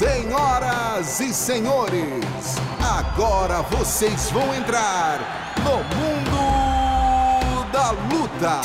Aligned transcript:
Senhoras 0.00 1.20
e 1.20 1.34
senhores, 1.34 2.24
agora 2.82 3.60
vocês 3.60 4.30
vão 4.30 4.54
entrar 4.54 5.54
no 5.58 5.76
mundo 5.94 6.40
da 7.70 7.90
luta. 7.90 8.62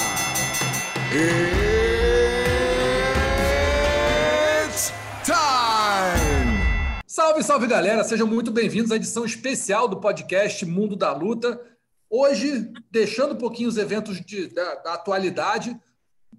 It's 4.63 4.93
time! 5.25 7.03
Salve, 7.05 7.43
salve 7.43 7.67
galera, 7.67 8.05
sejam 8.05 8.25
muito 8.25 8.49
bem-vindos 8.49 8.93
à 8.93 8.95
edição 8.95 9.25
especial 9.25 9.89
do 9.89 9.99
podcast 9.99 10.65
Mundo 10.65 10.95
da 10.95 11.11
Luta. 11.11 11.61
Hoje, 12.09 12.71
deixando 12.89 13.33
um 13.33 13.37
pouquinho 13.37 13.67
os 13.67 13.75
eventos 13.75 14.21
de, 14.21 14.47
da, 14.47 14.75
da 14.75 14.93
atualidade 14.93 15.77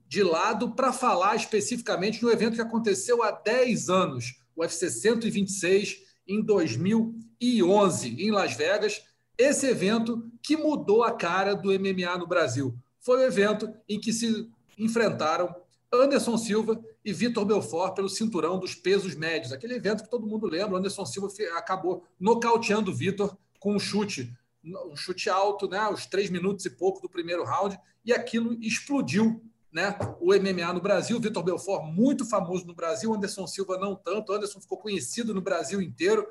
de 0.09 0.23
lado 0.23 0.71
para 0.71 0.91
falar 0.91 1.37
especificamente 1.37 2.19
de 2.19 2.25
um 2.25 2.31
evento 2.31 2.55
que 2.55 2.63
aconteceu 2.63 3.23
há 3.23 3.31
10 3.31 3.91
anos, 3.91 4.46
UFC 4.57 4.91
126, 4.91 6.03
em 6.27 6.43
2011, 6.43 8.23
em 8.23 8.31
Las 8.31 8.55
Vegas. 8.57 9.03
Esse 9.39 9.67
evento 9.67 10.31
que 10.43 10.57
mudou 10.57 11.05
a 11.05 11.13
cara 11.13 11.55
do 11.55 11.69
MMA 11.69 12.19
no 12.19 12.27
Brasil. 12.27 12.75
Foi 13.01 13.19
o 13.19 13.27
evento 13.27 13.73
em 13.89 14.01
que 14.01 14.13
se 14.13 14.51
enfrentaram 14.79 15.55
Anderson 15.93 16.37
Silva 16.37 16.83
e 17.05 17.13
Vitor 17.13 17.45
Belfort 17.45 17.95
pelo 17.95 18.09
cinturão 18.09 18.59
dos 18.59 18.75
pesos 18.75 19.15
médios. 19.15 19.53
Aquele 19.53 19.75
evento 19.75 20.03
que 20.03 20.11
todo 20.11 20.27
mundo 20.27 20.47
lembra. 20.47 20.79
Anderson 20.79 21.07
Silva 21.07 21.29
acabou 21.57 22.05
nocauteando 22.19 22.91
o 22.91 22.95
Vitor 22.95 23.37
com 23.61 23.75
um 23.75 23.79
chute, 23.79 24.33
um 24.65 24.97
chute 24.97 25.31
alto, 25.31 25.69
né, 25.69 25.89
os 25.89 26.07
três 26.07 26.31
minutos 26.31 26.65
e 26.67 26.71
pouco 26.71 27.01
do 27.01 27.09
primeiro 27.09 27.45
round, 27.45 27.79
e 28.05 28.13
aquilo 28.13 28.57
explodiu 28.61 29.43
né, 29.77 29.95
o 30.19 30.33
MMA 30.33 30.73
no 30.73 30.81
Brasil. 30.81 31.21
Vitor 31.21 31.43
Belfort, 31.43 31.85
muito 31.93 32.25
famoso 32.25 32.67
no 32.67 32.75
Brasil, 32.75 33.13
Anderson 33.13 33.47
Silva 33.47 33.77
não 33.77 33.95
tanto. 33.95 34.33
Anderson 34.33 34.59
ficou 34.59 34.79
conhecido 34.79 35.35
no 35.35 35.43
Brasil 35.43 35.83
inteiro 35.83 36.27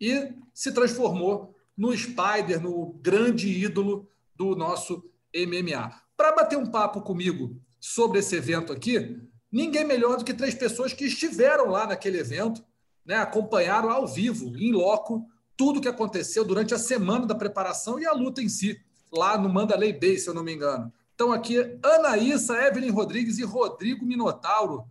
e 0.00 0.32
se 0.52 0.72
transformou 0.72 1.54
no 1.76 1.96
Spider, 1.96 2.60
no 2.60 2.94
grande 3.00 3.48
ídolo 3.48 4.10
do 4.34 4.56
nosso 4.56 5.08
MMA. 5.32 6.02
Para 6.16 6.32
bater 6.32 6.58
um 6.58 6.66
papo 6.66 7.00
comigo 7.00 7.56
sobre 7.78 8.18
esse 8.18 8.34
evento 8.34 8.72
aqui, 8.72 9.20
ninguém 9.52 9.84
melhor 9.84 10.16
do 10.16 10.24
que 10.24 10.34
três 10.34 10.56
pessoas 10.56 10.92
que 10.92 11.04
estiveram 11.04 11.70
lá 11.70 11.86
naquele 11.86 12.18
evento, 12.18 12.60
né, 13.06 13.14
acompanharam 13.14 13.88
ao 13.88 14.04
vivo, 14.04 14.56
em 14.56 14.72
loco, 14.72 15.24
tudo 15.56 15.78
o 15.78 15.80
que 15.80 15.88
aconteceu 15.88 16.44
durante 16.44 16.74
a 16.74 16.78
semana 16.78 17.24
da 17.24 17.36
preparação 17.36 18.00
e 18.00 18.04
a 18.04 18.12
luta 18.12 18.42
em 18.42 18.48
si, 18.48 18.80
lá 19.12 19.38
no 19.38 19.48
Mandalay 19.48 19.92
Bay, 19.92 20.18
se 20.18 20.28
eu 20.28 20.34
não 20.34 20.42
me 20.42 20.52
engano. 20.52 20.92
Estão 21.20 21.34
aqui 21.34 21.78
Anaísa, 21.82 22.56
Evelyn 22.66 22.88
Rodrigues 22.88 23.36
e 23.36 23.44
Rodrigo 23.44 24.06
Minotauro. 24.06 24.90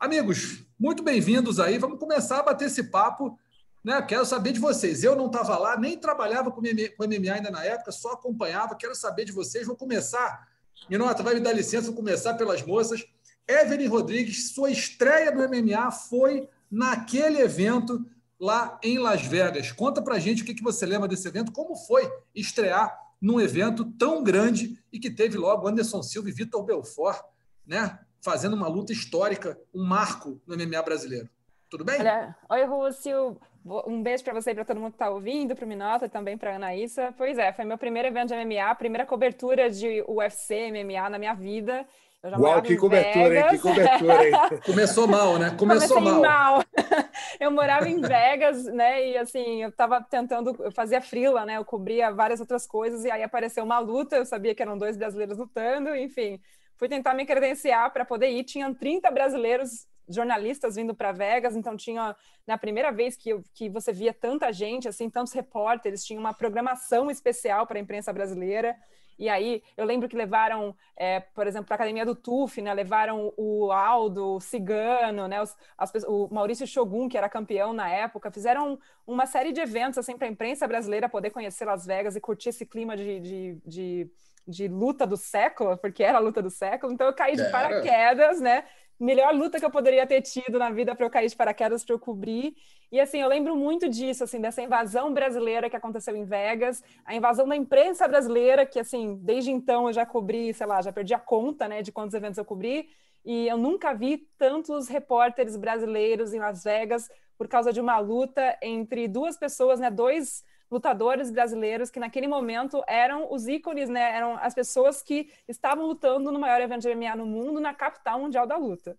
Amigos, 0.00 0.64
muito 0.76 1.00
bem-vindos 1.00 1.60
aí. 1.60 1.78
Vamos 1.78 2.00
começar 2.00 2.40
a 2.40 2.42
bater 2.42 2.64
esse 2.64 2.82
papo. 2.90 3.38
Né? 3.84 4.02
Quero 4.02 4.26
saber 4.26 4.50
de 4.50 4.58
vocês. 4.58 5.04
Eu 5.04 5.14
não 5.14 5.26
estava 5.26 5.56
lá, 5.56 5.78
nem 5.78 5.96
trabalhava 5.96 6.50
com 6.50 6.60
MMA 6.60 7.32
ainda 7.32 7.52
na 7.52 7.64
época, 7.64 7.92
só 7.92 8.14
acompanhava. 8.14 8.74
Quero 8.74 8.96
saber 8.96 9.24
de 9.24 9.30
vocês. 9.30 9.64
Vou 9.64 9.76
começar. 9.76 10.44
Minota, 10.88 11.22
vai 11.22 11.34
me 11.34 11.40
dar 11.40 11.52
licença, 11.52 11.86
vou 11.86 11.94
começar 11.94 12.34
pelas 12.34 12.66
moças. 12.66 13.06
Evelyn 13.46 13.86
Rodrigues, 13.86 14.50
sua 14.52 14.72
estreia 14.72 15.30
no 15.30 15.48
MMA 15.48 15.92
foi 15.92 16.48
naquele 16.68 17.38
evento 17.38 18.04
lá 18.40 18.76
em 18.82 18.98
Las 18.98 19.22
Vegas. 19.22 19.70
Conta 19.70 20.02
pra 20.02 20.18
gente 20.18 20.42
o 20.42 20.44
que 20.44 20.60
você 20.64 20.84
lembra 20.84 21.06
desse 21.06 21.28
evento, 21.28 21.52
como 21.52 21.76
foi 21.76 22.10
estrear 22.34 23.09
num 23.20 23.40
evento 23.40 23.84
tão 23.98 24.22
grande 24.22 24.78
e 24.92 24.98
que 24.98 25.10
teve 25.10 25.36
logo 25.36 25.68
Anderson 25.68 26.02
Silva 26.02 26.28
e 26.28 26.32
Vitor 26.32 26.64
Belfort, 26.64 27.22
né? 27.66 27.98
Fazendo 28.22 28.54
uma 28.54 28.68
luta 28.68 28.92
histórica, 28.92 29.58
um 29.74 29.84
marco 29.84 30.40
no 30.46 30.56
MMA 30.56 30.82
brasileiro. 30.82 31.28
Tudo 31.68 31.84
bem? 31.84 32.00
Olha, 32.00 32.36
oi, 32.48 32.64
Rússio. 32.64 33.40
Um 33.64 34.02
beijo 34.02 34.24
para 34.24 34.34
você 34.34 34.50
e 34.50 34.54
para 34.54 34.64
todo 34.64 34.80
mundo 34.80 34.92
que 34.92 34.96
está 34.96 35.10
ouvindo, 35.10 35.54
para 35.54 35.64
o 35.64 35.68
Minota 35.68 36.06
e 36.06 36.08
também 36.08 36.36
para 36.36 36.52
a 36.52 36.56
Anaísa. 36.56 37.14
Pois 37.16 37.38
é, 37.38 37.52
foi 37.52 37.64
meu 37.64 37.76
primeiro 37.76 38.08
evento 38.08 38.28
de 38.28 38.34
MMA, 38.34 38.74
primeira 38.74 39.06
cobertura 39.06 39.70
de 39.70 40.02
UFC, 40.08 40.70
MMA 40.72 41.10
na 41.10 41.18
minha 41.18 41.34
vida. 41.34 41.86
Eu 42.22 42.30
já 42.30 42.38
Uau, 42.38 42.62
que 42.62 42.76
cobertura, 42.76 43.28
Vegas. 43.30 43.52
hein? 43.52 43.58
Que 43.58 43.62
cobertura, 43.62 44.28
hein? 44.28 44.34
Começou 44.66 45.08
mal, 45.08 45.38
né? 45.38 45.50
Começou 45.56 45.96
Comecei 45.96 46.20
mal. 46.20 46.56
mal. 46.56 46.64
Eu 47.40 47.50
morava 47.50 47.88
em 47.88 47.98
Vegas, 47.98 48.64
né? 48.64 49.08
E 49.08 49.16
assim, 49.16 49.62
eu 49.62 49.70
estava 49.70 50.02
tentando, 50.02 50.54
eu 50.62 50.70
fazia 50.70 51.00
frila, 51.00 51.46
né? 51.46 51.56
Eu 51.56 51.64
cobria 51.64 52.10
várias 52.10 52.38
outras 52.40 52.66
coisas 52.66 53.04
e 53.04 53.10
aí 53.10 53.22
apareceu 53.22 53.64
uma 53.64 53.78
luta, 53.78 54.16
eu 54.16 54.26
sabia 54.26 54.54
que 54.54 54.60
eram 54.60 54.76
dois 54.76 54.96
brasileiros 54.98 55.38
lutando, 55.38 55.94
enfim. 55.96 56.38
Fui 56.76 56.86
tentar 56.86 57.14
me 57.14 57.24
credenciar 57.24 57.90
para 57.92 58.04
poder 58.04 58.28
ir, 58.28 58.44
tinham 58.44 58.74
30 58.74 59.10
brasileiros 59.10 59.86
jornalistas 60.06 60.76
vindo 60.76 60.94
para 60.94 61.12
Vegas, 61.12 61.56
então 61.56 61.76
tinha 61.76 62.14
na 62.46 62.58
primeira 62.58 62.90
vez 62.90 63.16
que, 63.16 63.30
eu, 63.30 63.42
que 63.54 63.70
você 63.70 63.92
via 63.92 64.12
tanta 64.12 64.52
gente, 64.52 64.88
assim, 64.88 65.08
tantos 65.08 65.32
repórteres, 65.32 66.04
tinha 66.04 66.20
uma 66.20 66.34
programação 66.34 67.10
especial 67.10 67.66
para 67.66 67.78
a 67.78 67.80
imprensa 67.82 68.12
brasileira. 68.12 68.76
E 69.20 69.28
aí, 69.28 69.62
eu 69.76 69.84
lembro 69.84 70.08
que 70.08 70.16
levaram, 70.16 70.74
é, 70.96 71.20
por 71.20 71.46
exemplo, 71.46 71.66
para 71.66 71.74
a 71.74 71.76
Academia 71.76 72.06
do 72.06 72.14
TUF, 72.14 72.62
né, 72.62 72.72
levaram 72.72 73.34
o 73.36 73.70
Aldo, 73.70 74.36
o 74.36 74.40
Cigano, 74.40 75.28
né, 75.28 75.42
os, 75.42 75.54
as, 75.76 75.92
o 76.04 76.26
Maurício 76.32 76.66
Shogun, 76.66 77.06
que 77.06 77.18
era 77.18 77.28
campeão 77.28 77.74
na 77.74 77.86
época, 77.90 78.30
fizeram 78.30 78.78
uma 79.06 79.26
série 79.26 79.52
de 79.52 79.60
eventos 79.60 79.98
assim, 79.98 80.16
para 80.16 80.26
a 80.26 80.30
imprensa 80.30 80.66
brasileira 80.66 81.06
poder 81.06 81.28
conhecer 81.28 81.66
Las 81.66 81.84
Vegas 81.84 82.16
e 82.16 82.20
curtir 82.20 82.48
esse 82.48 82.64
clima 82.64 82.96
de, 82.96 83.20
de, 83.20 83.58
de 83.66 84.10
de 84.48 84.66
luta 84.66 85.06
do 85.06 85.16
século, 85.16 85.76
porque 85.76 86.02
era 86.02 86.18
a 86.18 86.20
luta 86.20 86.42
do 86.42 86.50
século, 86.50 86.92
então 86.92 87.06
eu 87.06 87.12
caí 87.12 87.36
de 87.36 87.44
paraquedas, 87.50 88.40
né? 88.40 88.64
Melhor 89.00 89.34
luta 89.34 89.58
que 89.58 89.64
eu 89.64 89.70
poderia 89.70 90.06
ter 90.06 90.20
tido 90.20 90.58
na 90.58 90.70
vida 90.70 90.94
para 90.94 91.06
eu 91.06 91.10
cair 91.10 91.28
de 91.28 91.34
paraquedas 91.34 91.82
para 91.82 91.94
eu 91.94 91.98
cobrir. 91.98 92.54
E 92.92 93.00
assim, 93.00 93.20
eu 93.20 93.28
lembro 93.28 93.56
muito 93.56 93.88
disso, 93.88 94.24
assim, 94.24 94.40
dessa 94.40 94.60
invasão 94.60 95.14
brasileira 95.14 95.70
que 95.70 95.76
aconteceu 95.76 96.14
em 96.14 96.24
Vegas, 96.24 96.82
a 97.04 97.14
invasão 97.14 97.48
da 97.48 97.56
imprensa 97.56 98.06
brasileira, 98.06 98.66
que 98.66 98.78
assim, 98.78 99.16
desde 99.22 99.50
então 99.50 99.86
eu 99.86 99.92
já 99.92 100.04
cobri, 100.04 100.52
sei 100.52 100.66
lá, 100.66 100.82
já 100.82 100.92
perdi 100.92 101.14
a 101.14 101.18
conta, 101.18 101.66
né, 101.66 101.82
de 101.82 101.90
quantos 101.90 102.14
eventos 102.14 102.36
eu 102.36 102.44
cobri, 102.44 102.88
e 103.24 103.48
eu 103.48 103.56
nunca 103.56 103.94
vi 103.94 104.18
tantos 104.36 104.88
repórteres 104.88 105.56
brasileiros 105.56 106.34
em 106.34 106.38
Las 106.38 106.64
Vegas 106.64 107.08
por 107.38 107.48
causa 107.48 107.72
de 107.72 107.80
uma 107.80 107.98
luta 107.98 108.58
entre 108.62 109.08
duas 109.08 109.36
pessoas, 109.38 109.80
né, 109.80 109.90
dois 109.90 110.44
lutadores 110.70 111.30
brasileiros 111.30 111.90
que 111.90 111.98
naquele 111.98 112.28
momento 112.28 112.82
eram 112.86 113.32
os 113.32 113.48
ícones, 113.48 113.88
né? 113.88 114.16
Eram 114.16 114.36
as 114.36 114.54
pessoas 114.54 115.02
que 115.02 115.30
estavam 115.48 115.86
lutando 115.86 116.30
no 116.30 116.38
maior 116.38 116.60
evento 116.60 116.82
de 116.82 116.94
MMA 116.94 117.16
no 117.16 117.26
mundo, 117.26 117.60
na 117.60 117.74
capital 117.74 118.20
mundial 118.20 118.46
da 118.46 118.56
luta. 118.56 118.96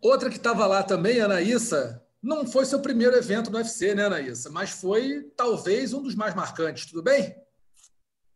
Outra 0.00 0.30
que 0.30 0.36
estava 0.36 0.66
lá 0.66 0.82
também, 0.82 1.20
Anaísa, 1.20 2.02
não 2.22 2.46
foi 2.46 2.64
seu 2.64 2.80
primeiro 2.80 3.14
evento 3.16 3.50
no 3.50 3.58
UFC, 3.58 3.94
né, 3.94 4.06
Anaísa? 4.06 4.50
Mas 4.50 4.70
foi 4.70 5.30
talvez 5.36 5.92
um 5.92 6.02
dos 6.02 6.14
mais 6.14 6.34
marcantes, 6.34 6.86
tudo 6.86 7.02
bem? 7.02 7.34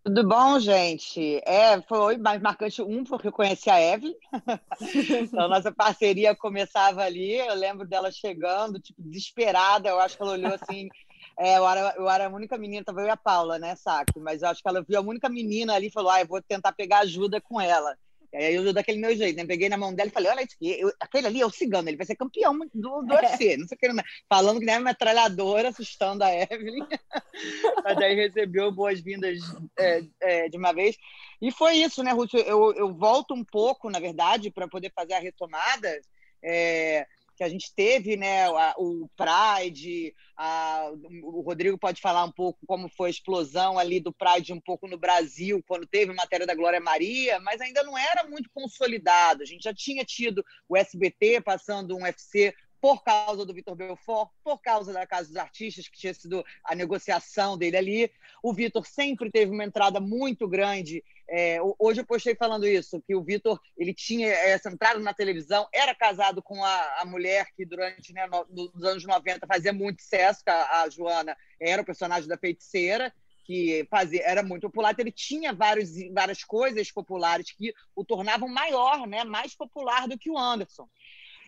Tudo 0.04 0.28
bom, 0.28 0.60
gente? 0.60 1.40
É, 1.46 1.80
foi 1.80 2.18
mais 2.18 2.38
marcante 2.42 2.82
um, 2.82 3.04
porque 3.04 3.28
eu 3.28 3.32
conheci 3.32 3.70
a 3.70 3.80
Evelyn. 3.80 4.14
então, 5.22 5.48
nossa 5.48 5.72
parceria 5.72 6.36
começava 6.36 7.02
ali. 7.02 7.32
Eu 7.32 7.54
lembro 7.54 7.88
dela 7.88 8.12
chegando, 8.12 8.78
tipo, 8.78 9.00
desesperada. 9.00 9.88
Eu 9.88 9.98
acho 9.98 10.18
que 10.18 10.22
ela 10.22 10.32
olhou 10.32 10.52
assim, 10.52 10.90
é, 11.38 11.58
eu, 11.58 11.68
era, 11.68 11.94
eu 11.96 12.08
era 12.08 12.26
a 12.26 12.30
única 12.30 12.56
menina, 12.56 12.84
tava 12.84 13.00
eu 13.00 13.06
e 13.06 13.10
a 13.10 13.16
Paula, 13.16 13.58
né, 13.58 13.74
saque? 13.74 14.20
Mas 14.20 14.42
eu 14.42 14.48
acho 14.48 14.62
que 14.62 14.68
ela 14.68 14.82
viu 14.82 14.98
a 14.98 15.02
única 15.02 15.28
menina 15.28 15.74
ali 15.74 15.88
e 15.88 15.92
falou: 15.92 16.10
ah, 16.10 16.20
eu 16.20 16.26
vou 16.26 16.40
tentar 16.40 16.72
pegar 16.72 17.00
ajuda 17.00 17.40
com 17.40 17.60
ela. 17.60 17.96
E 18.32 18.36
aí 18.36 18.54
eu 18.56 18.72
daquele 18.72 18.98
meu 18.98 19.16
jeito, 19.16 19.36
né? 19.36 19.46
Peguei 19.46 19.68
na 19.68 19.76
mão 19.76 19.94
dela 19.94 20.08
e 20.08 20.12
falei: 20.12 20.30
olha 20.30 20.42
isso 20.42 20.54
aqui, 20.56 20.80
eu, 20.80 20.92
aquele 20.98 21.26
ali 21.28 21.40
é 21.40 21.46
o 21.46 21.50
cigano, 21.50 21.88
ele 21.88 21.96
vai 21.96 22.04
ser 22.04 22.16
campeão 22.16 22.58
do, 22.74 23.02
do 23.02 23.14
é. 23.14 23.22
UFC. 23.22 23.56
Não 23.56 23.66
sei 23.68 23.76
o 23.76 23.78
que, 23.78 24.02
falando 24.28 24.58
que 24.58 24.66
nem 24.66 24.76
uma 24.76 24.90
metralhadora, 24.90 25.68
assustando 25.68 26.24
a 26.24 26.32
Evelyn. 26.32 26.86
Mas 27.84 27.98
aí 27.98 28.14
recebeu 28.14 28.72
boas-vindas 28.72 29.38
é, 29.78 30.02
é, 30.20 30.48
de 30.48 30.56
uma 30.56 30.72
vez. 30.72 30.96
E 31.40 31.52
foi 31.52 31.76
isso, 31.76 32.02
né, 32.02 32.12
Ruth? 32.12 32.34
Eu, 32.34 32.72
eu 32.74 32.92
volto 32.92 33.34
um 33.34 33.44
pouco, 33.44 33.88
na 33.88 34.00
verdade, 34.00 34.50
para 34.50 34.66
poder 34.66 34.92
fazer 34.94 35.14
a 35.14 35.20
retomada. 35.20 36.00
É, 36.42 37.06
que 37.36 37.42
a 37.44 37.48
gente 37.48 37.72
teve, 37.74 38.16
né, 38.16 38.48
o 38.76 39.08
Pride, 39.16 40.14
a, 40.36 40.90
o 41.22 41.40
Rodrigo 41.40 41.78
pode 41.78 42.00
falar 42.00 42.24
um 42.24 42.32
pouco 42.32 42.60
como 42.66 42.88
foi 42.88 43.08
a 43.08 43.10
explosão 43.10 43.78
ali 43.78 44.00
do 44.00 44.12
Pride 44.12 44.52
um 44.52 44.60
pouco 44.60 44.86
no 44.86 44.96
Brasil, 44.96 45.62
quando 45.66 45.86
teve 45.86 46.12
matéria 46.12 46.46
da 46.46 46.54
Glória 46.54 46.80
Maria, 46.80 47.40
mas 47.40 47.60
ainda 47.60 47.82
não 47.82 47.96
era 47.98 48.24
muito 48.24 48.48
consolidado. 48.52 49.42
A 49.42 49.46
gente 49.46 49.64
já 49.64 49.74
tinha 49.74 50.04
tido 50.04 50.44
o 50.68 50.76
SBT 50.76 51.40
passando 51.40 51.96
um 51.96 52.02
UFC 52.02 52.54
por 52.84 53.02
causa 53.02 53.46
do 53.46 53.54
Vitor 53.54 53.74
Belfort, 53.74 54.28
por 54.44 54.58
causa 54.58 54.92
da 54.92 55.06
Casa 55.06 55.28
dos 55.28 55.38
Artistas, 55.38 55.88
que 55.88 55.96
tinha 55.96 56.12
sido 56.12 56.44
a 56.62 56.74
negociação 56.74 57.56
dele 57.56 57.78
ali. 57.78 58.12
O 58.42 58.52
Vitor 58.52 58.86
sempre 58.86 59.30
teve 59.30 59.50
uma 59.50 59.64
entrada 59.64 60.00
muito 60.00 60.46
grande. 60.46 61.02
É, 61.26 61.56
hoje 61.78 62.02
eu 62.02 62.06
postei 62.06 62.34
falando 62.34 62.66
isso, 62.66 63.00
que 63.00 63.14
o 63.14 63.22
Vitor 63.22 63.58
ele 63.74 63.94
tinha 63.94 64.28
essa 64.28 64.68
entrada 64.68 65.00
na 65.00 65.14
televisão, 65.14 65.66
era 65.72 65.94
casado 65.94 66.42
com 66.42 66.62
a, 66.62 67.00
a 67.00 67.06
mulher 67.06 67.46
que 67.56 67.64
durante 67.64 68.12
né, 68.12 68.26
no, 68.50 68.70
nos 68.74 68.84
anos 68.84 69.02
90 69.02 69.46
fazia 69.46 69.72
muito 69.72 70.02
sucesso, 70.02 70.42
a, 70.46 70.82
a 70.82 70.88
Joana 70.90 71.34
era 71.58 71.80
o 71.80 71.86
personagem 71.86 72.28
da 72.28 72.36
feiticeira, 72.36 73.10
que 73.46 73.86
fazia, 73.90 74.22
era 74.26 74.42
muito 74.42 74.68
popular, 74.68 74.92
então 74.92 75.02
ele 75.02 75.10
tinha 75.10 75.54
vários, 75.54 75.92
várias 76.12 76.44
coisas 76.44 76.90
populares 76.92 77.50
que 77.50 77.72
o 77.96 78.04
tornavam 78.04 78.46
maior, 78.46 79.06
né, 79.06 79.24
mais 79.24 79.54
popular 79.54 80.06
do 80.06 80.18
que 80.18 80.30
o 80.30 80.36
Anderson. 80.36 80.86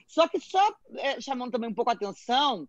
Só 0.06 0.28
que 0.28 0.40
só 0.40 0.74
é, 0.96 1.20
chamando 1.20 1.52
também 1.52 1.70
um 1.70 1.74
pouco 1.74 1.90
a 1.90 1.94
atenção, 1.94 2.68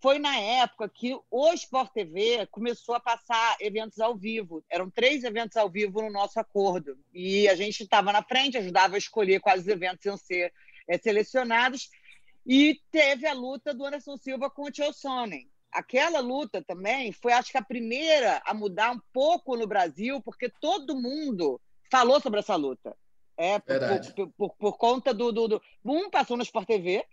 foi 0.00 0.18
na 0.18 0.36
época 0.38 0.88
que 0.88 1.18
o 1.30 1.52
Sport 1.54 1.92
TV 1.92 2.46
começou 2.46 2.94
a 2.94 3.00
passar 3.00 3.56
eventos 3.60 3.98
ao 3.98 4.14
vivo. 4.16 4.62
Eram 4.70 4.90
três 4.90 5.24
eventos 5.24 5.56
ao 5.56 5.70
vivo 5.70 6.02
no 6.02 6.10
nosso 6.10 6.38
acordo. 6.38 6.98
E 7.12 7.48
a 7.48 7.54
gente 7.54 7.82
estava 7.82 8.12
na 8.12 8.22
frente, 8.22 8.58
ajudava 8.58 8.94
a 8.94 8.98
escolher 8.98 9.40
quais 9.40 9.66
eventos 9.66 10.04
iam 10.04 10.16
ser 10.16 10.52
é, 10.86 10.98
selecionados. 10.98 11.90
E 12.46 12.80
teve 12.92 13.26
a 13.26 13.32
luta 13.32 13.74
do 13.74 13.84
Anderson 13.84 14.16
Silva 14.16 14.50
com 14.50 14.64
o 14.64 14.70
Tio 14.70 14.92
Sonnen. 14.92 15.48
Aquela 15.72 16.20
luta 16.20 16.62
também 16.62 17.10
foi, 17.12 17.32
acho 17.32 17.50
que, 17.50 17.58
a 17.58 17.62
primeira 17.62 18.40
a 18.46 18.54
mudar 18.54 18.92
um 18.92 19.00
pouco 19.12 19.56
no 19.56 19.66
Brasil, 19.66 20.20
porque 20.22 20.48
todo 20.48 21.00
mundo 21.00 21.60
falou 21.90 22.20
sobre 22.20 22.40
essa 22.40 22.54
luta. 22.54 22.96
É, 23.36 23.58
por, 23.58 23.74
por, 24.14 24.28
por, 24.30 24.56
por, 24.56 24.78
conta 24.78 25.12
do, 25.12 25.30
do, 25.30 25.48
do, 25.48 25.62
Um 25.84 26.08
passou 26.08 26.36
no 26.36 26.42
Sport 26.42 26.66
TV, 26.66 27.04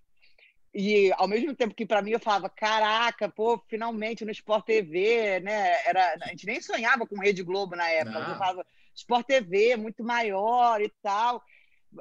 e 0.74 1.12
ao 1.18 1.28
mesmo 1.28 1.54
tempo 1.54 1.76
que 1.76 1.86
para 1.86 2.02
mim 2.02 2.12
eu 2.12 2.20
falava, 2.20 2.50
caraca, 2.50 3.30
pô, 3.30 3.62
finalmente 3.68 4.26
no 4.26 4.32
Sport 4.32 4.66
TV, 4.66 5.40
né? 5.42 5.86
Era, 5.86 6.16
a 6.22 6.28
gente 6.30 6.46
nem 6.46 6.60
sonhava 6.62 7.06
com 7.06 7.20
Rede 7.20 7.44
Globo 7.44 7.76
na 7.76 7.88
época. 7.90 8.18
Eu 8.18 8.38
falava, 8.38 8.66
Sport 8.96 9.28
TV, 9.28 9.76
muito 9.76 10.04
maior 10.04 10.82
e 10.82 10.90
tal 11.02 11.44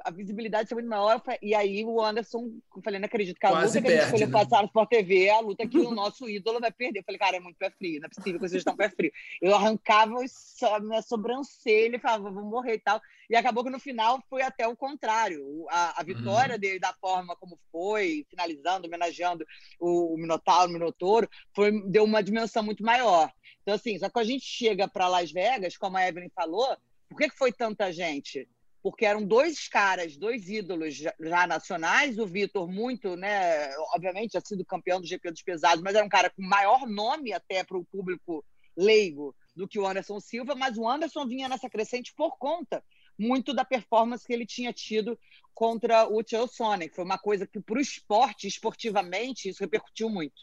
a 0.03 0.11
visibilidade 0.11 0.69
ser 0.69 0.75
muito 0.75 0.89
maior. 0.89 1.21
E 1.41 1.53
aí 1.53 1.83
o 1.83 2.01
Anderson, 2.01 2.51
eu 2.75 2.81
falei, 2.81 2.99
não 2.99 3.05
acredito 3.05 3.39
que 3.39 3.45
a 3.45 3.49
Quase 3.49 3.79
luta 3.79 3.81
que 3.81 3.87
a 3.87 3.95
gente 3.97 4.05
escolheu 4.05 4.27
né? 4.27 4.33
passar 4.33 4.61
no 4.61 4.67
Sport 4.67 4.89
TV 4.89 5.25
é 5.25 5.35
a 5.35 5.39
luta 5.39 5.67
que 5.67 5.77
o 5.77 5.91
nosso 5.91 6.29
ídolo 6.29 6.59
vai 6.59 6.71
perder. 6.71 6.99
Eu 6.99 7.03
falei, 7.03 7.19
cara, 7.19 7.37
é 7.37 7.39
muito 7.39 7.57
pé 7.57 7.69
frio, 7.69 7.99
não 7.99 8.07
é 8.07 8.09
possível 8.09 8.39
que 8.39 8.47
vocês 8.47 8.61
estão 8.61 8.75
pé 8.75 8.89
frio. 8.89 9.11
Eu 9.41 9.55
arrancava 9.55 10.15
a 10.15 10.79
minha 10.79 11.01
sobrancelha 11.01 11.95
e 11.95 11.99
falava, 11.99 12.31
vou 12.31 12.43
morrer 12.43 12.75
e 12.75 12.79
tal. 12.79 13.01
E 13.29 13.35
acabou 13.35 13.63
que 13.63 13.69
no 13.69 13.79
final 13.79 14.21
foi 14.29 14.41
até 14.41 14.67
o 14.67 14.75
contrário. 14.75 15.65
A, 15.69 16.01
a 16.01 16.03
vitória 16.03 16.55
uhum. 16.55 16.59
dele, 16.59 16.79
da 16.79 16.93
forma 16.93 17.35
como 17.35 17.57
foi, 17.71 18.25
finalizando, 18.29 18.87
homenageando 18.87 19.45
o, 19.79 20.13
o 20.13 20.17
Minotauro, 20.17 20.69
o 20.69 20.73
Minotouro, 20.73 21.29
foi, 21.55 21.71
deu 21.89 22.03
uma 22.03 22.21
dimensão 22.21 22.63
muito 22.63 22.83
maior. 22.83 23.31
Então, 23.61 23.75
assim, 23.75 23.97
só 23.97 24.09
que 24.09 24.19
a 24.19 24.23
gente 24.23 24.45
chega 24.45 24.87
para 24.87 25.07
Las 25.07 25.31
Vegas, 25.31 25.77
como 25.77 25.97
a 25.97 26.07
Evelyn 26.07 26.29
falou, 26.35 26.77
por 27.09 27.17
que, 27.17 27.29
que 27.29 27.37
foi 27.37 27.51
tanta 27.51 27.91
gente? 27.91 28.47
Porque 28.83 29.05
eram 29.05 29.23
dois 29.23 29.69
caras, 29.69 30.17
dois 30.17 30.49
ídolos 30.49 30.93
já, 30.95 31.47
nacionais. 31.47 32.19
O 32.19 32.27
Vitor, 32.27 32.69
muito, 32.69 33.15
né? 33.15 33.73
Obviamente, 33.95 34.31
tinha 34.31 34.41
sido 34.45 34.65
campeão 34.65 34.99
do 34.99 35.07
GP 35.07 35.31
dos 35.31 35.41
Pesados, 35.41 35.81
mas 35.81 35.95
era 35.95 36.05
um 36.05 36.09
cara 36.09 36.29
com 36.29 36.43
maior 36.43 36.85
nome 36.85 37.31
até 37.31 37.63
para 37.63 37.77
o 37.77 37.85
público 37.85 38.43
leigo 38.75 39.33
do 39.55 39.67
que 39.67 39.79
o 39.79 39.87
Anderson 39.87 40.19
Silva. 40.19 40.53
Mas 40.53 40.77
o 40.77 40.87
Anderson 40.87 41.25
vinha 41.25 41.47
nessa 41.47 41.69
crescente 41.69 42.13
por 42.13 42.37
conta 42.37 42.83
muito 43.17 43.53
da 43.53 43.63
performance 43.63 44.25
que 44.25 44.33
ele 44.33 44.45
tinha 44.45 44.73
tido 44.73 45.17
contra 45.53 46.05
o 46.09 46.21
Chael 46.27 46.47
Sonic. 46.47 46.93
Foi 46.93 47.05
uma 47.05 47.17
coisa 47.17 47.47
que, 47.47 47.61
para 47.61 47.77
o 47.77 47.81
esporte, 47.81 48.47
esportivamente, 48.47 49.47
isso 49.47 49.61
repercutiu 49.61 50.09
muito. 50.09 50.35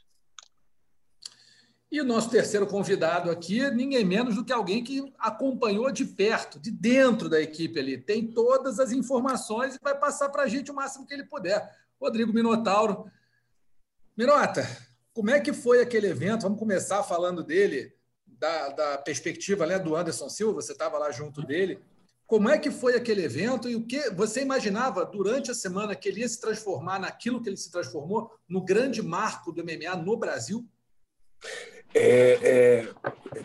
E 1.92 2.00
o 2.00 2.04
nosso 2.04 2.30
terceiro 2.30 2.68
convidado 2.68 3.32
aqui, 3.32 3.68
ninguém 3.72 4.04
menos 4.04 4.36
do 4.36 4.44
que 4.44 4.52
alguém 4.52 4.84
que 4.84 5.12
acompanhou 5.18 5.90
de 5.90 6.04
perto, 6.04 6.60
de 6.60 6.70
dentro 6.70 7.28
da 7.28 7.40
equipe 7.40 7.80
ali. 7.80 7.98
Tem 7.98 8.28
todas 8.28 8.78
as 8.78 8.92
informações 8.92 9.74
e 9.74 9.80
vai 9.82 9.98
passar 9.98 10.28
para 10.28 10.44
a 10.44 10.46
gente 10.46 10.70
o 10.70 10.74
máximo 10.74 11.04
que 11.04 11.12
ele 11.12 11.24
puder. 11.24 11.68
Rodrigo 12.00 12.32
Minotauro. 12.32 13.10
Minota, 14.16 14.64
como 15.12 15.30
é 15.30 15.40
que 15.40 15.52
foi 15.52 15.80
aquele 15.80 16.06
evento? 16.06 16.42
Vamos 16.42 16.60
começar 16.60 17.02
falando 17.02 17.42
dele, 17.42 17.92
da, 18.24 18.68
da 18.68 18.98
perspectiva 18.98 19.66
né, 19.66 19.76
do 19.76 19.96
Anderson 19.96 20.28
Silva, 20.28 20.62
você 20.62 20.72
estava 20.72 20.96
lá 20.96 21.10
junto 21.10 21.42
dele. 21.42 21.82
Como 22.24 22.48
é 22.48 22.56
que 22.56 22.70
foi 22.70 22.94
aquele 22.94 23.24
evento 23.24 23.68
e 23.68 23.74
o 23.74 23.84
que 23.84 24.10
você 24.10 24.42
imaginava 24.42 25.04
durante 25.04 25.50
a 25.50 25.54
semana 25.54 25.96
que 25.96 26.08
ele 26.08 26.20
ia 26.20 26.28
se 26.28 26.40
transformar 26.40 27.00
naquilo 27.00 27.42
que 27.42 27.48
ele 27.48 27.56
se 27.56 27.68
transformou, 27.68 28.30
no 28.48 28.64
grande 28.64 29.02
marco 29.02 29.50
do 29.50 29.64
MMA 29.64 29.96
no 29.96 30.16
Brasil? 30.16 30.64
É, 31.94 32.38
é, 32.42 32.88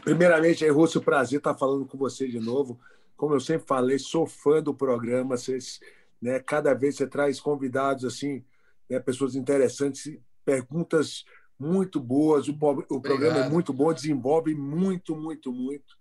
primeiramente, 0.04 0.66
é 0.66 0.70
Russo, 0.70 1.02
prazer 1.02 1.40
estar 1.40 1.56
falando 1.56 1.86
com 1.86 1.98
você 1.98 2.28
de 2.28 2.40
novo. 2.40 2.80
Como 3.18 3.34
eu 3.34 3.40
sempre 3.40 3.68
falei, 3.68 3.98
sou 3.98 4.28
fã 4.28 4.62
do 4.62 4.74
programa. 4.74 5.38
Vocês, 5.38 5.80
né, 6.22 6.40
cada 6.40 6.74
vez 6.74 6.96
você 6.96 7.08
traz 7.08 7.40
convidados 7.40 8.06
assim, 8.06 8.44
né, 8.90 9.00
pessoas 9.00 9.36
interessantes, 9.36 10.18
perguntas 10.44 11.26
muito 11.60 12.00
boas. 12.00 12.48
O, 12.48 12.52
o 12.90 13.02
programa 13.02 13.40
é 13.40 13.50
muito 13.50 13.74
bom, 13.74 13.94
desenvolve 13.94 14.54
muito, 14.54 15.16
muito, 15.16 15.52
muito. 15.52 15.95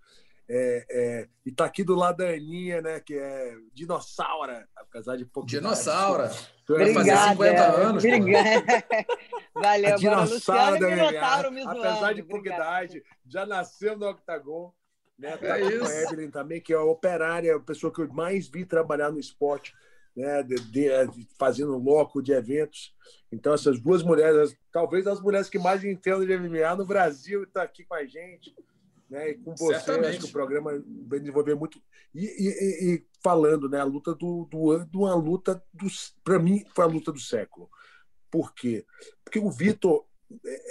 É, 0.49 0.87
é, 0.91 1.29
e 1.45 1.49
está 1.49 1.65
aqui 1.65 1.83
do 1.83 1.95
lado 1.95 2.19
da 2.19 2.29
Aninha, 2.29 2.83
né, 2.83 3.01
que 3.01 3.15
é 3.15 3.57
dinossauro, 3.73 4.53
apesar 4.77 5.17
de 5.17 5.25
pouco. 5.25 5.49
Dinossauro. 5.49 6.25
Vai 6.69 6.93
fazer 6.93 7.17
50 7.17 7.63
anos. 7.73 8.05
Obrigada. 8.05 8.85
Valeu, 9.55 9.95
a 9.95 9.97
dinossauro 9.97 10.79
da 10.79 10.89
MMA, 10.91 11.71
apesar 11.71 12.13
de 12.13 12.23
pouca 12.23 12.55
idade, 12.55 13.03
já 13.27 13.47
nasceu 13.47 13.97
no 13.97 14.09
octagon. 14.09 14.73
Né? 15.19 15.37
Tá 15.37 15.59
é 15.59 15.79
com 15.79 15.85
a 15.87 16.03
Evelyn 16.03 16.31
também, 16.31 16.61
que 16.61 16.73
é 16.73 16.77
a 16.77 16.83
operária, 16.83 17.57
a 17.57 17.61
pessoa 17.61 17.93
que 17.93 18.03
eu 18.03 18.13
mais 18.13 18.49
vi 18.49 18.67
trabalhar 18.67 19.11
no 19.11 19.21
esporte, 19.21 19.73
né? 20.15 20.43
De, 20.43 20.57
de, 20.57 21.07
de, 21.07 21.29
fazendo 21.39 21.79
loco 21.79 22.21
de 22.21 22.33
eventos. 22.33 22.93
Então, 23.33 23.55
essas 23.55 23.81
duas 23.81 24.03
mulheres, 24.03 24.57
talvez 24.73 25.07
as 25.07 25.21
mulheres 25.21 25.49
que 25.49 25.59
mais 25.59 25.85
entendem 25.85 26.27
de 26.27 26.37
MMA 26.37 26.77
no 26.77 26.85
Brasil, 26.85 27.45
estão 27.45 27.63
tá 27.63 27.63
aqui 27.63 27.85
com 27.85 27.95
a 27.95 28.05
gente 28.05 28.55
né? 29.09 29.31
E 29.31 29.35
com 29.39 29.57
você, 29.57 29.75
Certamente. 29.75 30.09
acho 30.11 30.19
que 30.21 30.27
o 30.27 30.33
programa 30.33 30.73
vai 31.07 31.19
desenvolver 31.19 31.55
muito. 31.55 31.81
E, 32.15 32.25
e, 32.25 32.95
e 32.95 33.07
falando, 33.23 33.69
né? 33.69 33.81
A 33.81 33.85
luta 33.85 34.15
do, 34.15 34.47
do, 34.47 34.85
do 34.85 35.01
uma 35.01 35.15
luta 35.15 35.63
dos, 35.73 36.17
para 36.23 36.39
mim 36.39 36.65
foi 36.75 36.85
a 36.85 36.89
luta 36.89 37.13
do 37.13 37.21
século. 37.21 37.69
Por 38.31 38.55
quê? 38.55 38.85
Porque 39.25 39.39
o 39.39 39.51
Vitor 39.51 40.05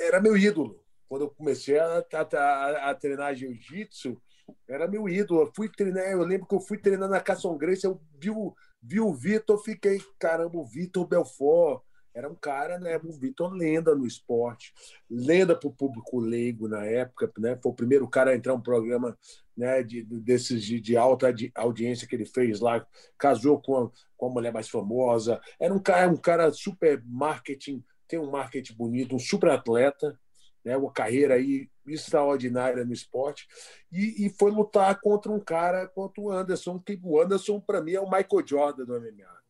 era 0.01 0.19
meu 0.19 0.35
ídolo 0.35 0.83
quando 1.07 1.23
eu 1.23 1.29
comecei 1.29 1.77
a, 1.77 2.03
a, 2.11 2.89
a 2.89 2.95
treinar 2.95 3.35
jiu-jitsu. 3.35 4.21
Era 4.67 4.87
meu 4.87 5.07
ídolo. 5.07 5.41
Eu 5.41 5.51
fui 5.55 5.69
treinar, 5.69 6.03
eu 6.05 6.23
lembro 6.23 6.47
que 6.47 6.55
eu 6.55 6.59
fui 6.59 6.77
treinar 6.77 7.07
na 7.07 7.19
Cação 7.19 7.57
Grace, 7.57 7.85
eu 7.85 8.01
vi 8.19 8.29
o, 8.29 8.53
vi 8.81 8.99
o 8.99 9.13
Vitor, 9.13 9.63
fiquei, 9.63 10.01
caramba, 10.19 10.57
o 10.57 10.65
Vitor 10.65 11.07
Belfort 11.07 11.81
era 12.13 12.29
um 12.29 12.35
cara, 12.35 12.79
né, 12.79 12.97
o 13.03 13.11
Vitor, 13.11 13.51
lenda 13.51 13.95
no 13.95 14.05
esporte, 14.05 14.73
lenda 15.09 15.55
para 15.55 15.67
o 15.67 15.73
público 15.73 16.19
leigo 16.19 16.67
na 16.67 16.85
época, 16.85 17.31
né? 17.39 17.57
Foi 17.61 17.71
o 17.71 17.75
primeiro 17.75 18.07
cara 18.07 18.31
a 18.31 18.35
entrar 18.35 18.53
um 18.53 18.61
programa 18.61 19.17
né, 19.57 19.81
de, 19.81 20.03
desses 20.03 20.63
de, 20.63 20.79
de 20.79 20.95
alta 20.95 21.33
audiência 21.55 22.07
que 22.07 22.15
ele 22.15 22.25
fez 22.25 22.59
lá, 22.59 22.85
casou 23.17 23.59
com 23.59 23.77
a, 23.77 23.91
com 24.15 24.27
a 24.27 24.29
mulher 24.29 24.53
mais 24.53 24.69
famosa. 24.69 25.41
Era 25.59 25.73
um 25.73 25.79
cara, 25.79 26.11
um 26.11 26.17
cara 26.17 26.51
super 26.51 27.01
marketing, 27.05 27.83
tem 28.07 28.19
um 28.19 28.29
marketing 28.29 28.75
bonito, 28.75 29.15
um 29.15 29.19
super 29.19 29.49
atleta, 29.49 30.17
né, 30.63 30.77
uma 30.77 30.91
carreira 30.91 31.33
aí 31.35 31.67
extraordinária 31.85 32.85
no 32.85 32.93
esporte, 32.93 33.47
e, 33.91 34.25
e 34.25 34.29
foi 34.29 34.51
lutar 34.51 34.99
contra 35.01 35.31
um 35.31 35.39
cara, 35.39 35.87
contra 35.87 36.21
o 36.21 36.31
Anderson, 36.31 36.79
que 36.79 36.97
o 37.03 37.19
Anderson, 37.19 37.59
para 37.59 37.81
mim, 37.81 37.93
é 37.93 37.99
o 37.99 38.09
Michael 38.09 38.47
Jordan 38.47 38.85
do 38.85 38.99
MMA. 38.99 39.43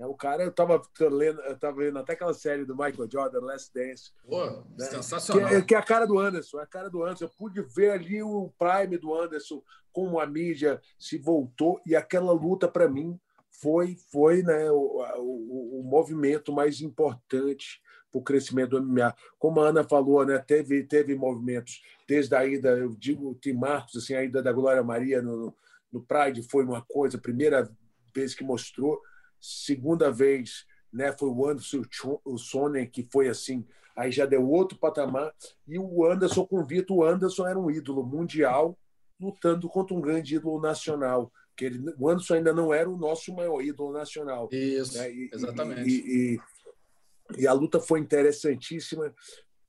É, 0.00 0.06
o 0.06 0.14
cara, 0.14 0.42
eu 0.42 0.48
estava 0.48 0.80
lendo, 0.98 1.42
eu 1.42 1.58
tava 1.58 1.78
lendo 1.78 1.98
até 1.98 2.14
aquela 2.14 2.32
série 2.32 2.64
do 2.64 2.74
Michael 2.74 3.06
Jordan, 3.12 3.40
Last 3.40 3.70
Dance. 3.74 4.10
Pô, 4.26 4.46
né? 4.46 4.86
sensacional. 4.86 5.46
Que, 5.46 5.54
é, 5.54 5.62
que, 5.62 5.74
é 5.74 5.78
a 5.78 5.82
cara 5.82 6.06
do 6.06 6.18
Anderson, 6.18 6.58
é 6.58 6.62
a 6.62 6.66
cara 6.66 6.88
do 6.88 7.02
Anderson. 7.02 7.26
Eu 7.26 7.30
pude 7.36 7.60
ver 7.60 7.90
ali 7.90 8.22
o 8.22 8.50
prime 8.58 8.96
do 8.96 9.14
Anderson, 9.14 9.62
como 9.92 10.18
a 10.18 10.26
mídia 10.26 10.80
se 10.98 11.18
voltou, 11.18 11.82
e 11.84 11.94
aquela 11.94 12.32
luta, 12.32 12.66
para 12.66 12.88
mim, 12.88 13.20
foi, 13.50 13.94
foi 14.10 14.42
né, 14.42 14.70
o, 14.70 15.04
o, 15.18 15.80
o 15.80 15.82
movimento 15.84 16.50
mais 16.50 16.80
importante 16.80 17.82
para 18.10 18.18
o 18.18 18.24
crescimento 18.24 18.70
do 18.70 18.82
MMA. 18.82 19.14
Como 19.38 19.60
a 19.60 19.68
Ana 19.68 19.84
falou, 19.84 20.24
né, 20.24 20.38
teve, 20.38 20.82
teve 20.82 21.14
movimentos 21.14 21.82
desde 22.08 22.34
a 22.34 22.42
ida, 22.46 22.70
eu 22.70 22.94
digo, 22.96 23.34
Tim 23.34 23.52
Marcos, 23.52 24.02
assim, 24.02 24.14
a 24.14 24.24
ida 24.24 24.42
da 24.42 24.50
Glória 24.50 24.82
Maria 24.82 25.20
no, 25.20 25.54
no 25.92 26.00
Pride 26.00 26.42
foi 26.42 26.64
uma 26.64 26.80
coisa, 26.80 27.18
a 27.18 27.20
primeira 27.20 27.70
vez 28.14 28.34
que 28.34 28.42
mostrou 28.42 28.98
segunda 29.40 30.10
vez 30.10 30.66
né, 30.92 31.12
foi 31.12 31.28
o 31.28 31.46
Anderson 31.46 31.82
o 32.24 32.38
Sonnen, 32.38 32.86
que 32.86 33.06
foi 33.10 33.28
assim, 33.28 33.64
aí 33.94 34.10
já 34.10 34.26
deu 34.26 34.48
outro 34.48 34.78
patamar, 34.78 35.32
e 35.66 35.78
o 35.78 36.04
Anderson 36.04 36.46
com 36.46 36.64
o 36.90 37.04
Anderson 37.04 37.46
era 37.46 37.58
um 37.58 37.70
ídolo 37.70 38.04
mundial 38.04 38.76
lutando 39.20 39.68
contra 39.68 39.94
um 39.94 40.00
grande 40.00 40.36
ídolo 40.36 40.60
nacional, 40.60 41.30
que 41.56 41.66
ele, 41.66 41.94
o 41.98 42.08
Anderson 42.08 42.34
ainda 42.34 42.52
não 42.52 42.72
era 42.72 42.88
o 42.88 42.96
nosso 42.96 43.34
maior 43.34 43.60
ídolo 43.60 43.92
nacional. 43.92 44.48
Isso, 44.50 44.98
né? 44.98 45.12
e, 45.12 45.30
exatamente. 45.32 45.88
E, 45.88 46.34
e, 46.34 47.42
e, 47.42 47.46
a 47.46 47.52
luta 47.52 47.78
foi 47.78 48.00
interessantíssima, 48.00 49.14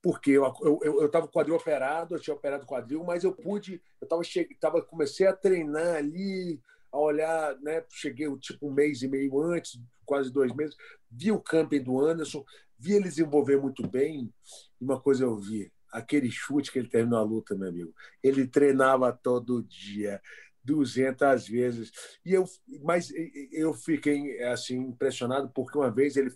porque 0.01 0.31
eu 0.31 0.47
estava 0.47 0.65
eu, 0.65 0.79
eu, 0.83 1.01
eu 1.01 1.27
quadril 1.27 1.55
operado, 1.55 2.15
eu 2.15 2.19
tinha 2.19 2.33
operado 2.33 2.65
quadril, 2.65 3.03
mas 3.03 3.23
eu 3.23 3.33
pude, 3.33 3.81
eu 3.99 4.07
tava, 4.07 4.23
tava, 4.59 4.81
comecei 4.81 5.27
a 5.27 5.33
treinar 5.33 5.97
ali, 5.97 6.59
a 6.91 6.99
olhar, 6.99 7.57
né? 7.61 7.83
Cheguei 7.89 8.27
tipo 8.37 8.67
um 8.67 8.73
mês 8.73 9.01
e 9.01 9.07
meio 9.07 9.41
antes, 9.41 9.79
quase 10.05 10.31
dois 10.31 10.53
meses, 10.53 10.75
vi 11.09 11.31
o 11.31 11.39
camping 11.39 11.81
do 11.81 11.99
Anderson, 11.99 12.43
vi 12.77 12.93
ele 12.93 13.05
desenvolver 13.05 13.57
muito 13.57 13.87
bem. 13.87 14.33
Uma 14.79 14.99
coisa 14.99 15.23
eu 15.23 15.37
vi, 15.37 15.71
aquele 15.91 16.29
chute 16.29 16.71
que 16.71 16.79
ele 16.79 16.89
terminou 16.89 17.19
a 17.19 17.23
luta, 17.23 17.55
meu 17.55 17.69
amigo. 17.69 17.93
Ele 18.21 18.47
treinava 18.47 19.11
todo 19.11 19.63
dia, 19.63 20.21
200 20.63 21.47
vezes. 21.47 21.91
E 22.25 22.33
eu, 22.33 22.45
mas 22.83 23.11
eu 23.51 23.73
fiquei 23.73 24.41
assim 24.43 24.77
impressionado 24.79 25.49
porque 25.53 25.77
uma 25.77 25.91
vez 25.91 26.17
ele 26.17 26.31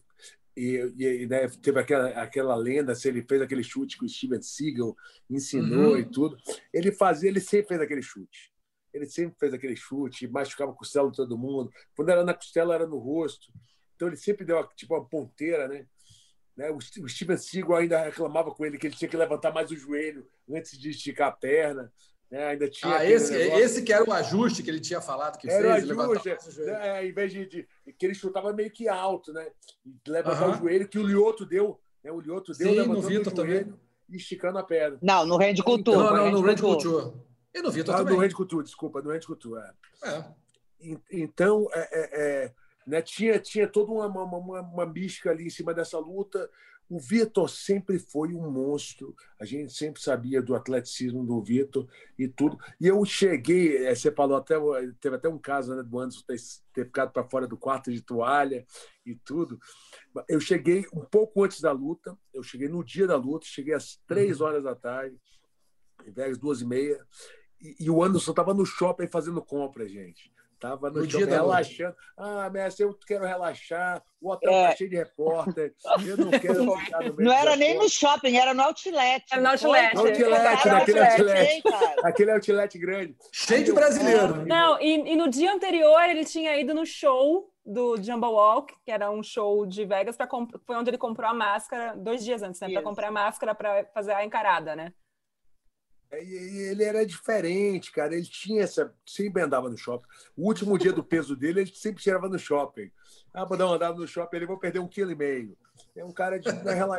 e, 0.57 0.93
e 0.97 1.27
né, 1.27 1.49
teve 1.61 1.79
aquela, 1.79 2.09
aquela 2.11 2.55
lenda 2.55 2.95
se 2.95 3.09
ele 3.09 3.25
fez 3.27 3.41
aquele 3.41 3.61
chute 3.61 3.97
que 3.97 4.05
o 4.05 4.09
Steven 4.09 4.41
Seagal 4.41 4.95
ensinou 5.29 5.91
uhum. 5.91 5.99
e 5.99 6.05
tudo. 6.05 6.37
Ele 6.73 6.93
fazia, 6.93 7.29
ele 7.29 7.41
sempre 7.41 7.67
fez 7.69 7.81
aquele 7.81 8.01
chute. 8.01 8.54
Ele 8.95 9.05
sempre 9.07 9.35
fez 9.37 9.53
aquele 9.53 9.75
chute, 9.75 10.25
machucava 10.25 10.71
a 10.71 10.75
costela 10.75 11.11
de 11.11 11.17
todo 11.17 11.37
mundo. 11.37 11.69
Quando 11.93 12.09
era 12.09 12.23
na 12.23 12.33
costela, 12.33 12.73
era 12.73 12.87
no 12.87 12.97
rosto. 12.97 13.51
Então 13.93 14.07
ele 14.07 14.15
sempre 14.15 14.45
deu 14.45 14.65
tipo 14.73 14.95
uma 14.95 15.03
ponteira, 15.03 15.67
né? 15.67 15.85
né? 16.55 16.71
O, 16.71 16.79
Steven 16.79 17.35
Seagal 17.35 17.75
ainda 17.75 18.01
reclamava 18.01 18.51
com 18.51 18.65
ele 18.65 18.77
que 18.77 18.87
ele 18.87 18.95
tinha 18.95 19.09
que 19.09 19.17
levantar 19.17 19.53
mais 19.53 19.69
o 19.69 19.75
joelho 19.75 20.25
antes 20.49 20.79
de 20.79 20.91
esticar 20.91 21.27
a 21.27 21.31
perna. 21.33 21.91
Né? 22.31 22.47
Ainda 22.47 22.69
tinha 22.69 22.95
ah, 22.95 23.05
esse, 23.05 23.35
esse 23.35 23.83
que 23.83 23.91
era 23.91 24.09
o 24.09 24.13
ajuste 24.13 24.63
que 24.63 24.69
ele 24.69 24.79
tinha 24.79 25.01
falado 25.01 25.37
que 25.37 25.49
era 25.49 25.75
fez. 25.75 25.89
O 25.89 26.01
ajuste, 26.01 26.61
né? 26.61 27.05
Em 27.05 27.11
vez 27.11 27.33
de, 27.33 27.45
de, 27.47 27.67
que 27.99 28.05
ele 28.05 28.15
chutava 28.15 28.53
meio 28.53 28.71
que 28.71 28.87
alto, 28.87 29.33
né? 29.33 29.45
Levantar 30.07 30.51
o 30.51 30.57
joelho, 30.57 30.87
que 30.87 30.97
o 30.97 31.05
Lioto 31.05 31.45
deu. 31.45 31.77
Né? 32.01 32.13
O 32.13 32.21
Lioto 32.21 32.53
deu, 32.53 32.69
Sim, 32.69 32.75
levantando 32.77 32.99
o 32.99 33.01
joelho 33.01 33.31
também. 33.31 33.73
e 34.07 34.15
esticando 34.15 34.57
a 34.57 34.63
perna. 34.63 34.97
Não, 35.01 35.25
no 35.25 35.35
Randy 35.35 35.61
Couture. 35.61 35.97
Não, 35.97 36.15
não, 36.15 36.31
no 36.31 36.41
Randy 36.41 36.61
Couture. 36.61 37.24
E 37.55 37.61
no 37.61 37.71
Vitor 37.71 37.95
ah, 37.95 37.97
também. 37.99 38.13
No 38.13 38.19
Randy 38.19 38.35
Couture, 38.35 38.65
desculpa, 38.65 39.01
no 39.01 39.09
Randy 39.09 39.25
Couture. 39.25 39.61
É. 40.03 40.09
é. 40.09 40.25
Então, 41.09 41.67
é, 41.71 41.79
é, 41.79 42.43
é, 42.43 42.53
né? 42.85 43.01
tinha, 43.01 43.39
tinha 43.39 43.65
toda 43.65 43.93
uma, 43.93 44.05
uma, 44.07 44.37
uma, 44.37 44.61
uma 44.61 44.85
mística 44.85 45.31
ali 45.31 45.47
em 45.47 45.49
cima 45.49 45.73
dessa 45.73 45.97
luta. 45.97 46.49
O 46.87 46.99
Vitor 46.99 47.49
sempre 47.49 47.97
foi 47.97 48.35
um 48.35 48.51
monstro, 48.51 49.15
a 49.39 49.45
gente 49.45 49.73
sempre 49.73 49.99
sabia 49.99 50.39
do 50.39 50.53
atleticismo 50.53 51.25
do 51.25 51.41
Vitor 51.41 51.87
e 52.19 52.27
tudo. 52.27 52.59
E 52.79 52.85
eu 52.85 53.03
cheguei, 53.05 53.87
eh, 53.87 53.95
você 53.95 54.11
falou 54.11 54.37
até, 54.37 54.55
teve 54.99 55.15
até 55.15 55.27
um 55.27 55.39
caso 55.39 55.73
né, 55.73 55.81
do 55.81 55.99
Anderson 55.99 56.23
ter, 56.27 56.37
ter 56.73 56.85
ficado 56.85 57.11
para 57.11 57.27
fora 57.27 57.47
do 57.47 57.57
quarto 57.57 57.91
de 57.91 58.01
toalha 58.01 58.67
e 59.03 59.15
tudo. 59.15 59.57
Eu 60.27 60.39
cheguei 60.39 60.85
um 60.93 61.03
pouco 61.03 61.43
antes 61.43 61.59
da 61.59 61.71
luta, 61.71 62.15
eu 62.31 62.43
cheguei 62.43 62.67
no 62.67 62.83
dia 62.83 63.07
da 63.07 63.15
luta, 63.15 63.47
cheguei 63.47 63.73
às 63.73 63.99
três 64.05 64.39
uhum. 64.39 64.45
horas 64.45 64.63
da 64.63 64.75
tarde, 64.75 65.19
em 66.05 66.11
Vegas, 66.11 66.37
duas 66.37 66.61
e 66.61 66.67
meia, 66.67 67.03
e, 67.61 67.85
e 67.85 67.89
o 67.89 68.03
Anderson 68.03 68.31
estava 68.31 68.53
no 68.53 68.65
shopping 68.65 69.07
fazendo 69.07 69.41
compra, 69.41 69.87
gente. 69.87 70.31
Tava 70.59 70.89
no, 70.89 71.01
no 71.01 71.09
shopping 71.09 71.25
relaxando. 71.25 71.95
Ah, 72.17 72.49
mestre, 72.49 72.85
eu 72.85 72.97
quero 73.05 73.25
relaxar. 73.25 74.01
O 74.21 74.31
hotel 74.31 74.51
tá 74.51 74.57
é. 74.57 74.67
tá 74.69 74.75
cheio 74.75 74.89
de 74.89 74.95
repórter. 74.95 75.75
Eu 76.05 76.17
não 76.17 76.31
quero 76.31 76.71
ficar 76.79 77.03
no 77.03 77.15
Não 77.17 77.31
era 77.31 77.55
nem 77.55 77.77
no 77.77 77.89
shopping, 77.89 78.37
era 78.37 78.53
no 78.53 78.63
outlet. 78.63 79.25
Era 79.31 79.41
no 79.41 79.49
outlet. 79.49 79.93
No 79.93 80.01
outlet, 80.01 80.67
naquele 80.67 80.99
outlet. 80.99 81.63
Aquele 82.03 82.31
outlet 82.31 82.77
grande. 82.79 83.17
Cheio 83.31 83.65
de 83.65 83.73
brasileiro. 83.73 84.45
Não, 84.45 84.81
e, 84.81 85.13
e 85.13 85.15
no 85.15 85.29
dia 85.29 85.53
anterior 85.53 86.01
ele 86.09 86.23
tinha 86.23 86.57
ido 86.57 86.73
no 86.73 86.85
show 86.85 87.51
do 87.65 88.01
Jumbo 88.01 88.29
Walk, 88.29 88.73
que 88.85 88.91
era 88.91 89.09
um 89.09 89.23
show 89.23 89.65
de 89.65 89.85
Vegas, 89.85 90.15
pra 90.15 90.27
comp... 90.27 90.51
foi 90.65 90.75
onde 90.75 90.91
ele 90.91 90.97
comprou 90.97 91.29
a 91.29 91.33
máscara 91.33 91.95
dois 91.97 92.23
dias 92.23 92.43
antes, 92.43 92.61
né? 92.61 92.71
Para 92.71 92.83
comprar 92.83 93.07
a 93.07 93.11
máscara 93.11 93.55
para 93.55 93.85
fazer 93.93 94.13
a 94.13 94.23
encarada, 94.23 94.75
né? 94.75 94.93
Ele 96.21 96.83
era 96.83 97.05
diferente, 97.05 97.91
cara. 97.91 98.13
Ele 98.15 98.25
tinha 98.25 98.63
essa. 98.63 98.93
Sempre 99.05 99.41
andava 99.41 99.69
no 99.69 99.77
shopping. 99.77 100.07
O 100.35 100.47
último 100.47 100.77
dia 100.77 100.93
do 100.93 101.03
peso 101.03 101.35
dele, 101.35 101.61
ele 101.61 101.75
sempre 101.75 102.01
tirava 102.01 102.29
no 102.29 102.39
shopping. 102.39 102.91
Ah, 103.33 103.45
vou 103.45 103.57
dar 103.57 103.65
uma 103.65 103.75
andada 103.75 103.97
no 103.97 104.07
shopping, 104.07 104.37
ele 104.37 104.45
vou 104.45 104.59
perder 104.59 104.79
um 104.79 104.87
quilo 104.87 105.11
e 105.11 105.15
meio. 105.15 105.57
É 105.95 106.03
um 106.03 106.11
cara 106.11 106.39
de. 106.39 106.47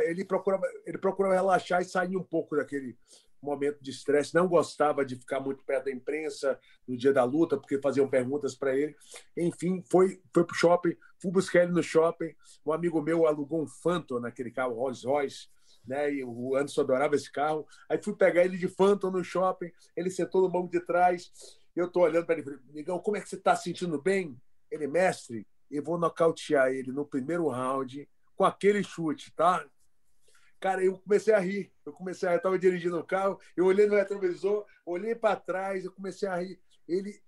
Ele 0.05 0.25
procurava, 0.25 0.67
ele 0.85 0.99
procurava 0.99 1.35
relaxar 1.35 1.83
e 1.83 1.85
sair 1.85 2.17
um 2.17 2.23
pouco 2.23 2.57
daquele 2.57 2.97
momento 3.43 3.79
de 3.83 3.91
estresse. 3.91 4.35
Não 4.35 4.49
gostava 4.49 5.05
de 5.05 5.17
ficar 5.17 5.41
muito 5.41 5.63
perto 5.65 5.85
da 5.85 5.93
imprensa 5.93 6.59
no 6.87 6.97
dia 6.97 7.13
da 7.13 7.25
luta, 7.25 7.57
porque 7.57 7.81
faziam 7.81 8.09
perguntas 8.09 8.55
para 8.55 8.77
ele. 8.77 8.95
Enfim, 9.37 9.83
foi, 9.91 10.21
foi 10.33 10.45
para 10.45 10.55
o 10.55 10.57
shopping, 10.57 10.97
fui 11.21 11.31
buscar 11.31 11.63
ele 11.63 11.73
no 11.73 11.83
shopping. 11.83 12.35
Um 12.65 12.73
amigo 12.73 13.01
meu 13.01 13.27
alugou 13.27 13.63
um 13.63 13.67
Phantom 13.67 14.21
naquele 14.21 14.51
carro 14.51 14.75
Rolls 14.75 15.07
Royce 15.07 15.49
né? 15.87 16.13
E 16.13 16.25
o 16.25 16.57
Anderson 16.57 16.83
adorava 16.83 17.15
esse 17.15 17.31
carro. 17.31 17.67
Aí 17.89 18.03
fui 18.03 18.15
pegar 18.15 18.45
ele 18.45 18.57
de 18.57 18.69
Phantom 18.69 19.11
no 19.11 19.25
shopping, 19.25 19.71
ele 19.97 20.11
sentou 20.11 20.43
no 20.43 20.51
banco 20.51 20.71
de 20.71 20.81
trás. 20.81 21.31
Eu 21.75 21.89
tô 21.91 22.01
olhando 22.01 22.27
para 22.27 22.39
ele 22.39 22.59
Migão, 22.73 22.99
como 22.99 23.17
é 23.17 23.21
que 23.21 23.29
você 23.29 23.37
está 23.37 23.55
sentindo 23.55 24.01
bem? 24.01 24.37
Ele, 24.71 24.87
mestre, 24.87 25.47
eu 25.71 25.83
vou 25.83 25.99
nocautear 25.99 26.71
ele 26.71 26.93
no 26.93 27.05
primeiro 27.05 27.49
round 27.49 28.09
com 28.35 28.45
aquele 28.45 28.83
chute, 28.83 29.33
tá? 29.35 29.65
Cara, 30.59 30.83
eu 30.83 30.99
comecei 30.99 31.35
a 31.35 31.39
rir. 31.39 31.73
Eu 31.85 31.93
comecei 31.93 32.29
a 32.29 32.33
rir. 32.33 32.37
Eu 32.37 32.39
estava 32.39 32.59
dirigindo 32.59 32.99
o 32.99 33.05
carro, 33.05 33.39
eu 33.57 33.67
olhei 33.67 33.87
no 33.87 33.95
retrovisor, 33.95 34.65
olhei 34.85 35.15
para 35.15 35.37
trás, 35.37 35.85
eu 35.85 35.93
comecei 35.93 36.29
a 36.29 36.37
rir. 36.37 36.59
Ele 36.89 37.21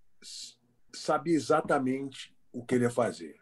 sabia 0.94 1.34
exatamente 1.34 2.34
o 2.52 2.64
que 2.64 2.74
ele 2.74 2.84
ia 2.84 2.90
fazer. 2.90 3.36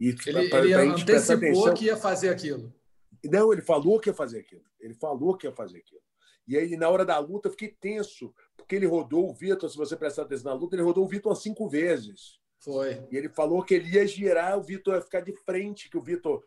E, 0.00 0.08
ele, 0.08 0.48
pra, 0.48 0.60
ele 0.60 0.74
pra 0.74 0.82
antecipou 0.82 1.36
atenção, 1.36 1.74
que 1.74 1.84
ia 1.84 1.96
fazer 1.96 2.28
aquilo. 2.30 2.74
Não, 3.24 3.52
ele 3.52 3.62
falou 3.62 4.00
que 4.00 4.10
ia 4.10 4.14
fazer 4.14 4.40
aquilo. 4.40 4.64
Ele 4.80 4.94
falou 4.94 5.36
que 5.36 5.46
ia 5.46 5.52
fazer 5.52 5.78
aquilo. 5.78 6.00
E 6.46 6.56
aí, 6.56 6.76
na 6.76 6.88
hora 6.88 7.04
da 7.04 7.18
luta, 7.18 7.48
eu 7.48 7.52
fiquei 7.52 7.68
tenso, 7.68 8.34
porque 8.56 8.74
ele 8.74 8.86
rodou 8.86 9.30
o 9.30 9.34
Vitor, 9.34 9.70
se 9.70 9.76
você 9.76 9.96
prestar 9.96 10.22
atenção 10.22 10.52
na 10.52 10.60
luta, 10.60 10.74
ele 10.74 10.82
rodou 10.82 11.04
o 11.04 11.08
Vitor 11.08 11.34
cinco 11.36 11.68
vezes. 11.68 12.40
Foi. 12.58 13.06
E 13.10 13.16
ele 13.16 13.28
falou 13.28 13.62
que 13.62 13.74
ele 13.74 13.90
ia 13.90 14.06
girar, 14.06 14.58
o 14.58 14.62
Vitor 14.62 14.94
ia 14.94 15.00
ficar 15.00 15.20
de 15.20 15.34
frente, 15.44 15.88
que 15.88 15.96
o 15.96 16.02
Vitor 16.02 16.44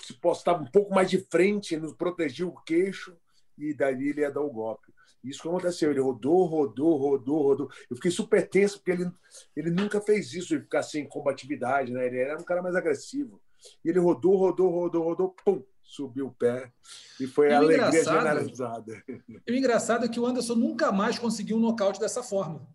se 0.00 0.14
postava 0.14 0.62
um 0.62 0.70
pouco 0.70 0.94
mais 0.94 1.10
de 1.10 1.18
frente, 1.18 1.76
nos 1.76 1.94
protegia 1.94 2.46
o 2.46 2.62
queixo, 2.62 3.16
e 3.58 3.74
daí 3.74 4.08
ele 4.08 4.20
ia 4.20 4.30
dar 4.30 4.42
o 4.42 4.50
golpe. 4.50 4.92
Isso 5.24 5.42
que 5.42 5.48
aconteceu. 5.48 5.90
Ele 5.90 6.00
rodou, 6.00 6.44
rodou, 6.44 6.96
rodou, 6.96 7.42
rodou. 7.42 7.70
Eu 7.90 7.96
fiquei 7.96 8.10
super 8.10 8.48
tenso, 8.48 8.78
porque 8.78 8.92
ele, 8.92 9.10
ele 9.56 9.70
nunca 9.70 10.00
fez 10.00 10.32
isso 10.32 10.56
de 10.56 10.62
ficar 10.62 10.82
sem 10.82 11.08
combatividade, 11.08 11.92
né? 11.92 12.06
Ele 12.06 12.18
era 12.18 12.38
um 12.38 12.44
cara 12.44 12.62
mais 12.62 12.76
agressivo. 12.76 13.40
E 13.84 13.88
ele 13.88 13.98
rodou, 13.98 14.36
rodou, 14.36 14.70
rodou, 14.70 15.02
rodou, 15.02 15.36
pum, 15.44 15.62
subiu 15.82 16.26
o 16.26 16.32
pé 16.32 16.72
e 17.20 17.26
foi 17.26 17.48
e 17.48 17.52
a 17.52 17.58
alegria 17.58 18.04
generalizada. 18.04 19.02
E 19.46 19.52
o 19.52 19.56
engraçado 19.56 20.04
é 20.04 20.08
que 20.08 20.20
o 20.20 20.26
Anderson 20.26 20.54
nunca 20.54 20.90
mais 20.92 21.18
conseguiu 21.18 21.56
um 21.56 21.60
nocaute 21.60 22.00
dessa 22.00 22.22
forma. 22.22 22.66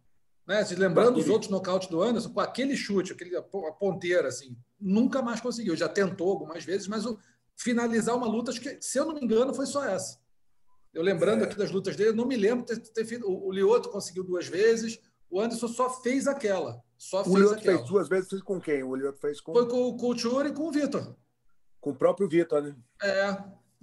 Né? 0.48 0.64
Se 0.66 0.76
lembrando 0.76 1.16
dos 1.16 1.30
outros 1.30 1.52
nocautes 1.52 1.88
do 1.88 2.02
Anderson, 2.02 2.30
com 2.30 2.40
aquele 2.40 2.76
chute, 2.76 3.14
aquele, 3.14 3.36
a 3.36 3.42
ponteira, 3.42 4.28
assim, 4.28 4.58
nunca 4.80 5.22
mais 5.22 5.40
conseguiu. 5.40 5.76
Já 5.76 5.88
tentou 5.88 6.30
algumas 6.30 6.64
vezes, 6.64 6.88
mas 6.88 7.06
o, 7.06 7.18
finalizar 7.56 8.16
uma 8.16 8.28
luta, 8.28 8.52
acho 8.52 8.62
que, 8.62 8.78
se 8.82 8.98
eu 8.98 9.06
não 9.06 9.14
me 9.14 9.22
engano, 9.22 9.54
foi 9.54 9.66
só 9.66 9.86
essa. 9.86 10.20
Eu 10.94 11.04
lembrando 11.04 11.44
é. 11.44 11.46
aqui 11.46 11.58
das 11.58 11.72
lutas 11.72 11.96
dele, 11.96 12.12
não 12.14 12.26
me 12.26 12.36
lembro 12.36 12.66
ter, 12.66 12.78
ter 12.78 13.06
feito. 13.06 13.26
O, 13.26 13.48
o 13.48 13.52
Lioto 13.52 13.90
conseguiu 13.90 14.24
duas 14.24 14.48
vezes, 14.48 15.00
o 15.30 15.40
Anderson 15.40 15.68
só 15.68 15.90
fez 16.02 16.28
aquela. 16.28 16.84
Só 17.02 17.24
o 17.24 17.36
Lioto 17.36 17.64
fez 17.64 17.84
duas 17.88 18.08
vezes, 18.08 18.30
fez 18.30 18.44
com 18.44 18.62
quem? 18.62 18.84
O 18.84 18.96
Lioto 18.96 19.20
fez 19.20 19.42
com. 19.42 19.54
Foi 19.54 19.68
com 19.68 19.88
o 19.88 19.98
Couture 19.98 20.50
e 20.50 20.54
com 20.54 20.68
o 20.68 20.72
Vitor. 20.72 21.16
Com 21.80 21.90
o 21.90 21.96
próprio 21.96 22.30
Vitor, 22.30 22.62
né? 22.62 22.76
É, 23.02 23.38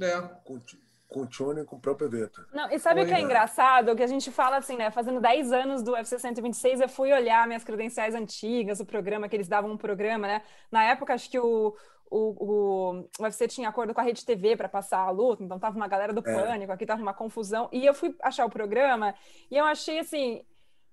é. 0.06 0.20
Com, 0.44 0.60
com 1.08 1.22
o 1.22 1.26
Tchone 1.26 1.62
e 1.62 1.64
com 1.64 1.74
o 1.74 1.80
próprio 1.80 2.08
Vitor. 2.08 2.46
Não, 2.52 2.70
e 2.70 2.78
sabe 2.78 3.02
o 3.02 3.06
que 3.06 3.12
é 3.12 3.20
engraçado? 3.20 3.96
Que 3.96 4.04
a 4.04 4.06
gente 4.06 4.30
fala 4.30 4.58
assim, 4.58 4.76
né? 4.76 4.92
Fazendo 4.92 5.20
10 5.20 5.52
anos 5.52 5.82
do 5.82 5.94
UFC 5.94 6.16
126, 6.16 6.80
eu 6.80 6.88
fui 6.88 7.12
olhar 7.12 7.44
minhas 7.48 7.64
credenciais 7.64 8.14
antigas, 8.14 8.78
o 8.78 8.86
programa, 8.86 9.28
que 9.28 9.34
eles 9.34 9.48
davam 9.48 9.72
um 9.72 9.76
programa, 9.76 10.28
né? 10.28 10.42
Na 10.70 10.84
época, 10.84 11.12
acho 11.12 11.28
que 11.28 11.40
o, 11.40 11.74
o, 12.08 12.18
o, 12.18 13.08
o 13.18 13.22
UFC 13.24 13.48
tinha 13.48 13.68
acordo 13.68 13.92
com 13.92 14.00
a 14.00 14.04
Rede 14.04 14.24
TV 14.24 14.56
para 14.56 14.68
passar 14.68 15.00
a 15.00 15.10
luta, 15.10 15.42
então 15.42 15.58
tava 15.58 15.76
uma 15.76 15.88
galera 15.88 16.12
do 16.12 16.20
é. 16.20 16.22
pânico, 16.22 16.70
aqui 16.70 16.86
tava 16.86 17.02
uma 17.02 17.14
confusão. 17.14 17.68
E 17.72 17.84
eu 17.84 17.94
fui 17.94 18.14
achar 18.22 18.46
o 18.46 18.50
programa 18.50 19.12
e 19.50 19.56
eu 19.56 19.64
achei 19.64 19.98
assim 19.98 20.44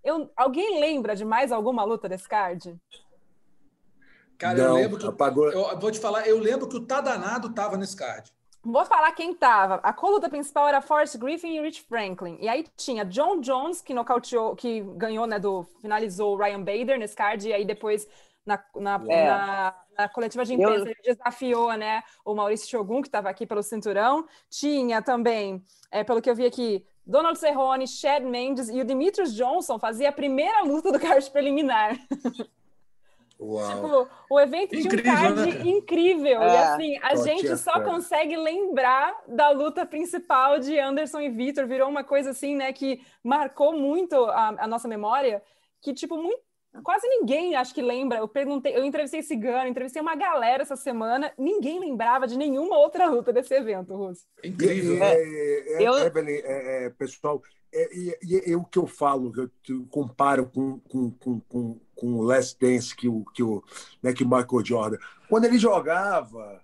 eu, 0.05 0.31
alguém 0.37 0.79
lembra 0.79 1.15
de 1.15 1.25
mais 1.25 1.51
alguma 1.51 1.83
luta 1.83 2.07
desse 2.07 2.29
card? 2.29 2.79
Cara, 4.37 4.57
Não, 4.57 4.65
eu 4.67 4.73
lembro 4.75 4.99
que. 4.99 5.07
Apagou... 5.07 5.51
Eu, 5.51 5.79
vou 5.79 5.91
te 5.91 5.99
falar, 5.99 6.27
eu 6.27 6.37
lembro 6.39 6.69
que 6.69 6.77
o 6.77 6.85
Tadanado 6.85 7.47
estava 7.47 7.75
nesse 7.75 7.95
card. 7.95 8.31
Vou 8.63 8.85
falar 8.85 9.11
quem 9.11 9.33
tava. 9.33 9.75
A 9.83 9.93
coluta 9.93 10.29
principal 10.29 10.67
era 10.67 10.81
Forrest 10.81 11.17
Griffin 11.17 11.55
e 11.55 11.61
Rich 11.61 11.83
Franklin. 11.83 12.37
E 12.39 12.47
aí 12.47 12.65
tinha 12.75 13.05
John 13.05 13.39
Jones, 13.39 13.81
que 13.81 13.93
nocauteou, 13.93 14.55
que 14.55 14.81
ganhou, 14.95 15.27
né, 15.27 15.39
do. 15.39 15.63
finalizou 15.81 16.33
o 16.33 16.37
Ryan 16.37 16.63
Bader 16.63 16.97
nesse 16.97 17.15
card, 17.15 17.47
e 17.47 17.53
aí 17.53 17.65
depois 17.65 18.07
na, 18.45 18.63
na, 18.75 19.01
é. 19.07 19.27
na, 19.27 19.75
na, 19.97 20.09
coletiva 20.09 20.45
de 20.45 20.53
imprensa, 20.53 20.85
ele 20.85 20.95
desafiou 21.03 21.73
né, 21.73 22.03
o 22.23 22.35
Maurício 22.35 22.69
Shogun, 22.69 23.01
que 23.01 23.07
estava 23.07 23.29
aqui 23.29 23.45
pelo 23.45 23.63
cinturão. 23.63 24.27
Tinha 24.49 25.01
também, 25.01 25.63
é, 25.91 26.03
pelo 26.03 26.21
que 26.21 26.29
eu 26.29 26.35
vi 26.35 26.45
aqui, 26.45 26.85
Donald 27.05 27.37
Cerrone, 27.37 27.87
Chad 27.87 28.23
Mendes 28.23 28.69
e 28.69 28.81
o 28.81 28.85
Demetrius 28.85 29.33
Johnson 29.33 29.77
fazia 29.77 30.09
a 30.09 30.11
primeira 30.11 30.61
luta 30.63 30.91
do 30.91 30.99
card 30.99 31.29
preliminar. 31.29 31.97
Uau. 33.39 33.69
Tipo, 33.69 34.09
o 34.29 34.39
evento 34.39 34.75
incrível, 34.75 35.01
tinha 35.01 35.13
um 35.13 35.35
card 35.35 35.53
né? 35.53 35.69
incrível. 35.69 36.41
É. 36.41 36.47
E 36.47 36.57
assim, 36.57 36.97
a 37.01 37.15
gente 37.15 37.57
só 37.57 37.81
consegue 37.81 38.35
lembrar 38.37 39.15
da 39.27 39.49
luta 39.49 39.85
principal 39.85 40.59
de 40.59 40.79
Anderson 40.79 41.19
e 41.19 41.29
Vitor. 41.29 41.67
Virou 41.67 41.89
uma 41.89 42.03
coisa 42.03 42.29
assim, 42.29 42.55
né, 42.55 42.71
que 42.71 43.01
marcou 43.23 43.73
muito 43.73 44.15
a, 44.15 44.55
a 44.63 44.67
nossa 44.67 44.87
memória. 44.87 45.43
Que, 45.81 45.93
tipo, 45.93 46.17
muito, 46.17 46.41
quase 46.83 47.07
ninguém 47.07 47.55
acho 47.55 47.73
que 47.73 47.81
lembra. 47.81 48.19
Eu 48.19 48.27
perguntei, 48.27 48.75
eu 48.75 48.83
entrevistei 48.83 49.21
Cigano, 49.21 49.67
entrevistei 49.67 50.01
uma 50.01 50.15
galera 50.15 50.63
essa 50.63 50.75
semana, 50.75 51.31
ninguém 51.37 51.79
lembrava 51.79 52.27
de 52.27 52.37
nenhuma 52.37 52.77
outra 52.77 53.07
luta 53.07 53.31
desse 53.31 53.53
evento, 53.53 53.95
Russo. 53.95 54.25
É 54.43 54.47
incrível. 54.47 55.03
É, 55.03 55.13
é, 55.13 55.87
eu... 55.87 55.97
Evelyn, 55.97 56.41
é, 56.43 56.85
é, 56.85 56.89
pessoal, 56.91 57.41
e, 57.73 58.17
e, 58.47 58.55
o 58.55 58.63
que 58.63 58.79
eu 58.79 58.87
falo, 58.87 59.33
que 59.61 59.73
eu 59.73 59.85
comparo 59.89 60.45
com, 60.45 60.79
com, 60.79 61.11
com, 61.11 61.39
com, 61.41 61.79
com 61.93 62.13
o 62.13 62.21
Last 62.21 62.57
Dance 62.59 62.95
que 62.95 63.09
o, 63.09 63.25
que 63.33 63.43
o, 63.43 63.61
né, 64.01 64.13
que 64.13 64.23
o 64.23 64.27
Michael 64.27 64.63
Jordan. 64.63 64.97
Quando 65.27 65.45
ele 65.45 65.57
jogava, 65.57 66.61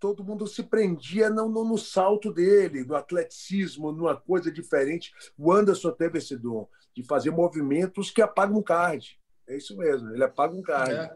todo 0.00 0.24
mundo 0.24 0.46
se 0.46 0.64
prendia 0.64 1.30
no, 1.30 1.48
no, 1.48 1.64
no, 1.64 1.78
salto 1.78 2.32
dele, 2.32 2.84
no 2.84 2.96
atleticismo, 2.96 3.92
numa 3.92 4.16
coisa 4.16 4.50
diferente. 4.50 5.12
O 5.38 5.52
Anderson 5.52 5.92
teve 5.92 6.18
esse 6.18 6.36
dom 6.36 6.68
de 6.96 7.04
fazer 7.04 7.30
movimentos 7.30 8.10
que 8.10 8.22
apagam 8.22 8.58
um 8.58 8.62
card. 8.62 9.19
É 9.50 9.56
isso 9.56 9.76
mesmo, 9.76 10.10
ele 10.10 10.22
apaga 10.22 10.54
um 10.54 10.62
card. 10.62 10.92
É, 10.92 11.12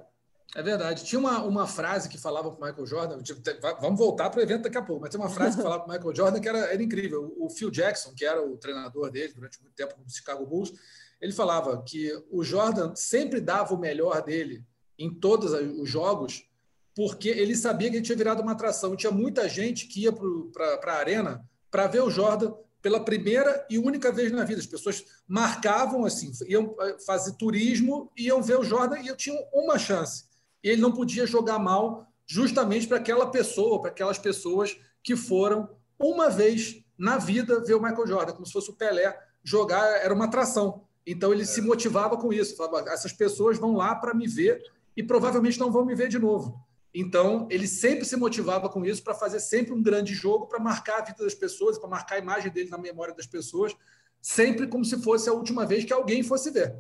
é 0.57 0.63
verdade. 0.63 1.05
Tinha 1.05 1.21
uma, 1.21 1.41
uma 1.45 1.69
frase 1.69 2.09
que 2.09 2.19
falava 2.19 2.51
para 2.51 2.67
Michael 2.67 2.87
Jordan, 2.87 3.23
tipo, 3.23 3.41
vamos 3.81 3.97
voltar 3.97 4.29
para 4.29 4.41
o 4.41 4.43
evento 4.43 4.63
daqui 4.63 4.77
a 4.77 4.83
pouco, 4.83 5.03
mas 5.03 5.11
tem 5.11 5.21
uma 5.21 5.31
frase 5.31 5.57
que 5.57 5.63
falava 5.63 5.85
para 5.85 5.95
Michael 5.95 6.17
Jordan 6.17 6.41
que 6.41 6.49
era, 6.49 6.59
era 6.59 6.83
incrível. 6.83 7.33
O 7.39 7.49
Phil 7.49 7.71
Jackson, 7.71 8.13
que 8.13 8.25
era 8.25 8.45
o 8.45 8.57
treinador 8.57 9.09
dele 9.09 9.33
durante 9.33 9.63
muito 9.63 9.77
tempo 9.77 9.95
no 9.97 10.11
Chicago 10.11 10.45
Bulls, 10.45 10.73
ele 11.21 11.33
falava 11.33 11.81
que 11.85 12.13
o 12.29 12.43
Jordan 12.43 12.93
sempre 12.97 13.41
dava 13.41 13.73
o 13.73 13.79
melhor 13.79 14.21
dele 14.21 14.65
em 14.99 15.15
todos 15.15 15.53
os 15.53 15.89
jogos, 15.89 16.45
porque 16.93 17.29
ele 17.29 17.55
sabia 17.55 17.89
que 17.89 17.97
ele 17.97 18.05
tinha 18.05 18.19
virado 18.19 18.43
uma 18.43 18.53
atração. 18.53 18.97
Tinha 18.97 19.13
muita 19.13 19.49
gente 19.49 19.87
que 19.87 20.03
ia 20.03 20.13
para 20.13 20.93
a 20.93 20.99
arena 20.99 21.49
para 21.71 21.87
ver 21.87 22.03
o 22.03 22.11
Jordan 22.11 22.53
pela 22.85 23.03
primeira 23.03 23.67
e 23.71 23.79
única 23.79 24.13
vez 24.13 24.31
na 24.31 24.45
vida. 24.45 24.61
As 24.61 24.67
pessoas 24.67 25.03
marcavam 25.27 26.05
assim, 26.05 26.31
iam 26.47 26.77
eh, 26.79 26.99
fazer 27.07 27.33
turismo, 27.33 28.13
iam 28.15 28.43
ver 28.43 28.59
o 28.59 28.63
Jordan 28.63 28.99
e 28.99 29.09
eu 29.09 29.17
tinha 29.17 29.35
uma 29.55 29.79
chance. 29.79 30.25
E 30.63 30.69
ele 30.69 30.83
não 30.83 30.93
podia 30.93 31.27
jogar 31.27 31.59
mal 31.59 32.07
justamente 32.27 32.87
para 32.87 32.99
aquela 32.99 33.31
pessoa, 33.31 33.81
para 33.81 33.89
aquelas 33.89 34.19
pessoas 34.19 34.77
que 35.03 35.17
foram 35.17 35.67
uma 35.99 36.29
vez 36.29 36.85
na 36.99 37.17
vida 37.17 37.65
ver 37.65 37.73
o 37.73 37.83
Michael 37.83 38.07
Jordan, 38.07 38.33
como 38.35 38.45
se 38.45 38.53
fosse 38.53 38.69
o 38.69 38.75
Pelé 38.75 39.19
jogar, 39.43 39.87
era 40.03 40.13
uma 40.13 40.27
atração. 40.27 40.85
Então 41.07 41.33
ele 41.33 41.47
se 41.47 41.63
motivava 41.63 42.19
com 42.19 42.35
isso, 42.35 42.55
falava, 42.55 42.91
essas 42.91 43.15
pessoas 43.15 43.57
vão 43.57 43.73
lá 43.73 43.95
para 43.95 44.13
me 44.13 44.29
ver 44.29 44.63
e 44.95 45.03
provavelmente 45.03 45.59
não 45.59 45.73
vão 45.73 45.87
me 45.87 45.95
ver 45.95 46.09
de 46.09 46.19
novo. 46.19 46.63
Então, 46.95 47.49
ele 47.51 47.67
sempre 47.67 48.05
se 48.05 48.17
motivava 48.17 48.69
com 48.69 48.85
isso 48.85 49.03
para 49.03 49.15
fazer 49.15 49.41
sempre 49.41 49.73
um 49.73 49.83
grande 49.83 50.15
jogo, 50.15 50.47
para 50.47 50.61
marcar 50.61 51.01
a 51.01 51.05
vida 51.05 51.25
das 51.25 51.35
pessoas, 51.35 51.77
para 51.77 51.89
marcar 51.89 52.15
a 52.15 52.19
imagem 52.19 52.53
dele 52.53 52.71
na 52.71 52.79
memória 52.79 53.13
das 53.13 53.27
pessoas, 53.27 53.75
sempre 54.23 54.69
como 54.69 54.85
se 54.85 55.03
fosse 55.03 55.29
a 55.29 55.33
última 55.33 55.67
vez 55.67 55.85
que 55.85 55.93
alguém 55.93 56.23
fosse 56.23 56.53
ver. 56.53 56.77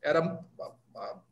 Era 0.00 0.42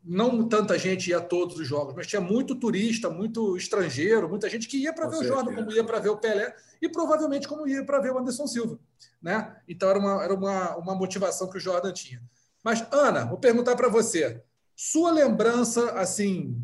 não 0.03 0.47
tanta 0.47 0.77
gente 0.77 1.09
ia 1.09 1.17
a 1.17 1.21
todos 1.21 1.57
os 1.57 1.67
jogos, 1.67 1.93
mas 1.95 2.07
tinha 2.07 2.21
muito 2.21 2.55
turista, 2.55 3.09
muito 3.09 3.55
estrangeiro, 3.55 4.29
muita 4.29 4.49
gente 4.49 4.67
que 4.67 4.77
ia 4.77 4.93
para 4.93 5.07
ver 5.07 5.17
o 5.17 5.23
Jordan, 5.23 5.53
como 5.53 5.71
ia 5.71 5.83
para 5.83 5.99
ver 5.99 6.09
o 6.09 6.17
Pelé 6.17 6.55
e 6.81 6.89
provavelmente 6.89 7.47
como 7.47 7.67
ia 7.67 7.83
para 7.85 7.99
ver 7.99 8.11
o 8.11 8.17
Anderson 8.17 8.47
Silva, 8.47 8.79
né? 9.21 9.55
Então 9.67 9.89
era 9.89 9.99
uma 9.99 10.23
era 10.23 10.33
uma, 10.33 10.75
uma 10.77 10.95
motivação 10.95 11.49
que 11.49 11.57
o 11.57 11.59
Jordan 11.59 11.93
tinha. 11.93 12.21
Mas 12.63 12.85
Ana, 12.91 13.25
vou 13.25 13.37
perguntar 13.37 13.75
para 13.75 13.87
você, 13.87 14.43
sua 14.75 15.11
lembrança 15.11 15.91
assim 15.91 16.59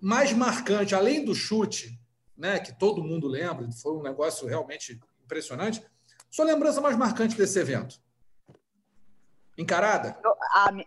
mais 0.00 0.32
marcante, 0.32 0.94
além 0.94 1.24
do 1.24 1.34
chute, 1.34 1.98
né, 2.36 2.58
que 2.58 2.76
todo 2.78 3.04
mundo 3.04 3.28
lembra, 3.28 3.70
foi 3.70 3.92
um 3.92 4.02
negócio 4.02 4.46
realmente 4.46 4.98
impressionante. 5.22 5.84
Sua 6.30 6.44
lembrança 6.44 6.80
mais 6.80 6.96
marcante 6.96 7.36
desse 7.36 7.58
evento? 7.58 8.00
Encarada? 9.58 10.18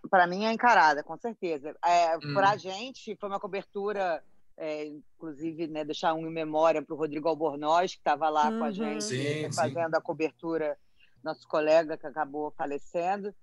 Para 0.10 0.26
mim 0.26 0.46
é 0.46 0.52
encarada, 0.52 1.04
com 1.04 1.16
certeza. 1.18 1.76
É, 1.86 2.18
hum. 2.18 2.34
Para 2.34 2.52
a 2.52 2.58
gente, 2.58 3.16
foi 3.18 3.30
uma 3.30 3.40
cobertura, 3.40 4.24
é, 4.58 4.86
inclusive, 4.86 5.68
né, 5.68 5.86
deixar 5.86 6.14
um 6.16 6.26
em 6.26 6.32
memória 6.32 6.82
para 6.82 6.94
o 6.94 6.98
Rodrigo 6.98 7.28
Albornoz, 7.28 7.94
que 7.94 8.00
estava 8.00 8.30
lá 8.30 8.50
uhum. 8.50 8.58
com 8.58 8.64
a 8.64 8.68
uhum. 8.68 8.74
gente, 8.74 9.04
sim, 9.04 9.52
fazendo 9.52 9.92
sim. 9.92 9.98
a 9.98 10.02
cobertura, 10.02 10.78
nosso 11.24 11.48
colega 11.48 11.98
que 11.98 12.08
acabou 12.08 12.52
falecendo. 12.58 13.34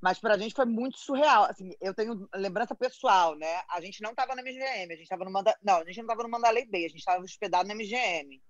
Mas 0.00 0.18
para 0.18 0.34
a 0.34 0.38
gente 0.38 0.54
foi 0.54 0.66
muito 0.66 0.98
surreal. 0.98 1.44
Assim, 1.44 1.70
eu 1.80 1.94
tenho 1.94 2.28
lembrança 2.34 2.74
pessoal, 2.74 3.34
né? 3.34 3.62
A 3.70 3.80
gente 3.80 4.02
não 4.02 4.10
estava 4.10 4.34
na 4.34 4.42
MGM, 4.42 4.92
a 4.92 4.96
gente 4.96 5.02
estava 5.02 5.24
no 5.24 5.30
Manda... 5.30 5.56
não, 5.62 5.76
a 5.76 5.84
gente 5.84 5.96
não 5.96 6.04
estava 6.04 6.22
no 6.22 6.28
Mandalay 6.28 6.66
Bay, 6.66 6.84
a 6.84 6.88
gente 6.88 6.98
estava 6.98 7.22
hospedado 7.22 7.68
na 7.68 7.74
MGM. 7.74 8.40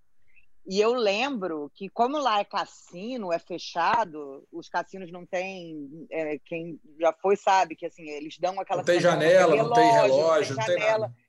E 0.68 0.80
eu 0.80 0.92
lembro 0.94 1.70
que 1.76 1.88
como 1.88 2.18
lá 2.18 2.40
é 2.40 2.44
cassino, 2.44 3.32
é 3.32 3.38
fechado, 3.38 4.46
os 4.50 4.68
cassinos 4.68 5.12
não 5.12 5.24
tem, 5.24 6.06
é, 6.10 6.40
quem 6.40 6.80
já 6.98 7.12
foi 7.12 7.36
sabe 7.36 7.76
que 7.76 7.86
assim 7.86 8.02
eles 8.08 8.36
dão 8.36 8.58
aquela 8.58 8.78
não 8.78 8.84
tem 8.84 8.98
janela, 8.98 9.54
não 9.54 9.72
tem 9.72 9.92
relógio, 9.92 10.56
não 10.56 10.64
tem, 10.64 10.78
janela. 10.78 11.06
Tem 11.06 11.26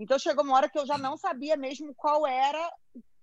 então 0.00 0.18
chegou 0.18 0.42
uma 0.42 0.56
hora 0.56 0.68
que 0.68 0.76
eu 0.76 0.86
já 0.86 0.98
não 0.98 1.16
sabia 1.16 1.56
mesmo 1.56 1.94
qual 1.94 2.26
era, 2.26 2.68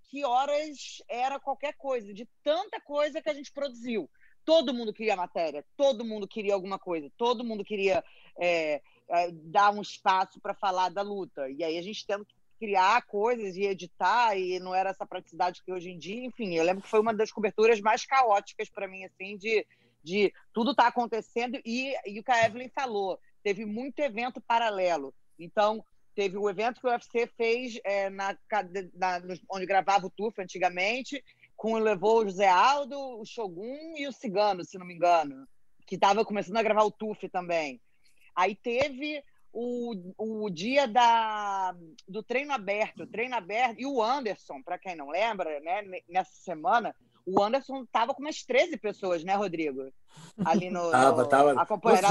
que 0.10 0.24
horas 0.24 1.04
era 1.10 1.38
qualquer 1.38 1.74
coisa, 1.74 2.14
de 2.14 2.26
tanta 2.42 2.80
coisa 2.80 3.22
que 3.22 3.30
a 3.30 3.34
gente 3.34 3.52
produziu 3.52 4.10
todo 4.48 4.74
mundo 4.74 4.94
queria 4.94 5.18
matéria, 5.18 5.66
todo 5.76 6.06
mundo 6.06 6.26
queria 6.26 6.54
alguma 6.54 6.80
coisa, 6.80 7.12
todo 7.18 7.44
mundo 7.44 7.66
queria 7.66 8.02
é, 8.40 8.82
é, 9.10 9.30
dar 9.30 9.74
um 9.74 9.82
espaço 9.82 10.40
para 10.40 10.54
falar 10.54 10.88
da 10.88 11.02
luta. 11.02 11.50
E 11.50 11.66
aí 11.66 11.78
a 11.78 11.82
gente 11.82 12.08
tendo 12.08 12.26
que 12.26 12.34
criar 12.58 13.06
coisas 13.08 13.58
e 13.58 13.64
editar, 13.64 14.38
e 14.38 14.58
não 14.58 14.74
era 14.74 14.92
essa 14.92 15.06
praticidade 15.06 15.62
que 15.62 15.72
hoje 15.72 15.90
em 15.90 15.98
dia, 16.00 16.24
enfim, 16.24 16.56
eu 16.56 16.64
lembro 16.64 16.82
que 16.82 16.90
foi 16.90 17.02
uma 17.02 17.14
das 17.14 17.30
coberturas 17.30 17.82
mais 17.82 18.06
caóticas 18.06 18.70
para 18.70 18.88
mim, 18.88 19.04
assim, 19.04 19.38
de, 19.38 19.68
de 20.02 20.34
tudo 20.54 20.74
tá 20.74 20.88
acontecendo, 20.88 21.60
e, 21.66 21.94
e 22.06 22.18
o 22.18 22.24
que 22.24 22.32
a 22.32 22.46
Evelyn 22.46 22.70
falou, 22.70 23.20
teve 23.44 23.66
muito 23.66 24.00
evento 24.00 24.40
paralelo. 24.40 25.14
Então, 25.38 25.84
teve 26.16 26.38
o 26.38 26.50
evento 26.50 26.80
que 26.80 26.88
o 26.88 26.90
UFC 26.90 27.28
fez 27.36 27.78
é, 27.84 28.10
na, 28.10 28.36
na, 28.94 29.22
onde 29.52 29.66
gravava 29.66 30.08
o 30.08 30.10
TUF 30.10 30.42
antigamente, 30.42 31.22
com 31.58 31.74
levou 31.78 32.20
o 32.20 32.26
José 32.26 32.48
Aldo, 32.48 32.96
o 33.20 33.26
Shogun 33.26 33.96
e 33.98 34.08
o 34.08 34.14
Cigano, 34.14 34.64
se 34.64 34.78
não 34.78 34.86
me 34.86 34.94
engano, 34.94 35.48
que 35.88 35.96
estava 35.96 36.24
começando 36.24 36.58
a 36.58 36.64
gravar 36.64 36.84
o 36.84 36.92
Tuf 36.92 37.28
também. 37.28 37.82
Aí 38.36 38.56
teve 38.56 39.24
o, 39.52 39.96
o 40.18 40.50
dia 40.52 40.88
da, 40.88 41.76
do 42.08 42.22
treino 42.22 42.54
aberto, 42.54 43.04
o 43.04 43.08
treino 43.08 43.36
aberto, 43.36 43.80
e 43.80 43.88
o 43.88 44.04
Anderson, 44.04 44.62
para 44.62 44.78
quem 44.78 44.96
não 44.96 45.10
lembra, 45.10 45.60
né, 45.62 45.82
nessa 46.08 46.36
semana, 46.36 46.96
o 47.26 47.42
Anderson 47.44 47.84
estava 47.84 48.14
com 48.14 48.22
umas 48.22 48.44
13 48.44 48.78
pessoas, 48.78 49.24
né, 49.24 49.36
Rodrigo? 49.36 49.92
Ali 50.46 50.70
no. 50.70 50.92
Tava, 50.92 51.24
no, 51.24 51.28
tava. 51.30 51.62
Acompanhando. 51.62 52.06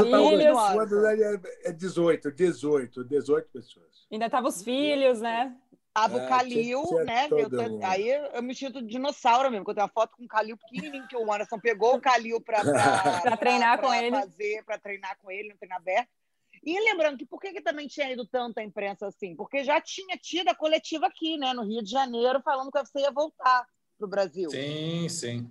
É 1.64 1.72
18, 1.72 2.32
18, 2.32 3.04
18 3.04 3.48
pessoas. 3.50 4.06
Ainda 4.12 4.28
tava 4.28 4.48
os 4.48 4.62
filhos, 4.62 5.20
né? 5.20 5.56
Tava 5.96 6.18
é, 6.18 6.26
o 6.26 6.28
Calil, 6.28 6.82
né? 7.06 7.26
Eu, 7.30 7.86
aí 7.86 8.10
eu 8.34 8.42
me 8.42 8.54
sinto 8.54 8.82
dinossauro 8.82 9.50
mesmo, 9.50 9.64
porque 9.64 9.70
eu 9.70 9.74
tenho 9.76 9.86
uma 9.86 9.92
foto 9.94 10.14
com 10.14 10.24
o 10.24 10.28
Calil 10.28 10.58
pequenininho, 10.58 11.08
que 11.08 11.16
o 11.16 11.32
Anderson 11.32 11.58
pegou 11.58 11.94
o 11.94 12.00
Calil 12.02 12.38
para 12.38 12.60
treinar 13.40 13.78
pra, 13.78 13.88
com 13.88 13.94
ele. 13.94 14.10
Fazer, 14.10 14.62
para 14.66 14.78
treinar 14.78 15.16
com 15.22 15.30
ele 15.30 15.48
no 15.48 15.56
treino 15.56 15.74
aberto. 15.74 16.10
E 16.62 16.78
lembrando 16.80 17.16
que 17.16 17.24
por 17.24 17.40
que, 17.40 17.50
que 17.50 17.62
também 17.62 17.88
tinha 17.88 18.12
ido 18.12 18.26
tanta 18.26 18.62
imprensa 18.62 19.06
assim? 19.06 19.34
Porque 19.34 19.64
já 19.64 19.80
tinha 19.80 20.18
tido 20.18 20.48
a 20.48 20.54
coletiva 20.54 21.06
aqui, 21.06 21.38
né, 21.38 21.54
no 21.54 21.64
Rio 21.64 21.82
de 21.82 21.90
Janeiro, 21.90 22.42
falando 22.42 22.70
que 22.70 22.78
você 22.78 23.00
ia 23.00 23.10
voltar 23.10 23.66
para 23.96 24.06
o 24.06 24.10
Brasil. 24.10 24.50
Sim, 24.50 25.08
sim. 25.08 25.50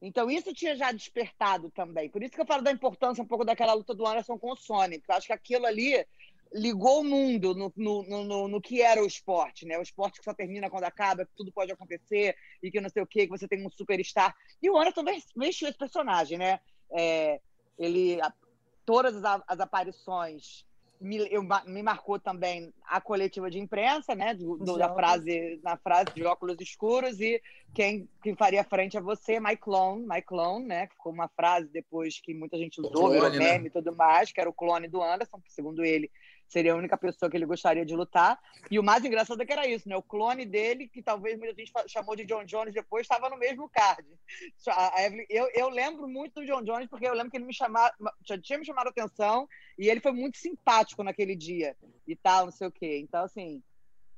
Então, 0.00 0.30
isso 0.30 0.54
tinha 0.54 0.76
já 0.76 0.92
despertado 0.92 1.70
também. 1.70 2.08
Por 2.08 2.22
isso 2.22 2.34
que 2.34 2.40
eu 2.40 2.46
falo 2.46 2.62
da 2.62 2.70
importância 2.70 3.20
um 3.20 3.26
pouco 3.26 3.44
daquela 3.44 3.72
luta 3.72 3.92
do 3.92 4.06
Anderson 4.06 4.38
com 4.38 4.52
o 4.52 4.56
Sony, 4.56 4.98
porque 5.00 5.10
eu 5.10 5.16
acho 5.16 5.26
que 5.26 5.32
aquilo 5.32 5.66
ali 5.66 6.06
ligou 6.52 7.00
o 7.00 7.04
mundo 7.04 7.54
no, 7.54 7.72
no, 7.76 8.24
no, 8.24 8.48
no, 8.48 8.60
que 8.60 8.82
era 8.82 9.02
o 9.02 9.06
esporte, 9.06 9.66
né? 9.66 9.78
O 9.78 9.82
esporte 9.82 10.18
que 10.18 10.24
só 10.24 10.34
termina 10.34 10.70
quando 10.70 10.84
acaba, 10.84 11.24
que 11.24 11.32
tudo 11.36 11.52
pode 11.52 11.72
acontecer 11.72 12.36
e 12.62 12.70
que 12.70 12.80
não 12.80 12.88
sei 12.88 13.02
o 13.02 13.06
quê, 13.06 13.26
que 13.26 13.36
você 13.36 13.48
tem 13.48 13.64
um 13.64 13.70
superstar. 13.70 14.34
E 14.62 14.70
o 14.70 14.78
Anderson 14.78 15.04
vestiu 15.36 15.68
esse 15.68 15.78
personagem, 15.78 16.38
né? 16.38 16.60
É, 16.90 17.40
ele, 17.78 18.18
todas 18.84 19.24
as, 19.24 19.42
as 19.46 19.60
aparições 19.60 20.64
me, 21.00 21.28
eu, 21.30 21.42
me 21.66 21.82
marcou 21.82 22.18
também 22.18 22.72
a 22.84 23.00
coletiva 23.00 23.50
de 23.50 23.58
imprensa, 23.58 24.14
né? 24.14 24.34
Do, 24.34 24.56
do, 24.56 24.78
da 24.78 24.92
frase, 24.94 25.60
na 25.62 25.76
frase 25.76 26.06
de 26.14 26.24
óculos 26.24 26.56
escuros 26.60 27.20
e 27.20 27.40
quem, 27.74 28.08
quem 28.22 28.34
faria 28.34 28.64
frente 28.64 28.96
a 28.96 29.00
você, 29.00 29.38
my 29.38 29.56
clone, 29.56 30.06
my 30.06 30.22
clone, 30.22 30.66
né? 30.66 30.86
Que 30.86 30.94
ficou 30.94 31.12
uma 31.12 31.28
frase 31.28 31.68
depois 31.68 32.20
que 32.20 32.32
muita 32.34 32.56
gente 32.56 32.80
usou, 32.80 33.10
virou 33.10 33.30
né? 33.30 33.38
meme 33.38 33.66
e 33.66 33.70
tudo 33.70 33.94
mais, 33.94 34.32
que 34.32 34.40
era 34.40 34.48
o 34.48 34.54
clone 34.54 34.88
do 34.88 35.02
Anderson, 35.02 35.40
segundo 35.48 35.84
ele 35.84 36.10
seria 36.46 36.72
a 36.72 36.76
única 36.76 36.96
pessoa 36.96 37.30
que 37.30 37.36
ele 37.36 37.46
gostaria 37.46 37.84
de 37.84 37.94
lutar. 37.94 38.38
E 38.70 38.78
o 38.78 38.82
mais 38.82 39.04
engraçado 39.04 39.42
é 39.42 39.46
que 39.46 39.52
era 39.52 39.66
isso, 39.66 39.88
né? 39.88 39.96
O 39.96 40.02
clone 40.02 40.46
dele, 40.46 40.88
que 40.88 41.02
talvez 41.02 41.38
muita 41.38 41.54
gente 41.54 41.72
chamou 41.88 42.14
de 42.14 42.24
John 42.24 42.44
Jones 42.44 42.72
depois, 42.72 43.02
estava 43.02 43.28
no 43.28 43.36
mesmo 43.36 43.68
card. 43.68 44.06
Eu, 45.28 45.48
eu 45.54 45.68
lembro 45.68 46.08
muito 46.08 46.40
do 46.40 46.46
John 46.46 46.62
Jones, 46.62 46.88
porque 46.88 47.06
eu 47.06 47.14
lembro 47.14 47.30
que 47.30 47.36
ele 47.36 47.44
me 47.44 47.54
chamava, 47.54 47.92
já 48.24 48.38
tinha 48.38 48.58
me 48.58 48.64
chamado 48.64 48.86
a 48.86 48.90
atenção, 48.90 49.48
e 49.78 49.88
ele 49.88 50.00
foi 50.00 50.12
muito 50.12 50.38
simpático 50.38 51.02
naquele 51.02 51.34
dia 51.34 51.76
e 52.06 52.14
tal, 52.14 52.46
não 52.46 52.52
sei 52.52 52.68
o 52.68 52.72
quê. 52.72 52.98
Então, 53.02 53.24
assim, 53.24 53.62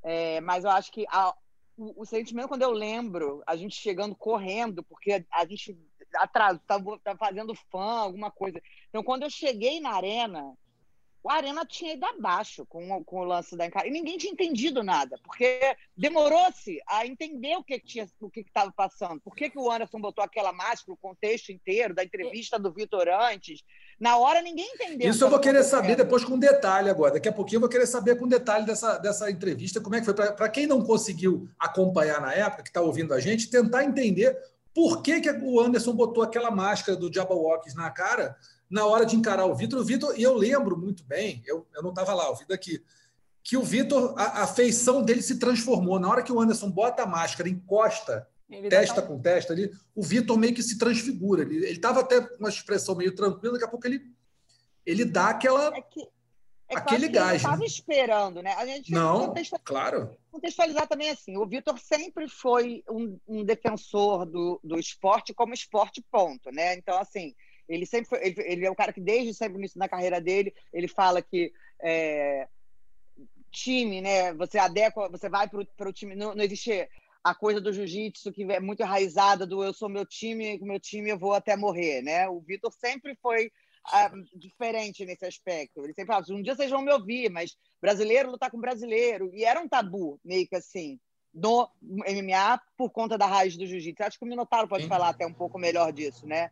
é, 0.03 0.41
mas 0.41 0.65
eu 0.65 0.71
acho 0.71 0.93
que 0.93 1.07
a, 1.09 1.35
o, 1.77 2.03
o, 2.03 2.07
sentimento 2.07 2.49
quando 2.49 2.63
eu 2.63 2.71
lembro, 2.71 3.43
a 3.47 3.57
gente 3.57 3.77
chegando 3.77 4.15
correndo, 4.15 4.83
porque 4.83 5.13
a, 5.13 5.41
a 5.41 5.47
gente 5.47 5.79
atraso, 6.15 6.61
estava 6.61 7.19
fazendo 7.19 7.55
fã, 7.71 8.01
alguma 8.01 8.31
coisa. 8.31 8.61
Então, 8.89 9.03
quando 9.03 9.23
eu 9.23 9.31
cheguei 9.31 9.81
na 9.81 9.93
arena, 9.95 10.55
o 11.23 11.31
Arena 11.31 11.67
tinha 11.67 11.95
ido 11.95 12.07
abaixo 12.07 12.65
com, 12.67 13.03
com 13.05 13.21
o 13.21 13.25
lance 13.25 13.57
da 13.57 13.67
encarada. 13.67 13.89
E 13.89 13.93
ninguém 13.93 14.17
tinha 14.17 14.33
entendido 14.33 14.83
nada, 14.83 15.19
porque 15.23 15.77
demorou-se 15.97 16.81
a 16.89 17.07
entender 17.07 17.57
o 17.57 17.65
que 17.65 17.79
tinha, 17.81 18.07
o 18.21 18.31
que 18.31 18.41
estava 18.41 18.73
passando. 18.73 19.21
Por 19.21 19.35
que, 19.35 19.51
que 19.51 19.59
o 19.59 19.71
Anderson 19.71 20.01
botou 20.01 20.23
aquela 20.23 20.53
máscara, 20.53 20.93
o 20.93 20.97
contexto 20.97 21.51
inteiro 21.51 21.95
da 21.95 22.05
entrevista 22.05 22.59
do 22.59 22.73
Vitor 22.73 23.09
antes. 23.09 23.63
Na 23.99 24.17
hora 24.17 24.41
ninguém 24.41 24.71
entendeu. 24.75 25.11
Isso 25.11 25.25
eu 25.25 25.31
vou 25.31 25.41
querer 25.41 25.65
saber 25.65 25.97
depois 25.97 26.25
com 26.25 26.39
detalhe 26.39 26.89
agora. 26.89 27.15
Daqui 27.15 27.29
a 27.29 27.33
pouquinho 27.33 27.57
eu 27.57 27.63
vou 27.63 27.69
querer 27.69 27.87
saber 27.87 28.17
com 28.17 28.29
detalhe 28.29 28.65
dessa, 28.65 28.97
dessa 28.99 29.31
entrevista, 29.31 29.81
como 29.81 29.97
é 29.97 30.01
que 30.01 30.07
foi. 30.07 30.15
Para 30.15 30.49
quem 30.49 30.67
não 30.67 30.85
conseguiu 30.85 31.49
acompanhar 31.59 32.21
na 32.21 32.33
época, 32.33 32.63
que 32.63 32.69
está 32.69 32.81
ouvindo 32.81 33.13
a 33.13 33.21
gente, 33.21 33.51
tentar 33.51 33.85
entender 33.85 34.39
por 34.73 35.03
que, 35.03 35.21
que 35.21 35.31
o 35.31 35.61
Anderson 35.61 35.93
botou 35.93 36.23
aquela 36.23 36.53
máscara 36.53 36.97
do 36.97 37.13
Jabberwockies 37.13 37.75
na 37.75 37.91
cara 37.91 38.37
na 38.71 38.87
hora 38.87 39.07
de 39.07 39.17
encarar 39.17 39.47
o 39.47 39.55
Vitor. 39.55 39.81
O 39.81 39.85
Vitor, 39.85 40.15
e 40.19 40.23
eu 40.23 40.35
lembro 40.35 40.77
muito 40.77 41.05
bem, 41.05 41.43
eu, 41.47 41.67
eu 41.75 41.83
não 41.83 41.91
estava 41.91 42.15
lá, 42.15 42.29
ouvindo 42.29 42.53
aqui, 42.53 42.83
que 43.43 43.57
o 43.57 43.63
Vitor, 43.63 44.15
a, 44.19 44.43
a, 44.43 44.47
feição 44.47 45.03
dele 45.03 45.23
se 45.23 45.39
transformou. 45.39 45.99
Na 45.99 46.09
hora 46.09 46.23
que 46.23 46.33
o 46.33 46.41
Anderson 46.41 46.71
bota 46.71 47.03
a 47.03 47.07
máscara, 47.07 47.49
encosta, 47.49 48.29
ele 48.49 48.69
testa 48.69 49.01
com 49.01 49.19
testa 49.19 49.53
ali, 49.53 49.71
o 49.95 50.03
Vitor 50.03 50.37
meio 50.37 50.55
que 50.55 50.63
se 50.63 50.77
transfigura. 50.77 51.43
Ele 51.43 51.67
estava 51.67 52.01
até 52.01 52.21
com 52.21 52.37
uma 52.37 52.49
expressão 52.49 52.95
meio 52.95 53.15
tranquila, 53.15 53.55
daqui 53.55 53.65
a 53.65 53.71
pouco 53.71 53.87
ele, 53.87 54.03
ele 54.85 55.05
dá 55.05 55.31
aquela. 55.31 55.75
É 55.75 55.81
que, 55.81 56.03
é 56.69 56.77
aquele 56.77 57.09
gás. 57.09 57.37
estava 57.37 57.57
né? 57.57 57.65
esperando, 57.65 58.43
né? 58.43 58.53
A 58.53 58.67
gente 58.67 58.93
não, 58.93 59.33
claro. 59.65 60.15
Contextualizar 60.31 60.87
também 60.87 61.09
assim: 61.09 61.39
o 61.39 61.47
Vitor 61.47 61.79
sempre 61.79 62.29
foi 62.29 62.85
um, 62.91 63.19
um 63.27 63.45
defensor 63.45 64.27
do, 64.27 64.61
do 64.63 64.79
esporte 64.79 65.33
como 65.33 65.55
esporte, 65.55 66.05
ponto, 66.11 66.51
né? 66.51 66.75
Então, 66.75 66.99
assim 66.99 67.35
ele 67.69 67.85
sempre 67.85 68.09
foi, 68.09 68.27
ele, 68.27 68.35
ele, 68.39 68.67
é 68.67 68.71
um 68.71 68.75
cara 68.75 68.93
que 68.93 69.01
desde 69.01 69.35
sempre 69.35 69.55
no 69.55 69.61
início 69.61 69.79
da 69.79 69.89
carreira 69.89 70.21
dele, 70.21 70.55
ele 70.73 70.89
fala 70.89 71.21
que 71.21 71.53
é, 71.81 72.49
time, 73.51 74.01
né? 74.01 74.33
Você 74.35 74.59
adequa, 74.59 75.09
você 75.09 75.29
vai 75.29 75.49
para 75.49 75.89
o 75.89 75.93
time, 75.93 76.15
não, 76.15 76.35
não 76.35 76.45
existe 76.45 76.89
a 77.23 77.35
coisa 77.35 77.61
do 77.61 77.73
jiu-jitsu 77.73 78.33
que 78.33 78.45
é 78.45 78.61
muito 78.61 78.83
enraizada 78.83 79.47
do 79.47 79.63
eu 79.63 79.73
sou 79.73 79.89
meu 79.89 80.07
time, 80.07 80.59
com 80.59 80.65
meu 80.65 80.81
time 80.81 81.11
eu 81.11 81.19
vou 81.19 81.35
até 81.35 81.57
morrer, 81.57 82.03
né? 82.03 82.29
O 82.29 82.41
Vitor 82.41 82.73
sempre 82.73 83.15
foi 83.17 83.51
ah, 83.85 84.11
diferente 84.35 85.05
nesse 85.05 85.25
aspecto. 85.27 85.81
Ele 85.81 85.93
sempre 85.93 86.07
falava, 86.07 86.33
um 86.33 86.43
dia 86.43 86.55
vocês 86.55 86.71
vão 86.71 86.83
me 86.83 86.93
ouvir, 86.93 87.31
mas 87.31 87.57
brasileiro 87.81 88.31
lutar 88.31 88.51
com 88.51 88.61
brasileiro. 88.61 89.31
E 89.35 89.45
era 89.45 89.61
um 89.61 89.69
tabu, 89.69 90.21
meio 90.25 90.47
que 90.47 90.57
assim, 90.57 90.99
no 91.35 91.69
MMA, 91.83 92.61
por 92.77 92.91
conta 92.91 93.19
da 93.19 93.27
raiz 93.27 93.57
do 93.57 93.67
jiu-jitsu. 93.67 94.03
Acho 94.03 94.19
que 94.19 94.25
o 94.25 94.29
Minotauro 94.29 94.69
pode 94.69 94.85
Sim. 94.85 94.89
falar 94.89 95.11
até 95.11 95.27
um 95.27 95.33
pouco 95.33 95.59
melhor 95.59 95.93
disso, 95.93 96.27
né? 96.27 96.51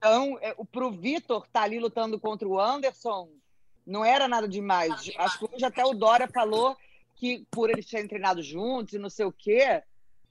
Então, 0.00 0.38
é, 0.40 0.54
para 0.72 0.86
o 0.86 0.90
Vitor 0.90 1.44
estar 1.44 1.60
tá 1.60 1.62
ali 1.62 1.78
lutando 1.78 2.18
contra 2.18 2.48
o 2.48 2.58
Anderson, 2.58 3.28
não 3.86 4.02
era 4.02 4.26
nada 4.26 4.48
demais. 4.48 5.12
Acho 5.18 5.38
que 5.38 5.54
hoje 5.54 5.64
até 5.64 5.84
o 5.84 5.92
Dória 5.92 6.26
falou 6.26 6.74
que 7.16 7.46
por 7.50 7.68
eles 7.68 7.84
terem 7.84 8.08
treinado 8.08 8.42
juntos 8.42 8.94
e 8.94 8.98
não 8.98 9.10
sei 9.10 9.26
o 9.26 9.32
quê, 9.32 9.82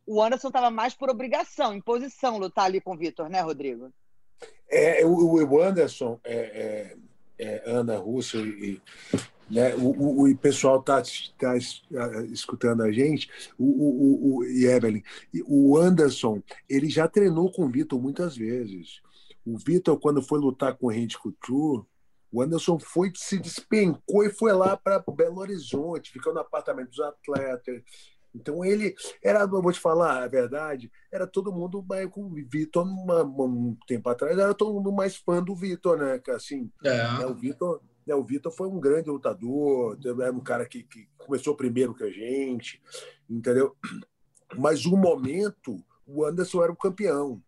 o 0.07 0.23
Anderson 0.23 0.47
estava 0.47 0.71
mais 0.71 0.95
por 0.95 1.07
obrigação, 1.07 1.75
imposição, 1.75 2.39
lutar 2.39 2.65
ali 2.65 2.81
com 2.81 2.95
o 2.95 2.97
Vitor, 2.97 3.29
né, 3.29 3.41
Rodrigo? 3.41 3.93
É, 4.67 5.05
o, 5.05 5.35
o 5.35 5.61
Anderson, 5.61 6.19
é, 6.23 6.95
é, 7.37 7.45
é, 7.45 7.63
Ana 7.69 7.97
Russo 7.97 8.39
e, 8.39 8.81
né, 9.51 9.75
o, 9.75 10.23
o, 10.23 10.31
o 10.31 10.37
pessoal 10.37 10.79
está 10.79 11.03
tá, 11.37 11.53
tá 11.53 12.23
escutando 12.31 12.81
a 12.81 12.91
gente, 12.91 13.29
o, 13.55 13.65
o, 13.65 14.37
o, 14.37 14.45
e 14.45 14.65
Evelyn, 14.65 15.03
o 15.45 15.77
Anderson, 15.77 16.41
ele 16.67 16.89
já 16.89 17.07
treinou 17.07 17.51
com 17.51 17.65
o 17.65 17.69
Vitor 17.69 18.01
muitas 18.01 18.35
vezes. 18.35 18.99
O 19.49 19.57
Vitor, 19.57 19.99
quando 19.99 20.21
foi 20.21 20.39
lutar 20.39 20.77
com 20.77 20.87
o 20.87 20.91
Henry 20.91 21.17
Couture, 21.17 21.83
o 22.31 22.41
Anderson 22.41 22.77
foi, 22.77 23.11
se 23.15 23.39
despencou 23.39 24.23
e 24.23 24.29
foi 24.29 24.53
lá 24.53 24.77
para 24.77 25.03
Belo 25.11 25.39
Horizonte, 25.39 26.11
ficou 26.11 26.31
no 26.31 26.39
apartamento 26.39 26.89
dos 26.89 26.99
atletas. 26.99 27.81
Então 28.33 28.63
ele 28.63 28.93
era, 29.23 29.39
eu 29.39 29.61
vou 29.61 29.71
te 29.71 29.79
falar 29.79 30.23
a 30.23 30.27
verdade, 30.27 30.91
era 31.11 31.25
todo 31.25 31.51
mundo 31.51 31.83
com 32.11 32.25
o 32.25 32.35
Vitor 32.47 32.85
um 32.85 33.75
tempo 33.87 34.07
atrás, 34.07 34.37
era 34.37 34.53
todo 34.53 34.73
mundo 34.73 34.91
mais 34.91 35.15
fã 35.15 35.41
do 35.41 35.55
Vitor, 35.55 35.97
né? 35.97 36.21
Assim, 36.29 36.71
é. 36.85 37.17
né, 37.17 37.25
o 37.25 37.33
Vitor, 37.33 37.81
né, 38.05 38.13
o 38.13 38.23
Vitor 38.23 38.51
foi 38.51 38.67
um 38.67 38.79
grande 38.79 39.09
lutador, 39.09 39.97
era 40.21 40.31
um 40.31 40.43
cara 40.43 40.67
que, 40.67 40.83
que 40.83 41.09
começou 41.17 41.55
primeiro 41.55 41.95
que 41.95 42.03
a 42.03 42.11
gente, 42.11 42.79
entendeu? 43.27 43.75
Mas 44.55 44.85
o 44.85 44.95
momento, 44.95 45.83
o 46.05 46.23
Anderson 46.23 46.61
era 46.61 46.71
o 46.71 46.77
campeão. 46.77 47.41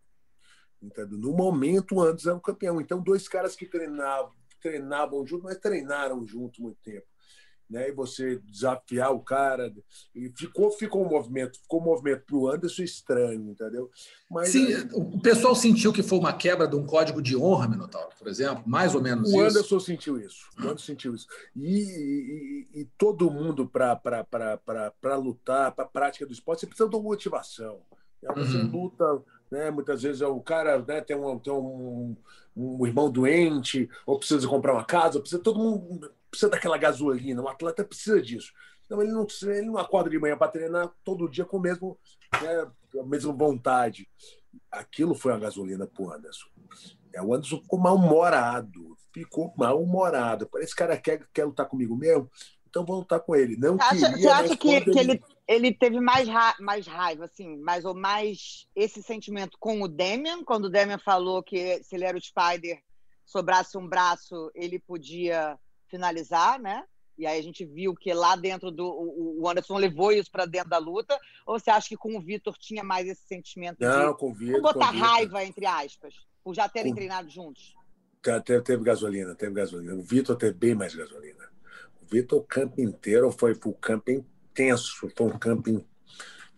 Entendeu? 0.81 1.17
No 1.17 1.31
momento, 1.33 2.01
Anderson 2.01 2.29
era 2.29 2.37
o 2.37 2.41
campeão. 2.41 2.81
Então, 2.81 2.99
dois 2.99 3.27
caras 3.27 3.55
que 3.55 3.67
treinavam, 3.67 4.31
treinavam 4.59 5.25
juntos, 5.25 5.45
mas 5.45 5.57
treinaram 5.57 6.25
juntos 6.25 6.59
muito 6.59 6.79
tempo. 6.83 7.05
Né? 7.69 7.87
E 7.87 7.91
você 7.93 8.37
desafiar 8.39 9.13
o 9.13 9.21
cara. 9.21 9.71
E 10.13 10.29
ficou, 10.35 10.71
ficou 10.71 11.05
um 11.05 11.09
movimento, 11.09 11.57
ficou 11.61 11.79
um 11.79 11.85
movimento 11.85 12.25
para 12.25 12.35
o 12.35 12.49
Anderson 12.49 12.81
estranho, 12.81 13.51
entendeu? 13.51 13.89
Mas, 14.29 14.49
Sim, 14.49 14.73
aí... 14.73 14.89
o 14.91 15.21
pessoal 15.21 15.55
sentiu 15.55 15.93
que 15.93 16.03
foi 16.03 16.17
uma 16.17 16.33
quebra 16.33 16.67
de 16.67 16.75
um 16.75 16.85
código 16.85 17.21
de 17.21 17.37
honra, 17.37 17.69
Minotauro, 17.69 18.09
por 18.17 18.27
exemplo, 18.27 18.63
mais 18.65 18.93
ou 18.93 19.01
menos 19.01 19.29
o 19.29 19.31
isso. 19.31 19.37
O 19.37 19.41
Anderson 19.41 19.79
sentiu 19.79 20.19
isso. 20.19 20.49
O 20.57 20.63
Anderson 20.63 20.85
sentiu 20.85 21.15
isso. 21.15 21.27
E, 21.55 22.67
e, 22.73 22.81
e 22.81 22.85
todo 22.97 23.31
mundo, 23.31 23.65
para 23.69 24.01
lutar, 25.15 25.73
para 25.73 25.85
a 25.85 25.89
prática 25.89 26.25
do 26.25 26.33
esporte, 26.33 26.61
você 26.61 26.67
precisa 26.67 26.89
de 26.89 26.95
uma 26.95 27.03
motivação. 27.03 27.81
Você 28.35 28.57
uhum. 28.57 28.69
luta 28.69 29.23
né? 29.51 29.69
Muitas 29.69 30.01
vezes 30.01 30.21
é 30.21 30.27
o 30.27 30.39
cara 30.39 30.79
né, 30.79 31.01
tem, 31.01 31.15
um, 31.15 31.37
tem 31.37 31.51
um, 31.51 32.15
um, 32.55 32.87
irmão 32.87 33.11
doente, 33.11 33.89
ou 34.05 34.17
precisa 34.17 34.47
comprar 34.47 34.73
uma 34.73 34.85
casa, 34.85 35.19
precisa 35.19 35.41
todo 35.41 35.59
mundo 35.59 36.09
precisa 36.31 36.49
daquela 36.49 36.77
gasolina. 36.77 37.41
O 37.41 37.49
atleta 37.49 37.83
precisa 37.83 38.21
disso. 38.21 38.53
Então 38.85 39.01
ele 39.01 39.11
não, 39.11 39.27
ele 39.43 39.67
não 39.67 39.77
acorda 39.77 40.09
de 40.09 40.17
manhã 40.17 40.37
para 40.37 40.51
treinar 40.51 40.89
todo 41.03 41.29
dia 41.29 41.45
com 41.45 41.57
o 41.57 41.61
mesmo, 41.61 41.99
né, 42.41 42.67
a 42.99 43.03
mesma 43.03 43.33
vontade. 43.33 44.07
Aquilo 44.71 45.13
foi 45.13 45.33
a 45.33 45.37
gasolina 45.37 45.85
para 45.85 46.03
o 46.03 46.11
Anderson. 46.11 46.47
É, 47.13 47.21
o 47.21 47.33
Anderson 47.33 47.61
ficou 47.61 47.79
mal-humorado. 47.79 48.97
Ficou 49.13 49.53
mal-humorado. 49.57 50.49
Esse 50.55 50.75
cara 50.75 50.97
quer, 50.97 51.27
quer 51.33 51.45
lutar 51.45 51.67
comigo 51.67 51.95
mesmo? 51.95 52.29
Então 52.71 52.85
vou 52.85 52.99
lutar 52.99 53.19
com 53.19 53.35
ele. 53.35 53.55
Não 53.57 53.77
você 53.77 53.83
acha, 53.83 54.09
queria, 54.09 54.17
você 54.17 54.27
acha 54.27 54.57
que, 54.57 54.69
ele... 54.69 54.91
que 54.91 54.99
ele 54.99 55.21
ele 55.51 55.73
teve 55.73 55.99
mais, 55.99 56.29
ra 56.29 56.55
mais 56.61 56.87
raiva, 56.87 57.25
assim, 57.25 57.57
mais 57.57 57.83
ou 57.83 57.93
mais 57.93 58.65
esse 58.73 59.03
sentimento 59.03 59.57
com 59.59 59.81
o 59.81 59.87
Damian, 59.87 60.45
quando 60.45 60.65
o 60.65 60.69
Damian 60.69 60.97
falou 60.97 61.43
que 61.43 61.83
se 61.83 61.95
ele 61.95 62.05
era 62.05 62.17
o 62.17 62.21
Spider, 62.21 62.81
sobrasse 63.25 63.77
um 63.77 63.85
braço, 63.85 64.49
ele 64.55 64.79
podia 64.79 65.59
finalizar, 65.89 66.57
né? 66.57 66.85
E 67.17 67.27
aí 67.27 67.37
a 67.37 67.43
gente 67.43 67.65
viu 67.65 67.93
que 67.93 68.13
lá 68.13 68.35
dentro 68.37 68.71
do. 68.71 68.87
O 69.39 69.47
Anderson 69.47 69.77
levou 69.77 70.11
isso 70.11 70.31
para 70.31 70.45
dentro 70.45 70.69
da 70.69 70.77
luta. 70.77 71.19
Ou 71.45 71.59
você 71.59 71.69
acha 71.69 71.89
que 71.89 71.97
com 71.97 72.17
o 72.17 72.21
Vitor 72.21 72.57
tinha 72.57 72.83
mais 72.83 73.07
esse 73.07 73.27
sentimento 73.27 73.77
Não, 73.81 74.13
de 74.13 74.17
com 74.17 74.31
o 74.31 74.33
Vitor, 74.33 74.61
botar 74.61 74.91
com 74.91 74.97
raiva, 74.97 75.43
entre 75.43 75.65
aspas, 75.65 76.15
por 76.43 76.55
já 76.55 76.69
terem 76.69 76.91
com... 76.91 76.95
treinado 76.95 77.29
juntos? 77.29 77.75
Teve, 78.23 78.61
teve 78.61 78.83
gasolina, 78.83 79.35
teve 79.35 79.53
gasolina. 79.53 79.93
O 79.95 80.01
Vitor 80.01 80.35
teve 80.37 80.53
bem 80.53 80.73
mais 80.73 80.95
gasolina. 80.95 81.50
Vitor, 82.11 82.39
o 82.39 82.43
campo 82.43 82.81
inteiro 82.81 83.31
foi 83.31 83.55
pro 83.55 83.73
campo 83.73 84.25
tenso, 84.53 85.09
foi 85.15 85.27
um 85.27 85.39
camping, 85.39 85.85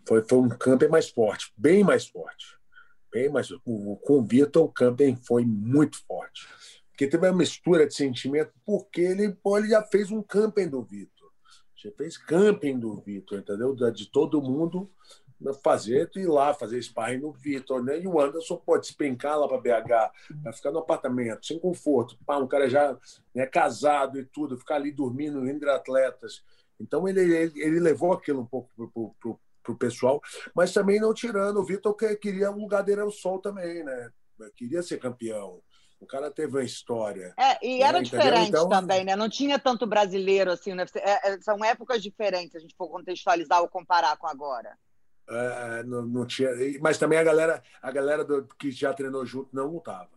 foi, 0.06 0.24
foi 0.28 0.38
um 0.38 0.48
camping 0.48 0.88
mais 0.88 1.08
forte, 1.08 1.52
bem 1.56 1.84
mais 1.84 2.06
forte. 2.06 2.58
Bem 3.12 3.28
mais, 3.28 3.48
o, 3.64 3.96
com 3.96 4.18
o 4.18 4.24
Vitor, 4.24 4.64
o 4.64 4.68
camping 4.68 5.14
foi 5.14 5.44
muito 5.44 6.04
forte. 6.04 6.48
Porque 6.90 7.06
teve 7.06 7.28
uma 7.28 7.36
mistura 7.36 7.86
de 7.86 7.94
sentimento, 7.94 8.52
porque 8.66 9.00
ele, 9.00 9.32
pô, 9.32 9.56
ele 9.56 9.68
já 9.68 9.82
fez 9.84 10.10
um 10.10 10.20
camping 10.20 10.68
do 10.68 10.82
Vitor. 10.82 11.30
Já 11.76 11.92
fez 11.92 12.16
camping 12.16 12.78
do 12.78 13.00
Vitor, 13.00 13.38
entendeu? 13.38 13.72
De 13.92 14.10
todo 14.10 14.42
mundo 14.42 14.90
fazer 15.52 16.10
ir 16.16 16.26
lá, 16.26 16.54
fazer 16.54 16.80
sparring 16.82 17.18
no 17.18 17.32
Vitor, 17.32 17.82
né? 17.82 18.00
E 18.00 18.06
o 18.06 18.20
Anderson 18.20 18.56
pode 18.56 18.86
se 18.86 18.94
pencar 18.94 19.38
lá 19.38 19.46
para 19.46 19.58
BH, 19.58 20.12
vai 20.42 20.52
ficar 20.52 20.70
no 20.70 20.78
apartamento, 20.78 21.44
sem 21.44 21.58
conforto. 21.58 22.16
Pá, 22.24 22.38
um 22.38 22.46
cara 22.46 22.68
já 22.68 22.96
né, 23.34 23.44
casado 23.46 24.18
e 24.18 24.24
tudo, 24.24 24.58
ficar 24.58 24.76
ali 24.76 24.90
dormindo 24.90 25.46
entre 25.48 25.68
atletas. 25.68 26.42
Então 26.80 27.06
ele, 27.08 27.20
ele, 27.20 27.60
ele 27.60 27.80
levou 27.80 28.12
aquilo 28.12 28.40
um 28.40 28.46
pouco 28.46 28.70
para 29.62 29.72
o 29.72 29.78
pessoal, 29.78 30.20
mas 30.54 30.72
também 30.72 31.00
não 31.00 31.12
tirando. 31.12 31.58
O 31.58 31.64
Vitor 31.64 31.94
que 31.94 32.16
queria 32.16 32.50
um 32.50 32.60
lugar 32.60 32.82
dele 32.82 33.00
ao 33.00 33.10
sol 33.10 33.38
também, 33.38 33.84
né? 33.84 34.10
Queria 34.56 34.82
ser 34.82 34.98
campeão. 34.98 35.62
O 36.04 36.06
cara 36.06 36.30
teve 36.30 36.52
uma 36.52 36.62
história. 36.62 37.32
É, 37.38 37.66
e 37.66 37.82
era 37.82 37.98
né? 37.98 38.04
diferente 38.04 38.48
então... 38.48 38.68
também, 38.68 39.04
né? 39.04 39.16
Não 39.16 39.28
tinha 39.28 39.58
tanto 39.58 39.86
brasileiro 39.86 40.52
assim, 40.52 40.74
né? 40.74 40.84
É, 40.96 41.30
é, 41.30 41.40
são 41.40 41.64
épocas 41.64 42.02
diferentes, 42.02 42.54
a 42.54 42.58
gente 42.58 42.74
for 42.76 42.88
contextualizar 42.88 43.62
ou 43.62 43.68
comparar 43.68 44.16
com 44.18 44.26
agora. 44.26 44.76
É, 45.28 45.82
não, 45.84 46.02
não 46.02 46.26
tinha, 46.26 46.50
mas 46.80 46.98
também 46.98 47.18
a 47.18 47.24
galera, 47.24 47.62
a 47.80 47.90
galera 47.90 48.24
do, 48.24 48.46
que 48.58 48.70
já 48.70 48.92
treinou 48.92 49.24
junto 49.24 49.48
não 49.54 49.66
lutava. 49.66 50.10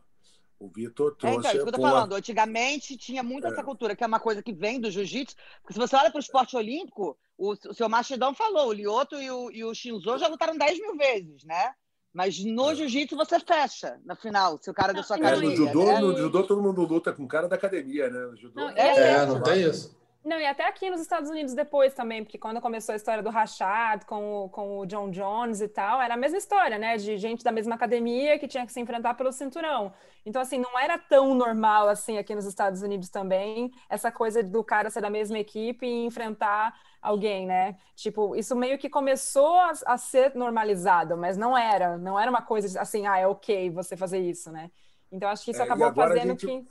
O 0.59 0.67
Vitor 0.67 1.15
trouxe. 1.15 1.35
É, 1.35 1.39
então, 1.39 1.51
isso 1.51 1.63
que 1.63 1.69
eu 1.69 1.73
tô 1.73 1.81
falando. 1.81 2.13
Antigamente 2.13 2.97
tinha 2.97 3.21
muito 3.21 3.45
é. 3.45 3.51
essa 3.51 3.63
cultura, 3.63 3.95
que 3.95 4.03
é 4.03 4.07
uma 4.07 4.19
coisa 4.19 4.41
que 4.41 4.51
vem 4.51 4.79
do 4.79 4.89
jiu-jitsu. 4.89 5.35
Porque 5.61 5.73
se 5.73 5.79
você 5.79 5.95
olha 5.95 6.09
para 6.09 6.17
o 6.17 6.21
esporte 6.21 6.57
olímpico, 6.57 7.17
o, 7.37 7.51
o 7.51 7.73
seu 7.73 7.87
Machidão 7.87 8.33
falou, 8.33 8.69
o 8.69 8.73
Lioto 8.73 9.15
e 9.21 9.29
o, 9.29 9.51
e 9.51 9.63
o 9.63 9.73
Shinzo 9.73 10.17
já 10.17 10.27
lutaram 10.27 10.57
10 10.57 10.79
mil 10.79 10.97
vezes, 10.97 11.43
né? 11.43 11.73
Mas 12.11 12.43
no 12.43 12.73
jiu-jitsu 12.73 13.15
você 13.15 13.39
fecha 13.39 13.99
na 14.03 14.15
final, 14.15 14.57
se 14.57 14.71
o 14.71 14.73
cara 14.73 14.91
da 14.91 15.03
sua 15.03 15.17
academia. 15.17 15.49
É, 15.49 15.51
no 15.51 15.55
judô, 15.55 15.85
né? 15.85 15.99
no 15.99 16.17
judô 16.17 16.43
todo 16.43 16.63
mundo 16.63 16.81
luta 16.81 17.13
com 17.13 17.23
o 17.23 17.27
cara 17.27 17.47
da 17.47 17.55
academia, 17.55 18.09
né? 18.09 18.19
No 18.25 18.35
judô, 18.35 18.59
não, 18.59 18.69
é, 18.69 19.11
é, 19.11 19.25
não 19.25 19.43
tem 19.43 19.61
isso. 19.61 19.95
Não, 20.27 20.37
e 20.41 20.45
até 20.45 20.67
aqui 20.67 20.89
nos 20.89 20.99
Estados 20.99 21.29
Unidos 21.29 21.53
depois 21.53 21.93
também, 21.93 22.21
porque 22.21 22.37
quando 22.37 22.59
começou 22.59 22.91
a 22.91 22.97
história 22.97 23.23
do 23.23 23.29
Rachad 23.29 24.03
com 24.03 24.43
o, 24.43 24.49
com 24.49 24.79
o 24.79 24.85
John 24.85 25.09
Jones 25.09 25.61
e 25.61 25.69
tal, 25.69 26.01
era 26.01 26.15
a 26.15 26.17
mesma 26.17 26.37
história, 26.37 26.77
né? 26.77 26.97
De 26.97 27.17
gente 27.17 27.45
da 27.45 27.51
mesma 27.51 27.75
academia 27.75 28.37
que 28.37 28.45
tinha 28.45 28.65
que 28.65 28.73
se 28.73 28.79
enfrentar 28.81 29.13
pelo 29.13 29.31
cinturão. 29.31 29.93
Então, 30.25 30.41
assim, 30.41 30.57
não 30.57 30.77
era 30.77 30.97
tão 30.97 31.33
normal 31.33 31.87
assim 31.87 32.17
aqui 32.17 32.35
nos 32.35 32.43
Estados 32.43 32.81
Unidos 32.81 33.07
também, 33.07 33.71
essa 33.87 34.11
coisa 34.11 34.43
do 34.43 34.61
cara 34.65 34.89
ser 34.89 34.99
da 34.99 35.09
mesma 35.09 35.39
equipe 35.39 35.85
e 35.85 36.05
enfrentar 36.05 36.77
alguém, 37.01 37.47
né? 37.47 37.77
Tipo, 37.95 38.35
isso 38.35 38.53
meio 38.53 38.77
que 38.77 38.89
começou 38.89 39.55
a, 39.55 39.71
a 39.85 39.97
ser 39.97 40.35
normalizado, 40.35 41.15
mas 41.15 41.37
não 41.37 41.57
era, 41.57 41.97
não 41.97 42.19
era 42.19 42.29
uma 42.29 42.41
coisa 42.41 42.81
assim, 42.81 43.07
ah, 43.07 43.17
é 43.17 43.25
ok 43.25 43.69
você 43.69 43.95
fazer 43.95 44.19
isso, 44.19 44.51
né? 44.51 44.71
Então, 45.09 45.29
acho 45.29 45.45
que 45.45 45.51
isso 45.51 45.61
é, 45.61 45.63
acabou 45.63 45.93
fazendo 45.93 46.37
gente... 46.37 46.45
que 46.45 46.67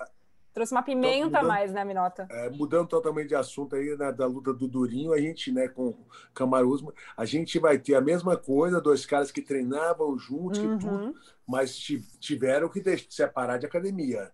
Trouxe 0.56 0.72
uma 0.72 0.82
pimenta 0.82 1.40
a 1.40 1.42
mais, 1.42 1.70
né, 1.70 1.84
Minota? 1.84 2.26
É, 2.30 2.48
mudando 2.48 2.88
totalmente 2.88 3.28
de 3.28 3.34
assunto 3.34 3.76
aí, 3.76 3.94
né, 3.94 4.10
da 4.10 4.24
luta 4.24 4.54
do 4.54 4.66
Durinho, 4.66 5.12
a 5.12 5.20
gente, 5.20 5.52
né, 5.52 5.68
com 5.68 5.88
o 5.88 6.06
Camaruzma, 6.32 6.94
a 7.14 7.26
gente 7.26 7.58
vai 7.58 7.78
ter 7.78 7.94
a 7.94 8.00
mesma 8.00 8.38
coisa, 8.38 8.80
dois 8.80 9.04
caras 9.04 9.30
que 9.30 9.42
treinavam 9.42 10.18
juntos, 10.18 10.58
uhum. 10.60 10.78
tudo, 10.78 11.14
mas 11.46 11.76
tiveram 12.18 12.70
que 12.70 12.82
separar 13.10 13.58
de 13.58 13.66
academia. 13.66 14.32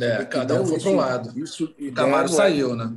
É, 0.00 0.24
cada 0.24 0.62
um 0.62 0.64
foi 0.64 0.80
para 0.80 0.90
um 0.92 0.96
lado. 0.96 1.38
Isso, 1.38 1.74
o 1.78 1.92
Camaro 1.92 2.24
é, 2.24 2.28
saiu, 2.28 2.74
né? 2.74 2.90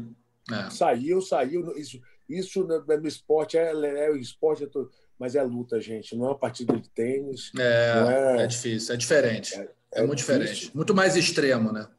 É. 0.49 0.69
Saiu, 0.69 1.19
saiu. 1.21 1.77
Isso, 1.77 2.01
isso 2.29 2.63
no, 2.63 2.79
no 2.81 3.07
esporte 3.09 3.57
é, 3.57 3.73
é, 4.05 4.09
o 4.09 4.15
esporte 4.15 4.63
é 4.63 4.67
todo, 4.67 4.89
mas 5.19 5.35
é 5.35 5.43
luta, 5.43 5.81
gente. 5.81 6.15
Não 6.15 6.27
é 6.27 6.29
uma 6.29 6.39
partida 6.39 6.77
de 6.77 6.89
tênis. 6.91 7.51
É, 7.59 8.37
é, 8.37 8.43
é 8.43 8.47
difícil, 8.47 8.93
é 8.93 8.97
diferente. 8.97 9.53
É, 9.53 9.69
é 9.95 10.01
muito 10.05 10.19
difícil. 10.19 10.39
diferente. 10.39 10.71
Muito 10.73 10.95
mais 10.95 11.17
extremo, 11.17 11.73
né? 11.73 11.89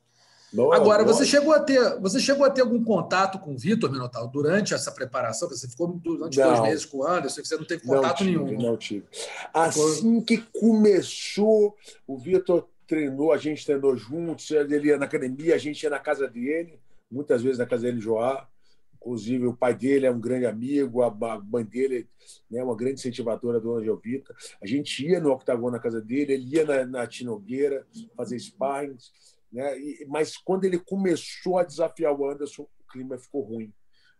Agora, 0.72 1.04
você 1.04 1.24
chegou 1.24 1.52
a 1.52 1.60
ter, 1.60 1.98
você 2.00 2.20
chegou 2.20 2.46
a 2.46 2.50
ter 2.50 2.60
algum 2.60 2.82
contato 2.82 3.38
com 3.38 3.54
o 3.54 3.58
Vitor 3.58 3.90
Minotauro 3.90 4.30
durante 4.30 4.72
essa 4.72 4.92
preparação? 4.92 5.48
Você 5.48 5.68
ficou 5.68 5.88
durante 5.88 6.38
não, 6.38 6.48
dois 6.48 6.60
meses 6.62 6.84
com 6.84 6.98
o 6.98 7.06
Anderson, 7.06 7.44
você 7.44 7.56
não 7.56 7.64
teve 7.64 7.82
contato 7.82 8.20
não 8.20 8.32
tive, 8.32 8.44
nenhum. 8.44 8.62
Não 8.62 8.76
tive. 8.76 9.04
Assim 9.52 10.20
que 10.20 10.38
começou, 10.38 11.76
o 12.06 12.16
Vitor 12.16 12.68
treinou, 12.86 13.32
a 13.32 13.36
gente 13.36 13.64
treinou 13.64 13.96
juntos, 13.96 14.50
ele 14.50 14.88
ia 14.88 14.98
na 14.98 15.06
academia, 15.06 15.54
a 15.54 15.58
gente 15.58 15.82
ia 15.82 15.90
na 15.90 15.98
casa 15.98 16.28
dele, 16.28 16.78
muitas 17.10 17.42
vezes 17.42 17.58
na 17.58 17.66
casa 17.66 17.82
dele, 17.82 18.00
Joá. 18.00 18.48
Inclusive, 18.94 19.46
o 19.46 19.54
pai 19.54 19.74
dele 19.74 20.06
é 20.06 20.10
um 20.10 20.20
grande 20.20 20.46
amigo, 20.46 21.02
a 21.02 21.10
mãe 21.10 21.62
dele 21.62 22.08
é 22.50 22.56
né, 22.56 22.64
uma 22.64 22.74
grande 22.74 22.94
incentivadora 22.94 23.60
do 23.60 23.74
Angel 23.74 23.98
Vita. 23.98 24.34
A 24.62 24.66
gente 24.66 25.06
ia 25.06 25.20
no 25.20 25.30
octagon 25.30 25.70
na 25.70 25.78
casa 25.78 26.00
dele, 26.00 26.32
ele 26.32 26.56
ia 26.56 26.64
na, 26.64 26.86
na 26.86 27.06
Tinogueira 27.06 27.86
fazer 28.16 28.38
sparrings. 28.38 29.12
Né? 29.54 29.78
E, 29.78 30.06
mas 30.08 30.36
quando 30.36 30.64
ele 30.64 30.80
começou 30.80 31.58
a 31.58 31.64
desafiar 31.64 32.12
o 32.12 32.28
Anderson, 32.28 32.62
o 32.62 32.92
clima 32.92 33.16
ficou 33.16 33.42
ruim. 33.42 33.72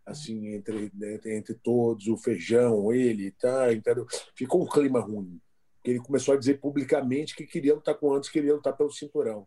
Assim, 0.05 0.47
entre, 0.53 0.91
entre, 1.01 1.35
entre 1.35 1.55
todos, 1.55 2.07
o 2.07 2.15
feijão, 2.15 2.93
ele, 2.93 3.31
tá, 3.31 3.73
entendeu? 3.73 4.05
ficou 4.35 4.63
um 4.63 4.67
clima 4.67 5.01
ruim. 5.01 5.41
Ele 5.83 5.99
começou 5.99 6.33
a 6.33 6.37
dizer 6.37 6.59
publicamente 6.59 7.35
que 7.35 7.45
queria 7.45 7.75
lutar 7.75 7.95
com 7.95 8.07
o 8.07 8.13
Anderson, 8.13 8.31
queria 8.31 8.55
lutar 8.55 8.77
pelo 8.77 8.91
cinturão. 8.91 9.45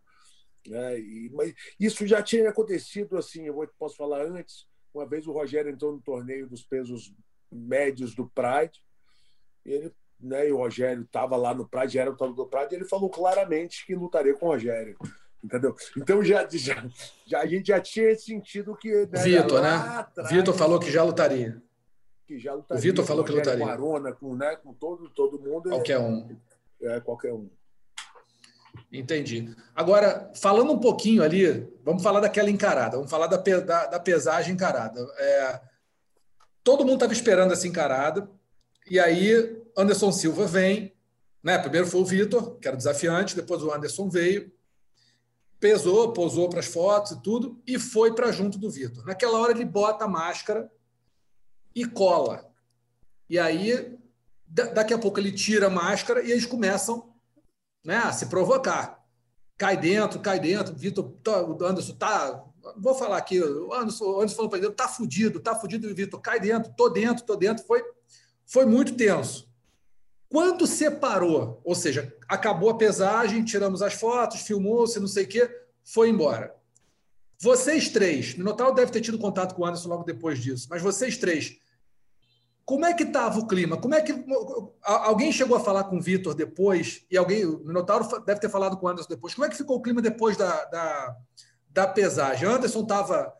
Né? 0.67 1.01
E, 1.01 1.31
mas 1.33 1.55
isso 1.81 2.07
já 2.07 2.23
tinha 2.23 2.51
acontecido 2.51 3.17
assim, 3.17 3.47
eu 3.47 3.67
posso 3.79 3.97
falar 3.97 4.27
antes. 4.27 4.67
Uma 4.93 5.07
vez 5.07 5.27
o 5.27 5.33
Rogério 5.33 5.71
entrou 5.71 5.93
no 5.93 6.03
torneio 6.03 6.47
dos 6.47 6.63
pesos 6.63 7.15
médios 7.51 8.15
do 8.15 8.29
Pride. 8.29 8.83
Ele, 9.65 9.93
né, 10.21 10.49
e 10.49 10.53
o 10.53 10.59
Rogério 10.59 11.03
estava 11.05 11.37
lá 11.37 11.55
no 11.55 11.69
Pride, 11.69 11.99
era 11.99 12.11
o 12.11 12.13
lutador 12.13 12.35
do 12.35 12.47
Pride, 12.47 12.75
e 12.75 12.79
ele 12.79 12.85
falou 12.85 13.09
claramente 13.09 13.87
que 13.87 13.95
lutaria 13.95 14.35
com 14.35 14.47
o 14.47 14.49
Rogério. 14.51 14.99
Entendeu? 15.43 15.75
Então 15.97 16.23
já, 16.23 16.49
já, 16.51 16.85
já, 17.27 17.41
a 17.41 17.47
gente 17.47 17.69
já 17.69 17.81
tinha 17.81 18.15
sentido 18.17 18.77
que. 18.77 19.07
Né, 19.07 19.23
Vitor, 19.23 19.63
né? 19.63 19.71
Atrás, 19.71 20.31
Vitor 20.31 20.55
falou 20.55 20.81
que 20.81 20.91
já 20.91 21.03
lutaria. 21.05 21.63
Que 22.27 22.39
já 22.39 22.55
lutaria. 22.55 22.79
O 22.79 22.83
Vitor 22.83 23.05
falou 23.05 23.25
que 23.25 23.33
lutaria. 23.33 23.65
Com 23.65 23.71
Arona, 23.71 24.13
com, 24.13 24.35
né, 24.35 24.57
com 24.57 24.75
todo, 24.75 25.09
todo 25.11 25.39
mundo. 25.39 25.71
Qualquer 25.71 25.99
um. 25.99 26.37
É, 26.83 27.01
qualquer 27.01 27.33
um. 27.33 27.49
Entendi. 28.93 29.55
Agora, 29.75 30.31
falando 30.35 30.73
um 30.73 30.79
pouquinho 30.79 31.23
ali, 31.23 31.69
vamos 31.85 32.03
falar 32.03 32.21
daquela 32.21 32.51
encarada, 32.51 32.97
vamos 32.97 33.11
falar 33.11 33.27
da, 33.27 33.37
da, 33.37 33.87
da 33.87 34.01
pesagem 34.01 34.55
encarada. 34.55 35.01
É, 35.19 35.61
todo 36.65 36.85
mundo 36.85 36.95
estava 36.95 37.13
esperando 37.13 37.53
essa 37.53 37.69
encarada, 37.69 38.29
e 38.91 38.99
aí 38.99 39.63
Anderson 39.77 40.11
Silva 40.11 40.47
vem, 40.47 40.95
né? 41.43 41.59
Primeiro 41.59 41.87
foi 41.87 42.01
o 42.01 42.05
Vitor, 42.05 42.57
que 42.59 42.67
era 42.67 42.77
desafiante, 42.77 43.37
depois 43.37 43.63
o 43.63 43.73
Anderson 43.73 44.09
veio, 44.09 44.51
pesou, 45.61 46.13
posou 46.13 46.49
para 46.49 46.61
as 46.61 46.67
fotos 46.67 47.13
e 47.13 47.23
tudo, 47.23 47.61
e 47.67 47.79
foi 47.79 48.15
para 48.15 48.33
junto 48.33 48.59
do 48.59 48.71
Vitor. 48.71 49.05
Naquela 49.05 49.39
hora 49.39 49.53
ele 49.53 49.65
bota 49.65 50.05
a 50.05 50.09
máscara 50.09 50.71
e 51.75 51.85
cola. 51.85 52.51
E 53.29 53.39
aí, 53.39 53.99
daqui 54.47 54.95
a 54.95 54.99
pouco 54.99 55.19
ele 55.19 55.33
tira 55.33 55.67
a 55.67 55.71
máscara 55.71 56.23
e 56.23 56.31
eles 56.31 56.47
começam 56.47 57.13
né, 57.85 57.97
a 57.97 58.13
se 58.13 58.27
provocar. 58.27 59.05
Cai 59.57 59.77
dentro, 59.77 60.21
cai 60.21 60.39
dentro. 60.39 60.75
Vitor, 60.75 61.13
tá, 61.23 61.43
o 61.43 61.65
Anderson 61.65 61.95
tá. 61.95 62.45
Vou 62.77 62.95
falar 62.95 63.19
aqui, 63.19 63.41
o 63.41 63.73
Anderson, 63.75 64.05
o 64.05 64.17
Anderson 64.17 64.37
falou 64.37 64.51
para 64.51 64.59
ele: 64.61 64.71
tá 64.71 64.87
fudido, 64.87 65.41
tá 65.41 65.55
fudido. 65.55 65.89
O 65.89 65.95
Vitor, 65.95 66.21
cai 66.21 66.39
dentro, 66.39 66.73
tô 66.77 66.89
dentro, 66.89 67.25
tô 67.25 67.35
dentro. 67.35 67.65
Foi, 67.65 67.83
foi 68.47 68.65
muito 68.65 68.95
tenso. 68.95 69.48
Quando 70.29 70.67
separou, 70.67 71.61
ou 71.65 71.75
seja, 71.75 72.15
acabou 72.29 72.71
a 72.71 72.77
pesagem, 72.77 73.45
tiramos 73.45 73.81
as 73.81 73.95
fotos, 73.95 74.43
filmou-se, 74.43 75.01
não 75.01 75.09
sei 75.09 75.25
o 75.25 75.29
quê, 75.29 75.51
foi 75.83 76.11
embora. 76.11 76.55
Vocês 77.41 77.89
três, 77.89 78.33
no 78.33 78.45
Minotauro 78.45 78.75
deve 78.75 78.91
ter 78.91 79.01
tido 79.01 79.19
contato 79.19 79.55
com 79.55 79.63
o 79.63 79.67
Anderson 79.67 79.89
logo 79.89 80.05
depois 80.05 80.39
disso, 80.41 80.67
mas 80.69 80.83
vocês 80.83 81.17
três, 81.17 81.57
como 82.69 82.85
é 82.85 82.93
que 82.93 83.05
estava 83.05 83.39
o 83.39 83.47
clima? 83.47 83.79
Como 83.79 83.95
é 83.95 84.03
que 84.03 84.13
alguém 84.83 85.33
chegou 85.33 85.57
a 85.57 85.61
falar 85.61 85.85
com 85.85 85.97
o 85.97 86.03
Vitor 86.03 86.35
depois 86.35 87.07
e 87.11 87.17
alguém, 87.17 87.47
o 87.47 87.61
Minotauro 87.65 88.07
deve 88.27 88.41
ter 88.41 88.51
falado 88.51 88.77
com 88.77 88.85
o 88.85 88.89
Anderson 88.91 89.09
depois. 89.09 89.35
Como 89.35 89.47
é 89.47 89.49
que 89.49 89.57
ficou 89.57 89.79
o 89.79 89.81
clima 89.81 90.03
depois 90.03 90.37
da, 90.37 90.67
da, 90.67 91.17
da 91.71 91.87
pesagem? 91.87 92.47
Anderson 92.47 92.83
estava 92.83 93.33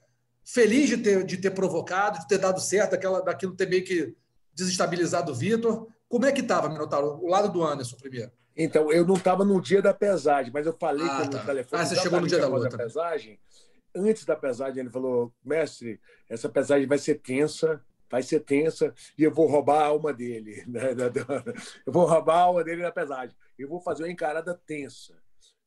feliz 0.43 0.89
de 0.89 0.97
ter, 0.97 1.25
de 1.25 1.37
ter 1.37 1.51
provocado, 1.51 2.21
de 2.21 2.27
ter 2.27 2.39
dado 2.39 2.59
certo, 2.59 2.93
daquela, 2.93 3.21
daquilo 3.21 3.55
ter 3.55 3.69
meio 3.69 3.85
que 3.85 4.17
desestabilizado 4.55 5.31
o 5.31 5.35
Vitor. 5.35 5.87
Como 6.09 6.25
é 6.25 6.33
que 6.33 6.41
estava, 6.41 6.69
Minotauro? 6.69 7.23
O 7.23 7.29
lado 7.29 7.53
do 7.53 7.63
Anderson 7.63 7.97
primeiro. 7.97 8.33
Então, 8.57 8.91
eu 8.91 9.07
não 9.07 9.15
estava 9.15 9.45
no 9.45 9.61
dia 9.61 9.81
da 9.81 9.95
pesagem, 9.95 10.53
mas 10.53 10.67
eu 10.67 10.73
falei 10.73 11.07
ah, 11.07 11.17
com 11.17 11.31
tá. 11.31 11.39
no 11.39 11.47
telefone. 11.47 11.83
Ah, 11.83 11.87
você 11.87 11.97
chegou 11.97 12.21
no 12.21 12.27
dia 12.27 12.41
da 12.41 12.49
luta. 12.49 12.69
Da 12.69 12.77
pesagem. 12.77 13.39
Antes 13.95 14.25
da 14.25 14.35
pesagem, 14.35 14.81
ele 14.81 14.91
falou: 14.91 15.33
mestre, 15.45 16.01
essa 16.29 16.49
pesagem 16.49 16.87
vai 16.87 16.99
ser 16.99 17.17
tensa, 17.17 17.81
vai 18.11 18.23
ser 18.23 18.41
tensa, 18.41 18.93
e 19.17 19.23
eu 19.23 19.33
vou 19.33 19.47
roubar 19.47 19.83
a 19.83 19.87
alma 19.87 20.13
dele. 20.13 20.65
Né? 20.67 20.89
Eu 21.87 21.93
vou 21.93 22.05
roubar 22.05 22.35
a 22.35 22.43
alma 22.43 22.65
dele 22.65 22.83
na 22.83 22.91
pesagem. 22.91 23.37
Eu 23.57 23.69
vou 23.69 23.81
fazer 23.81 24.03
uma 24.03 24.11
encarada 24.11 24.61
tensa. 24.67 25.15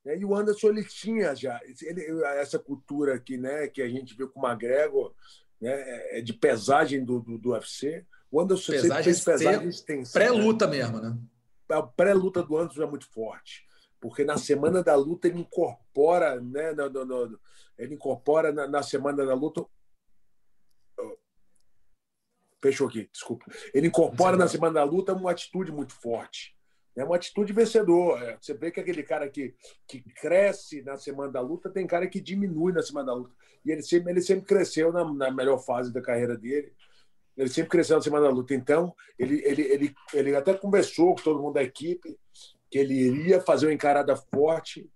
E 0.04 0.26
o 0.26 0.36
Anderson, 0.36 0.70
ele 0.70 0.84
tinha 0.84 1.36
já 1.36 1.60
ele, 1.64 2.04
essa 2.40 2.58
cultura 2.58 3.16
aqui, 3.16 3.38
né, 3.38 3.68
que 3.68 3.82
a 3.82 3.88
gente 3.88 4.16
viu 4.16 4.28
com 4.28 4.40
o 4.40 4.48
McGregor, 4.48 5.14
né, 5.60 6.18
é 6.18 6.22
de 6.22 6.34
pesagem 6.34 7.06
do, 7.06 7.20
do, 7.20 7.38
do 7.38 7.52
UFC. 7.52 8.06
O 8.32 8.40
Anderson 8.40 8.72
pesagem 8.72 8.90
sempre 8.90 9.04
fez 9.04 9.24
pesagens 9.24 9.82
tensas. 9.82 10.14
Pré-luta 10.14 10.66
né? 10.66 10.78
mesmo, 10.78 11.02
né? 11.02 11.18
A 11.70 11.84
pré-luta 11.84 12.42
do 12.42 12.58
Anderson 12.58 12.84
é 12.84 12.88
muito 12.88 13.08
forte. 13.12 13.66
Porque 14.00 14.24
na 14.24 14.38
semana 14.38 14.82
da 14.82 14.96
luta 14.96 15.28
ele 15.28 15.40
incorpora, 15.40 16.40
né? 16.42 16.72
No, 16.72 16.90
no, 16.90 17.06
no, 17.06 17.40
ele 17.78 17.94
incorpora 17.94 18.52
na, 18.52 18.68
na, 18.68 18.82
semana 18.82 19.26
da 19.26 19.34
luta. 19.34 19.66
Fechou 22.62 22.88
aqui, 22.88 23.10
desculpa. 23.12 23.46
Ele 23.74 23.88
incorpora 23.88 24.38
na 24.38 24.48
semana 24.48 24.76
da 24.76 24.84
luta 24.84 25.14
uma 25.14 25.32
atitude 25.32 25.72
muito 25.72 25.94
forte. 25.94 26.56
É 26.96 27.04
uma 27.04 27.16
atitude 27.16 27.54
vencedora. 27.54 28.38
Você 28.42 28.54
vê 28.54 28.72
que 28.72 28.80
aquele 28.80 29.04
cara 29.04 29.30
que, 29.30 29.56
que 29.88 30.02
cresce 30.02 30.82
na 30.82 30.98
semana 30.98 31.32
da 31.32 31.42
luta 31.42 31.70
tem 31.70 31.88
cara 31.88 32.08
que 32.08 32.20
diminui 32.20 32.74
na 32.74 32.82
semana 32.82 33.08
da 33.08 33.14
luta. 33.14 33.34
E 33.64 33.72
ele 33.72 33.82
sempre, 33.82 34.12
ele 34.12 34.22
sempre 34.22 34.46
cresceu 34.46 34.92
na, 34.92 35.04
na 35.14 35.32
melhor 35.32 35.60
fase 35.60 35.94
da 35.94 36.02
carreira 36.02 36.38
dele. 36.38 36.74
Ele 37.42 37.50
sempre 37.50 37.72
cresceu 37.72 37.96
na 37.96 38.04
semana 38.04 38.28
da 38.28 38.32
luta. 38.32 38.54
Então, 38.54 38.94
ele, 39.18 39.42
ele, 39.44 39.62
ele, 39.64 39.96
ele 40.14 40.36
até 40.36 40.54
conversou 40.54 41.16
com 41.16 41.24
todo 41.24 41.42
mundo 41.42 41.56
da 41.56 41.64
equipe 41.64 42.16
que 42.70 42.78
ele 42.78 42.94
iria 42.94 43.42
fazer 43.42 43.66
uma 43.66 43.74
encarada 43.74 44.16
forte 44.16 44.88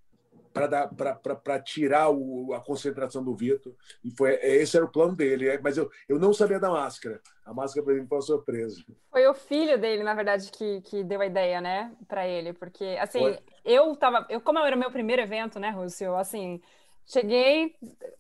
para 0.54 1.60
tirar 1.60 2.10
o, 2.12 2.54
a 2.54 2.62
concentração 2.62 3.24
do 3.24 3.36
Vitor. 3.36 3.74
E 4.04 4.12
foi, 4.12 4.36
esse 4.36 4.78
era 4.78 4.86
o 4.86 4.92
plano 4.92 5.16
dele. 5.16 5.50
É, 5.50 5.60
mas 5.60 5.76
eu, 5.76 5.90
eu 6.08 6.20
não 6.20 6.34
sabia 6.34 6.60
da 6.60 6.70
máscara. 6.70 7.20
A 7.44 7.52
máscara 7.52 7.84
para 7.84 7.96
mim 7.96 8.06
foi 8.08 8.18
uma 8.18 8.22
surpresa. 8.22 8.82
Foi 9.12 9.28
o 9.28 9.34
filho 9.34 9.78
dele, 9.80 10.04
na 10.04 10.14
verdade, 10.14 10.52
que, 10.52 10.82
que 10.82 11.04
deu 11.04 11.22
a 11.22 11.26
ideia, 11.26 11.60
né, 11.60 11.92
para 12.08 12.28
ele. 12.28 12.54
Porque, 12.54 12.96
assim, 13.02 13.20
foi. 13.20 13.40
eu 13.66 13.96
tava. 13.96 14.26
Eu, 14.30 14.40
como 14.40 14.60
era 14.60 14.76
o 14.76 14.80
meu 14.80 14.92
primeiro 14.92 15.22
evento, 15.22 15.60
né, 15.60 15.72
Rússio? 15.72 16.16
Assim, 16.16 16.62
cheguei, 17.06 17.76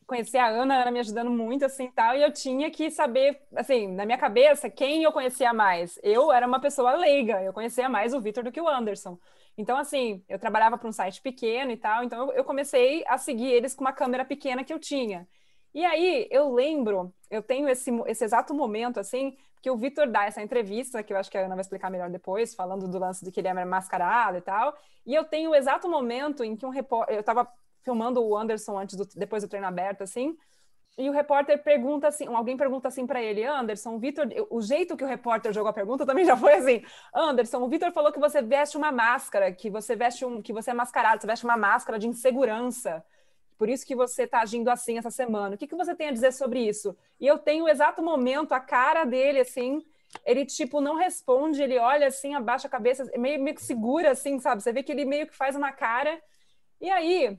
conheci 0.05 0.37
a 0.37 0.47
Ana, 0.47 0.75
a 0.75 0.81
Ana 0.83 0.91
me 0.91 0.99
ajudando 0.99 1.31
muito, 1.31 1.65
assim, 1.65 1.91
tal, 1.91 2.15
e 2.15 2.21
eu 2.21 2.31
tinha 2.31 2.69
que 2.69 2.91
saber, 2.91 3.41
assim, 3.55 3.87
na 3.87 4.05
minha 4.05 4.17
cabeça, 4.17 4.69
quem 4.69 5.03
eu 5.03 5.11
conhecia 5.11 5.53
mais. 5.53 5.99
Eu 6.03 6.31
era 6.31 6.45
uma 6.47 6.59
pessoa 6.59 6.93
leiga, 6.93 7.41
eu 7.41 7.51
conhecia 7.51 7.89
mais 7.89 8.13
o 8.13 8.21
Vitor 8.21 8.43
do 8.43 8.51
que 8.51 8.61
o 8.61 8.67
Anderson. 8.67 9.17
Então, 9.57 9.77
assim, 9.77 10.23
eu 10.29 10.37
trabalhava 10.37 10.77
para 10.77 10.87
um 10.87 10.91
site 10.91 11.21
pequeno 11.21 11.71
e 11.71 11.77
tal, 11.77 12.03
então 12.03 12.31
eu 12.33 12.43
comecei 12.43 13.03
a 13.07 13.17
seguir 13.17 13.51
eles 13.51 13.73
com 13.73 13.83
uma 13.83 13.93
câmera 13.93 14.25
pequena 14.25 14.63
que 14.63 14.73
eu 14.73 14.79
tinha. 14.79 15.27
E 15.73 15.83
aí, 15.83 16.27
eu 16.31 16.53
lembro, 16.53 17.13
eu 17.29 17.41
tenho 17.41 17.67
esse, 17.67 17.91
esse 18.07 18.23
exato 18.23 18.53
momento, 18.53 18.99
assim, 18.99 19.35
que 19.61 19.69
o 19.71 19.75
Vitor 19.75 20.07
dá 20.07 20.25
essa 20.25 20.41
entrevista, 20.43 21.01
que 21.01 21.11
eu 21.11 21.17
acho 21.17 21.31
que 21.31 21.37
a 21.37 21.41
Ana 21.41 21.55
vai 21.55 21.61
explicar 21.61 21.89
melhor 21.89 22.09
depois, 22.09 22.53
falando 22.53 22.87
do 22.87 22.99
lance 22.99 23.25
de 23.25 23.31
que 23.31 23.39
ele 23.39 23.47
é 23.47 23.65
mascarado 23.65 24.37
e 24.37 24.41
tal, 24.41 24.77
e 25.05 25.15
eu 25.15 25.23
tenho 25.23 25.49
o 25.51 25.55
exato 25.55 25.89
momento 25.89 26.43
em 26.43 26.55
que 26.55 26.65
um 26.65 26.69
repórter, 26.69 27.15
eu 27.15 27.21
estava 27.21 27.51
filmando 27.85 28.21
o 28.21 28.35
Anderson 28.35 28.77
antes 28.77 28.97
do, 28.97 29.07
depois 29.15 29.43
do 29.43 29.47
treino 29.47 29.67
aberto, 29.67 30.01
assim, 30.01 30.35
e 30.97 31.09
o 31.09 31.13
repórter 31.13 31.61
pergunta 31.61 32.07
assim, 32.07 32.25
alguém 32.25 32.55
pergunta 32.55 32.87
assim 32.87 33.05
para 33.05 33.21
ele, 33.21 33.43
Anderson, 33.43 33.95
o 33.95 33.99
Vitor, 33.99 34.27
o 34.49 34.61
jeito 34.61 34.95
que 34.95 35.03
o 35.03 35.07
repórter 35.07 35.53
jogou 35.53 35.69
a 35.69 35.73
pergunta 35.73 36.05
também 36.05 36.25
já 36.25 36.35
foi 36.37 36.53
assim, 36.53 36.83
Anderson, 37.13 37.61
o 37.61 37.69
Vitor 37.69 37.91
falou 37.91 38.11
que 38.11 38.19
você 38.19 38.41
veste 38.41 38.77
uma 38.77 38.91
máscara, 38.91 39.51
que 39.51 39.69
você 39.69 39.95
veste 39.95 40.25
um, 40.25 40.41
que 40.41 40.53
você 40.53 40.71
é 40.71 40.73
mascarado, 40.73 41.21
você 41.21 41.27
veste 41.27 41.45
uma 41.45 41.57
máscara 41.57 41.99
de 41.99 42.07
insegurança. 42.07 43.03
Por 43.57 43.69
isso 43.69 43.85
que 43.85 43.95
você 43.95 44.23
está 44.23 44.41
agindo 44.41 44.69
assim 44.69 44.97
essa 44.97 45.09
semana. 45.09 45.55
O 45.55 45.57
que, 45.57 45.67
que 45.67 45.75
você 45.75 45.95
tem 45.95 46.09
a 46.09 46.11
dizer 46.11 46.33
sobre 46.33 46.59
isso? 46.59 46.95
E 47.19 47.27
eu 47.27 47.37
tenho 47.37 47.65
o 47.65 47.69
exato 47.69 48.01
momento, 48.01 48.53
a 48.53 48.59
cara 48.59 49.05
dele, 49.05 49.39
assim, 49.39 49.81
ele, 50.25 50.45
tipo, 50.45 50.81
não 50.81 50.95
responde, 50.95 51.61
ele 51.61 51.77
olha 51.77 52.07
assim, 52.07 52.35
abaixa 52.35 52.67
a 52.67 52.71
cabeça, 52.71 53.09
meio, 53.17 53.41
meio 53.41 53.55
que 53.55 53.63
segura, 53.63 54.11
assim, 54.11 54.39
sabe? 54.39 54.61
Você 54.61 54.71
vê 54.71 54.83
que 54.83 54.91
ele 54.91 55.05
meio 55.05 55.27
que 55.27 55.35
faz 55.35 55.55
uma 55.55 55.71
cara. 55.71 56.21
E 56.79 56.89
aí, 56.89 57.37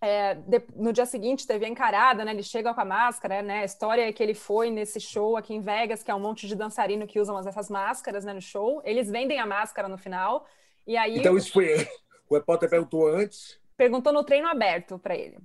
é, 0.00 0.34
de, 0.34 0.62
no 0.76 0.92
dia 0.92 1.06
seguinte 1.06 1.46
teve 1.46 1.64
a 1.64 1.68
encarada, 1.68 2.24
né? 2.24 2.32
Ele 2.32 2.42
chega 2.42 2.72
com 2.72 2.80
a 2.80 2.84
máscara, 2.84 3.42
né? 3.42 3.60
A 3.60 3.64
história 3.64 4.08
é 4.08 4.12
que 4.12 4.22
ele 4.22 4.34
foi 4.34 4.70
nesse 4.70 5.00
show 5.00 5.36
aqui 5.36 5.54
em 5.54 5.60
Vegas, 5.60 6.02
que 6.02 6.10
é 6.10 6.14
um 6.14 6.20
monte 6.20 6.46
de 6.46 6.54
dançarino 6.54 7.06
que 7.06 7.20
usam 7.20 7.38
essas 7.38 7.68
máscaras, 7.68 8.24
né? 8.24 8.32
No 8.32 8.40
show. 8.40 8.80
Eles 8.84 9.10
vendem 9.10 9.40
a 9.40 9.46
máscara 9.46 9.88
no 9.88 9.98
final. 9.98 10.46
E 10.86 10.96
aí. 10.96 11.18
Então 11.18 11.36
isso 11.36 11.52
foi. 11.52 11.88
O 12.30 12.34
repórter 12.34 12.68
perguntou 12.68 13.08
antes. 13.08 13.58
Perguntou 13.76 14.12
no 14.12 14.22
treino 14.22 14.48
aberto 14.48 14.98
para 14.98 15.16
ele. 15.16 15.38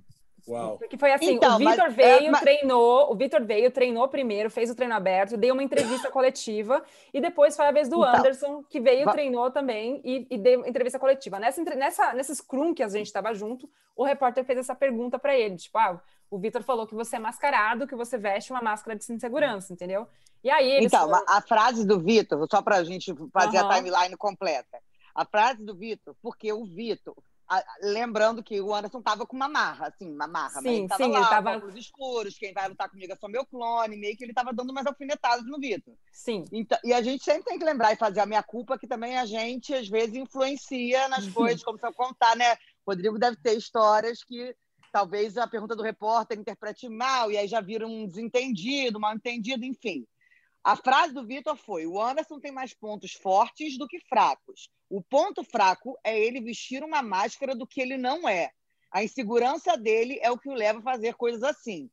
Uau. 0.46 0.76
Porque 0.76 0.98
foi 0.98 1.10
assim, 1.12 1.32
então, 1.32 1.56
o 1.56 1.58
Vitor 1.58 1.90
veio, 1.90 2.26
é, 2.26 2.30
mas... 2.30 2.40
treinou, 2.42 3.10
o 3.10 3.16
Vitor 3.16 3.42
veio, 3.42 3.70
treinou 3.70 4.06
primeiro, 4.08 4.50
fez 4.50 4.70
o 4.70 4.74
treino 4.74 4.94
aberto, 4.94 5.38
deu 5.38 5.54
uma 5.54 5.62
entrevista 5.62 6.10
coletiva 6.12 6.82
e 7.14 7.20
depois 7.20 7.56
foi 7.56 7.66
a 7.66 7.72
vez 7.72 7.88
do 7.88 7.96
então, 7.96 8.14
Anderson, 8.14 8.62
que 8.68 8.78
veio, 8.78 9.10
treinou 9.10 9.50
também 9.50 10.02
e, 10.04 10.26
e 10.30 10.36
deu 10.36 10.66
entrevista 10.66 10.98
coletiva. 10.98 11.38
Nessa, 11.38 11.62
nessa, 11.62 12.12
nesse 12.12 12.36
scrum 12.36 12.74
que 12.74 12.82
a 12.82 12.88
gente 12.88 13.06
estava 13.06 13.32
junto, 13.34 13.68
o 13.96 14.04
repórter 14.04 14.44
fez 14.44 14.58
essa 14.58 14.74
pergunta 14.74 15.18
para 15.18 15.34
ele, 15.34 15.56
tipo, 15.56 15.78
ah, 15.78 15.98
o 16.30 16.38
Vitor 16.38 16.62
falou 16.62 16.86
que 16.86 16.94
você 16.94 17.16
é 17.16 17.18
mascarado, 17.18 17.86
que 17.86 17.94
você 17.94 18.18
veste 18.18 18.52
uma 18.52 18.60
máscara 18.60 18.98
de 18.98 19.10
insegurança, 19.10 19.72
entendeu? 19.72 20.06
E 20.42 20.50
aí 20.50 20.84
Então, 20.84 21.08
foram... 21.08 21.24
a 21.26 21.40
frase 21.40 21.86
do 21.86 21.98
Vitor, 21.98 22.46
só 22.50 22.60
para 22.60 22.76
a 22.76 22.84
gente 22.84 23.14
fazer 23.32 23.60
uhum. 23.62 23.70
a 23.70 23.74
timeline 23.74 24.16
completa. 24.16 24.78
A 25.14 25.24
frase 25.24 25.64
do 25.64 25.74
Vitor, 25.74 26.14
porque 26.20 26.52
o 26.52 26.64
Vitor 26.64 27.14
lembrando 27.82 28.42
que 28.42 28.60
o 28.60 28.74
Anderson 28.74 29.02
tava 29.02 29.26
com 29.26 29.36
uma 29.36 29.48
marra, 29.48 29.88
assim, 29.88 30.10
uma 30.10 30.26
marra. 30.26 30.60
Sim, 30.60 30.68
ele 30.68 30.88
tava 30.88 31.04
sim, 31.04 31.10
lá, 31.10 31.18
ele 31.18 31.28
tava... 31.28 31.66
os 31.66 31.76
escuros, 31.76 32.38
quem 32.38 32.52
vai 32.52 32.68
lutar 32.68 32.88
comigo 32.88 33.12
é 33.12 33.16
só 33.16 33.28
meu 33.28 33.44
clone, 33.44 33.96
meio 33.96 34.16
que 34.16 34.24
ele 34.24 34.32
tava 34.32 34.52
dando 34.52 34.70
umas 34.70 34.86
alfinetadas 34.86 35.44
no 35.44 35.58
Vitor. 35.58 35.94
Sim. 36.10 36.44
Então, 36.52 36.78
e 36.82 36.92
a 36.92 37.02
gente 37.02 37.22
sempre 37.22 37.44
tem 37.44 37.58
que 37.58 37.64
lembrar 37.64 37.92
e 37.92 37.96
fazer 37.96 38.20
a 38.20 38.26
minha 38.26 38.42
culpa, 38.42 38.78
que 38.78 38.86
também 38.86 39.18
a 39.18 39.26
gente, 39.26 39.74
às 39.74 39.88
vezes, 39.88 40.14
influencia 40.14 41.08
nas 41.08 41.28
coisas, 41.32 41.62
como 41.62 41.78
se 41.78 41.86
eu 41.86 41.92
contar, 41.92 42.34
né? 42.36 42.56
Rodrigo 42.86 43.18
deve 43.18 43.36
ter 43.36 43.56
histórias 43.56 44.22
que 44.22 44.54
talvez 44.92 45.36
a 45.36 45.46
pergunta 45.46 45.74
do 45.74 45.82
repórter 45.82 46.38
interprete 46.38 46.88
mal, 46.88 47.30
e 47.30 47.36
aí 47.36 47.48
já 47.48 47.60
vira 47.60 47.86
um 47.86 48.06
desentendido, 48.06 49.00
mal 49.00 49.14
entendido, 49.14 49.64
enfim. 49.64 50.06
A 50.64 50.76
frase 50.76 51.12
do 51.12 51.26
Vitor 51.26 51.56
foi: 51.56 51.86
o 51.86 52.00
Anderson 52.00 52.40
tem 52.40 52.50
mais 52.50 52.72
pontos 52.72 53.12
fortes 53.12 53.76
do 53.76 53.86
que 53.86 54.00
fracos. 54.08 54.70
O 54.88 55.02
ponto 55.02 55.44
fraco 55.44 55.98
é 56.02 56.18
ele 56.18 56.40
vestir 56.40 56.82
uma 56.82 57.02
máscara 57.02 57.54
do 57.54 57.66
que 57.66 57.82
ele 57.82 57.98
não 57.98 58.26
é. 58.26 58.50
A 58.90 59.04
insegurança 59.04 59.76
dele 59.76 60.18
é 60.22 60.30
o 60.30 60.38
que 60.38 60.48
o 60.48 60.54
leva 60.54 60.78
a 60.78 60.82
fazer 60.82 61.14
coisas 61.14 61.42
assim. 61.42 61.90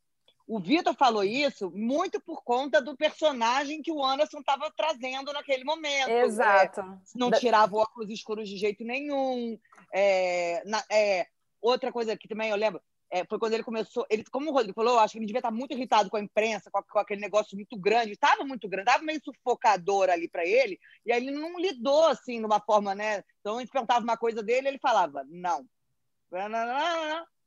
O 0.48 0.60
Vitor 0.60 0.94
falou 0.96 1.24
isso 1.24 1.72
muito 1.72 2.20
por 2.20 2.44
conta 2.44 2.82
do 2.82 2.96
personagem 2.96 3.82
que 3.82 3.92
o 3.92 4.04
Anderson 4.04 4.40
estava 4.40 4.72
trazendo 4.76 5.32
naquele 5.34 5.64
momento. 5.64 6.10
Exato. 6.10 6.82
É, 6.82 6.98
não 7.16 7.32
tirava 7.32 7.76
óculos 7.76 8.10
escuros 8.10 8.50
de 8.50 8.58
jeito 8.58 8.84
nenhum. 8.84 9.58
É, 9.94 10.62
na, 10.66 10.84
é, 10.92 11.28
outra 11.62 11.92
coisa 11.92 12.18
que 12.18 12.28
também 12.28 12.50
eu 12.50 12.58
lembro, 12.58 12.82
é, 13.12 13.26
foi 13.26 13.38
quando 13.38 13.54
ele 13.54 13.64
começou. 13.64 14.06
Ele, 14.10 14.24
como 14.32 14.50
o 14.50 14.54
Rodrigo 14.54 14.74
falou, 14.74 14.98
acho 14.98 15.12
que 15.12 15.20
ele 15.20 15.26
devia 15.26 15.40
estar 15.40 15.52
muito 15.52 15.74
irritado 15.74 16.10
com 16.10 16.16
a 16.16 16.22
imprensa, 16.22 16.72
com, 16.72 16.82
com 16.82 17.00
aquele 17.00 17.20
negócio 17.20 17.58
muito 17.58 17.78
grande. 17.78 18.14
Estava 18.14 18.46
muito 18.46 18.70
grande, 18.70 18.90
estava 18.90 19.04
meio 19.04 19.22
sufocador 19.22 20.10
ali 20.10 20.30
para 20.30 20.46
ele, 20.46 20.80
e 21.06 21.12
aí 21.12 21.22
ele 21.22 21.38
não 21.38 21.60
lidou 21.60 22.08
assim, 22.08 22.40
de 22.40 22.46
uma 22.46 22.62
forma, 22.62 22.96
né? 22.96 23.22
Então 23.42 23.58
a 23.58 23.60
gente 23.60 23.72
perguntava 23.72 24.04
uma 24.04 24.16
coisa 24.16 24.42
dele, 24.42 24.70
ele 24.70 24.80
falava, 24.80 25.26
não. 25.28 25.68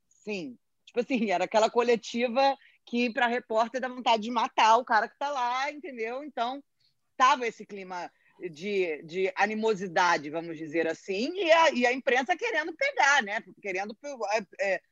Sim. 0.07 0.59
Tipo 0.85 1.01
assim, 1.01 1.31
era 1.33 1.45
aquela 1.45 1.71
coletiva 1.71 2.57
que 2.85 3.11
para 3.11 3.27
repórter 3.27 3.81
dá 3.81 3.89
vontade 3.89 4.25
de 4.25 4.31
matar 4.31 4.77
o 4.77 4.85
cara 4.85 5.09
que 5.09 5.15
está 5.15 5.31
lá, 5.31 5.73
entendeu? 5.73 6.23
Então, 6.23 6.63
tava 7.17 7.47
esse 7.47 7.65
clima 7.65 8.13
de, 8.51 9.03
de 9.05 9.33
animosidade, 9.35 10.29
vamos 10.29 10.59
dizer 10.59 10.87
assim, 10.87 11.33
e 11.35 11.51
a, 11.51 11.71
e 11.71 11.87
a 11.87 11.93
imprensa 11.93 12.37
querendo 12.37 12.75
pegar, 12.75 13.23
né? 13.23 13.43
Querendo 13.63 13.97
é, 14.61 14.83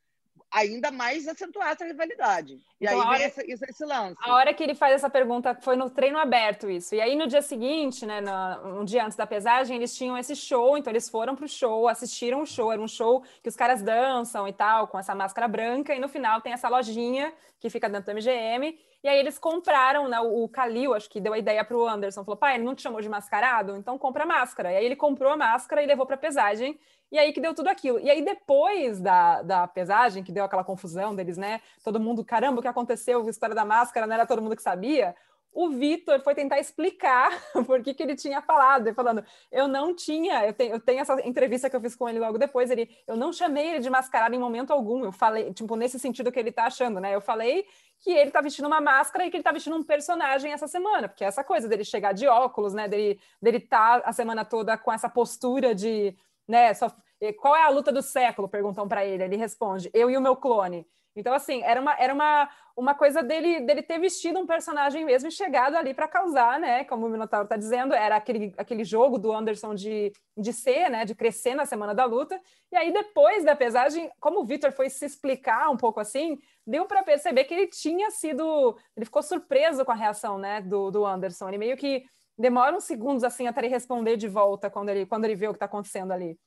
ainda 0.53 0.91
mais 0.91 1.27
acentuar 1.27 1.71
essa 1.71 1.85
rivalidade. 1.85 2.61
E 2.79 2.85
então, 2.85 3.01
aí 3.01 3.07
hora, 3.07 3.25
esse, 3.25 3.41
esse, 3.51 3.65
esse, 3.65 3.85
lance. 3.85 4.17
A 4.21 4.35
hora 4.35 4.53
que 4.53 4.63
ele 4.63 4.75
faz 4.75 4.95
essa 4.95 5.09
pergunta 5.09 5.55
foi 5.63 5.77
no 5.77 5.89
treino 5.89 6.19
aberto 6.19 6.71
isso. 6.71 6.95
E 6.95 7.01
aí 7.01 7.17
no 7.17 7.27
dia 7.27 7.41
seguinte, 7.41 8.05
né, 8.05 8.21
no, 8.21 8.81
um 8.81 8.85
dia 8.85 9.05
antes 9.05 9.17
da 9.17 9.27
pesagem, 9.27 9.77
eles 9.77 9.97
tinham 9.97 10.17
esse 10.19 10.37
show, 10.37 10.77
então 10.77 10.93
eles 10.93 11.09
foram 11.09 11.35
pro 11.35 11.49
show, 11.49 11.89
assistiram 11.89 12.43
o 12.43 12.47
show, 12.47 12.71
era 12.71 12.81
um 12.81 12.89
show 12.89 13.25
que 13.43 13.49
os 13.49 13.57
caras 13.57 13.83
dançam 13.83 14.47
e 14.47 14.53
tal, 14.53 14.89
com 14.89 14.99
essa 14.99 15.15
máscara 15.15 15.49
branca, 15.49 15.95
e 15.95 15.99
no 15.99 16.09
final 16.09 16.41
tem 16.43 16.53
essa 16.53 16.69
lojinha 16.69 17.33
que 17.59 17.71
fica 17.71 17.89
dentro 17.89 18.13
do 18.13 18.17
MGM, 18.17 18.79
e 19.03 19.09
aí 19.09 19.19
eles 19.19 19.37
compraram, 19.37 20.07
né, 20.09 20.21
o 20.21 20.49
Kalil, 20.49 20.95
acho 20.95 21.11
que 21.11 21.21
deu 21.21 21.33
a 21.33 21.39
ideia 21.39 21.65
pro 21.65 21.89
Anderson, 21.89 22.25
falou, 22.25 22.37
pai, 22.37 22.55
ele 22.55 22.65
não 22.65 22.75
te 22.75 22.83
chamou 22.83 23.01
de 23.01 23.09
mascarado? 23.09 23.75
Então 23.77 23.99
compra 23.99 24.23
a 24.23 24.27
máscara. 24.27 24.73
E 24.73 24.77
aí 24.77 24.85
ele 24.85 24.95
comprou 24.95 25.33
a 25.33 25.37
máscara 25.37 25.83
e 25.83 25.87
levou 25.87 26.07
pra 26.07 26.17
pesagem, 26.17 26.79
e 27.13 27.19
aí 27.19 27.31
que 27.31 27.41
deu 27.41 27.55
tudo 27.55 27.69
aquilo. 27.69 28.01
E 28.01 28.11
aí, 28.11 28.25
depois 28.25 28.99
da, 28.99 29.43
da 29.43 29.69
pesagem, 29.69 30.25
que 30.25 30.33
deu 30.33 30.45
aquela 30.45 30.65
confusão 30.65 31.15
deles, 31.15 31.37
né? 31.37 31.61
Todo 31.85 32.01
mundo, 32.01 32.25
caramba, 32.25 32.59
o 32.59 32.63
que 32.63 32.69
aconteceu? 32.69 33.27
A 33.27 33.31
história 33.31 33.55
da 33.55 33.67
máscara, 33.67 34.07
não 34.07 34.15
era 34.15 34.27
todo 34.27 34.41
mundo 34.41 34.57
que 34.57 34.63
sabia. 34.63 35.15
O 35.53 35.69
Vitor 35.69 36.23
foi 36.23 36.35
tentar 36.35 36.59
explicar 36.59 37.31
por 37.67 37.83
que, 37.83 37.93
que 37.93 38.03
ele 38.03 38.17
tinha 38.17 38.41
falado, 38.41 38.87
ele 38.87 38.95
falando, 38.95 39.23
eu 39.51 39.69
não 39.69 39.95
tinha, 39.95 40.47
eu 40.47 40.55
tenho, 40.55 40.73
eu 40.73 40.81
tenho 40.81 41.01
essa 41.01 41.21
entrevista 41.29 41.69
que 41.69 41.77
eu 41.77 41.81
fiz 41.83 41.95
com 41.95 42.09
ele 42.09 42.19
logo 42.19 42.39
depois, 42.39 42.71
ele, 42.71 42.89
eu 43.07 43.15
não 43.15 43.31
chamei 43.31 43.69
ele 43.69 43.81
de 43.81 43.91
mascarado 43.91 44.35
em 44.35 44.39
momento 44.39 44.73
algum, 44.73 45.05
eu 45.05 45.13
falei, 45.13 45.53
tipo, 45.53 45.77
nesse 45.77 45.99
sentido 45.99 46.33
que 46.33 46.39
ele 46.39 46.51
tá 46.51 46.65
achando, 46.65 46.99
né? 46.99 47.15
Eu 47.15 47.21
falei 47.21 47.67
que 48.01 48.11
ele 48.11 48.31
tá 48.31 48.41
vestindo 48.41 48.65
uma 48.65 48.81
máscara 48.81 49.27
e 49.27 49.31
que 49.31 49.37
ele 49.37 49.45
tá 49.45 49.53
vestindo 49.53 49.77
um 49.77 49.83
personagem 49.83 50.51
essa 50.51 50.67
semana, 50.67 51.07
porque 51.07 51.23
é 51.23 51.27
essa 51.27 51.45
coisa 51.45 51.69
dele 51.69 51.85
chegar 51.85 52.15
de 52.15 52.27
óculos, 52.27 52.73
né? 52.73 52.89
Dele, 52.89 53.21
dele 53.41 53.61
tá 53.61 54.01
a 54.03 54.13
semana 54.15 54.47
toda 54.47 54.79
com 54.79 54.91
essa 54.91 55.11
postura 55.11 55.75
de 55.75 56.17
né? 56.53 56.75
Só, 56.75 56.95
qual 57.41 57.57
é 57.57 57.63
a 57.63 57.71
luta 57.71 57.91
do 57.91 58.03
século? 58.03 58.47
Perguntam 58.47 58.87
para 58.87 59.05
ele. 59.07 59.25
Ele 59.25 59.37
responde: 59.37 59.91
eu 59.95 60.11
e 60.11 60.17
o 60.19 60.21
meu 60.21 60.37
clone. 60.37 60.87
Então, 61.17 61.33
assim, 61.35 61.63
era 61.63 61.81
uma, 61.81 61.95
era 61.99 62.13
uma, 62.15 62.49
uma 62.75 62.95
coisa 62.95 63.23
dele, 63.23 63.61
dele 63.61 63.83
ter 63.83 63.99
vestido 63.99 64.39
um 64.39 64.47
personagem 64.47 65.05
mesmo 65.05 65.29
e 65.29 65.33
chegado 65.33 65.77
ali 65.77 65.93
para 65.93 66.09
causar, 66.09 66.59
né? 66.59 66.85
Como 66.85 67.07
o 67.07 67.09
Minotauro 67.09 67.45
está 67.45 67.57
dizendo, 67.57 67.93
era 67.93 68.17
aquele, 68.17 68.55
aquele 68.57 68.83
jogo 68.83 69.19
do 69.19 69.31
Anderson 69.31 69.75
de, 69.75 70.13
de 70.37 70.53
ser, 70.53 70.91
né? 70.91 71.05
De 71.05 71.15
crescer 71.15 71.55
na 71.55 71.67
semana 71.67 71.95
da 71.95 72.05
luta. 72.05 72.39
E 72.71 72.77
aí, 72.77 72.93
depois 72.93 73.45
da 73.45 73.57
pesagem, 73.57 74.11
como 74.21 74.41
o 74.41 74.47
Vitor 74.47 74.73
foi 74.73 74.89
se 74.89 75.05
explicar 75.05 75.71
um 75.71 75.77
pouco 75.77 76.01
assim, 76.01 76.39
deu 76.67 76.87
para 76.87 77.03
perceber 77.03 77.45
que 77.45 77.55
ele 77.55 77.67
tinha 77.67 78.11
sido. 78.11 78.77
Ele 78.97 79.07
ficou 79.07 79.23
surpreso 79.23 79.85
com 79.85 79.93
a 79.93 79.95
reação, 79.95 80.39
né? 80.39 80.61
Do, 80.61 80.91
do 80.91 81.05
Anderson. 81.05 81.49
Ele 81.49 81.59
meio 81.59 81.77
que 81.77 82.05
demora 82.39 82.77
uns 82.77 82.85
segundos 82.85 83.25
assim 83.25 83.47
até 83.47 83.61
ele 83.61 83.69
responder 83.69 84.17
de 84.17 84.29
volta 84.29 84.71
quando 84.71 84.89
ele, 84.89 85.07
quando 85.07 85.25
ele 85.25 85.35
vê 85.35 85.49
o 85.49 85.53
que 85.53 85.57
está 85.57 85.67
acontecendo 85.67 86.13
ali. 86.13 86.39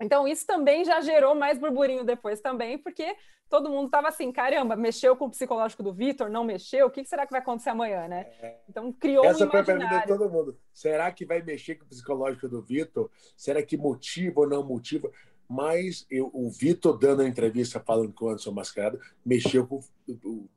Então, 0.00 0.28
isso 0.28 0.46
também 0.46 0.84
já 0.84 1.00
gerou 1.00 1.34
mais 1.34 1.58
burburinho 1.58 2.04
depois 2.04 2.40
também, 2.40 2.76
porque 2.76 3.16
todo 3.48 3.70
mundo 3.70 3.86
estava 3.86 4.08
assim, 4.08 4.30
caramba, 4.30 4.76
mexeu 4.76 5.16
com 5.16 5.26
o 5.26 5.30
psicológico 5.30 5.82
do 5.82 5.92
Vitor, 5.92 6.28
não 6.28 6.44
mexeu, 6.44 6.86
o 6.86 6.90
que 6.90 7.04
será 7.04 7.24
que 7.24 7.32
vai 7.32 7.40
acontecer 7.40 7.70
amanhã, 7.70 8.06
né? 8.06 8.26
É. 8.40 8.58
Então, 8.68 8.92
criou 8.92 9.24
Essa 9.24 9.44
um 9.44 9.48
imaginário. 9.48 9.64
Foi 9.64 9.74
a 9.74 9.78
pergunta 9.78 10.00
de 10.00 10.18
todo 10.18 10.30
mundo. 10.30 10.58
Será 10.72 11.10
que 11.10 11.24
vai 11.24 11.40
mexer 11.42 11.76
com 11.76 11.86
o 11.86 11.88
psicológico 11.88 12.48
do 12.48 12.60
Vitor? 12.60 13.10
Será 13.36 13.62
que 13.62 13.76
motiva 13.76 14.40
ou 14.40 14.48
não 14.48 14.62
motiva? 14.62 15.10
Mas 15.48 16.06
eu, 16.10 16.30
o 16.34 16.50
Vitor, 16.50 16.98
dando 16.98 17.22
a 17.22 17.28
entrevista 17.28 17.80
falando 17.80 18.12
com 18.12 18.26
o 18.26 18.28
Anderson 18.28 18.50
Mascarado, 18.50 19.00
mexeu 19.24 19.66
com 19.66 19.80
o 20.08 20.48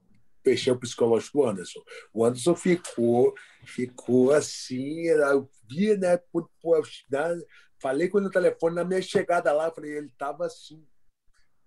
fechei 0.44 0.72
o 0.72 0.80
psicológico 0.80 1.40
do 1.40 1.46
Anderson. 1.46 1.82
O 2.14 2.26
Anderson 2.26 2.56
ficou, 2.56 3.34
ficou 3.66 4.32
assim, 4.32 5.08
eu 5.08 5.50
vi, 5.68 5.96
né, 5.98 6.18
por, 6.18 6.50
por, 6.62 6.82
né, 7.10 7.42
falei 7.80 8.08
com 8.08 8.18
ele 8.18 8.28
no 8.28 8.32
telefone, 8.32 8.76
na 8.76 8.84
minha 8.84 9.02
chegada 9.02 9.52
lá, 9.52 9.72
falei, 9.72 9.98
ele 9.98 10.08
estava 10.08 10.46
assim, 10.46 10.86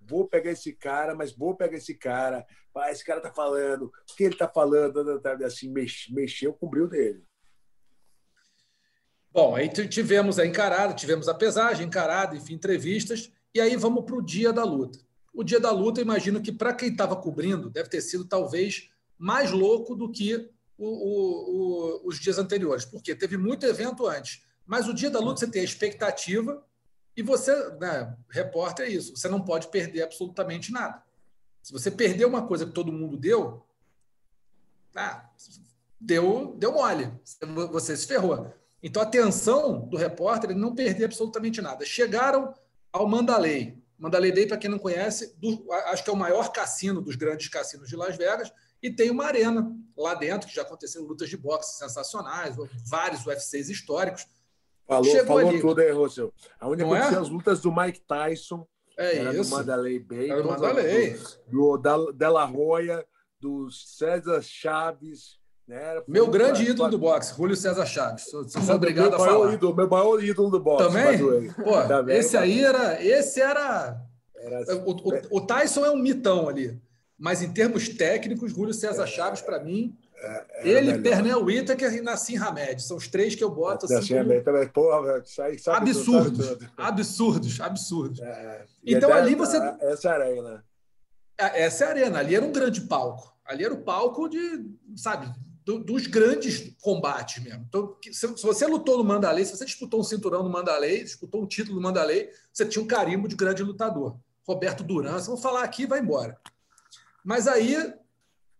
vou 0.00 0.26
pegar 0.26 0.50
esse 0.50 0.72
cara, 0.72 1.14
mas 1.14 1.32
vou 1.32 1.54
pegar 1.54 1.76
esse 1.76 1.94
cara. 1.94 2.46
Ah, 2.74 2.90
esse 2.90 3.04
cara 3.04 3.20
tá 3.20 3.32
falando, 3.32 3.84
o 3.86 4.16
que 4.16 4.24
ele 4.24 4.36
tá 4.36 4.48
falando? 4.48 5.20
Assim, 5.44 5.70
mex, 5.70 6.08
mexeu 6.10 6.54
com 6.54 6.66
o 6.66 6.70
brilho 6.70 6.88
dele. 6.88 7.22
Bom, 9.30 9.54
aí 9.54 9.68
tivemos 9.68 10.38
a 10.38 10.46
encarada, 10.46 10.94
tivemos 10.94 11.28
a 11.28 11.34
pesagem, 11.34 11.86
encarada, 11.86 12.36
enfim, 12.36 12.54
entrevistas, 12.54 13.32
e 13.54 13.60
aí 13.60 13.76
vamos 13.76 14.04
para 14.04 14.16
o 14.16 14.22
dia 14.22 14.52
da 14.52 14.64
luta. 14.64 14.98
O 15.32 15.42
dia 15.42 15.58
da 15.58 15.70
luta, 15.70 16.00
imagino 16.00 16.42
que 16.42 16.52
para 16.52 16.74
quem 16.74 16.90
estava 16.90 17.16
cobrindo, 17.16 17.70
deve 17.70 17.88
ter 17.88 18.00
sido 18.00 18.24
talvez 18.24 18.90
mais 19.18 19.50
louco 19.50 19.94
do 19.94 20.10
que 20.10 20.50
o, 20.76 20.86
o, 20.86 22.00
o, 22.04 22.08
os 22.08 22.18
dias 22.18 22.38
anteriores, 22.38 22.84
porque 22.84 23.14
teve 23.14 23.36
muito 23.36 23.64
evento 23.64 24.06
antes. 24.06 24.44
Mas 24.66 24.88
o 24.88 24.94
dia 24.94 25.10
da 25.10 25.20
luta 25.20 25.40
você 25.40 25.46
tem 25.46 25.62
a 25.62 25.64
expectativa 25.64 26.64
e 27.16 27.22
você, 27.22 27.54
né, 27.78 28.16
repórter, 28.30 28.86
é 28.86 28.90
isso. 28.90 29.16
Você 29.16 29.28
não 29.28 29.42
pode 29.42 29.68
perder 29.68 30.02
absolutamente 30.02 30.72
nada. 30.72 31.02
Se 31.62 31.72
você 31.72 31.90
perder 31.90 32.24
uma 32.24 32.46
coisa 32.46 32.66
que 32.66 32.72
todo 32.72 32.92
mundo 32.92 33.16
deu, 33.16 33.64
ah, 34.94 35.30
deu, 36.00 36.54
deu 36.58 36.72
mole. 36.72 37.12
Você 37.70 37.96
se 37.96 38.06
ferrou. 38.06 38.52
Então 38.82 39.02
a 39.02 39.06
tensão 39.06 39.86
do 39.88 39.96
repórter 39.96 40.50
é 40.50 40.54
não 40.54 40.74
perder 40.74 41.04
absolutamente 41.04 41.60
nada. 41.60 41.84
Chegaram 41.84 42.52
ao 42.92 43.08
Mandalay. 43.08 43.81
Mandalay 44.02 44.32
Bay, 44.32 44.48
para 44.48 44.56
quem 44.56 44.68
não 44.68 44.80
conhece, 44.80 45.32
do, 45.38 45.64
acho 45.86 46.02
que 46.02 46.10
é 46.10 46.12
o 46.12 46.16
maior 46.16 46.50
cassino 46.50 47.00
dos 47.00 47.14
grandes 47.14 47.46
cassinos 47.46 47.88
de 47.88 47.94
Las 47.94 48.16
Vegas, 48.16 48.52
e 48.82 48.90
tem 48.90 49.12
uma 49.12 49.24
arena 49.24 49.72
lá 49.96 50.12
dentro, 50.14 50.48
que 50.48 50.54
já 50.56 50.62
aconteceram 50.62 51.06
lutas 51.06 51.30
de 51.30 51.36
boxe 51.36 51.78
sensacionais, 51.78 52.56
vários 52.84 53.24
UFCs 53.24 53.68
históricos. 53.68 54.26
Falou, 54.88 55.04
Chegou 55.04 55.26
falou 55.36 55.48
ali. 55.50 55.60
tudo 55.60 55.80
aí, 55.80 55.92
Russell. 55.92 56.34
Onde 56.60 56.82
aconteciam 56.82 57.20
é? 57.20 57.22
as 57.22 57.28
lutas 57.28 57.60
do 57.60 57.72
Mike 57.72 58.00
Tyson. 58.00 58.66
É 58.98 59.18
era 59.18 59.32
isso. 59.34 59.48
Do 59.48 59.56
Mandalay 59.56 59.98
Bay. 60.00 60.30
Era 60.30 60.42
do 60.42 60.48
Mandalay. 60.48 61.16
Do, 61.46 61.76
do 61.76 62.12
Della 62.12 62.44
Roya, 62.44 63.06
do 63.38 63.70
César 63.70 64.42
Chaves. 64.42 65.38
Né? 65.66 66.02
Meu 66.08 66.26
grande 66.26 66.64
ídolo 66.64 66.90
do 66.90 66.98
boxe, 66.98 67.34
Julio 67.36 67.56
César 67.56 67.86
Chaves. 67.86 68.24
Sou, 68.24 68.46
sou 68.48 68.74
obrigado 68.74 69.14
a 69.14 69.18
falar. 69.18 69.54
Ídolo, 69.54 69.74
meu 69.74 69.88
maior 69.88 70.22
ídolo 70.22 70.50
do 70.50 70.60
boxe. 70.60 70.86
Também? 70.86 71.52
Pô, 71.52 71.82
Também, 71.86 72.16
esse 72.16 72.36
aí 72.36 72.64
era. 72.64 73.02
Esse 73.02 73.40
era. 73.40 73.96
era 74.36 74.58
assim, 74.58 74.82
o, 74.84 74.90
o, 74.90 75.38
o, 75.38 75.40
Tyson 75.40 75.84
é 75.84 75.90
um 75.90 75.96
mitão 75.96 76.48
ali. 76.48 76.80
Mas 77.16 77.42
em 77.42 77.52
termos 77.52 77.88
técnicos, 77.88 78.52
Julio 78.52 78.74
César 78.74 79.06
Chaves, 79.06 79.40
para 79.40 79.62
mim, 79.62 79.96
é, 80.16 80.44
é 80.54 80.68
ele, 80.68 80.92
melhor. 80.92 81.02
Pernel 81.02 81.44
Whittaker 81.44 81.94
e 81.94 82.00
Nassim 82.00 82.36
Hamed. 82.36 82.82
São 82.82 82.96
os 82.96 83.06
três 83.06 83.36
que 83.36 83.44
eu 83.44 83.50
boto 83.50 83.86
assim. 83.86 83.94
Nassim 83.94 84.18
Hamed 84.18 84.44
também, 84.44 84.68
porra, 84.68 85.22
sai, 85.24 85.56
absurdos, 85.68 86.48
tudo, 86.48 86.70
absurdos, 86.76 87.60
absurdos. 87.60 88.20
É, 88.20 88.24
é. 88.24 88.64
então 88.84 89.12
ali 89.12 89.36
você. 89.36 89.58
Essa 89.80 90.08
é 90.08 90.10
a 90.10 90.14
arena. 90.14 90.64
Essa 91.38 91.84
é 91.84 91.86
a 91.86 91.90
arena. 91.90 92.18
Ali 92.18 92.34
era 92.34 92.44
um 92.44 92.52
grande 92.52 92.80
palco. 92.80 93.32
Ali 93.44 93.64
era 93.64 93.74
o 93.74 93.82
palco 93.82 94.28
de, 94.28 94.64
sabe, 94.96 95.28
do, 95.64 95.78
dos 95.78 96.06
grandes 96.06 96.74
combates 96.80 97.42
mesmo. 97.42 97.64
Então, 97.68 97.96
se, 98.02 98.12
se, 98.12 98.42
você 98.42 98.66
lutou 98.66 98.98
no 98.98 99.04
Mandalay, 99.04 99.44
se 99.44 99.56
você 99.56 99.64
disputou 99.64 100.00
um 100.00 100.04
cinturão 100.04 100.42
no 100.42 100.50
Mandalay, 100.50 101.04
disputou 101.04 101.42
um 101.42 101.46
título 101.46 101.76
no 101.76 101.82
Mandalay, 101.82 102.30
você 102.52 102.66
tinha 102.66 102.82
um 102.82 102.86
carimbo 102.86 103.28
de 103.28 103.36
grande 103.36 103.62
lutador. 103.62 104.16
Roberto 104.46 104.82
Duran, 104.82 105.18
vou 105.18 105.36
falar 105.36 105.62
aqui 105.62 105.86
vai 105.86 106.00
embora. 106.00 106.38
Mas 107.24 107.46
aí, 107.46 107.76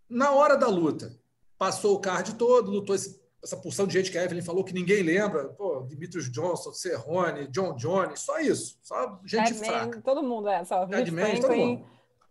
na 0.08 0.30
hora 0.30 0.56
da 0.56 0.68
luta, 0.68 1.18
passou 1.58 1.96
o 1.96 2.00
card 2.00 2.34
todo, 2.34 2.70
lutou 2.70 2.94
esse, 2.94 3.20
essa 3.42 3.56
porção 3.56 3.86
de 3.86 3.92
gente 3.94 4.10
que 4.10 4.18
a 4.18 4.24
Evelyn 4.24 4.42
falou 4.42 4.62
que 4.62 4.72
ninguém 4.72 5.02
lembra. 5.02 5.48
Pô, 5.48 5.82
Dimitrios 5.82 6.30
Johnson, 6.30 6.72
Cerrone, 6.72 7.48
John 7.48 7.74
Jones, 7.74 8.20
só 8.20 8.38
isso. 8.38 8.78
Só 8.82 9.20
gente 9.24 9.54
fraca. 9.54 10.00
todo 10.00 10.22
mundo 10.22 10.48
é, 10.48 10.64
só. 10.64 10.86
Franklin. 10.86 11.40
todo 11.40 11.56
mundo. 11.56 11.86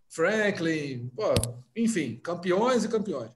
Franklin, 0.07 1.09
pô, 1.15 1.33
enfim, 1.75 2.19
campeões 2.23 2.83
e 2.85 2.89
campeões. 2.89 3.31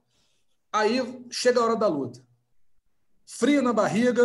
Aí 0.78 1.26
chega 1.30 1.60
a 1.60 1.64
hora 1.64 1.76
da 1.76 1.88
luta. 1.88 2.20
Frio 3.26 3.62
na 3.62 3.74
barriga, 3.74 4.24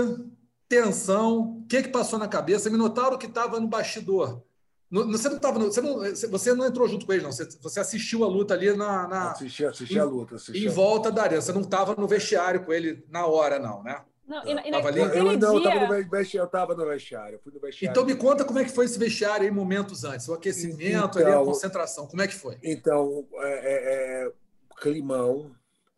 tensão, 0.69 1.63
o 1.63 1.67
que, 1.67 1.83
que 1.83 1.89
passou 1.89 2.19
na 2.19 2.29
cabeça? 2.29 2.71
Minotauro 2.71 3.19
que 3.19 3.27
estava 3.27 3.59
no 3.59 3.69
bastidor 3.69 4.43
você 4.91 5.29
não 5.29 5.37
estava. 5.37 5.59
Você 5.61 5.81
não, 5.81 5.99
você 6.31 6.55
não 6.55 6.67
entrou 6.67 6.89
junto 6.89 7.07
com 7.07 7.13
ele, 7.13 7.23
não. 7.23 7.31
Você, 7.31 7.49
você 7.61 7.79
assistiu 7.79 8.25
a 8.25 8.27
luta 8.29 8.55
ali 8.55 8.73
na. 8.77 9.07
na 9.07 9.31
assisti, 9.31 9.65
assisti 9.65 9.95
em, 9.95 9.99
a 9.99 10.05
luta. 10.05 10.35
Assisti 10.35 10.67
em 10.67 10.69
volta 10.69 11.13
da 11.13 11.23
arena. 11.23 11.41
Você 11.41 11.53
não 11.53 11.61
estava 11.61 11.95
no 11.95 12.09
vestiário 12.09 12.65
com 12.65 12.73
ele 12.73 13.05
na 13.09 13.25
hora, 13.25 13.59
não, 13.61 13.85
né? 13.85 14.03
Não, 14.27 14.45
e, 14.45 14.53
e, 14.53 14.75
ali? 14.75 15.01
Eu, 15.01 15.09
eu, 15.09 15.39
não, 15.39 15.55
eu 15.55 15.59
estava 15.59 15.81
no 15.81 16.11
vestiário, 16.11 16.45
eu 16.45 16.45
estava 16.45 16.75
no 16.75 16.87
vestiário, 16.87 17.41
fui 17.43 17.53
no 17.53 17.61
vestiário. 17.61 17.93
Então 17.93 18.05
me 18.05 18.17
conta 18.17 18.45
como 18.45 18.59
é 18.59 18.65
que 18.65 18.71
foi 18.71 18.85
esse 18.85 18.99
vestiário 18.99 19.45
aí 19.45 19.51
momentos 19.51 20.05
antes, 20.05 20.29
o 20.29 20.35
aquecimento, 20.35 21.19
então, 21.19 21.27
ali, 21.27 21.33
a 21.33 21.45
concentração, 21.45 22.07
como 22.07 22.23
é 22.23 22.29
que 22.29 22.35
foi? 22.35 22.57
Então, 22.63 23.27
é, 23.39 23.49
é, 23.49 24.27
é, 24.27 24.33
climão, 24.81 25.51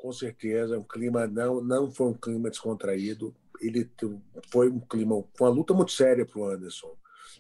com 0.03 0.13
certeza, 0.13 0.77
um 0.77 0.83
clima 0.83 1.29
não, 1.29 1.63
não 1.63 1.89
foi 1.89 2.09
um 2.09 2.15
clima 2.15 2.51
descontraído, 2.51 3.33
ele 3.61 3.89
foi 4.51 4.69
um 4.69 4.81
clima, 4.81 5.25
foi 5.33 5.47
uma 5.47 5.55
luta 5.55 5.73
muito 5.73 5.93
séria 5.93 6.27
para 6.27 6.41
o 6.41 6.45
Anderson. 6.45 6.93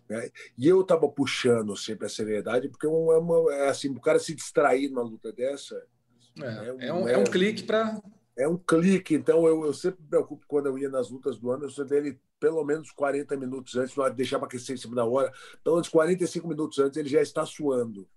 Né? 0.09 0.31
E 0.57 0.69
eu 0.69 0.81
estava 0.81 1.09
puxando 1.09 1.77
sempre 1.77 2.07
a 2.07 2.09
seriedade, 2.09 2.69
porque 2.69 2.87
é, 2.87 2.89
uma, 2.89 3.53
é 3.53 3.69
assim, 3.69 3.89
o 3.91 4.01
cara 4.01 4.21
se 4.21 4.33
distrair 4.33 4.89
numa 4.89 5.03
luta 5.03 5.33
dessa. 5.33 5.75
É, 6.41 6.45
é, 6.45 6.73
um, 6.73 6.81
é 6.81 6.93
um, 6.93 7.09
é 7.09 7.19
um 7.19 7.25
clique 7.25 7.65
para. 7.65 8.01
É 8.39 8.47
um 8.47 8.57
clique, 8.57 9.17
então 9.17 9.45
eu, 9.45 9.67
eu 9.67 9.75
sempre 9.75 10.01
me 10.01 10.09
preocupo 10.09 10.47
quando 10.47 10.67
eu 10.67 10.79
ia 10.79 10.89
nas 10.89 11.11
lutas 11.11 11.39
do 11.39 11.51
Anderson 11.51 11.85
dele 11.85 12.21
pelo 12.39 12.65
menos 12.65 12.93
40 12.93 13.37
minutos 13.37 13.75
antes, 13.77 13.97
não 13.97 14.09
deixar 14.15 14.39
para 14.39 14.47
aquecer 14.47 14.75
em 14.75 14.79
cima 14.79 14.95
da 14.95 15.05
hora, 15.05 15.33
pelo 15.65 15.77
menos 15.77 15.89
45 15.89 16.49
minutos 16.49 16.79
antes 16.79 16.97
ele 16.97 17.09
já 17.09 17.21
está 17.21 17.45
suando 17.45 18.09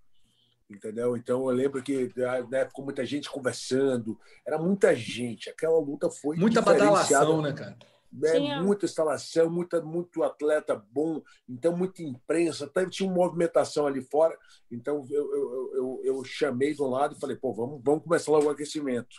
entendeu? 0.70 1.16
Então 1.16 1.48
eu 1.48 1.54
lembro 1.54 1.82
que 1.82 2.12
na 2.48 2.58
época 2.58 2.82
muita 2.82 3.04
gente 3.04 3.30
conversando, 3.30 4.18
era 4.46 4.58
muita 4.58 4.94
gente. 4.94 5.50
Aquela 5.50 5.78
luta 5.78 6.10
foi 6.10 6.36
muita 6.36 6.60
badalação, 6.60 7.42
né, 7.42 7.52
cara? 7.52 7.76
né? 8.12 8.60
Muita 8.60 8.86
instalação, 8.86 9.50
muita, 9.50 9.80
muito 9.82 10.22
atleta 10.22 10.74
bom, 10.90 11.22
então 11.48 11.76
muita 11.76 12.02
imprensa, 12.02 12.64
até 12.64 12.86
tinha 12.88 13.08
uma 13.08 13.16
movimentação 13.16 13.86
ali 13.86 14.02
fora. 14.02 14.36
Então 14.70 15.06
eu, 15.10 15.34
eu, 15.34 15.70
eu, 15.74 16.00
eu 16.04 16.24
chamei 16.24 16.74
do 16.74 16.86
lado 16.86 17.14
e 17.16 17.20
falei, 17.20 17.36
pô, 17.36 17.52
vamos, 17.52 17.80
vamos 17.82 18.04
começar 18.04 18.32
logo 18.32 18.46
o 18.46 18.50
aquecimento. 18.50 19.16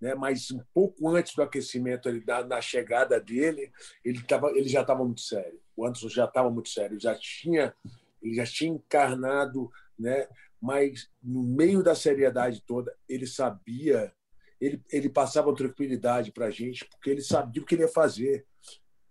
Né? 0.00 0.14
Mas 0.14 0.50
um 0.50 0.60
pouco 0.72 1.08
antes 1.08 1.34
do 1.34 1.42
aquecimento, 1.42 2.08
ele, 2.08 2.20
da, 2.20 2.44
na 2.44 2.60
chegada 2.60 3.20
dele, 3.20 3.72
ele, 4.04 4.22
tava, 4.22 4.50
ele 4.50 4.68
já 4.68 4.82
estava 4.82 5.04
muito 5.04 5.20
sério. 5.20 5.60
O 5.76 5.84
Anderson 5.84 6.08
já 6.08 6.24
estava 6.24 6.50
muito 6.50 6.68
sério, 6.68 7.00
já 7.00 7.14
tinha, 7.16 7.74
ele 8.22 8.34
já 8.34 8.44
tinha 8.44 8.70
encarnado, 8.70 9.70
né? 9.98 10.28
Mas 10.64 11.10
no 11.22 11.42
meio 11.42 11.82
da 11.82 11.94
seriedade 11.94 12.62
toda, 12.66 12.96
ele 13.06 13.26
sabia 13.26 14.10
ele, 14.58 14.82
ele 14.90 15.10
passava 15.10 15.54
tranquilidade 15.54 16.32
para 16.32 16.46
a 16.46 16.50
gente, 16.50 16.86
porque 16.86 17.10
ele 17.10 17.20
sabia 17.20 17.62
o 17.62 17.66
que 17.66 17.74
ele 17.74 17.82
ia 17.82 17.88
fazer. 17.88 18.46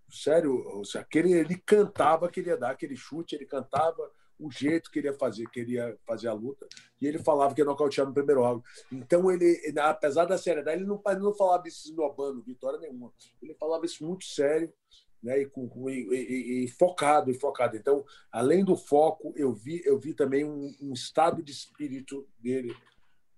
Sério, 0.10 0.82
aquele, 0.96 1.34
ele 1.34 1.62
cantava 1.64 2.30
que 2.30 2.40
ele 2.40 2.50
ia 2.50 2.58
dar 2.58 2.72
aquele 2.72 2.96
chute, 2.96 3.36
ele 3.36 3.46
cantava 3.46 4.12
o 4.40 4.50
jeito 4.52 4.90
que 4.90 4.98
ele 4.98 5.10
ia 5.10 5.14
fazer, 5.14 5.48
queria 5.50 5.96
fazer 6.08 6.28
a 6.28 6.34
luta, 6.34 6.68
e 7.00 7.06
ele 7.06 7.20
falava 7.20 7.54
que 7.54 7.62
ia 7.62 7.66
nocautear 7.66 8.08
no 8.08 8.14
primeiro 8.14 8.42
round. 8.42 8.64
Então, 8.92 9.30
ele, 9.30 9.62
apesar 9.80 10.26
da 10.26 10.38
seriedade, 10.38 10.78
ele 10.78 10.88
não, 10.88 11.00
ele 11.08 11.20
não 11.20 11.34
falava 11.34 11.68
isso 11.68 11.88
esnobando, 11.88 12.42
vitória 12.42 12.80
nenhuma. 12.80 13.14
Ele 13.42 13.54
falava 13.54 13.86
isso 13.86 14.04
muito 14.04 14.26
sério, 14.26 14.74
né, 15.24 15.42
e, 15.42 15.46
com, 15.46 15.90
e, 15.90 16.66
e, 16.66 16.68
focado 16.68 17.32
e 17.32 17.34
focado. 17.34 17.78
Então, 17.78 18.04
além 18.30 18.64
do 18.64 18.76
foco, 18.76 19.34
eu 19.38 19.54
vi 19.54 19.82
eu 19.86 19.98
vi 19.98 20.14
também 20.14 20.44
um, 20.44 20.76
um 20.82 20.92
estado 20.94 21.42
de 21.42 21.52
espírito 21.52 22.28
dele 22.38 22.76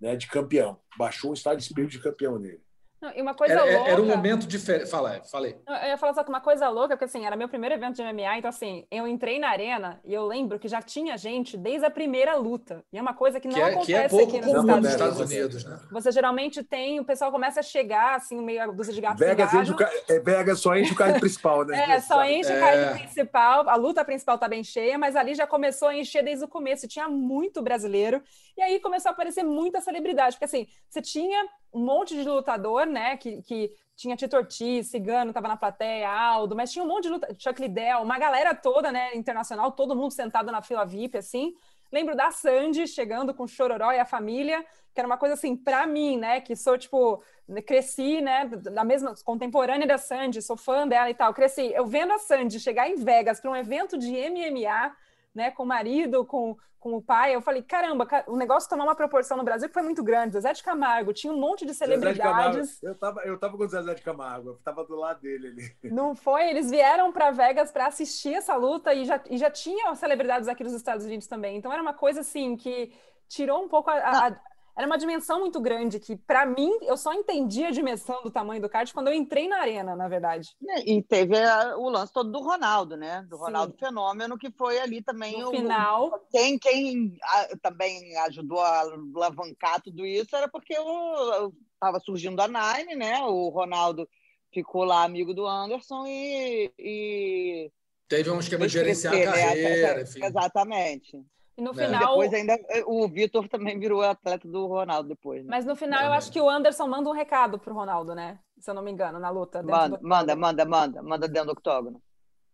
né, 0.01 0.15
de 0.15 0.27
campeão. 0.27 0.79
Baixou 0.97 1.31
o 1.31 1.33
estado 1.36 1.57
de 1.57 1.63
espírito 1.63 1.91
de 1.91 2.01
campeão 2.01 2.39
nele. 2.39 2.64
Não, 3.06 3.14
e 3.16 3.22
uma 3.22 3.36
coisa 3.36 3.53
era, 3.53 3.64
louca... 3.64 3.91
era 3.91 4.01
um 4.01 4.06
momento 4.06 4.47
diferente. 4.47 4.89
Fala, 4.89 5.22
falei. 5.32 5.56
Eu 5.68 5.89
ia 5.89 5.97
falar 5.97 6.14
só 6.16 6.24
que 6.24 6.30
uma 6.30 6.41
coisa 6.41 6.68
louca, 6.70 6.95
porque 6.95 7.06
assim, 7.06 7.24
era 7.24 7.36
meu 7.36 7.47
primeiro 7.47 7.76
evento 7.76 7.95
de 7.95 8.03
MMA, 8.03 8.38
então 8.39 8.49
assim, 8.49 8.86
eu 8.89 9.08
entrei 9.08 9.38
na 9.38 9.49
arena 9.49 9.99
e 10.03 10.14
eu 10.14 10.26
lembro 10.26 10.58
que 10.58 10.68
já 10.68 10.82
tinha 10.82 11.16
gente 11.18 11.56
desde 11.56 11.86
a 11.86 11.91
primeira 11.91 12.36
luta. 12.36 12.84
E 12.91 12.97
é 12.97 13.01
uma 13.01 13.14
coisa 13.14 13.39
que 13.39 13.47
não 13.47 13.53
que 13.53 13.62
é, 13.62 13.66
acontece 13.66 13.86
que 13.86 13.93
é 13.93 14.10
pouco 14.10 14.38
aqui 14.38 14.45
nos 14.45 14.60
Estados, 14.60 14.89
Estados 14.89 15.20
Unidos. 15.20 15.64
né? 15.64 15.80
Você 15.91 16.12
geralmente 16.12 16.64
tem, 16.64 16.99
o 16.99 17.06
pessoal 17.06 17.32
começa 17.32 17.60
a 17.60 17.64
chegar, 17.64 18.16
assim, 18.16 18.41
meio 18.41 18.72
dúzia 18.72 18.93
de 18.93 19.01
gatos 19.01 19.20
Vegas, 19.20 19.53
enche 19.53 19.72
o, 19.72 19.78
é, 20.10 20.20
Vegas 20.20 20.60
só 20.60 20.76
enche 20.76 20.93
o 20.93 20.95
card 20.95 21.20
principal, 21.20 21.64
né? 21.64 21.78
é, 21.95 21.99
só 21.99 22.26
enche 22.26 22.51
é. 22.51 22.58
o 22.58 22.60
card 22.60 22.99
principal. 22.99 23.70
A 23.70 23.76
luta 23.76 24.03
principal 24.03 24.38
tá 24.38 24.47
bem 24.47 24.64
cheia, 24.64 24.97
mas 24.97 25.16
ali 25.16 25.36
já 25.36 25.45
começou 25.45 25.89
a 25.89 25.95
encher 25.95 26.24
desde 26.24 26.43
o 26.43 26.47
começo. 26.47 26.88
Tinha 26.88 27.08
muito 27.08 27.62
brasileiro. 27.62 28.22
E 28.58 28.62
aí 28.62 28.80
começou 28.80 29.10
a 29.10 29.14
aparecer 29.14 29.43
muita 29.43 29.82
celebridade. 29.82 30.36
Porque 30.36 30.45
assim, 30.45 30.68
você 30.89 31.01
tinha 31.01 31.45
um 31.74 31.80
monte 31.80 32.16
de 32.16 32.24
lutador, 32.24 32.86
né? 32.86 33.18
Que, 33.18 33.41
que 33.41 33.72
tinha 33.95 34.16
Tito 34.16 34.36
Ortiz, 34.36 34.88
Cigano 34.88 35.32
estava 35.32 35.47
na 35.47 35.58
plateia, 35.58 36.12
Aldo, 36.12 36.56
mas 36.56 36.72
tinha 36.72 36.84
um 36.84 36.88
monte 36.88 37.03
de 37.03 37.10
luta, 37.10 37.28
Chuck 37.39 37.62
Liddell, 37.62 38.01
uma 38.01 38.20
galera 38.20 38.53
toda, 38.53 38.91
né, 38.91 39.16
internacional, 39.16 39.72
todo 39.72 39.95
mundo 39.95 40.12
sentado 40.12 40.51
na 40.51 40.62
fila 40.62 40.86
VIP, 40.86 41.18
assim. 41.18 41.53
Lembro 41.91 42.16
da 42.16 42.30
Sandy 42.30 42.88
chegando 42.88 43.34
com 43.34 43.43
o 43.43 43.47
Chororó 43.47 43.91
e 43.93 43.99
a 43.99 44.06
família, 44.06 44.66
que 44.93 44.99
era 44.99 45.08
uma 45.08 45.18
coisa 45.18 45.36
assim, 45.36 45.56
para 45.56 45.86
mim, 45.88 46.18
né, 46.18 46.41
que 46.41 46.56
sou, 46.56 46.78
tipo, 46.78 47.24
cresci, 47.66 48.22
né, 48.22 48.45
da 48.45 48.84
mesma, 48.84 49.14
contemporânea 49.24 49.88
da 49.88 49.97
Sandy, 49.97 50.41
sou 50.41 50.58
fã 50.58 50.86
dela 50.86 51.10
e 51.10 51.14
tal, 51.14 51.34
cresci, 51.34 51.72
eu 51.74 51.86
vendo 51.86 52.12
a 52.12 52.20
Sandy 52.20 52.60
chegar 52.60 52.89
em 52.89 52.95
Vegas 52.95 53.39
para 53.39 53.51
um 53.51 53.56
evento 53.56 53.97
de 53.97 54.12
MMA, 54.12 54.93
né, 55.36 55.51
com 55.51 55.63
o 55.63 55.65
marido, 55.65 56.25
com, 56.25 56.57
com 56.79 56.93
o 56.95 57.01
pai. 57.01 57.36
Eu 57.36 57.41
falei, 57.41 57.61
caramba, 57.61 58.07
o 58.25 58.38
negócio 58.38 58.69
tomou 58.69 58.86
uma 58.86 58.95
proporção 58.95 59.36
no 59.36 59.43
Brasil 59.43 59.67
que 59.67 59.73
foi 59.73 59.83
muito 59.83 60.03
grande. 60.03 60.33
Zezé 60.33 60.53
de 60.53 60.63
Camargo, 60.63 61.13
tinha 61.13 61.33
um 61.33 61.38
monte 61.39 61.65
de 61.65 61.73
celebridades. 61.73 62.79
De 62.79 62.88
eu 62.88 62.93
estava 62.93 63.21
eu 63.21 63.38
tava 63.38 63.57
com 63.57 63.63
o 63.63 63.67
Zezé 63.67 63.93
de 63.93 64.01
Camargo, 64.01 64.49
eu 64.49 64.53
estava 64.53 64.83
do 64.86 64.95
lado 64.95 65.19
dele 65.19 65.47
ali. 65.49 65.93
Não 65.93 66.15
foi? 66.15 66.49
Eles 66.49 66.71
vieram 66.71 67.11
para 67.11 67.31
Vegas 67.31 67.71
para 67.71 67.88
assistir 67.88 68.33
essa 68.33 68.55
luta 68.55 68.93
e 68.93 69.03
já, 69.03 69.21
e 69.29 69.38
já 69.38 69.51
tinham 69.51 69.93
celebridades 69.93 70.47
aqui 70.47 70.63
nos 70.63 70.73
Estados 70.73 71.05
Unidos 71.05 71.27
também. 71.27 71.57
Então 71.57 71.71
era 71.71 71.81
uma 71.81 71.93
coisa 71.93 72.21
assim 72.21 72.55
que 72.55 72.93
tirou 73.27 73.63
um 73.63 73.67
pouco 73.67 73.89
a, 73.89 74.27
a, 74.27 74.36
era 74.78 74.86
uma 74.86 74.97
dimensão 74.97 75.39
muito 75.39 75.61
grande 75.61 76.01
que, 76.01 76.17
para 76.17 76.45
mim, 76.45 76.69
eu 76.82 76.97
só 76.97 77.13
entendi 77.13 77.63
a 77.63 77.71
dimensão 77.71 78.21
do 78.23 78.30
tamanho 78.30 78.61
do 78.61 78.67
kart 78.67 78.91
quando 78.91 79.07
eu 79.07 79.13
entrei 79.13 79.47
na 79.47 79.59
arena, 79.59 79.95
na 79.95 80.09
verdade. 80.09 80.49
E 80.86 81.01
teve 81.01 81.41
a, 81.41 81.78
o 81.78 81.88
lance 81.88 82.11
todo 82.11 82.30
do 82.30 82.41
Ronaldo, 82.41 82.97
né? 82.97 83.26
Do 83.30 83.38
Ronaldo 83.38 83.71
Sim. 83.71 83.86
Fenômeno, 83.86 84.38
que 84.38 84.51
foi 84.51 84.78
ali 84.80 85.01
também 85.01 85.39
no 85.39 85.47
o 85.47 85.51
final. 85.51 86.28
Quem, 86.30 86.59
quem 86.59 87.17
a, 87.23 87.57
também 87.61 88.17
ajudou 88.17 88.59
a 88.59 88.82
alavancar 89.15 89.82
tudo 89.82 90.05
isso 90.05 90.36
era 90.36 90.49
porque 90.49 90.73
estava 90.73 91.99
surgindo 92.01 92.41
a 92.41 92.47
Nine, 92.47 92.95
né? 92.95 93.21
O 93.23 93.47
Ronaldo 93.47 94.05
ficou 94.53 94.84
lá 94.84 95.03
amigo 95.03 95.34
do 95.34 95.47
Anderson 95.47 96.05
e, 96.05 96.73
e... 96.78 97.71
Teve 98.09 98.30
um 98.30 98.39
esquema 98.39 98.67
de 98.67 98.73
gerenciar 98.73 99.13
a 99.13 99.17
né? 99.17 99.26
carreira. 99.26 99.95
Né? 99.95 100.03
Exatamente. 100.28 101.26
E 101.58 101.62
no 101.62 101.72
é. 101.72 101.86
final. 101.86 101.99
Depois 101.99 102.34
ainda 102.34 102.53
eh, 102.53 102.84
o 102.86 103.08
Vitor 103.08 103.47
também 103.47 103.80
virou 103.80 104.01
atleta 104.01 104.47
do 104.47 104.68
Ronaldo 104.68 105.10
depois. 105.10 105.43
Né? 105.43 105.49
Mas 105.49 105.66
no 105.66 105.76
final 105.76 106.03
eu 106.03 106.14
acho 106.14 106.32
que 106.32 106.41
o 106.41 106.49
Anderson 106.49 106.88
manda 106.88 107.10
um 107.10 107.14
recado 107.14 107.58
pro 107.58 107.74
Ronaldo, 107.74 108.14
né? 108.14 108.39
Se 108.60 108.70
eu 108.70 108.74
não 108.74 108.82
me 108.82 108.91
engano, 108.91 109.20
na 109.20 109.30
luta. 109.30 109.64
Manda, 109.64 109.99
manda, 110.01 110.36
manda, 110.36 110.66
manda, 110.66 111.03
manda 111.03 111.28
dentro 111.28 111.47
do 111.47 111.51
octógono. 111.53 112.01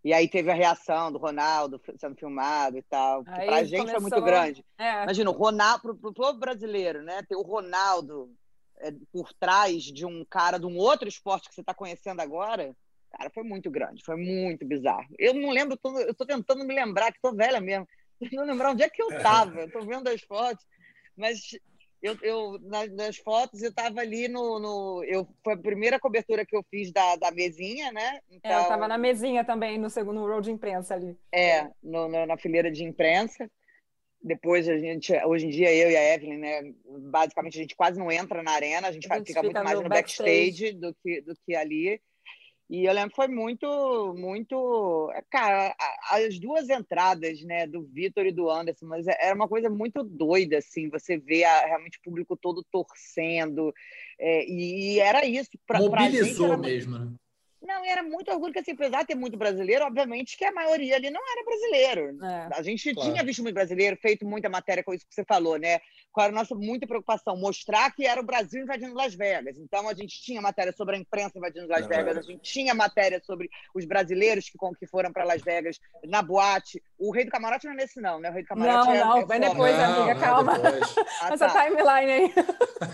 E 0.04 0.14
aí 0.14 0.28
teve 0.28 0.49
a 0.52 0.56
reação 0.56 1.12
do 1.12 1.20
Ronaldo 1.20 1.80
sendo 1.97 2.16
filmado 2.16 2.78
e 2.78 2.82
tal. 2.82 3.24
Que 3.24 3.32
pra 3.32 3.64
gente 3.64 3.80
começou... 3.80 4.02
foi 4.02 4.10
muito 4.10 4.26
grande. 4.26 4.66
É. 4.78 5.04
Imagina, 5.04 5.30
o 5.30 5.34
Ronaldo, 5.34 5.82
pro, 5.82 5.95
pro 5.95 6.14
povo 6.14 6.39
brasileiro, 6.39 7.04
né? 7.04 7.22
Ter 7.28 7.36
o 7.36 7.43
Ronaldo 7.43 8.32
é, 8.80 8.91
por 9.12 9.32
trás 9.34 9.84
de 9.84 10.06
um 10.06 10.26
cara 10.26 10.58
de 10.58 10.66
um 10.66 10.78
outro 10.78 11.08
esporte 11.08 11.49
que 11.49 11.56
você 11.56 11.62
está 11.62 11.74
conhecendo 11.74 12.20
agora, 12.20 12.76
cara, 13.12 13.30
foi 13.30 13.43
muito 13.43 13.70
grande, 13.70 14.04
foi 14.04 14.16
muito 14.16 14.66
bizarro. 14.66 15.08
Eu 15.20 15.36
não 15.36 15.52
lembro, 15.52 15.78
tô, 15.78 15.97
eu 15.99 16.16
tô 16.16 16.26
tentando 16.26 16.66
me 16.66 16.74
lembrar, 16.74 17.12
que 17.12 17.22
tô 17.22 17.32
velha 17.32 17.62
mesmo 17.62 17.88
não 18.32 18.45
lembrar 18.45 18.72
onde 18.72 18.84
é 18.84 18.89
que 18.89 19.01
eu 19.01 19.09
estava. 19.09 19.63
Estou 19.63 19.86
vendo 19.86 20.07
as 20.07 20.22
fotos, 20.22 20.65
mas 21.15 21.39
eu, 22.01 22.17
eu 22.24 22.59
nas, 22.63 22.91
nas, 22.93 23.17
fotos 23.17 23.61
eu 23.61 23.69
estava 23.69 24.01
ali 24.01 24.28
no, 24.28 24.59
no, 24.59 25.03
eu 25.03 25.28
foi 25.43 25.53
a 25.53 25.57
primeira 25.57 25.99
cobertura 25.99 26.45
que 26.45 26.55
eu 26.55 26.65
fiz 26.69 26.91
da, 26.91 27.15
da 27.15 27.32
mesinha, 27.32 27.91
né? 27.91 28.19
Então, 28.30 28.51
é, 28.51 28.55
eu 28.55 28.61
estava 28.61 28.88
na 28.88 28.97
mesinha 28.97 29.43
também 29.43 29.78
no 29.78 29.89
segundo 29.89 30.26
row 30.26 30.41
de 30.41 30.51
imprensa 30.51 30.95
ali. 30.95 31.15
É, 31.32 31.69
no, 31.82 32.07
no, 32.07 32.26
na 32.26 32.38
fileira 32.38 32.72
de 32.72 32.84
imprensa. 32.84 33.49
Depois 34.24 34.69
a 34.69 34.78
gente, 34.78 35.13
hoje 35.26 35.47
em 35.47 35.49
dia 35.49 35.74
eu 35.74 35.89
e 35.89 35.97
a 35.97 36.13
Evelyn, 36.13 36.38
né, 36.38 36.61
basicamente 37.09 37.57
a 37.57 37.61
gente 37.61 37.76
quase 37.76 37.97
não 37.97 38.11
entra 38.11 38.43
na 38.43 38.51
arena, 38.51 38.88
a 38.88 38.91
gente, 38.91 39.11
a 39.11 39.17
gente 39.17 39.28
fica, 39.28 39.39
fica 39.39 39.43
muito 39.43 39.63
mais 39.63 39.82
no 39.82 39.89
backstage, 39.89 40.74
backstage 40.74 40.74
do 40.74 40.95
que 41.01 41.22
do 41.22 41.34
que 41.43 41.55
ali. 41.55 41.99
E 42.72 42.86
eu 42.86 42.93
lembro 42.93 43.09
que 43.09 43.17
foi 43.17 43.28
muito, 43.28 44.15
muito. 44.17 45.11
Cara, 45.30 45.76
as 46.09 46.39
duas 46.39 46.69
entradas, 46.69 47.41
né, 47.41 47.67
do 47.67 47.84
Vitor 47.84 48.26
e 48.26 48.32
do 48.32 48.49
Anderson, 48.49 48.86
mas 48.86 49.05
é, 49.07 49.17
era 49.19 49.36
uma 49.36 49.47
coisa 49.47 49.69
muito 49.69 50.01
doida, 50.01 50.59
assim, 50.59 50.89
você 50.89 51.17
vê 51.17 51.43
a, 51.43 51.65
realmente 51.65 51.97
o 51.97 52.01
público 52.01 52.38
todo 52.38 52.65
torcendo. 52.72 53.74
É, 54.17 54.45
e, 54.49 55.01
era 55.01 55.26
isso. 55.26 55.49
Pra, 55.67 55.80
Mobilizou 55.80 56.47
pra 56.47 56.55
gente, 56.55 56.65
mesmo, 56.65 56.97
né? 56.97 57.11
Não, 57.62 57.86
era 57.86 58.01
muito 58.01 58.32
orgulho, 58.32 58.51
que 58.51 58.59
assim, 58.59 58.72
apesar 58.72 59.01
de 59.01 59.07
ter 59.07 59.16
muito 59.16 59.38
brasileiro, 59.38 59.86
obviamente 59.86 60.36
que 60.36 60.43
a 60.43 60.51
maioria 60.51 60.95
ali 60.95 61.12
não 61.12 61.22
era 61.32 61.45
brasileiro. 61.45 62.26
É, 62.26 62.49
a 62.53 62.64
gente 62.64 62.91
claro. 62.93 63.12
tinha 63.12 63.24
visto 63.24 63.43
muito 63.43 63.53
brasileiro, 63.53 63.95
feito 63.97 64.26
muita 64.26 64.49
matéria 64.49 64.84
com 64.84 64.93
isso 64.93 65.05
que 65.07 65.14
você 65.14 65.24
falou, 65.24 65.57
né? 65.57 65.80
Qual 66.12 66.26
era 66.26 66.34
a 66.34 66.39
nossa 66.39 66.55
muita 66.55 66.88
preocupação? 66.88 67.38
Mostrar 67.38 67.93
que 67.93 68.05
era 68.05 68.20
o 68.20 68.24
Brasil 68.24 68.64
invadindo 68.64 68.95
Las 68.95 69.14
Vegas. 69.14 69.57
Então, 69.59 69.88
a 69.88 69.93
gente 69.93 70.22
tinha 70.22 70.41
matéria 70.41 70.74
sobre 70.74 70.95
a 70.95 70.99
imprensa 70.99 71.38
invadindo 71.38 71.68
Las 71.68 71.86
Vegas, 71.86 72.18
a 72.18 72.22
gente 72.22 72.41
tinha 72.41 72.74
matéria 72.74 73.22
sobre 73.24 73.47
os 73.76 73.86
brasileiros 73.86 74.49
que, 74.49 74.57
que 74.80 74.88
foram 74.88 75.14
para 75.14 75.24
Las 75.24 75.43
Vegas 75.43 75.80
na 76.03 76.24
boate. 76.24 76.82
O 76.97 77.12
Rei 77.12 77.26
do 77.26 77.32
Camarote 77.32 77.66
não 77.68 77.74
é 77.74 77.78
nesse, 77.78 78.01
não, 78.01 78.20
né? 78.20 78.32
O 78.32 78.34
Rei 78.34 78.41
do 78.41 78.47
Camarote 78.47 78.88
não, 78.88 78.93
é, 78.93 78.99
não, 78.99 79.18
é 79.18 79.26
vem 79.26 79.39
depois, 79.39 79.78
não, 79.78 80.03
amiga, 80.03 80.20
calma. 80.20 80.53
Ah, 81.22 81.34
Essa 81.34 81.47
tá. 81.47 81.64
timeline 81.64 82.12
aí. 82.12 82.34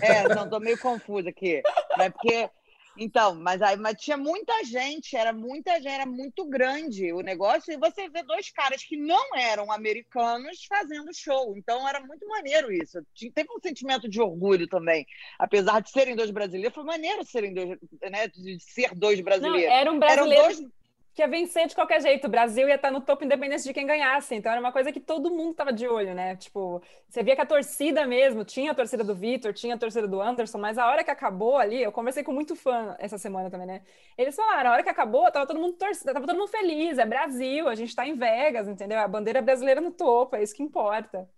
É, 0.02 0.34
não, 0.34 0.48
tô 0.48 0.60
meio 0.60 0.78
confusa 0.78 1.30
aqui. 1.30 1.62
Né? 1.96 2.10
Porque 2.10 2.50
então, 2.98 3.34
mas 3.34 3.62
aí 3.62 3.76
mas 3.76 4.00
tinha 4.00 4.16
muita 4.16 4.64
gente, 4.64 5.16
era 5.16 5.32
muita 5.32 5.74
gente, 5.76 5.88
era 5.88 6.06
muito 6.06 6.44
grande 6.44 7.12
o 7.12 7.20
negócio, 7.20 7.72
e 7.72 7.78
você 7.78 8.08
vê 8.08 8.22
dois 8.22 8.50
caras 8.50 8.82
que 8.82 8.96
não 8.96 9.36
eram 9.36 9.70
americanos 9.70 10.64
fazendo 10.68 11.14
show. 11.14 11.56
Então 11.56 11.88
era 11.88 12.00
muito 12.00 12.26
maneiro 12.26 12.72
isso. 12.72 12.98
Teve 13.34 13.48
um 13.50 13.60
sentimento 13.60 14.08
de 14.08 14.20
orgulho 14.20 14.66
também. 14.66 15.06
Apesar 15.38 15.80
de 15.80 15.90
serem 15.90 16.16
dois 16.16 16.30
brasileiros, 16.30 16.74
foi 16.74 16.84
maneiro 16.84 17.24
serem 17.24 17.54
dois, 17.54 17.78
né? 18.10 18.28
De 18.28 18.58
ser 18.60 18.94
dois 18.94 19.20
brasileiros. 19.20 19.68
Não, 19.68 19.76
era 19.76 19.92
um 19.92 19.98
brasileiro. 19.98 20.44
Eram 20.44 20.54
dois 20.54 20.77
que 21.18 21.22
ia 21.22 21.26
vencer 21.26 21.66
de 21.66 21.74
qualquer 21.74 22.00
jeito. 22.00 22.28
O 22.28 22.30
Brasil 22.30 22.68
ia 22.68 22.76
estar 22.76 22.92
no 22.92 23.00
topo 23.00 23.24
independente 23.24 23.64
de 23.64 23.72
quem 23.72 23.84
ganhasse. 23.84 24.36
Então 24.36 24.52
era 24.52 24.60
uma 24.60 24.70
coisa 24.70 24.92
que 24.92 25.00
todo 25.00 25.32
mundo 25.32 25.50
estava 25.50 25.72
de 25.72 25.88
olho, 25.88 26.14
né? 26.14 26.36
Tipo, 26.36 26.80
você 27.08 27.24
via 27.24 27.34
que 27.34 27.40
a 27.40 27.46
torcida 27.46 28.06
mesmo, 28.06 28.44
tinha 28.44 28.70
a 28.70 28.74
torcida 28.74 29.02
do 29.02 29.16
Vitor, 29.16 29.52
tinha 29.52 29.74
a 29.74 29.78
torcida 29.78 30.06
do 30.06 30.20
Anderson, 30.22 30.58
mas 30.58 30.78
a 30.78 30.86
hora 30.86 31.02
que 31.02 31.10
acabou 31.10 31.56
ali, 31.56 31.82
eu 31.82 31.90
conversei 31.90 32.22
com 32.22 32.32
muito 32.32 32.54
fã 32.54 32.94
essa 33.00 33.18
semana 33.18 33.50
também, 33.50 33.66
né? 33.66 33.82
Eles 34.16 34.36
falaram, 34.36 34.70
a 34.70 34.72
hora 34.74 34.82
que 34.84 34.88
acabou, 34.88 35.28
tava 35.32 35.44
todo 35.44 35.58
mundo 35.58 35.72
torcida, 35.72 36.14
tava 36.14 36.24
todo 36.24 36.36
mundo 36.38 36.48
feliz, 36.48 36.98
é 36.98 37.04
Brasil, 37.04 37.68
a 37.68 37.74
gente 37.74 37.88
está 37.88 38.06
em 38.06 38.14
Vegas, 38.14 38.68
entendeu? 38.68 39.00
A 39.00 39.08
bandeira 39.08 39.42
brasileira 39.42 39.80
no 39.80 39.90
topo, 39.90 40.36
é 40.36 40.42
isso 40.44 40.54
que 40.54 40.62
importa. 40.62 41.28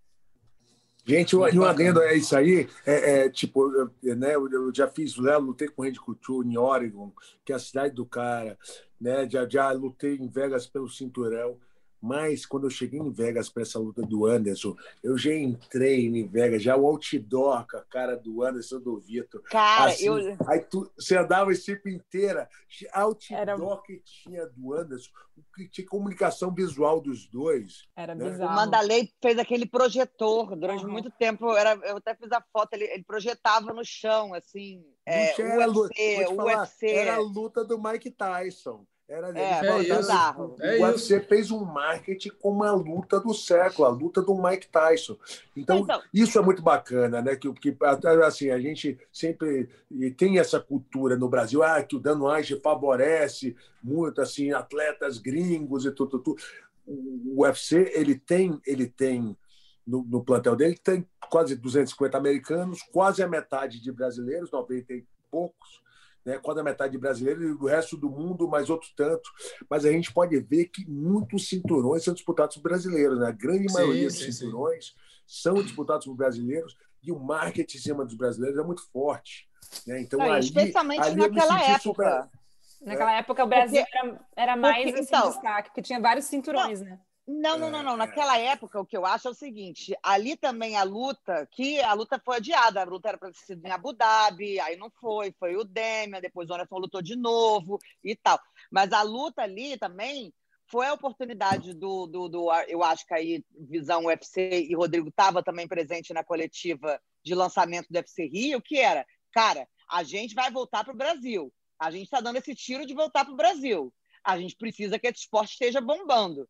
Gente, 1.04 1.36
um 1.36 1.64
adendo 1.64 2.00
é 2.02 2.16
isso 2.16 2.36
aí. 2.36 2.68
É, 2.84 3.24
é 3.24 3.28
tipo, 3.30 3.70
eu, 4.02 4.16
né, 4.16 4.34
eu 4.34 4.72
já 4.74 4.86
fiz, 4.88 5.16
né, 5.16 5.36
lutei 5.36 5.68
com 5.68 5.82
o 5.82 5.84
Randy 5.84 6.00
Couture 6.00 6.46
em 6.46 6.56
Oregon, 6.56 7.12
que 7.44 7.52
é 7.52 7.56
a 7.56 7.58
cidade 7.58 7.94
do 7.94 8.04
cara, 8.04 8.58
né? 9.00 9.28
Já, 9.28 9.48
já 9.48 9.70
lutei 9.72 10.16
em 10.16 10.28
Vegas 10.28 10.66
pelo 10.66 10.88
cinturão. 10.88 11.58
Mas 12.00 12.46
quando 12.46 12.64
eu 12.64 12.70
cheguei 12.70 12.98
em 12.98 13.10
Vegas 13.10 13.48
para 13.48 13.62
essa 13.62 13.78
luta 13.78 14.02
do 14.02 14.26
Anderson, 14.26 14.74
eu 15.02 15.18
já 15.18 15.34
entrei 15.34 16.06
em 16.06 16.26
Vegas, 16.26 16.62
já 16.62 16.76
o 16.76 16.86
outdoor 16.86 17.66
com 17.66 17.76
a 17.76 17.84
cara 17.84 18.16
do 18.16 18.42
Anderson 18.42 18.80
do 18.80 18.98
Vitor. 18.98 19.42
Cara, 19.42 19.90
assim, 19.90 20.06
eu. 20.06 20.36
Aí 20.46 20.60
tu, 20.60 20.90
você 20.96 21.16
andava 21.16 21.52
esse 21.52 21.66
tempo 21.66 21.88
inteira, 21.88 22.48
outdoor 22.92 23.38
Era... 23.38 23.82
que 23.82 23.98
tinha 23.98 24.46
do 24.46 24.72
Anderson, 24.72 25.10
que 25.54 25.68
tinha 25.68 25.86
comunicação 25.86 26.54
visual 26.54 27.00
dos 27.00 27.26
dois. 27.26 27.86
Era 27.94 28.14
né? 28.14 28.30
bizarro. 28.30 28.52
O 28.52 28.56
Mandalay 28.56 29.10
fez 29.20 29.38
aquele 29.38 29.66
projetor 29.66 30.56
durante 30.56 30.84
uhum. 30.84 30.92
muito 30.92 31.10
tempo. 31.10 31.54
Era, 31.54 31.74
eu 31.86 31.98
até 31.98 32.14
fiz 32.14 32.32
a 32.32 32.42
foto, 32.52 32.72
ele, 32.74 32.84
ele 32.84 33.04
projetava 33.04 33.72
no 33.72 33.84
chão, 33.84 34.32
assim. 34.32 34.82
É, 35.04 35.38
era, 35.40 35.70
UFC, 35.70 36.26
falar, 36.26 36.60
UFC. 36.62 36.86
Era 36.86 37.14
a 37.16 37.20
luta 37.20 37.64
do 37.64 37.80
Mike 37.80 38.10
Tyson. 38.10 38.86
Era 39.10 39.36
é, 39.36 39.66
é 39.66 39.96
bizarro. 39.96 40.56
É 40.60 40.78
o 40.78 40.84
UFC 40.84 41.16
isso. 41.16 41.26
fez 41.26 41.50
um 41.50 41.64
marketing 41.64 42.30
como 42.40 42.62
a 42.62 42.70
luta 42.70 43.18
do 43.18 43.34
século, 43.34 43.88
a 43.88 43.90
luta 43.90 44.22
do 44.22 44.40
Mike 44.40 44.68
Tyson. 44.68 45.16
Então, 45.56 45.78
então, 45.78 46.00
isso 46.14 46.38
é 46.38 46.42
muito 46.42 46.62
bacana, 46.62 47.20
né? 47.20 47.34
Que, 47.34 47.52
que 47.54 47.76
assim, 48.22 48.50
a 48.50 48.60
gente 48.60 48.96
sempre 49.12 49.68
tem 50.16 50.38
essa 50.38 50.60
cultura 50.60 51.16
no 51.16 51.28
Brasil, 51.28 51.60
ah, 51.60 51.82
que 51.82 51.96
o 51.96 51.98
Dano 51.98 52.28
Age 52.28 52.60
favorece 52.60 53.56
muito 53.82 54.20
assim 54.20 54.52
atletas 54.52 55.18
gringos 55.18 55.84
e 55.84 55.90
tudo, 55.90 56.20
tudo. 56.20 56.40
O 56.86 57.42
UFC 57.42 57.90
ele 57.92 58.14
tem, 58.14 58.60
ele 58.64 58.86
tem 58.86 59.36
no, 59.84 60.04
no 60.04 60.22
plantel 60.22 60.54
dele 60.54 60.78
tem 60.78 61.04
quase 61.28 61.56
250 61.56 62.16
americanos, 62.16 62.80
quase 62.92 63.24
a 63.24 63.28
metade 63.28 63.80
de 63.80 63.90
brasileiros, 63.90 64.52
90 64.52 64.92
e 64.92 65.04
poucos 65.28 65.80
né, 66.24 66.38
quase 66.38 66.60
a 66.60 66.64
metade 66.64 66.92
de 66.92 66.98
brasileiros 66.98 67.42
e 67.42 67.54
do 67.54 67.66
resto 67.66 67.96
do 67.96 68.10
mundo, 68.10 68.48
mais 68.48 68.70
outro 68.70 68.88
tanto. 68.96 69.30
Mas 69.68 69.84
a 69.84 69.90
gente 69.90 70.12
pode 70.12 70.38
ver 70.40 70.66
que 70.66 70.88
muitos 70.88 71.48
cinturões 71.48 72.04
são 72.04 72.14
disputados 72.14 72.56
por 72.56 72.62
brasileiros. 72.62 73.18
Né? 73.18 73.28
A 73.28 73.32
grande 73.32 73.68
sim, 73.68 73.74
maioria 73.74 74.10
sim, 74.10 74.26
dos 74.26 74.36
cinturões 74.36 74.86
sim. 74.86 74.92
são 75.26 75.54
disputados 75.54 76.06
por 76.06 76.14
brasileiros 76.14 76.76
e 77.02 77.10
o 77.10 77.18
marketing 77.18 77.78
em 77.78 77.80
cima 77.80 78.04
dos 78.04 78.14
brasileiros 78.14 78.58
é 78.58 78.62
muito 78.62 78.82
forte. 78.90 79.48
Né? 79.86 80.00
Então, 80.00 80.20
ali, 80.20 80.44
especialmente 80.44 81.02
ali 81.02 81.16
naquela 81.16 81.62
época. 81.62 81.80
Super... 81.80 82.40
Naquela 82.82 83.14
é. 83.14 83.18
época, 83.18 83.44
o 83.44 83.46
Brasil 83.46 83.82
porque, 83.82 83.98
era, 83.98 84.20
era 84.36 84.56
mais 84.56 84.84
porque, 84.84 85.00
assim, 85.00 85.08
então, 85.08 85.28
destaque, 85.28 85.68
porque 85.68 85.82
tinha 85.82 86.00
vários 86.00 86.24
cinturões, 86.26 86.80
não, 86.80 86.88
né? 86.88 87.00
Não, 87.32 87.56
não, 87.56 87.70
não, 87.70 87.82
não. 87.82 87.94
É, 87.94 87.96
Naquela 87.96 88.38
é. 88.38 88.46
época, 88.46 88.80
o 88.80 88.84
que 88.84 88.96
eu 88.96 89.06
acho 89.06 89.28
é 89.28 89.30
o 89.30 89.34
seguinte: 89.34 89.94
ali 90.02 90.36
também 90.36 90.76
a 90.76 90.82
luta, 90.82 91.46
que 91.52 91.80
a 91.80 91.92
luta 91.92 92.20
foi 92.24 92.36
adiada, 92.36 92.80
a 92.80 92.84
luta 92.84 93.08
era 93.10 93.18
para 93.18 93.32
ser 93.32 93.58
em 93.64 93.70
Abu 93.70 93.92
Dhabi, 93.92 94.58
aí 94.58 94.76
não 94.76 94.90
foi, 94.90 95.32
foi 95.38 95.56
o 95.56 95.64
Demian, 95.64 96.20
depois 96.20 96.50
o 96.50 96.54
Anderson 96.54 96.78
lutou 96.78 97.00
de 97.00 97.14
novo 97.14 97.78
e 98.02 98.16
tal. 98.16 98.40
Mas 98.70 98.92
a 98.92 99.02
luta 99.02 99.42
ali 99.42 99.78
também 99.78 100.34
foi 100.66 100.86
a 100.86 100.92
oportunidade 100.92 101.72
do, 101.72 102.06
do, 102.06 102.28
do 102.28 102.52
eu 102.66 102.82
acho 102.82 103.06
que 103.06 103.14
aí 103.14 103.44
Visão 103.56 104.06
UFC 104.06 104.66
e 104.68 104.74
Rodrigo 104.74 105.08
estava 105.08 105.42
também 105.42 105.68
presente 105.68 106.12
na 106.12 106.24
coletiva 106.24 107.00
de 107.24 107.34
lançamento 107.34 107.88
do 107.90 107.96
UFC 107.96 108.26
Rio, 108.26 108.60
que 108.60 108.78
era, 108.78 109.06
cara, 109.32 109.68
a 109.88 110.02
gente 110.02 110.34
vai 110.34 110.50
voltar 110.50 110.84
para 110.84 110.94
o 110.94 110.96
Brasil. 110.96 111.52
A 111.78 111.90
gente 111.90 112.04
está 112.04 112.20
dando 112.20 112.36
esse 112.36 112.54
tiro 112.54 112.84
de 112.86 112.94
voltar 112.94 113.24
para 113.24 113.34
o 113.34 113.36
Brasil. 113.36 113.92
A 114.22 114.38
gente 114.38 114.56
precisa 114.56 114.98
que 114.98 115.06
esse 115.06 115.20
esporte 115.20 115.52
esteja 115.52 115.80
bombando. 115.80 116.48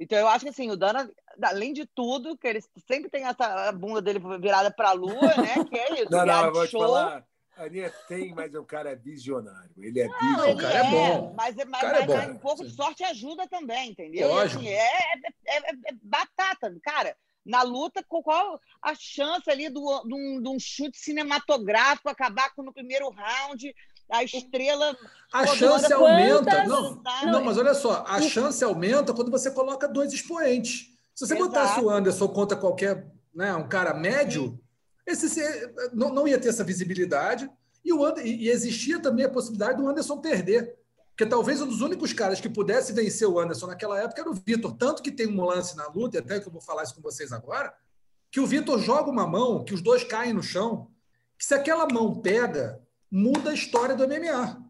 Então, 0.00 0.18
eu 0.18 0.26
acho 0.26 0.46
que 0.46 0.50
assim, 0.50 0.70
o 0.70 0.76
Dana 0.76 1.08
além 1.42 1.72
de 1.72 1.86
tudo, 1.86 2.36
que 2.36 2.48
ele 2.48 2.60
sempre 2.88 3.10
tem 3.10 3.24
essa 3.24 3.70
bunda 3.72 4.00
dele 4.00 4.20
virada 4.40 4.70
para 4.70 4.90
a 4.90 4.92
lua, 4.92 5.34
né? 5.36 5.64
Que 5.68 5.78
é 5.78 6.02
isso. 6.02 6.10
Não, 6.10 6.26
não, 6.26 6.46
eu 6.46 6.52
vou 6.52 6.66
te 6.66 6.72
falar. 6.72 7.24
A 7.56 7.64
Aninha 7.64 7.92
tem, 8.08 8.34
mas 8.34 8.54
o 8.54 8.64
cara 8.64 8.92
é 8.92 8.96
visionário. 8.96 9.70
Ele 9.76 10.00
é 10.00 10.08
não, 10.08 10.18
visionário. 10.18 10.54
o 10.54 10.56
cara 10.56 10.74
é, 10.74 10.78
é 10.78 10.90
bom. 10.90 11.34
Mas, 11.36 11.56
mas, 11.56 11.66
mas 11.68 11.82
é 11.82 12.06
bom. 12.06 12.32
um 12.32 12.38
pouco 12.38 12.64
de 12.64 12.70
sorte 12.70 13.04
ajuda 13.04 13.46
também, 13.48 13.90
entendeu? 13.90 14.28
Lógico. 14.28 14.60
Assim, 14.60 14.70
é, 14.70 14.80
é, 14.80 15.58
é, 15.58 15.58
é, 15.58 15.94
batata, 16.02 16.74
cara. 16.82 17.14
Na 17.44 17.62
luta, 17.62 18.04
qual 18.06 18.60
a 18.82 18.94
chance 18.94 19.50
ali 19.50 19.68
de 19.70 19.78
um, 19.78 20.42
um 20.46 20.58
chute 20.58 20.98
cinematográfico 20.98 22.08
acabar 22.08 22.54
com 22.54 22.62
no 22.62 22.72
primeiro 22.72 23.10
round? 23.10 23.74
A 24.10 24.24
estrela. 24.24 24.96
A 25.32 25.46
chance 25.46 25.92
aumenta. 25.92 26.64
Não, 26.66 27.02
não, 27.26 27.44
mas 27.44 27.56
olha 27.56 27.74
só, 27.74 28.04
a 28.06 28.20
chance 28.20 28.62
aumenta 28.64 29.14
quando 29.14 29.30
você 29.30 29.50
coloca 29.50 29.88
dois 29.88 30.12
expoentes. 30.12 30.90
Se 31.14 31.26
você 31.26 31.34
Exato. 31.34 31.50
botasse 31.50 31.80
o 31.80 31.90
Anderson 31.90 32.28
contra 32.28 32.56
qualquer 32.56 33.06
né, 33.34 33.54
um 33.54 33.68
cara 33.68 33.94
médio, 33.94 34.58
esse 35.06 35.40
não, 35.92 36.12
não 36.12 36.26
ia 36.26 36.38
ter 36.38 36.48
essa 36.48 36.64
visibilidade. 36.64 37.50
E, 37.84 37.92
o 37.92 38.18
e 38.18 38.48
existia 38.48 38.98
também 38.98 39.24
a 39.24 39.30
possibilidade 39.30 39.78
do 39.78 39.88
Anderson 39.88 40.18
perder. 40.18 40.76
Porque 41.10 41.26
talvez 41.26 41.60
um 41.60 41.66
dos 41.66 41.82
únicos 41.82 42.12
caras 42.12 42.40
que 42.40 42.48
pudesse 42.48 42.92
vencer 42.92 43.28
o 43.28 43.38
Anderson 43.38 43.66
naquela 43.66 44.00
época 44.00 44.22
era 44.22 44.30
o 44.30 44.34
Vitor. 44.34 44.74
Tanto 44.76 45.02
que 45.02 45.10
tem 45.10 45.26
um 45.26 45.44
lance 45.44 45.76
na 45.76 45.86
luta, 45.88 46.16
e 46.16 46.20
até 46.20 46.40
que 46.40 46.48
eu 46.48 46.52
vou 46.52 46.62
falar 46.62 46.82
isso 46.82 46.94
com 46.94 47.02
vocês 47.02 47.30
agora, 47.32 47.72
que 48.30 48.40
o 48.40 48.46
Vitor 48.46 48.78
joga 48.78 49.10
uma 49.10 49.26
mão, 49.26 49.62
que 49.62 49.74
os 49.74 49.82
dois 49.82 50.02
caem 50.02 50.32
no 50.32 50.42
chão, 50.42 50.88
que 51.36 51.44
se 51.44 51.54
aquela 51.54 51.86
mão 51.86 52.20
pega, 52.20 52.80
muda 53.10 53.50
a 53.50 53.54
história 53.54 53.94
do 53.94 54.06
MMA. 54.06 54.62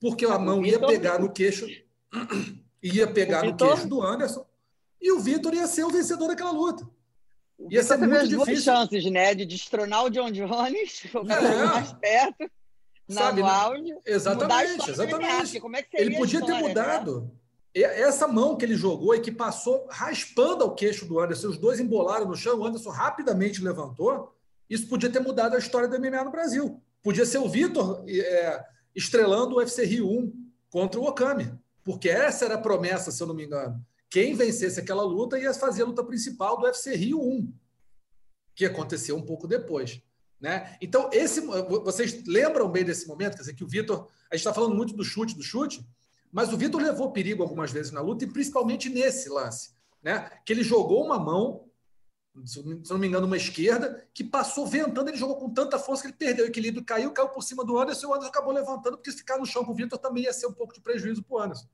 Porque 0.00 0.24
a 0.24 0.38
mão 0.38 0.64
ia 0.64 0.78
pegar 0.78 1.18
no 1.18 1.32
queixo, 1.32 1.66
ia 2.82 3.06
pegar 3.06 3.44
no 3.44 3.56
queixo 3.56 3.88
do 3.88 4.02
Anderson, 4.02 4.46
e 5.00 5.12
o 5.12 5.20
Vitor 5.20 5.54
ia 5.54 5.66
ser 5.66 5.84
o 5.84 5.90
vencedor 5.90 6.28
daquela 6.28 6.50
luta. 6.50 6.88
Ia 7.70 7.82
ser 7.82 7.96
muito 7.96 8.28
difícil. 8.28 8.44
duas 8.44 8.62
chances, 8.62 9.04
né? 9.10 9.34
De 9.34 9.44
destronar 9.44 10.04
o 10.04 10.10
John 10.10 10.30
Jones, 10.30 11.02
o 11.12 11.18
é. 11.30 11.64
mais 11.66 11.92
perto, 11.92 12.48
Sabe, 13.08 13.40
no 13.40 13.46
auge. 13.46 13.96
Exatamente, 14.04 14.90
exatamente. 14.90 15.60
Como 15.60 15.76
é 15.76 15.82
que 15.82 15.96
ele 15.96 16.16
podia 16.16 16.44
ter 16.44 16.52
né? 16.52 16.60
mudado. 16.60 17.32
Né? 17.74 17.82
Essa 17.82 18.28
mão 18.28 18.56
que 18.56 18.64
ele 18.64 18.74
jogou 18.74 19.14
e 19.14 19.20
que 19.20 19.32
passou 19.32 19.86
raspando 19.88 20.64
ao 20.64 20.74
queixo 20.74 21.06
do 21.06 21.18
Anderson, 21.18 21.48
os 21.48 21.58
dois 21.58 21.80
embolaram 21.80 22.26
no 22.26 22.36
chão, 22.36 22.58
o 22.58 22.64
Anderson 22.64 22.90
rapidamente 22.90 23.62
levantou. 23.62 24.34
Isso 24.68 24.86
podia 24.88 25.10
ter 25.10 25.20
mudado 25.20 25.54
a 25.54 25.58
história 25.58 25.88
do 25.88 25.98
MMA 25.98 26.24
no 26.24 26.30
Brasil. 26.30 26.82
Podia 27.02 27.24
ser 27.24 27.38
o 27.38 27.48
Vitor 27.48 28.04
é, 28.08 28.64
estrelando 28.94 29.54
o 29.54 29.58
UFC 29.58 29.84
Rio 29.84 30.10
1 30.10 30.32
contra 30.70 31.00
o 31.00 31.04
Okami, 31.04 31.52
porque 31.84 32.08
essa 32.08 32.44
era 32.44 32.54
a 32.54 32.60
promessa, 32.60 33.10
se 33.10 33.22
eu 33.22 33.26
não 33.26 33.34
me 33.34 33.44
engano. 33.44 33.80
Quem 34.10 34.34
vencesse 34.34 34.80
aquela 34.80 35.02
luta 35.02 35.38
ia 35.38 35.52
fazer 35.54 35.82
a 35.82 35.86
luta 35.86 36.04
principal 36.04 36.56
do 36.58 36.64
UFC 36.64 36.94
Rio 36.96 37.20
1, 37.20 37.52
que 38.54 38.64
aconteceu 38.64 39.16
um 39.16 39.22
pouco 39.22 39.46
depois. 39.46 40.02
Né? 40.40 40.76
Então, 40.80 41.10
esse, 41.12 41.40
vocês 41.40 42.24
lembram 42.26 42.70
bem 42.70 42.84
desse 42.84 43.06
momento? 43.06 43.34
Quer 43.34 43.40
dizer, 43.40 43.54
que 43.54 43.64
o 43.64 43.68
Vitor. 43.68 44.08
A 44.30 44.36
gente 44.36 44.46
está 44.46 44.54
falando 44.54 44.74
muito 44.74 44.94
do 44.94 45.04
chute, 45.04 45.34
do 45.34 45.42
chute, 45.42 45.84
mas 46.30 46.52
o 46.52 46.56
Vitor 46.56 46.80
levou 46.80 47.12
perigo 47.12 47.42
algumas 47.42 47.72
vezes 47.72 47.92
na 47.92 48.00
luta, 48.00 48.24
e 48.24 48.32
principalmente 48.32 48.88
nesse 48.88 49.28
lance. 49.28 49.70
Né? 50.02 50.30
Que 50.44 50.52
ele 50.52 50.62
jogou 50.62 51.04
uma 51.04 51.18
mão 51.18 51.67
se 52.44 52.62
não 52.62 52.98
me 52.98 53.06
engano, 53.06 53.26
uma 53.26 53.36
esquerda, 53.36 54.06
que 54.12 54.24
passou 54.24 54.66
ventando, 54.66 55.08
ele 55.08 55.16
jogou 55.16 55.36
com 55.36 55.50
tanta 55.50 55.78
força 55.78 56.02
que 56.02 56.08
ele 56.08 56.16
perdeu 56.16 56.44
o 56.44 56.48
equilíbrio, 56.48 56.84
caiu, 56.84 57.10
caiu 57.12 57.28
por 57.28 57.42
cima 57.42 57.64
do 57.64 57.78
Anderson 57.78 58.06
e 58.06 58.10
o 58.10 58.14
Anderson 58.14 58.30
acabou 58.30 58.52
levantando, 58.52 58.96
porque 58.96 59.10
se 59.10 59.18
ficar 59.18 59.38
no 59.38 59.46
chão 59.46 59.64
com 59.64 59.72
o 59.72 59.74
Vitor 59.74 59.98
também 59.98 60.24
ia 60.24 60.32
ser 60.32 60.46
um 60.46 60.52
pouco 60.52 60.74
de 60.74 60.80
prejuízo 60.80 61.22
para 61.22 61.36
o 61.36 61.40
Anderson. 61.40 61.66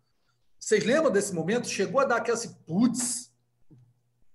Vocês 0.59 0.85
lembram 0.85 1.11
desse 1.11 1.35
momento? 1.35 1.69
Chegou 1.69 2.01
a 2.01 2.05
dar 2.05 2.17
aquela 2.17 2.37
assim, 2.37 2.55
putz, 2.67 3.33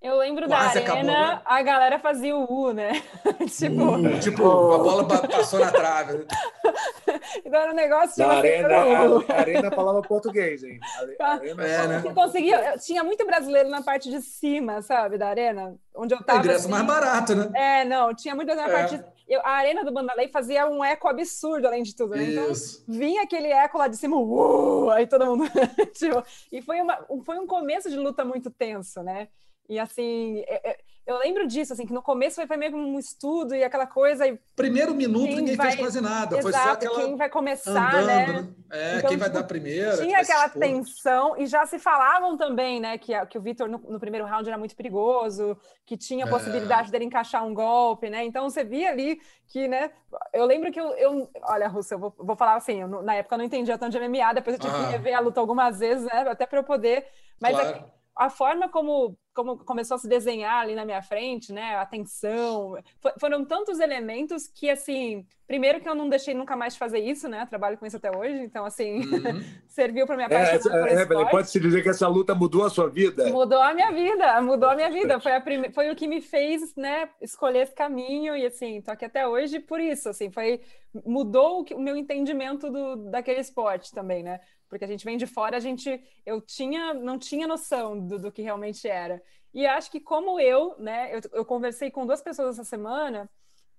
eu 0.02 0.18
lembro 0.18 0.48
da 0.48 0.58
arena, 0.58 0.80
acabou, 0.80 1.04
né? 1.04 1.42
a 1.44 1.62
galera 1.62 2.00
fazia 2.00 2.34
o 2.34 2.46
U, 2.50 2.72
né? 2.72 3.04
tipo, 3.52 3.98
uh, 3.98 4.20
tipo, 4.22 4.44
a 4.44 4.78
bola 4.78 5.06
passou 5.28 5.60
na 5.60 5.72
trave. 5.72 6.20
Né? 6.20 6.26
então 7.38 7.60
era 7.60 7.72
um 7.72 7.76
negócio 7.76 8.16
de 8.16 8.24
arena, 8.24 8.76
a, 8.76 9.34
a 9.34 9.40
arena 9.40 9.72
falava 9.72 10.02
português, 10.02 10.64
hein? 10.64 10.80
A, 11.20 11.34
arena 11.34 11.68
é, 11.68 11.88
né? 11.88 12.00
Você 12.00 12.14
conseguia, 12.14 12.78
tinha 12.78 13.04
muito 13.04 13.26
brasileiro 13.26 13.70
na 13.70 13.82
parte 13.82 14.10
de 14.10 14.22
cima, 14.22 14.82
sabe, 14.82 15.18
da 15.18 15.28
arena, 15.28 15.76
onde 15.96 16.14
eu 16.14 16.24
tava. 16.24 16.40
É 16.40 16.42
ingresso 16.42 16.60
assim. 16.62 16.72
mais 16.72 16.86
barato, 16.86 17.36
né? 17.36 17.52
É, 17.54 17.86
não, 17.86 18.14
tinha 18.14 18.36
muito 18.36 18.54
na 18.56 18.68
é. 18.68 18.72
parte 18.72 19.04
eu, 19.30 19.40
a 19.42 19.52
arena 19.52 19.86
do 19.86 19.92
Bandalei 19.92 20.28
fazia 20.28 20.68
um 20.68 20.84
eco 20.84 21.08
absurdo, 21.08 21.68
além 21.68 21.84
de 21.84 21.96
tudo. 21.96 22.16
Né? 22.16 22.32
Então, 22.32 22.52
vinha 22.88 23.22
aquele 23.22 23.50
eco 23.50 23.78
lá 23.78 23.88
de 23.88 23.96
cima, 23.96 24.18
uh, 24.18 24.90
aí 24.90 25.06
todo 25.06 25.24
mundo. 25.24 25.44
tipo, 25.94 26.24
e 26.52 26.64
foi, 26.64 26.82
uma, 26.82 27.06
foi 27.24 27.38
um 27.38 27.46
começo 27.46 27.92
de 27.92 27.96
luta 27.96 28.26
muito 28.26 28.50
tenso, 28.50 29.04
né? 29.04 29.28
E 29.70 29.78
assim, 29.78 30.40
é, 30.48 30.72
é, 30.72 30.78
eu 31.10 31.18
lembro 31.18 31.48
disso, 31.48 31.74
assim, 31.74 31.88
que 31.88 31.94
no 31.94 32.04
começo 32.04 32.46
foi, 32.46 32.56
meio 32.56 32.76
um 32.78 33.00
estudo 33.00 33.56
e 33.56 33.64
aquela 33.64 33.88
coisa. 33.88 34.28
E 34.28 34.40
Primeiro 34.56 34.94
minuto 34.94 35.36
ninguém 35.36 35.56
vai... 35.56 35.72
fez 35.72 35.80
quase 35.80 36.00
nada. 36.00 36.38
Exato, 36.38 36.42
foi 36.44 36.54
só 36.54 36.72
aquela. 36.74 36.96
Quem 37.02 37.16
vai 37.16 37.30
começar, 37.30 37.96
andando, 37.96 38.06
né? 38.06 38.28
né? 38.28 38.48
É, 38.72 38.98
então, 38.98 39.10
quem 39.10 39.18
vai 39.18 39.30
tipo, 39.30 39.42
dar 39.42 39.48
primeiro. 39.48 39.98
Tinha 39.98 40.20
aquela 40.20 40.48
tensão, 40.50 41.36
e 41.36 41.48
já 41.48 41.66
se 41.66 41.80
falavam 41.80 42.38
também, 42.38 42.80
né, 42.80 43.00
que, 43.00 43.12
que 43.26 43.40
o 43.40 43.42
Vitor 43.42 43.68
no, 43.68 43.80
no, 43.80 44.00
primeiro 44.00 44.24
round 44.28 44.48
era 44.48 44.58
muito 44.58 44.76
perigoso, 44.76 45.58
que 45.84 45.98
tinha 45.98 46.26
a 46.26 46.28
é. 46.28 46.32
possibilidade 46.32 46.92
dele 46.92 47.06
encaixar 47.06 47.44
um 47.44 47.56
golpe, 47.56 48.08
né? 48.08 48.24
Então 48.24 48.48
você 48.48 48.64
via 48.64 48.92
ali 48.92 49.20
que, 49.48 49.68
né? 49.68 49.90
Eu 50.32 50.46
lembro 50.46 50.72
que 50.72 50.80
eu. 50.80 50.90
eu 50.90 51.28
olha, 51.42 51.68
Russo, 51.68 51.92
eu 51.92 52.00
vou, 52.00 52.14
vou 52.20 52.36
falar 52.36 52.54
assim, 52.54 52.82
eu, 52.82 52.88
na 53.02 53.16
época 53.16 53.34
eu 53.34 53.40
não 53.40 53.46
entendia 53.46 53.80
tanto 53.80 53.98
de 53.98 54.08
MMA, 54.08 54.36
depois 54.36 54.56
eu 54.56 54.62
tive 54.62 54.76
ah. 54.76 54.86
que 54.86 54.92
rever 54.92 55.18
a 55.18 55.20
luta 55.22 55.40
algumas 55.40 55.80
vezes, 55.80 56.06
né? 56.06 56.28
Até 56.30 56.46
para 56.46 56.60
eu 56.60 56.64
poder. 56.64 57.08
Mas 57.42 57.58
é 57.58 57.62
claro. 57.62 57.78
a, 57.78 57.99
a 58.20 58.30
forma 58.30 58.68
como 58.68 59.18
como 59.40 59.58
começou 59.58 59.96
a 59.96 59.98
se 59.98 60.08
desenhar 60.08 60.62
ali 60.62 60.76
na 60.76 60.84
minha 60.84 61.02
frente, 61.02 61.54
né? 61.54 61.76
A 61.76 61.86
tensão. 61.86 62.76
foram 63.18 63.46
tantos 63.46 63.80
elementos 63.80 64.48
que, 64.48 64.70
assim, 64.70 65.26
primeiro 65.48 65.80
que 65.80 65.88
eu 65.88 65.96
não 65.96 66.10
deixei 66.10 66.34
nunca 66.34 66.58
mais 66.58 66.74
de 66.74 66.80
fazer 66.80 67.00
isso, 67.00 67.30
né? 67.30 67.46
Trabalho 67.46 67.78
com 67.78 67.86
isso 67.86 67.96
até 67.96 68.12
hoje, 68.16 68.38
então, 68.40 68.66
assim, 68.66 69.00
uhum. 69.00 69.42
serviu 69.66 70.06
para 70.06 70.18
minha 70.18 70.28
parte. 70.28 70.68
É, 70.68 71.04
é, 71.04 71.26
pode 71.30 71.50
se 71.50 71.58
dizer 71.58 71.82
que 71.82 71.88
essa 71.88 72.08
luta 72.08 72.36
mudou 72.36 72.66
a 72.66 72.70
sua 72.70 72.90
vida? 72.90 73.30
Mudou 73.30 73.62
a 73.62 73.74
minha 73.74 73.94
vida, 73.94 74.42
mudou 74.42 74.70
a 74.70 74.76
minha 74.76 74.92
vida. 74.92 75.22
Foi, 75.22 75.32
a 75.32 75.40
prime... 75.40 75.72
foi 75.72 75.90
o 75.90 75.96
que 75.96 76.08
me 76.08 76.20
fez, 76.20 76.76
né, 76.76 77.08
escolher 77.22 77.60
esse 77.60 77.74
caminho 77.74 78.36
e, 78.36 78.46
assim, 78.46 78.82
tô 78.82 78.92
aqui 78.92 79.06
até 79.06 79.26
hoje 79.26 79.60
por 79.60 79.80
isso, 79.80 80.10
assim, 80.10 80.30
foi... 80.30 80.60
Mudou 81.06 81.64
o 81.72 81.80
meu 81.80 81.96
entendimento 81.96 82.70
do, 82.70 82.96
daquele 83.12 83.40
esporte 83.40 83.94
também, 83.94 84.24
né? 84.24 84.42
Porque 84.70 84.86
a 84.86 84.88
gente 84.88 85.04
vem 85.04 85.18
de 85.18 85.26
fora, 85.26 85.58
a 85.58 85.60
gente 85.60 86.02
eu 86.26 86.40
tinha 86.40 86.94
não 86.94 87.18
tinha 87.18 87.48
noção 87.48 88.00
do, 88.00 88.20
do 88.20 88.32
que 88.32 88.42
realmente 88.42 88.88
era. 88.88 89.22
E 89.54 89.66
acho 89.66 89.90
que 89.92 90.00
como 90.00 90.40
eu, 90.40 90.76
né, 90.78 91.16
eu, 91.16 91.22
eu 91.34 91.46
conversei 91.46 91.90
com 91.90 92.06
duas 92.06 92.22
pessoas 92.22 92.60
essa 92.60 92.64
semana 92.64 93.30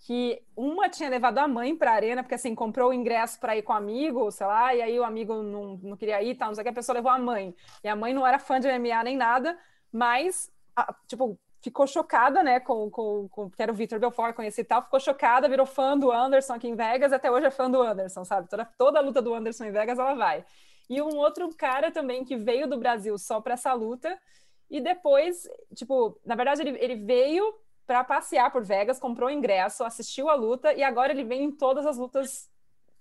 que 0.01 0.43
uma 0.57 0.89
tinha 0.89 1.11
levado 1.11 1.39
a 1.39 1.47
mãe 1.47 1.77
para 1.77 1.93
a 1.93 1.95
arena, 1.95 2.23
porque 2.23 2.35
assim, 2.35 2.55
comprou 2.55 2.91
o 2.91 2.93
ingresso 2.93 3.39
para 3.39 3.57
ir 3.57 3.63
com 3.63 3.73
o 3.73 3.77
amigo, 3.77 4.31
sei 4.31 4.47
lá, 4.47 4.75
e 4.75 4.81
aí 4.81 4.99
o 4.99 5.05
amigo 5.05 5.43
não, 5.43 5.79
não 5.83 5.97
queria 5.97 6.23
ir, 6.23 6.37
tal, 6.37 6.49
não 6.49 6.55
sei 6.55 6.63
o 6.63 6.65
que, 6.65 6.71
a 6.71 6.75
pessoa 6.75 6.95
levou 6.95 7.11
a 7.11 7.19
mãe. 7.19 7.55
E 7.85 7.89
a 7.89 7.95
mãe 7.95 8.15
não 8.15 8.27
era 8.27 8.39
fã 8.39 8.59
de 8.59 8.67
MMA 8.67 9.05
nem 9.05 9.17
nada, 9.17 9.59
mas, 9.93 10.51
a, 10.75 10.95
tipo, 11.07 11.39
ficou 11.63 11.87
chocada, 11.87 12.43
né, 12.43 12.61
com, 12.61 12.91
com, 12.91 13.29
com 13.29 13.51
que 13.51 13.63
era 13.63 13.71
o 13.71 13.75
Victor 13.75 13.99
Belfort, 13.99 14.35
conheci 14.35 14.63
e 14.63 14.65
tal, 14.65 14.83
ficou 14.83 14.99
chocada, 14.99 15.49
virou 15.49 15.67
fã 15.67 15.97
do 15.99 16.11
Anderson 16.11 16.55
aqui 16.55 16.69
em 16.69 16.75
Vegas, 16.75 17.13
até 17.13 17.31
hoje 17.31 17.47
é 17.47 17.51
fã 17.51 17.71
do 17.71 17.83
Anderson, 17.83 18.25
sabe? 18.25 18.49
Toda, 18.49 18.65
toda 18.79 18.99
a 18.99 19.03
luta 19.03 19.21
do 19.21 19.35
Anderson 19.35 19.65
em 19.67 19.73
Vegas, 19.73 19.99
ela 19.99 20.15
vai. 20.15 20.45
E 20.91 21.01
um 21.01 21.17
outro 21.17 21.49
cara 21.55 21.93
também 21.93 22.25
que 22.25 22.37
veio 22.37 22.69
do 22.69 22.77
Brasil 22.77 23.17
só 23.17 23.41
para 23.41 23.55
essa 23.55 23.73
luta. 23.73 24.21
E 24.69 24.81
depois, 24.81 25.49
tipo, 25.73 26.21
na 26.27 26.35
verdade, 26.35 26.63
ele, 26.63 26.77
ele 26.81 26.97
veio 26.97 27.55
para 27.87 28.03
passear 28.03 28.51
por 28.51 28.65
Vegas, 28.65 28.99
comprou 28.99 29.31
ingresso, 29.31 29.85
assistiu 29.85 30.29
a 30.29 30.35
luta 30.35 30.73
e 30.75 30.83
agora 30.83 31.13
ele 31.13 31.23
vem 31.23 31.45
em 31.45 31.53
todas 31.53 31.87
as 31.87 31.97
lutas 31.97 32.51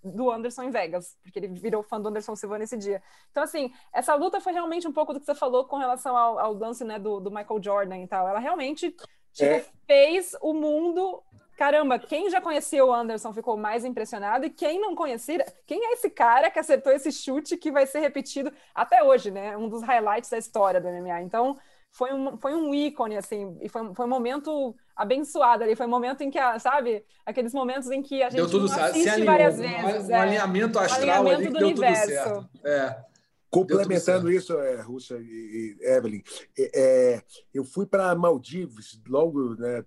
do 0.03 0.31
Anderson 0.31 0.63
em 0.63 0.69
Vegas, 0.69 1.17
porque 1.23 1.39
ele 1.39 1.47
virou 1.47 1.83
fã 1.83 1.99
do 1.99 2.07
Anderson 2.07 2.35
Silva 2.35 2.59
nesse 2.59 2.77
dia. 2.77 3.01
Então, 3.31 3.43
assim, 3.43 3.73
essa 3.91 4.13
luta 4.13 4.39
foi 4.39 4.53
realmente 4.53 4.87
um 4.87 4.93
pouco 4.93 5.11
do 5.11 5.19
que 5.19 5.25
você 5.25 5.35
falou 5.35 5.65
com 5.65 5.77
relação 5.77 6.15
ao, 6.15 6.39
ao 6.39 6.53
lance 6.53 6.83
né, 6.83 6.99
do, 6.99 7.19
do 7.19 7.31
Michael 7.31 7.61
Jordan 7.61 7.97
e 7.97 8.07
tal. 8.07 8.27
Ela 8.27 8.39
realmente 8.39 8.91
tipo, 9.33 9.43
é. 9.43 9.65
fez 9.87 10.35
o 10.41 10.53
mundo 10.53 11.23
caramba, 11.59 11.99
quem 11.99 12.29
já 12.29 12.39
conhecia 12.39 12.85
o 12.85 12.93
Anderson 12.93 13.33
ficou 13.33 13.57
mais 13.57 13.83
impressionado 13.83 14.45
e 14.45 14.49
quem 14.49 14.79
não 14.79 14.95
conhecia, 14.95 15.45
quem 15.67 15.87
é 15.87 15.91
esse 15.91 16.09
cara 16.09 16.49
que 16.49 16.57
acertou 16.57 16.89
esse 16.93 17.11
chute 17.11 17.57
que 17.57 17.69
vai 17.69 17.85
ser 17.85 17.99
repetido 17.99 18.49
até 18.73 19.03
hoje, 19.03 19.29
né? 19.29 19.57
Um 19.57 19.67
dos 19.67 19.83
highlights 19.83 20.29
da 20.29 20.37
história 20.37 20.79
do 20.79 20.87
MMA. 20.87 21.21
Então, 21.21 21.57
foi 21.91 22.13
um, 22.13 22.37
foi 22.37 22.55
um 22.55 22.73
ícone, 22.73 23.17
assim, 23.17 23.57
e 23.61 23.67
foi, 23.67 23.93
foi 23.93 24.05
um 24.05 24.09
momento 24.09 24.73
abençoado 24.95 25.65
ali, 25.65 25.75
foi 25.75 25.85
um 25.85 25.89
momento 25.89 26.21
em 26.21 26.31
que, 26.31 26.39
sabe, 26.59 27.03
aqueles 27.25 27.53
momentos 27.53 27.91
em 27.91 28.01
que 28.01 28.23
a 28.23 28.29
gente 28.29 28.49
tudo 28.49 28.71
assiste 28.71 29.09
alinhou, 29.09 29.25
várias 29.25 29.57
vezes. 29.57 30.07
Um, 30.07 30.11
é, 30.11 30.15
alinhamento 30.17 30.79
astral 30.79 31.25
um 31.25 31.27
alinhamento 31.27 31.35
ali 31.35 31.47
do 31.49 31.57
deu 31.59 31.67
universo. 31.67 32.05
tudo 32.05 32.13
certo. 32.13 32.49
É. 32.63 33.03
Complementando 33.49 34.31
isso, 34.31 34.57
é, 34.57 34.79
Rússia 34.79 35.17
e, 35.19 35.75
e 35.81 35.85
Evelyn, 35.85 36.21
é, 36.57 36.71
é 36.73 37.23
eu 37.53 37.65
fui 37.65 37.85
para 37.85 38.15
Maldivas 38.15 38.97
logo, 39.05 39.55
né, 39.55 39.83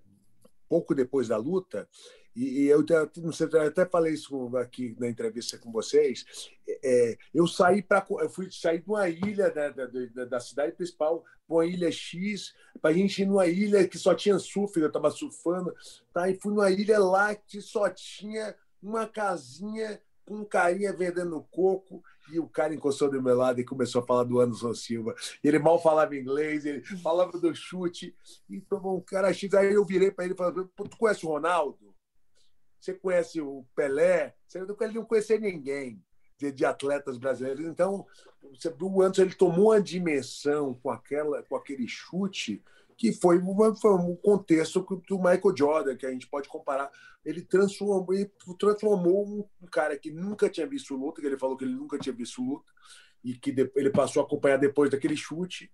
pouco 0.72 0.94
depois 0.94 1.28
da 1.28 1.36
luta, 1.36 1.86
E, 2.34 2.64
eu 2.64 2.82
até 3.66 3.84
falei 3.84 4.14
isso 4.14 4.56
aqui 4.56 4.96
na 4.98 5.06
entrevista 5.06 5.58
com 5.58 5.70
vocês. 5.70 6.24
É, 6.82 7.18
eu 7.34 7.46
saí 7.46 7.82
para, 7.82 8.06
eu 8.20 8.30
fui 8.30 8.50
sair 8.50 8.80
de 8.80 8.88
uma 8.88 9.06
ilha 9.06 9.50
da, 9.50 9.68
da, 9.68 10.24
da 10.24 10.40
cidade 10.40 10.72
principal, 10.72 11.22
uma 11.46 11.66
ilha 11.66 11.92
X, 11.92 12.54
para 12.80 12.90
a 12.90 12.94
gente 12.94 13.20
ir 13.20 13.26
numa 13.26 13.46
ilha 13.46 13.86
que 13.86 13.98
só 13.98 14.14
tinha 14.14 14.38
surf, 14.38 14.80
eu 14.80 14.86
estava 14.86 15.10
surfando, 15.10 15.74
tá? 16.10 16.30
E 16.30 16.40
fui 16.40 16.54
numa 16.54 16.70
ilha 16.70 16.98
lá 16.98 17.34
que 17.34 17.60
só 17.60 17.90
tinha 17.90 18.56
uma 18.82 19.06
casinha 19.06 20.00
com 20.24 20.36
um 20.36 20.44
carinha 20.46 20.96
vendendo 20.96 21.46
coco 21.50 22.02
e 22.30 22.38
o 22.38 22.48
cara 22.48 22.74
encostou 22.74 23.10
do 23.10 23.22
meu 23.22 23.36
lado 23.36 23.60
e 23.60 23.64
começou 23.64 24.02
a 24.02 24.06
falar 24.06 24.24
do 24.24 24.40
Anderson 24.40 24.74
Silva. 24.74 25.14
Ele 25.42 25.58
mal 25.58 25.80
falava 25.82 26.16
inglês, 26.16 26.64
ele 26.64 26.82
falava 27.02 27.32
do 27.38 27.54
chute 27.54 28.14
e 28.48 28.60
tomou 28.60 28.98
um 28.98 29.00
cara 29.00 29.32
X. 29.32 29.52
Aí 29.54 29.72
eu 29.72 29.84
virei 29.84 30.10
para 30.10 30.24
ele 30.24 30.34
e 30.34 30.36
falei: 30.36 30.64
Tu 30.76 30.96
conhece 30.96 31.26
o 31.26 31.30
Ronaldo? 31.30 31.92
você 32.82 32.94
conhece 32.94 33.40
o 33.40 33.64
Pelé, 33.76 34.34
você 34.44 34.58
não 34.58 35.04
conhecer 35.04 35.40
ninguém 35.40 36.02
de, 36.36 36.64
atletas 36.64 37.16
brasileiros. 37.16 37.64
Então, 37.64 38.04
o 38.80 39.02
Anderson 39.02 39.22
ele 39.22 39.34
tomou 39.34 39.66
uma 39.66 39.80
dimensão 39.80 40.74
com, 40.74 40.90
aquela, 40.90 41.44
com 41.44 41.54
aquele 41.54 41.86
chute 41.86 42.60
que 42.96 43.12
foi, 43.12 43.40
foi 43.80 43.92
um 43.94 44.16
contexto 44.16 44.80
do 45.08 45.16
Michael 45.18 45.56
Jordan, 45.56 45.96
que 45.96 46.06
a 46.06 46.10
gente 46.10 46.26
pode 46.26 46.48
comparar. 46.48 46.90
Ele 47.24 47.42
transformou, 47.42 48.14
ele 48.14 48.30
transformou 48.58 49.48
um, 49.60 49.66
cara 49.66 49.96
que 49.96 50.10
nunca 50.10 50.48
tinha 50.48 50.66
visto 50.66 50.96
luta, 50.96 51.20
que 51.20 51.26
ele 51.26 51.38
falou 51.38 51.56
que 51.56 51.64
ele 51.64 51.74
nunca 51.74 51.98
tinha 51.98 52.14
visto 52.14 52.42
luta, 52.42 52.70
e 53.24 53.34
que 53.34 53.54
ele 53.76 53.90
passou 53.90 54.22
a 54.22 54.26
acompanhar 54.26 54.56
depois 54.56 54.90
daquele 54.90 55.16
chute, 55.16 55.70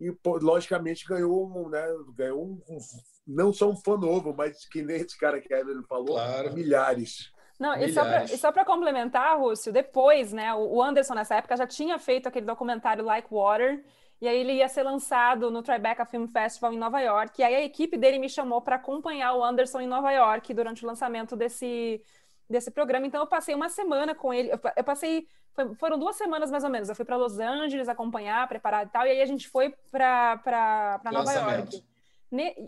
e 0.00 0.16
logicamente 0.24 1.04
ganhou, 1.06 1.68
né, 1.68 1.84
ganhou 2.14 2.44
um, 2.44 2.62
um 2.68 2.78
não 3.26 3.52
são 3.52 3.70
um 3.70 3.76
fã 3.76 3.96
novo, 3.96 4.32
mas 4.32 4.64
que 4.66 4.80
nem 4.80 4.96
esse 4.96 5.18
cara 5.18 5.40
que 5.40 5.52
a 5.52 5.58
Evelyn 5.60 5.82
falou, 5.82 6.14
claro. 6.14 6.54
milhares. 6.54 7.32
Não, 7.58 7.74
e 7.76 7.92
só 8.38 8.52
para 8.52 8.64
complementar, 8.64 9.38
Rússio, 9.38 9.72
depois, 9.72 10.32
né, 10.32 10.54
o 10.54 10.80
Anderson 10.80 11.14
nessa 11.14 11.34
época 11.34 11.56
já 11.56 11.66
tinha 11.66 11.98
feito 11.98 12.28
aquele 12.28 12.46
documentário 12.46 13.04
Like 13.04 13.28
Water, 13.30 13.84
e 14.20 14.26
aí 14.26 14.38
ele 14.38 14.54
ia 14.54 14.68
ser 14.68 14.82
lançado 14.82 15.50
no 15.50 15.62
Tribeca 15.62 16.04
Film 16.04 16.26
Festival 16.26 16.72
em 16.72 16.78
Nova 16.78 17.00
York, 17.00 17.40
e 17.40 17.44
aí 17.44 17.54
a 17.54 17.64
equipe 17.64 17.96
dele 17.96 18.18
me 18.18 18.28
chamou 18.28 18.60
para 18.60 18.76
acompanhar 18.76 19.34
o 19.34 19.44
Anderson 19.44 19.80
em 19.80 19.86
Nova 19.86 20.10
York 20.10 20.52
durante 20.54 20.84
o 20.84 20.86
lançamento 20.86 21.36
desse, 21.36 22.02
desse 22.48 22.70
programa, 22.70 23.06
então 23.06 23.20
eu 23.20 23.26
passei 23.26 23.54
uma 23.54 23.68
semana 23.68 24.14
com 24.14 24.32
ele, 24.34 24.50
eu 24.76 24.84
passei, 24.84 25.28
foi, 25.52 25.74
foram 25.76 25.98
duas 25.98 26.16
semanas 26.16 26.50
mais 26.50 26.64
ou 26.64 26.70
menos, 26.70 26.88
eu 26.88 26.94
fui 26.94 27.04
para 27.04 27.16
Los 27.16 27.38
Angeles 27.38 27.88
acompanhar, 27.88 28.48
preparar 28.48 28.86
e 28.86 28.88
tal, 28.88 29.06
e 29.06 29.10
aí 29.10 29.22
a 29.22 29.26
gente 29.26 29.48
foi 29.48 29.74
para 29.90 31.00
Nova 31.12 31.32
York. 31.32 31.84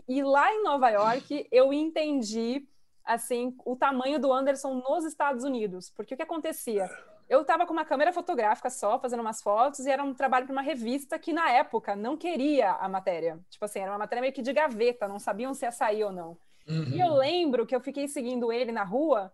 E 0.07 0.23
lá 0.23 0.51
em 0.51 0.63
Nova 0.63 0.89
York, 0.89 1.47
eu 1.51 1.71
entendi 1.71 2.67
assim 3.03 3.55
o 3.65 3.75
tamanho 3.75 4.19
do 4.19 4.31
Anderson 4.31 4.75
nos 4.75 5.05
Estados 5.05 5.43
Unidos, 5.43 5.89
porque 5.89 6.13
o 6.13 6.17
que 6.17 6.23
acontecia? 6.23 6.89
Eu 7.31 7.43
estava 7.43 7.65
com 7.65 7.71
uma 7.71 7.85
câmera 7.85 8.11
fotográfica 8.11 8.69
só, 8.69 8.99
fazendo 8.99 9.21
umas 9.21 9.41
fotos, 9.41 9.85
e 9.85 9.89
era 9.89 10.03
um 10.03 10.13
trabalho 10.13 10.45
para 10.45 10.51
uma 10.51 10.61
revista 10.61 11.17
que, 11.17 11.31
na 11.31 11.49
época, 11.49 11.95
não 11.95 12.17
queria 12.17 12.71
a 12.71 12.89
matéria. 12.89 13.39
Tipo 13.49 13.63
assim, 13.63 13.79
era 13.79 13.89
uma 13.89 13.99
matéria 13.99 14.19
meio 14.19 14.33
que 14.33 14.41
de 14.41 14.51
gaveta, 14.51 15.07
não 15.07 15.17
sabiam 15.17 15.53
se 15.53 15.63
ia 15.65 15.71
sair 15.71 16.03
ou 16.03 16.11
não. 16.11 16.37
Uhum. 16.67 16.89
E 16.89 16.99
eu 16.99 17.13
lembro 17.13 17.65
que 17.65 17.73
eu 17.73 17.79
fiquei 17.79 18.05
seguindo 18.09 18.51
ele 18.51 18.73
na 18.73 18.83
rua, 18.83 19.31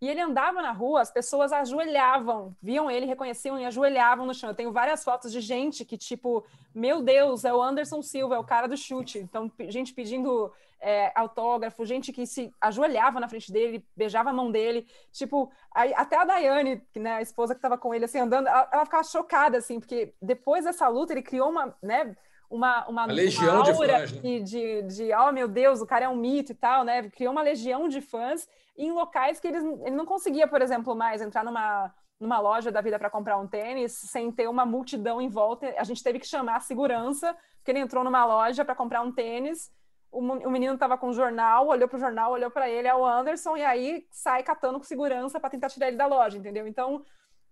e 0.00 0.08
ele 0.08 0.20
andava 0.20 0.62
na 0.62 0.70
rua, 0.70 1.00
as 1.00 1.10
pessoas 1.10 1.52
ajoelhavam, 1.52 2.54
viam 2.62 2.90
ele, 2.90 3.06
reconheciam 3.06 3.58
e 3.58 3.64
ajoelhavam 3.64 4.26
no 4.26 4.34
chão. 4.34 4.50
Eu 4.50 4.54
tenho 4.54 4.72
várias 4.72 5.02
fotos 5.02 5.32
de 5.32 5.40
gente 5.40 5.84
que, 5.84 5.98
tipo, 5.98 6.44
meu 6.72 7.02
Deus, 7.02 7.44
é 7.44 7.52
o 7.52 7.60
Anderson 7.60 8.00
Silva, 8.00 8.36
é 8.36 8.38
o 8.38 8.44
cara 8.44 8.68
do 8.68 8.76
chute. 8.76 9.18
Então, 9.18 9.50
gente 9.68 9.92
pedindo 9.92 10.52
é, 10.80 11.10
autógrafo, 11.14 11.84
gente 11.84 12.12
que 12.12 12.26
se 12.26 12.52
ajoelhava 12.60 13.18
na 13.18 13.28
frente 13.28 13.50
dele, 13.50 13.84
beijava 13.96 14.30
a 14.30 14.32
mão 14.32 14.50
dele. 14.50 14.86
Tipo, 15.10 15.50
aí, 15.74 15.92
até 15.94 16.16
a 16.16 16.24
Daiane, 16.24 16.80
né, 16.94 17.14
a 17.14 17.22
esposa 17.22 17.54
que 17.54 17.58
estava 17.58 17.76
com 17.76 17.92
ele, 17.92 18.04
assim, 18.04 18.20
andando, 18.20 18.46
ela, 18.46 18.68
ela 18.72 18.84
ficava 18.84 19.02
chocada, 19.02 19.58
assim, 19.58 19.80
porque 19.80 20.14
depois 20.22 20.64
dessa 20.64 20.86
luta 20.86 21.12
ele 21.12 21.22
criou 21.22 21.50
uma, 21.50 21.76
né, 21.82 22.16
uma, 22.50 22.86
uma, 22.88 23.04
uma 23.04 23.12
legião 23.12 23.60
uma 23.60 23.68
aura 23.68 23.72
de 23.72 23.78
fãs, 23.78 24.12
né? 24.12 24.38
de, 24.40 24.82
de, 24.82 25.14
oh 25.14 25.32
meu 25.32 25.46
Deus, 25.46 25.80
o 25.80 25.86
cara 25.86 26.06
é 26.06 26.08
um 26.08 26.16
mito 26.16 26.52
e 26.52 26.54
tal, 26.54 26.82
né? 26.84 27.08
Criou 27.10 27.32
uma 27.32 27.42
legião 27.42 27.88
de 27.88 28.00
fãs 28.00 28.48
em 28.76 28.90
locais 28.92 29.38
que 29.38 29.48
eles, 29.48 29.62
ele 29.62 29.96
não 29.96 30.06
conseguia, 30.06 30.46
por 30.48 30.62
exemplo, 30.62 30.94
mais 30.94 31.20
entrar 31.20 31.44
numa, 31.44 31.92
numa 32.18 32.40
loja 32.40 32.72
da 32.72 32.80
vida 32.80 32.98
para 32.98 33.10
comprar 33.10 33.36
um 33.38 33.46
tênis 33.46 33.92
sem 33.92 34.32
ter 34.32 34.48
uma 34.48 34.64
multidão 34.64 35.20
em 35.20 35.28
volta. 35.28 35.74
A 35.76 35.84
gente 35.84 36.02
teve 36.02 36.18
que 36.18 36.26
chamar 36.26 36.56
a 36.56 36.60
segurança, 36.60 37.36
porque 37.56 37.70
ele 37.70 37.80
entrou 37.80 38.02
numa 38.02 38.24
loja 38.24 38.64
para 38.64 38.74
comprar 38.74 39.02
um 39.02 39.12
tênis. 39.12 39.70
O, 40.10 40.20
o 40.20 40.50
menino 40.50 40.74
estava 40.74 40.96
com 40.96 41.08
o 41.08 41.12
jornal, 41.12 41.66
olhou 41.66 41.86
para 41.86 41.96
o 41.96 42.00
jornal, 42.00 42.32
olhou 42.32 42.50
para 42.50 42.68
ele, 42.68 42.88
é 42.88 42.94
o 42.94 43.04
Anderson, 43.04 43.58
e 43.58 43.64
aí 43.64 44.06
sai 44.10 44.42
catando 44.42 44.78
com 44.78 44.84
segurança 44.84 45.38
para 45.38 45.50
tentar 45.50 45.68
tirar 45.68 45.88
ele 45.88 45.98
da 45.98 46.06
loja, 46.06 46.38
entendeu? 46.38 46.66
Então, 46.66 47.04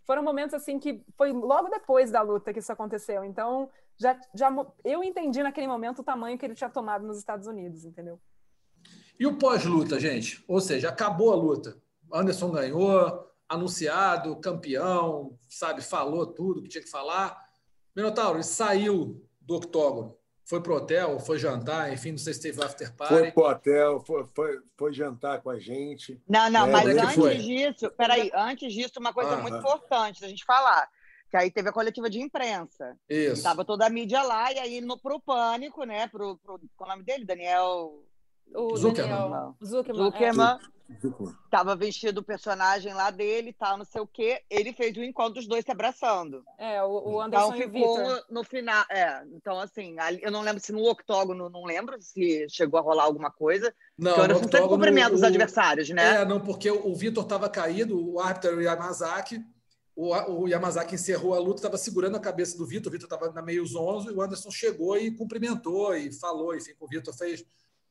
foram 0.06 0.22
momentos 0.22 0.54
assim 0.54 0.78
que 0.78 1.04
foi 1.16 1.32
logo 1.32 1.68
depois 1.68 2.10
da 2.10 2.22
luta 2.22 2.52
que 2.52 2.60
isso 2.60 2.72
aconteceu. 2.72 3.24
Então, 3.24 3.68
já, 3.98 4.18
já 4.34 4.50
eu 4.84 5.02
entendi 5.02 5.42
naquele 5.42 5.66
momento 5.66 6.00
o 6.00 6.04
tamanho 6.04 6.38
que 6.38 6.44
ele 6.44 6.54
tinha 6.54 6.70
tomado 6.70 7.06
nos 7.06 7.18
Estados 7.18 7.46
Unidos, 7.46 7.84
entendeu? 7.84 8.20
E 9.18 9.26
o 9.26 9.38
pós-luta, 9.38 9.98
gente? 9.98 10.44
Ou 10.46 10.60
seja, 10.60 10.90
acabou 10.90 11.32
a 11.32 11.36
luta. 11.36 11.76
Anderson 12.12 12.50
ganhou, 12.50 13.30
anunciado, 13.48 14.36
campeão, 14.36 15.38
sabe, 15.48 15.82
falou 15.82 16.26
tudo 16.26 16.62
que 16.62 16.68
tinha 16.68 16.84
que 16.84 16.90
falar. 16.90 17.48
Minotauro, 17.94 18.36
ele 18.36 18.44
saiu 18.44 19.26
do 19.40 19.56
octógono 19.56 20.16
foi 20.46 20.62
pro 20.62 20.76
hotel, 20.76 21.18
foi 21.18 21.38
jantar, 21.40 21.92
enfim, 21.92 22.12
não 22.12 22.18
sei 22.18 22.32
se 22.32 22.40
teve 22.40 22.62
after 22.62 22.94
party. 22.94 23.14
Foi 23.14 23.32
pro 23.32 23.42
hotel, 23.42 24.00
foi, 24.06 24.24
foi, 24.32 24.58
foi 24.76 24.92
jantar 24.94 25.42
com 25.42 25.50
a 25.50 25.58
gente. 25.58 26.22
Não, 26.28 26.48
não, 26.48 26.66
né? 26.66 26.72
mas 26.72 26.96
é 26.96 27.00
antes 27.00 27.14
foi? 27.16 27.36
disso, 27.38 27.90
peraí, 27.90 28.30
antes 28.32 28.72
disso, 28.72 29.00
uma 29.00 29.12
coisa 29.12 29.32
Aham. 29.32 29.42
muito 29.42 29.56
importante 29.58 30.20
da 30.20 30.28
gente 30.28 30.44
falar. 30.44 30.88
Que 31.36 31.42
aí 31.42 31.50
teve 31.50 31.68
a 31.68 31.72
coletiva 31.72 32.08
de 32.08 32.18
imprensa. 32.18 32.96
Isso. 33.06 33.42
Tava 33.42 33.62
toda 33.62 33.84
a 33.86 33.90
mídia 33.90 34.22
lá, 34.22 34.50
e 34.50 34.58
aí 34.58 34.80
no, 34.80 34.98
pro 34.98 35.20
pânico, 35.20 35.84
né? 35.84 36.08
Pro, 36.08 36.38
pro, 36.38 36.58
qual 36.74 36.88
é 36.88 36.92
o 36.92 36.96
nome 36.96 37.04
dele? 37.04 37.26
Daniel. 37.26 38.02
O 38.54 38.74
Zuckerman. 38.74 39.18
Daniel... 39.18 39.56
Zuckerman. 39.62 40.04
Zuckerman. 40.04 40.58
É. 40.58 40.76
Tava 41.50 41.76
vestido 41.76 42.20
o 42.20 42.24
personagem 42.24 42.94
lá 42.94 43.10
dele, 43.10 43.52
tal, 43.52 43.76
não 43.76 43.84
sei 43.84 44.00
o 44.00 44.06
quê. 44.06 44.40
Ele 44.48 44.72
fez 44.72 44.96
o 44.96 45.02
encontro 45.02 45.34
dos 45.34 45.46
dois 45.46 45.62
se 45.62 45.70
abraçando. 45.70 46.42
É, 46.56 46.82
o, 46.82 47.16
o 47.16 47.20
Anderson 47.20 47.54
então, 47.54 47.70
ficou 47.70 48.22
no 48.30 48.42
final. 48.42 48.84
É, 48.88 49.22
então, 49.34 49.60
assim, 49.60 49.94
eu 50.22 50.30
não 50.30 50.40
lembro 50.40 50.62
se 50.62 50.72
no 50.72 50.88
octógono, 50.88 51.50
não 51.50 51.64
lembro 51.64 52.00
se 52.00 52.46
chegou 52.48 52.80
a 52.80 52.82
rolar 52.82 53.04
alguma 53.04 53.30
coisa. 53.30 53.74
Não, 53.98 54.16
o 54.16 54.22
Anderson 54.22 54.44
sempre 54.44 54.68
cumprimenta 54.68 55.12
os 55.12 55.22
adversários, 55.22 55.90
né? 55.90 56.22
É, 56.22 56.24
não, 56.24 56.40
porque 56.40 56.70
o, 56.70 56.86
o 56.86 56.94
Vitor 56.94 57.24
estava 57.24 57.46
caído, 57.50 58.14
o 58.14 58.20
árbitro 58.20 58.62
Yamazaki. 58.62 59.44
O, 59.96 60.14
o 60.14 60.46
Yamazaki 60.46 60.94
encerrou 60.94 61.34
a 61.34 61.38
luta, 61.38 61.56
estava 61.56 61.78
segurando 61.78 62.16
a 62.16 62.20
cabeça 62.20 62.56
do 62.56 62.66
Vitor. 62.66 62.90
O 62.90 62.92
Vitor 62.92 63.06
estava 63.06 63.32
na 63.32 63.40
meio 63.40 63.64
zonzo 63.66 64.10
e 64.10 64.14
o 64.14 64.20
Anderson 64.20 64.50
chegou 64.50 64.96
e 64.96 65.10
cumprimentou 65.10 65.96
e 65.96 66.12
falou, 66.12 66.54
enfim, 66.54 66.74
o 66.78 66.86
Vitor 66.86 67.16
fez 67.16 67.44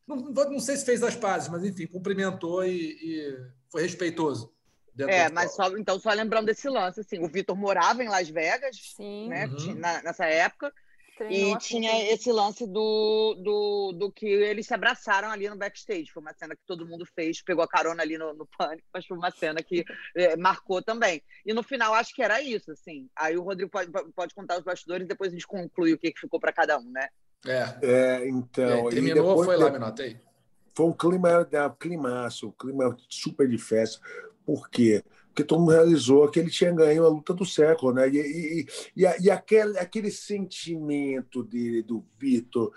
não, 0.07 0.17
não 0.17 0.59
sei 0.59 0.77
se 0.77 0.85
fez 0.85 1.01
as 1.01 1.15
pazes, 1.15 1.49
mas 1.49 1.63
enfim, 1.63 1.87
cumprimentou 1.87 2.63
e, 2.63 2.91
e 3.01 3.45
foi 3.69 3.81
respeitoso. 3.81 4.53
É, 4.97 5.29
mas 5.29 5.53
só, 5.53 5.75
então 5.77 5.99
só 5.99 6.11
lembrando 6.11 6.45
desse 6.45 6.69
lance, 6.69 7.01
assim, 7.01 7.19
o 7.19 7.27
Vitor 7.27 7.55
morava 7.55 8.01
em 8.01 8.07
Las 8.07 8.29
Vegas, 8.29 8.93
Sim. 8.95 9.27
né, 9.27 9.47
uhum. 9.47 9.75
na, 9.75 10.01
nessa 10.03 10.25
época, 10.25 10.71
Treinou 11.17 11.55
e 11.55 11.57
tinha 11.59 12.11
esse 12.11 12.31
lance 12.31 12.67
do, 12.67 13.35
do, 13.35 13.91
do 13.93 14.11
que 14.11 14.25
eles 14.25 14.67
se 14.67 14.73
abraçaram 14.73 15.29
ali 15.29 15.47
no 15.49 15.55
backstage. 15.55 16.11
Foi 16.11 16.21
uma 16.21 16.33
cena 16.33 16.55
que 16.55 16.61
todo 16.65 16.85
mundo 16.85 17.05
fez, 17.05 17.41
pegou 17.41 17.63
a 17.63 17.67
carona 17.67 18.03
ali 18.03 18.17
no, 18.17 18.33
no 18.33 18.45
pânico, 18.57 18.87
mas 18.93 19.05
foi 19.05 19.17
uma 19.17 19.31
cena 19.31 19.63
que 19.63 19.85
é, 20.15 20.35
marcou 20.37 20.81
também. 20.81 21.21
E 21.45 21.53
no 21.53 21.63
final 21.63 21.93
acho 21.93 22.13
que 22.13 22.21
era 22.21 22.41
isso, 22.41 22.71
assim. 22.71 23.09
Aí 23.15 23.37
o 23.37 23.43
Rodrigo 23.43 23.71
pode, 23.71 23.89
pode 24.13 24.35
contar 24.35 24.57
os 24.57 24.63
bastidores 24.63 25.05
e 25.05 25.07
depois 25.07 25.31
a 25.31 25.33
gente 25.35 25.47
conclui 25.47 25.93
o 25.93 25.97
que, 25.97 26.11
que 26.11 26.19
ficou 26.19 26.39
para 26.39 26.51
cada 26.51 26.77
um, 26.77 26.91
né? 26.91 27.07
É. 27.45 27.77
é 27.81 28.27
então. 28.27 28.89
terminou 28.89 29.43
foi 29.43 29.55
lá, 29.55 29.69
Minota 29.69 30.03
aí? 30.03 30.19
Foi 30.75 30.87
um 30.87 30.93
clima, 30.93 31.39
um 31.39 31.75
climaço, 31.79 32.49
um 32.49 32.51
clima 32.51 32.97
super 33.07 33.47
de 33.47 33.57
festa. 33.57 34.01
Por 34.45 34.69
quê? 34.69 35.01
Porque 35.35 35.43
todo 35.43 35.59
mundo 35.59 35.73
realizou 35.73 36.29
que 36.29 36.39
ele 36.39 36.49
tinha 36.49 36.71
ganho 36.71 37.05
a 37.05 37.09
luta 37.09 37.33
do 37.33 37.45
século, 37.45 37.93
né? 37.93 38.07
E, 38.07 38.17
e, 38.17 38.65
e, 38.95 39.23
e 39.23 39.29
aquele, 39.29 39.77
aquele 39.77 40.09
sentimento 40.09 41.43
dele, 41.43 41.83
do 41.83 42.05
Vitor, 42.17 42.71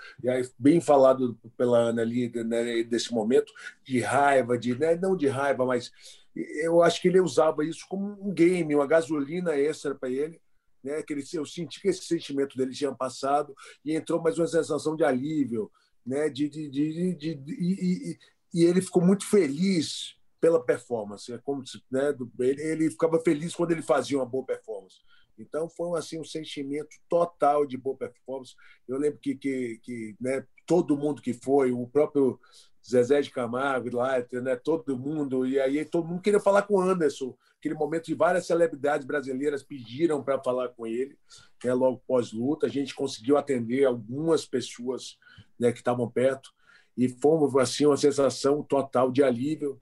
bem 0.59 0.81
falado 0.81 1.39
pela 1.57 1.79
Ana 1.79 2.03
ali, 2.03 2.29
né, 2.43 2.83
desse 2.83 3.15
momento, 3.15 3.53
de 3.85 4.01
raiva, 4.01 4.59
de, 4.59 4.77
né, 4.77 4.97
não 4.97 5.17
de 5.17 5.29
raiva, 5.29 5.65
mas 5.65 5.93
eu 6.35 6.83
acho 6.83 7.01
que 7.01 7.07
ele 7.07 7.21
usava 7.21 7.65
isso 7.65 7.87
como 7.89 8.19
um 8.21 8.35
game, 8.35 8.75
uma 8.75 8.89
gasolina 8.89 9.57
extra 9.57 9.95
para 9.95 10.11
ele, 10.11 10.41
né? 10.83 11.01
Que 11.03 11.13
ele, 11.13 11.25
eu 11.35 11.47
senti 11.47 11.81
que 11.81 11.87
esse 11.87 12.03
sentimento 12.03 12.57
dele 12.57 12.73
tinha 12.73 12.93
passado 12.93 13.55
e 13.85 13.95
entrou 13.95 14.21
mais 14.21 14.37
uma 14.37 14.49
sensação 14.49 14.97
de 14.97 15.05
alívio, 15.05 15.71
né? 16.05 16.29
De, 16.29 16.49
de, 16.49 16.69
de, 16.69 17.15
de, 17.15 17.41
e, 17.47 18.19
e, 18.53 18.65
ele 18.65 18.81
ficou 18.81 19.01
muito 19.01 19.25
feliz 19.25 20.18
pela 20.41 20.65
performance, 20.65 21.33
é 21.33 21.39
como 21.39 21.67
se, 21.67 21.83
né? 21.91 22.15
Ele, 22.39 22.63
ele 22.63 22.91
ficava 22.91 23.21
feliz 23.21 23.55
quando 23.55 23.73
ele 23.73 23.83
fazia 23.83 24.19
uma 24.19 24.27
boa 24.27 24.45
performance. 24.45 24.99
Então 25.39 25.69
foi 25.69 25.99
assim 25.99 26.21
um 26.21 26.25
sentimento 26.25 26.97
total 27.09 27.67
de 27.67 27.77
boa 27.77 27.97
performance. 27.97 28.55
Eu 28.87 28.99
lembro 28.99 29.19
que 29.19 29.35
que, 29.37 29.81
que 29.83 30.17
né, 30.21 30.45
todo 30.67 30.97
mundo 30.97 31.23
que 31.23 31.33
foi, 31.33 31.73
o 31.73 31.87
próprio 31.87 32.39
Zezé 32.87 33.21
de 33.21 33.31
Camargo 33.31 33.97
lá, 33.97 34.19
né, 34.33 34.57
todo 34.57 34.99
mundo, 34.99 35.47
e 35.47 35.61
aí 35.61 35.85
todo 35.85 36.07
mundo 36.07 36.23
queria 36.23 36.41
falar 36.41 36.63
com 36.63 36.75
o 36.75 36.81
Anderson. 36.81 37.37
Aquele 37.59 37.75
momento 37.75 38.07
de 38.07 38.15
várias 38.15 38.47
celebridades 38.47 39.07
brasileiras 39.07 39.63
pediram 39.63 40.23
para 40.23 40.43
falar 40.43 40.69
com 40.69 40.87
ele, 40.87 41.19
né, 41.63 41.75
logo 41.75 42.03
pós-luta. 42.07 42.67
A 42.67 42.71
gente 42.71 42.95
conseguiu 42.95 43.37
atender 43.37 43.85
algumas 43.85 44.47
pessoas 44.47 45.19
né, 45.59 45.73
que 45.73 45.79
estavam 45.79 46.09
perto 46.11 46.51
e 46.97 47.09
fomos 47.09 47.55
assim 47.57 47.87
uma 47.87 47.97
sensação 47.97 48.63
total 48.63 49.13
de 49.13 49.23
alívio, 49.23 49.81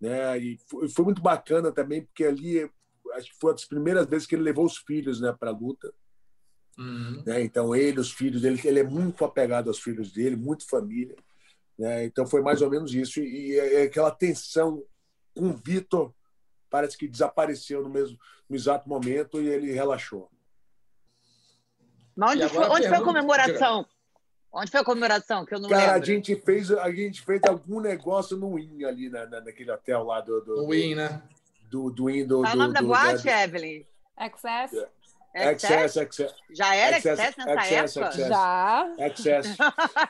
né? 0.00 0.38
E 0.38 0.58
foi, 0.68 0.88
foi 0.88 1.04
muito 1.04 1.22
bacana 1.22 1.72
também 1.72 2.04
porque 2.04 2.24
ali 2.24 2.70
acho 3.14 3.30
que 3.30 3.38
foi 3.38 3.50
uma 3.50 3.56
das 3.56 3.64
primeiras 3.64 4.06
vezes 4.06 4.26
que 4.26 4.34
ele 4.34 4.42
levou 4.42 4.64
os 4.64 4.76
filhos, 4.78 5.20
né, 5.20 5.34
para 5.38 5.50
a 5.50 5.56
luta. 5.56 5.92
Uhum. 6.78 7.22
Né? 7.26 7.42
Então 7.42 7.74
ele, 7.74 7.98
os 7.98 8.12
filhos 8.12 8.42
dele, 8.42 8.60
ele 8.64 8.80
é 8.80 8.84
muito 8.84 9.24
apegado 9.24 9.68
aos 9.68 9.80
filhos 9.80 10.12
dele, 10.12 10.36
muito 10.36 10.68
família. 10.68 11.16
Né? 11.78 12.04
Então 12.04 12.26
foi 12.26 12.42
mais 12.42 12.62
ou 12.62 12.70
menos 12.70 12.94
isso. 12.94 13.20
E, 13.20 13.52
e 13.52 13.58
é 13.58 13.82
aquela 13.82 14.10
tensão 14.10 14.84
com 15.34 15.50
o 15.50 15.56
Vitor 15.56 16.12
parece 16.70 16.98
que 16.98 17.08
desapareceu 17.08 17.82
no 17.82 17.88
mesmo 17.88 18.18
no 18.48 18.56
exato 18.56 18.88
momento 18.88 19.40
e 19.40 19.46
ele 19.46 19.72
relaxou. 19.72 20.30
Mas 22.16 22.32
onde, 22.32 22.48
foi, 22.48 22.64
onde 22.68 22.88
foi 22.88 22.96
a 22.96 23.02
comemoração? 23.02 23.86
Onde 24.52 24.70
foi 24.70 24.80
a 24.80 24.84
comemoração? 24.84 25.44
Que 25.44 25.54
eu 25.54 25.60
não 25.60 25.68
Cara, 25.68 25.92
lembro. 25.92 26.02
a 26.02 26.04
gente 26.04 26.36
fez 26.36 26.70
a 26.70 26.90
gente 26.90 27.20
fez 27.22 27.42
algum 27.44 27.80
negócio 27.80 28.36
no 28.36 28.54
Win 28.54 28.84
ali 28.84 29.10
na, 29.10 29.26
na, 29.26 29.40
naquele 29.40 29.70
hotel 29.70 30.02
lá 30.04 30.20
do, 30.20 30.40
do, 30.40 30.56
do 30.56 30.68
Win, 30.68 30.94
né? 30.94 31.22
Do, 31.70 31.90
do 31.90 32.06
Win 32.06 32.26
do. 32.26 32.40
Qual 32.40 32.52
é 32.52 32.54
o 32.54 32.58
nome 32.58 32.74
da 32.74 32.82
boate, 32.82 33.28
Evelyn? 33.28 33.84
Access. 34.16 34.74
Yeah. 34.74 34.90
Access, 35.44 35.98
Access. 35.98 36.34
Já 36.50 36.74
era 36.74 36.96
Access, 36.96 37.20
Access 37.20 37.38
nessa 37.38 37.60
access, 37.60 37.98
época? 37.98 38.06
Access. 38.08 38.28
Já. 38.28 38.94
Access. 39.06 39.58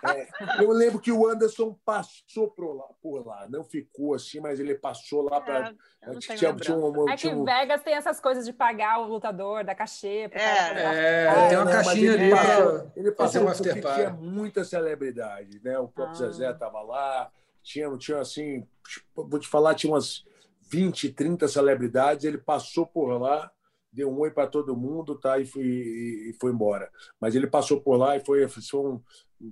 É, 0.09 0.63
eu 0.63 0.71
lembro 0.71 1.01
que 1.01 1.11
o 1.11 1.27
Anderson 1.27 1.77
passou 1.85 2.49
por 2.49 2.75
lá, 2.75 2.85
por 3.03 3.27
lá. 3.27 3.47
Não 3.49 3.65
ficou 3.65 4.15
assim, 4.15 4.41
mas 4.41 4.61
ele 4.61 4.75
passou 4.75 5.23
lá 5.23 5.41
para. 5.41 5.75
É, 6.03 6.15
tinha, 6.19 6.55
tinha 6.55 6.77
um, 6.77 7.09
é 7.09 7.17
que 7.17 7.29
um... 7.29 7.45
Vegas 7.45 7.83
tem 7.83 7.95
essas 7.95 8.21
coisas 8.21 8.45
de 8.45 8.53
pagar 8.53 9.01
o 9.01 9.09
lutador, 9.09 9.65
da 9.65 9.75
cachê. 9.75 10.31
É, 10.33 11.27
é 11.27 11.49
tem 11.49 11.59
uma 11.59 11.71
caixinha 11.71 12.13
ali 12.13 12.31
para 12.31 12.87
Ele 12.97 13.13
passou 13.13 13.43
um 13.43 13.53
tinha 13.53 14.11
muita 14.11 14.65
celebridade, 14.65 15.61
né? 15.63 15.79
O 15.79 15.89
próprio 15.89 16.25
ah. 16.25 16.31
Zezé 16.31 16.51
estava 16.51 16.81
lá, 16.81 17.31
tinha, 17.63 17.91
tinha 17.97 18.21
assim, 18.21 18.67
vou 19.15 19.39
te 19.39 19.49
falar, 19.49 19.75
tinha 19.75 19.93
umas 19.93 20.25
20, 20.71 21.13
30 21.13 21.49
celebridades, 21.49 22.25
ele 22.25 22.39
passou 22.39 22.87
por 22.87 23.19
lá 23.21 23.51
deu 23.99 24.09
um 24.09 24.21
oi 24.21 24.31
para 24.31 24.47
todo 24.47 24.77
mundo 24.77 25.19
tá, 25.19 25.41
e, 25.41 25.45
foi, 25.45 25.65
e, 25.65 26.37
foi 26.41 26.53
embora. 26.53 26.89
Mas 27.21 27.35
ele 27.35 27.49
passou 27.49 27.81
por 27.81 27.97
lá 27.97 28.17
e 28.17 28.25
foi, 28.25 28.47
foi 28.49 28.81
um, 28.81 29.03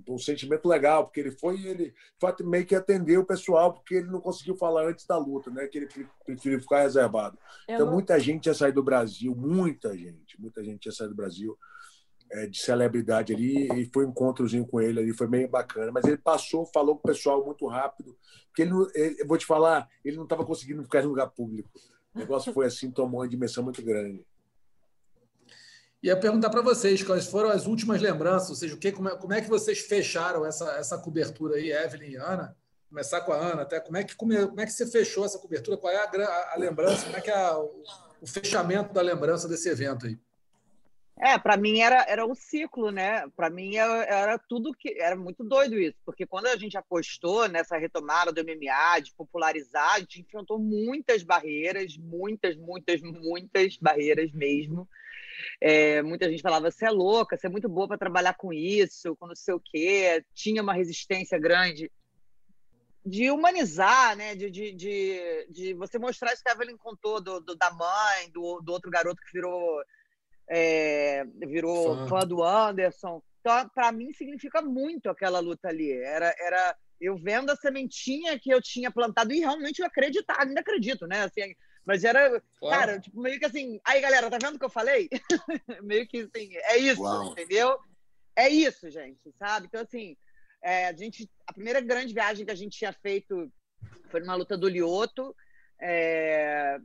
um 0.07 0.17
sentimento 0.17 0.67
legal, 0.69 1.03
porque 1.03 1.19
ele 1.19 1.31
foi 1.31 1.61
ele 1.65 1.93
meio 2.45 2.65
que 2.65 2.73
atender 2.73 3.17
o 3.17 3.25
pessoal, 3.25 3.73
porque 3.73 3.95
ele 3.95 4.07
não 4.07 4.21
conseguiu 4.21 4.55
falar 4.55 4.87
antes 4.87 5.05
da 5.05 5.17
luta, 5.17 5.51
né? 5.51 5.67
que 5.67 5.79
ele 5.79 5.89
preferiu 6.25 6.61
ficar 6.61 6.83
reservado. 6.83 7.37
Eu 7.67 7.75
então, 7.75 7.85
não... 7.87 7.93
muita 7.93 8.17
gente 8.19 8.45
ia 8.45 8.53
sair 8.53 8.71
do 8.71 8.81
Brasil, 8.81 9.35
muita 9.35 9.95
gente, 9.97 10.39
muita 10.39 10.63
gente 10.63 10.85
ia 10.85 10.93
sair 10.93 11.09
do 11.09 11.15
Brasil 11.15 11.57
é, 12.31 12.47
de 12.47 12.57
celebridade 12.57 13.33
ali 13.33 13.67
e 13.81 13.89
foi 13.93 14.05
um 14.05 14.09
encontrozinho 14.09 14.65
com 14.65 14.79
ele 14.79 15.01
ali, 15.01 15.13
foi 15.13 15.27
meio 15.27 15.49
bacana. 15.49 15.91
Mas 15.91 16.05
ele 16.05 16.17
passou, 16.17 16.65
falou 16.65 16.95
com 16.95 17.07
o 17.07 17.11
pessoal 17.11 17.45
muito 17.45 17.67
rápido, 17.67 18.17
porque 18.47 18.61
ele, 18.61 18.71
ele 18.95 19.25
vou 19.25 19.37
te 19.37 19.45
falar, 19.45 19.89
ele 20.05 20.15
não 20.15 20.23
estava 20.23 20.45
conseguindo 20.45 20.83
ficar 20.83 21.03
em 21.03 21.07
lugar 21.07 21.27
público. 21.27 21.69
O 22.15 22.19
negócio 22.19 22.51
foi 22.51 22.65
assim, 22.65 22.89
tomou 22.89 23.19
uma 23.19 23.27
dimensão 23.27 23.63
muito 23.63 23.83
grande. 23.83 24.25
Ia 26.03 26.15
perguntar 26.15 26.49
para 26.49 26.61
vocês 26.61 27.01
quais 27.01 27.25
foram 27.25 27.49
as 27.49 27.65
últimas 27.65 28.01
lembranças, 28.01 28.49
ou 28.49 28.55
seja, 28.55 28.75
o 28.75 28.77
que, 28.77 28.91
como, 28.91 29.09
é, 29.09 29.15
como 29.15 29.33
é 29.33 29.41
que 29.41 29.49
vocês 29.49 29.79
fecharam 29.79 30.45
essa, 30.45 30.71
essa 30.73 30.97
cobertura 30.97 31.55
aí, 31.55 31.71
Evelyn 31.71 32.11
e 32.11 32.15
Ana? 32.15 32.55
Começar 32.87 33.21
com 33.21 33.33
a 33.33 33.37
Ana, 33.37 33.63
até 33.63 33.79
como 33.79 33.97
é 33.97 34.03
que, 34.03 34.15
como 34.15 34.31
é, 34.31 34.45
como 34.45 34.61
é 34.61 34.65
que 34.65 34.71
você 34.71 34.85
fechou 34.85 35.25
essa 35.25 35.39
cobertura? 35.39 35.75
Qual 35.75 35.91
é 35.91 35.97
a, 35.97 36.53
a 36.53 36.57
lembrança? 36.57 37.05
Como 37.05 37.17
é 37.17 37.21
que 37.21 37.31
é 37.31 37.51
o, 37.51 37.83
o 38.21 38.27
fechamento 38.27 38.93
da 38.93 39.01
lembrança 39.01 39.47
desse 39.47 39.69
evento 39.69 40.05
aí? 40.05 40.17
É, 41.19 41.35
para 41.37 41.57
mim 41.57 41.79
era, 41.79 42.05
era 42.07 42.25
um 42.25 42.35
ciclo, 42.35 42.91
né? 42.91 43.27
Para 43.35 43.49
mim 43.49 43.75
era, 43.75 44.03
era, 44.03 44.37
tudo 44.37 44.71
que. 44.71 44.99
Era 44.99 45.15
muito 45.15 45.43
doido 45.43 45.79
isso, 45.79 45.97
porque 46.05 46.27
quando 46.27 46.45
a 46.45 46.55
gente 46.55 46.77
apostou 46.77 47.49
nessa 47.49 47.75
retomada 47.75 48.31
do 48.31 48.43
MMA, 48.43 49.01
de 49.01 49.13
popularizar, 49.15 49.95
a 49.95 49.99
gente 49.99 50.21
enfrentou 50.21 50.59
muitas 50.59 51.23
barreiras, 51.23 51.97
muitas, 51.97 52.55
muitas, 52.55 53.01
muitas 53.01 53.77
barreiras 53.77 54.31
mesmo. 54.31 54.87
É, 55.61 56.01
muita 56.01 56.29
gente 56.29 56.41
falava: 56.41 56.69
você 56.71 56.85
é 56.85 56.89
louca, 56.89 57.37
você 57.37 57.47
é 57.47 57.49
muito 57.49 57.69
boa 57.69 57.87
para 57.87 57.97
trabalhar 57.97 58.33
com 58.33 58.53
isso, 58.53 59.15
com 59.15 59.27
não 59.27 59.35
sei 59.35 59.53
o 59.53 59.61
quê. 59.63 60.23
Tinha 60.33 60.61
uma 60.61 60.73
resistência 60.73 61.37
grande 61.39 61.91
de 63.05 63.31
humanizar, 63.31 64.15
né? 64.15 64.35
De, 64.35 64.51
de, 64.51 64.73
de, 64.73 65.47
de 65.49 65.73
você 65.73 65.97
mostrar 65.97 66.33
isso 66.33 66.43
que 66.43 66.49
a 66.49 66.53
Evelyn 66.53 66.77
contou 66.77 67.21
do, 67.21 67.39
do, 67.39 67.55
da 67.55 67.71
mãe, 67.71 68.29
do, 68.31 68.61
do 68.61 68.71
outro 68.71 68.91
garoto 68.91 69.21
que 69.21 69.31
virou 69.33 69.81
é, 70.49 71.25
virou 71.45 71.95
fã. 71.95 72.07
fã. 72.07 72.27
do 72.27 72.43
Anderson. 72.43 73.21
Então, 73.39 73.69
para 73.69 73.91
mim, 73.91 74.11
significa 74.11 74.61
muito 74.61 75.09
aquela 75.09 75.39
luta 75.39 75.69
ali. 75.69 75.91
Era, 75.91 76.33
era 76.37 76.75
eu 76.99 77.15
vendo 77.15 77.49
a 77.49 77.55
sementinha 77.55 78.37
que 78.39 78.49
eu 78.49 78.61
tinha 78.61 78.91
plantado 78.91 79.31
e 79.33 79.39
realmente 79.39 79.79
eu 79.79 79.85
acreditar, 79.85 80.41
ainda 80.41 80.59
acredito, 80.59 81.07
né? 81.07 81.23
Assim, 81.23 81.55
mas 81.87 82.03
era, 82.03 82.43
claro. 82.59 82.79
cara, 82.79 82.99
tipo, 82.99 83.21
meio 83.21 83.39
que 83.39 83.45
assim, 83.45 83.79
aí 83.85 84.01
galera, 84.01 84.29
tá 84.29 84.37
vendo 84.37 84.57
o 84.57 84.59
que 84.59 84.65
eu 84.65 84.69
falei? 84.69 85.07
meio 85.81 86.05
que 86.05 86.19
assim, 86.19 86.53
é 86.53 86.77
isso, 86.77 87.01
Uau. 87.01 87.31
entendeu? 87.31 87.79
É 88.35 88.49
isso, 88.49 88.89
gente, 88.91 89.33
sabe? 89.39 89.67
Então, 89.67 89.81
assim, 89.81 90.17
é, 90.61 90.87
a 90.87 90.93
gente, 90.93 91.31
a 91.47 91.53
primeira 91.53 91.79
grande 91.79 92.13
viagem 92.13 92.45
que 92.45 92.51
a 92.51 92.55
gente 92.55 92.77
tinha 92.77 92.91
feito 92.91 93.49
foi 94.09 94.19
numa 94.19 94.35
luta 94.35 94.57
do 94.57 94.67
Lioto. 94.67 95.33
É, 95.79 96.77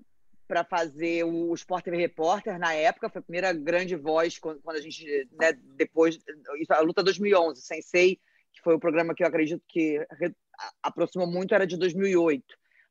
para 0.46 0.64
fazer 0.64 1.24
o 1.24 1.54
Sport 1.54 1.82
TV 1.82 1.96
Repórter 1.96 2.58
na 2.58 2.74
época, 2.74 3.08
foi 3.08 3.20
a 3.20 3.22
primeira 3.22 3.52
grande 3.54 3.96
voz 3.96 4.38
quando, 4.38 4.60
a 4.66 4.80
gente, 4.80 5.26
né, 5.32 5.52
depois, 5.76 6.18
a 6.68 6.80
luta 6.80 7.02
2011, 7.02 7.62
Sensei, 7.62 8.20
que 8.52 8.60
foi 8.62 8.74
o 8.74 8.78
programa 8.78 9.14
que 9.14 9.24
eu 9.24 9.26
acredito 9.26 9.62
que 9.66 9.98
aproximou 10.82 11.26
muito, 11.26 11.54
era 11.54 11.66
de 11.66 11.78
2008. 11.78 12.44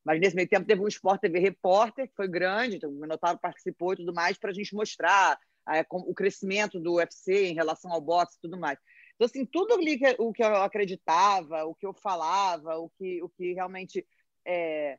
Mas 0.03 0.19
nesse 0.19 0.35
meio 0.35 0.47
tempo 0.47 0.65
teve 0.65 0.81
um 0.81 0.87
Sport 0.87 1.21
TV 1.21 1.39
Repórter, 1.39 2.07
que 2.07 2.15
foi 2.15 2.27
grande, 2.27 2.77
então 2.77 2.89
o 2.89 2.99
Minotauro 2.99 3.39
participou 3.39 3.93
e 3.93 3.97
tudo 3.97 4.13
mais, 4.13 4.37
para 4.37 4.49
a 4.49 4.53
gente 4.53 4.73
mostrar 4.73 5.39
é, 5.69 5.85
o 5.89 6.13
crescimento 6.13 6.79
do 6.79 6.95
UFC 6.95 7.47
em 7.47 7.53
relação 7.53 7.91
ao 7.91 8.01
boxe 8.01 8.37
e 8.37 8.41
tudo 8.41 8.57
mais. 8.57 8.79
Então, 9.15 9.25
assim, 9.25 9.45
tudo 9.45 9.75
ali 9.75 9.99
que, 9.99 10.15
o 10.17 10.33
que 10.33 10.43
eu 10.43 10.55
acreditava, 10.55 11.63
o 11.65 11.75
que 11.75 11.85
eu 11.85 11.93
falava, 11.93 12.77
o 12.77 12.89
que, 12.97 13.21
o 13.21 13.29
que 13.29 13.53
realmente 13.53 14.05
é, 14.43 14.97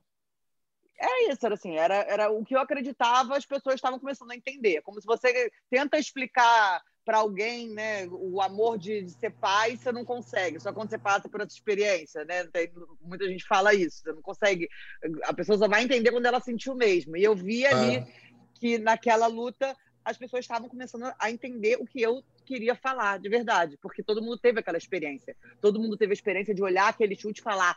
é 0.98 1.30
isso, 1.30 1.44
era 1.44 1.54
assim, 1.54 1.76
era, 1.76 1.96
era 2.08 2.30
o 2.30 2.44
que 2.44 2.54
eu 2.54 2.60
acreditava, 2.60 3.36
as 3.36 3.44
pessoas 3.44 3.74
estavam 3.74 3.98
começando 3.98 4.30
a 4.30 4.36
entender. 4.36 4.82
Como 4.82 5.00
se 5.00 5.06
você 5.06 5.50
tenta 5.68 5.98
explicar 5.98 6.80
para 7.04 7.18
alguém, 7.18 7.68
né, 7.68 8.06
o 8.06 8.40
amor 8.40 8.78
de, 8.78 9.02
de, 9.02 9.10
ser 9.12 9.30
pai, 9.30 9.76
você 9.76 9.90
não 9.90 10.04
consegue, 10.04 10.60
só 10.60 10.72
quando 10.72 10.90
você 10.90 10.98
passa 10.98 11.28
por 11.28 11.40
essa 11.40 11.54
experiência, 11.54 12.24
né? 12.24 12.44
Tem, 12.44 12.70
muita 13.00 13.28
gente 13.28 13.44
fala 13.44 13.74
isso, 13.74 14.02
você 14.02 14.12
não 14.12 14.22
consegue, 14.22 14.68
a 15.24 15.34
pessoa 15.34 15.58
só 15.58 15.66
vai 15.66 15.82
entender 15.82 16.12
quando 16.12 16.26
ela 16.26 16.40
sentiu 16.40 16.74
mesmo. 16.74 17.16
E 17.16 17.24
eu 17.24 17.34
vi 17.34 17.66
ali 17.66 17.96
ah. 17.96 18.06
que 18.54 18.78
naquela 18.78 19.26
luta 19.26 19.76
as 20.04 20.16
pessoas 20.16 20.44
estavam 20.44 20.68
começando 20.68 21.12
a 21.18 21.30
entender 21.30 21.76
o 21.80 21.86
que 21.86 22.00
eu 22.00 22.22
queria 22.44 22.74
falar 22.74 23.18
de 23.18 23.28
verdade, 23.28 23.78
porque 23.80 24.02
todo 24.02 24.22
mundo 24.22 24.38
teve 24.38 24.60
aquela 24.60 24.78
experiência. 24.78 25.36
Todo 25.60 25.80
mundo 25.80 25.96
teve 25.96 26.12
a 26.12 26.14
experiência 26.14 26.54
de 26.54 26.62
olhar 26.62 26.88
aquele 26.88 27.16
chute 27.16 27.40
e 27.40 27.44
falar: 27.44 27.76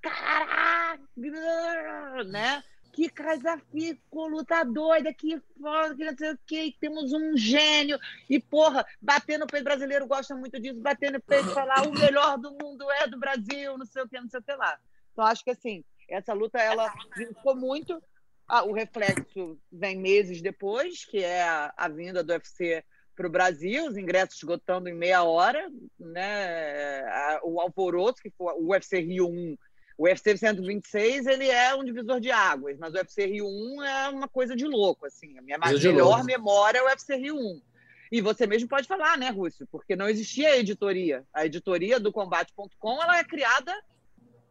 caraca, 0.00 1.00
né? 2.26 2.62
Que 2.96 3.10
casa 3.10 3.60
ficou 3.70 4.26
luta 4.26 4.64
doida, 4.64 5.12
que 5.12 5.38
foda, 5.60 5.94
que 5.94 6.02
não 6.02 6.16
sei 6.16 6.32
o 6.32 6.38
que, 6.46 6.76
temos 6.80 7.12
um 7.12 7.36
gênio. 7.36 7.98
E, 8.28 8.40
porra, 8.40 8.86
bater 9.02 9.38
no 9.38 9.46
peito 9.46 9.64
brasileiro 9.64 10.06
gosta 10.06 10.34
muito 10.34 10.58
disso, 10.58 10.80
bater 10.80 11.12
no 11.12 11.20
peito 11.20 11.52
falar 11.52 11.86
o 11.86 11.92
melhor 11.92 12.38
do 12.38 12.52
mundo 12.52 12.90
é 12.90 13.06
do 13.06 13.18
Brasil, 13.18 13.76
não 13.76 13.84
sei 13.84 14.02
o 14.02 14.08
que, 14.08 14.18
não 14.18 14.30
sei 14.30 14.40
o 14.40 14.42
que 14.42 14.54
lá. 14.54 14.78
Então, 15.12 15.26
acho 15.26 15.44
que 15.44 15.50
assim, 15.50 15.84
essa 16.08 16.32
luta, 16.32 16.58
ela 16.58 16.90
ficou 17.14 17.54
muito. 17.54 18.02
Ah, 18.48 18.64
o 18.64 18.72
reflexo 18.72 19.60
vem 19.70 20.00
meses 20.00 20.40
depois, 20.40 21.04
que 21.04 21.18
é 21.18 21.42
a, 21.42 21.74
a 21.76 21.88
vinda 21.88 22.24
do 22.24 22.32
UFC 22.32 22.82
para 23.14 23.26
o 23.26 23.30
Brasil, 23.30 23.86
os 23.86 23.98
ingressos 23.98 24.36
esgotando 24.36 24.88
em 24.88 24.94
meia 24.94 25.22
hora, 25.22 25.70
né? 25.98 27.02
O 27.42 27.60
alvoroço, 27.60 28.22
que 28.22 28.30
foi 28.30 28.54
o 28.54 28.68
UFC 28.68 29.00
Rio 29.00 29.28
1, 29.28 29.56
o 29.98 30.04
UFC 30.04 30.36
126, 30.36 31.26
ele 31.26 31.48
é 31.48 31.74
um 31.74 31.84
divisor 31.84 32.20
de 32.20 32.30
águas, 32.30 32.76
mas 32.78 32.92
o 32.92 32.96
UFC 32.96 33.26
Rio 33.26 33.46
1 33.46 33.82
é 33.82 34.08
uma 34.08 34.28
coisa 34.28 34.54
de 34.54 34.66
louco, 34.66 35.06
assim. 35.06 35.38
A 35.38 35.42
minha 35.42 35.58
melhor 35.58 36.22
memória 36.24 36.78
é 36.78 36.82
o 36.82 36.86
UFC 36.86 37.16
Rio 37.16 37.36
1. 37.36 37.60
E 38.12 38.20
você 38.20 38.46
mesmo 38.46 38.68
pode 38.68 38.86
falar, 38.86 39.16
né, 39.16 39.30
Rússio? 39.30 39.66
Porque 39.70 39.96
não 39.96 40.08
existia 40.08 40.50
a 40.50 40.56
editoria. 40.56 41.24
A 41.32 41.46
editoria 41.46 41.98
do 41.98 42.12
combate.com, 42.12 43.02
ela 43.02 43.18
é 43.18 43.24
criada 43.24 43.72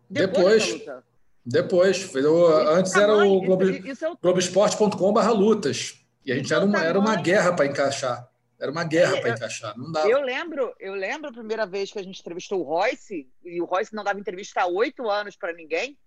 depois, 0.09 0.65
depois. 0.73 1.03
Depois. 1.45 2.15
O, 2.15 2.47
antes 2.47 2.95
era 2.95 3.15
o, 3.15 3.41
Globo, 3.41 3.63
é 3.63 4.09
o... 4.09 4.17
Globoesporte.com 4.21 5.13
barra 5.13 5.31
lutas. 5.31 6.03
E 6.25 6.31
a 6.31 6.35
gente 6.35 6.51
era 6.51 6.65
uma, 6.65 6.83
era 6.83 6.99
uma 6.99 7.15
guerra 7.15 7.53
para 7.53 7.67
encaixar. 7.67 8.27
Era 8.59 8.71
uma 8.71 8.83
guerra 8.83 9.19
para 9.19 9.31
encaixar, 9.31 9.77
não 9.77 9.91
dava. 9.91 10.07
Eu 10.07 10.21
lembro, 10.21 10.73
eu 10.79 10.93
lembro 10.93 11.29
a 11.29 11.33
primeira 11.33 11.65
vez 11.65 11.91
que 11.91 11.99
a 11.99 12.03
gente 12.03 12.19
entrevistou 12.19 12.61
o 12.61 12.63
Royce, 12.63 13.29
e 13.43 13.61
o 13.61 13.65
Royce 13.65 13.93
não 13.93 14.03
dava 14.03 14.19
entrevista 14.19 14.61
há 14.61 14.67
oito 14.67 15.09
anos 15.09 15.35
para 15.35 15.53
ninguém. 15.53 15.97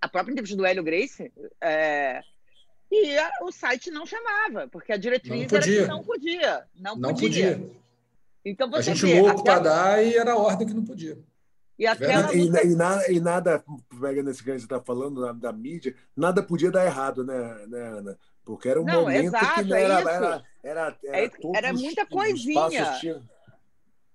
A 0.00 0.08
própria 0.08 0.32
entrevista 0.32 0.56
do 0.56 0.66
Hélio 0.66 0.84
Grace. 0.84 1.32
É... 1.60 2.20
E 2.90 3.18
a, 3.18 3.30
o 3.42 3.52
site 3.52 3.90
não 3.90 4.06
chamava, 4.06 4.68
porque 4.68 4.92
a 4.92 4.96
diretriz 4.96 5.52
era 5.52 5.62
que 5.62 5.86
não 5.86 6.02
podia. 6.02 6.66
Não, 6.74 6.96
não 6.96 7.14
podia. 7.14 7.58
podia. 7.58 7.78
Então, 8.44 8.70
você 8.70 8.90
a 8.90 8.94
gente 8.94 9.06
vê, 9.06 9.20
louco 9.20 9.44
para 9.44 9.58
dar 9.58 10.04
e 10.04 10.16
era 10.16 10.32
a 10.32 10.38
ordem 10.38 10.66
que 10.66 10.74
não 10.74 10.84
podia. 10.84 11.18
E, 11.78 11.86
aquela... 11.86 12.34
e, 12.34 12.38
e, 12.38 12.46
e, 12.46 12.74
nada, 12.74 13.12
e 13.12 13.20
nada, 13.20 13.64
pegando 14.00 14.30
esse 14.30 14.42
que 14.42 14.50
você 14.50 14.56
está 14.56 14.80
falando 14.80 15.20
da, 15.20 15.32
da, 15.32 15.52
mídia, 15.52 15.94
nada 16.16 16.42
podia 16.42 16.70
dar 16.70 16.84
errado, 16.84 17.24
né, 17.24 17.66
né 17.68 17.82
Ana? 17.82 18.18
Porque 18.48 18.66
era 18.66 18.80
um 18.80 18.84
não, 18.84 19.02
momento 19.02 19.26
exato, 19.26 19.62
que 19.66 19.74
era, 19.74 19.78
é 19.78 19.82
era, 19.82 20.00
era, 20.00 20.44
era, 20.62 20.98
era, 21.04 21.26
é, 21.26 21.30
era 21.54 21.72
muita 21.74 22.06
coisinha. 22.06 22.98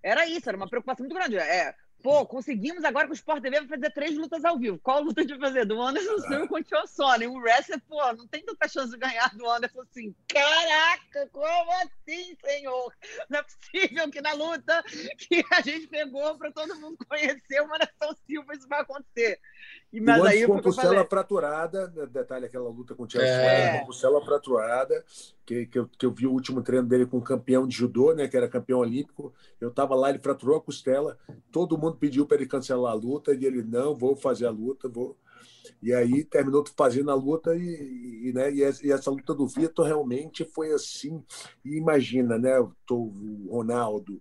Era 0.02 0.26
isso, 0.26 0.50
era 0.50 0.58
uma 0.58 0.68
preocupação 0.68 1.06
muito 1.06 1.16
grande. 1.16 1.38
É, 1.38 1.76
Pô, 2.04 2.26
conseguimos 2.26 2.84
agora 2.84 3.08
com 3.08 3.14
o 3.14 3.16
Sport 3.16 3.42
TV 3.42 3.66
fazer 3.66 3.90
três 3.92 4.18
lutas 4.18 4.44
ao 4.44 4.60
vivo. 4.60 4.78
Qual 4.80 5.02
luta 5.02 5.22
a 5.22 5.24
gente 5.24 5.38
vai 5.38 5.50
fazer? 5.50 5.66
Do 5.66 5.82
Anderson 5.82 6.20
Silva 6.20 6.48
com 6.50 6.58
o 6.58 6.88
Sony. 6.88 7.28
O 7.28 7.38
wrestler, 7.38 7.80
pô, 7.88 8.12
não 8.12 8.28
tem 8.28 8.44
tanta 8.44 8.68
chance 8.68 8.92
de 8.92 8.98
ganhar 8.98 9.34
do 9.38 9.50
Anderson 9.50 9.82
assim. 9.84 10.14
Caraca, 10.28 11.30
como 11.32 11.72
assim, 11.72 12.36
senhor? 12.44 12.94
Não 13.30 13.40
é 13.40 13.44
possível 13.44 14.12
que 14.12 14.20
na 14.20 14.34
luta 14.34 14.84
que 15.18 15.46
a 15.50 15.62
gente 15.62 15.88
pegou 15.88 16.38
para 16.38 16.52
todo 16.52 16.76
mundo 16.76 16.98
conhecer 17.08 17.62
o 17.62 17.74
Anderson 17.74 18.20
Silva 18.28 18.54
isso 18.54 18.68
vai 18.68 18.82
acontecer. 18.82 19.40
E, 19.94 20.02
mas 20.02 20.20
o 20.20 20.26
aí, 20.26 20.48
com 20.48 20.60
costela 20.60 21.06
fraturada, 21.06 21.88
né, 21.90 22.08
detalhe 22.08 22.48
aquela 22.48 22.68
luta 22.68 22.96
com 22.96 23.04
o 23.04 23.08
Tio 23.08 23.22
é. 23.22 23.78
com 23.80 23.86
costela 23.86 24.20
fraturada, 24.26 25.06
que, 25.46 25.68
que 25.68 25.78
eu, 25.78 25.88
que, 25.88 26.04
eu, 26.04 26.12
vi 26.12 26.26
o 26.26 26.32
último 26.32 26.64
treino 26.64 26.88
dele 26.88 27.06
com 27.06 27.18
um 27.18 27.24
campeão 27.24 27.68
de 27.68 27.76
judô, 27.76 28.12
né, 28.12 28.28
que 28.28 28.36
era 28.36 28.50
campeão 28.50 28.80
olímpico. 28.80 29.32
Eu 29.62 29.70
estava 29.70 29.94
lá, 29.94 30.10
ele 30.10 30.18
fraturou 30.18 30.58
a 30.58 30.62
costela, 30.62 31.16
todo 31.52 31.78
mundo 31.78 31.98
pediu 31.98 32.26
para 32.26 32.38
ele 32.38 32.48
cancelar 32.48 32.92
a 32.92 32.96
luta, 32.96 33.36
e 33.36 33.46
ele, 33.46 33.62
não, 33.62 33.94
vou 33.94 34.16
fazer 34.16 34.48
a 34.48 34.52
luta, 34.52 34.90
vou. 34.90 35.16
E 35.80 35.94
aí 35.94 36.24
terminou 36.24 36.66
fazendo 36.76 37.12
a 37.12 37.16
luta, 37.16 37.56
e, 37.56 38.30
e 38.30 38.34
né, 38.34 38.52
e, 38.52 38.64
essa, 38.64 39.12
luta 39.12 39.36
do 39.36 39.48
Vitor 39.48 39.86
realmente 39.86 40.44
foi 40.44 40.72
assim. 40.72 41.24
E 41.64 41.78
imagina, 41.78 42.40
né, 42.40 42.60
o, 42.60 42.74
o 42.90 43.48
Ronaldo, 43.52 44.20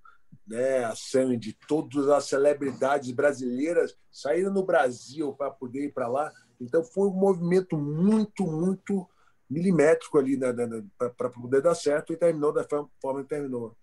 né, 0.52 0.84
a 0.84 0.94
Sandy, 0.94 1.56
todas 1.66 2.10
as 2.10 2.26
celebridades 2.26 3.10
brasileiras 3.10 3.96
saíram 4.10 4.52
no 4.52 4.62
Brasil 4.62 5.32
para 5.32 5.50
poder 5.50 5.86
ir 5.86 5.94
para 5.94 6.06
lá. 6.06 6.30
Então 6.60 6.84
foi 6.84 7.08
um 7.08 7.14
movimento 7.14 7.74
muito, 7.74 8.44
muito 8.44 9.08
milimétrico 9.48 10.18
ali 10.18 10.36
né, 10.36 10.52
né, 10.52 10.66
né 10.66 10.84
para 11.16 11.30
poder 11.30 11.62
dar 11.62 11.74
certo 11.74 12.12
e 12.12 12.18
terminou 12.18 12.52
da 12.52 12.66
forma 13.00 13.22
que 13.22 13.30
terminou. 13.30 13.74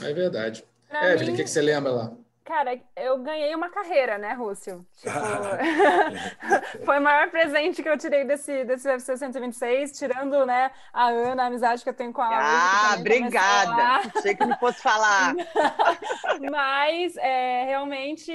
É 0.00 0.12
verdade. 0.14 0.64
Pra 0.88 1.12
Evelyn, 1.14 1.32
o 1.32 1.36
que, 1.36 1.42
que 1.42 1.50
você 1.50 1.60
lembra 1.60 1.90
lá? 1.90 2.16
Cara, 2.48 2.80
eu 2.96 3.18
ganhei 3.18 3.54
uma 3.54 3.68
carreira, 3.68 4.16
né, 4.16 4.32
Rússio? 4.32 4.86
Tipo... 4.96 5.12
foi 6.82 6.98
o 6.98 7.02
maior 7.02 7.30
presente 7.30 7.82
que 7.82 7.88
eu 7.88 7.98
tirei 7.98 8.24
desse, 8.24 8.64
desse 8.64 8.88
UFC 8.88 9.18
126, 9.18 9.92
tirando, 9.92 10.46
né, 10.46 10.70
a 10.90 11.08
Ana, 11.08 11.42
a 11.42 11.46
amizade 11.48 11.82
que 11.82 11.90
eu 11.90 11.94
tenho 11.94 12.10
com 12.10 12.22
a 12.22 12.28
Ah, 12.30 12.96
obrigada! 12.98 14.10
Achei 14.16 14.34
que 14.34 14.46
não 14.46 14.56
fosse 14.56 14.80
falar. 14.80 15.34
Mas, 16.50 17.18
é, 17.18 17.64
realmente 17.64 18.32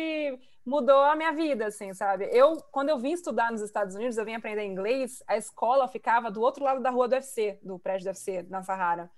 mudou 0.64 1.01
a 1.05 1.16
minha 1.16 1.32
vida, 1.32 1.66
assim, 1.66 1.91
sabe? 1.91 2.30
Eu, 2.32 2.57
quando 2.72 2.89
eu 2.89 2.99
vim 2.99 3.14
estudar 3.14 3.51
nos 3.51 3.61
Estados 3.61 3.95
Unidos, 3.95 4.16
eu 4.16 4.26
vim 4.26 4.36
aprender 4.36 4.64
inglês, 4.64 5.24
a 5.28 5.38
escola 5.38 5.88
ficava 5.88 6.30
do 6.30 6.39
outro 6.39 6.64
lado 6.64 6.84
da 6.84 6.91
rua 6.91 7.07
do 7.07 7.16
UFC, 7.16 7.57
do 7.64 7.80
prédio 7.80 8.05
do 8.05 8.09
UFC, 8.09 8.43
na 8.47 8.61
Sahara, 8.61 9.09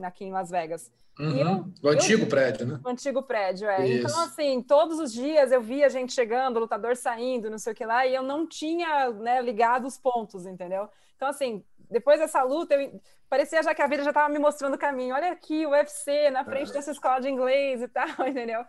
aqui 0.00 0.24
em 0.24 0.30
Las 0.30 0.48
Vegas. 0.48 0.92
Uhum. 1.18 1.38
Eu, 1.38 1.72
o 1.82 1.88
antigo 1.88 2.24
eu, 2.24 2.28
prédio, 2.28 2.66
né? 2.66 2.80
O 2.84 2.88
antigo 2.88 3.22
prédio, 3.22 3.68
é. 3.68 3.86
Isso. 3.86 4.06
Então, 4.06 4.24
assim, 4.24 4.62
todos 4.62 4.98
os 4.98 5.12
dias 5.12 5.52
eu 5.52 5.60
via 5.60 5.88
gente 5.88 6.12
chegando, 6.12 6.58
lutador 6.58 6.96
saindo, 6.96 7.50
não 7.50 7.58
sei 7.58 7.72
o 7.72 7.76
que 7.76 7.86
lá, 7.86 8.06
e 8.06 8.14
eu 8.14 8.22
não 8.22 8.46
tinha 8.46 9.10
né, 9.10 9.40
ligado 9.40 9.86
os 9.86 9.96
pontos, 9.96 10.44
entendeu? 10.44 10.88
Então, 11.16 11.28
assim, 11.28 11.64
depois 11.88 12.18
dessa 12.18 12.42
luta, 12.42 12.74
eu, 12.74 13.00
parecia 13.28 13.62
já 13.62 13.74
que 13.74 13.82
a 13.82 13.86
vida 13.86 14.02
já 14.02 14.10
estava 14.10 14.28
me 14.28 14.38
mostrando 14.38 14.74
o 14.74 14.78
caminho. 14.78 15.14
Olha 15.14 15.30
aqui, 15.30 15.64
o 15.64 15.70
UFC, 15.70 16.30
na 16.30 16.44
frente 16.44 16.72
dessa 16.72 16.90
escola 16.90 17.20
de 17.20 17.28
inglês 17.28 17.82
e 17.82 17.88
tal, 17.88 18.06
entendeu? 18.26 18.64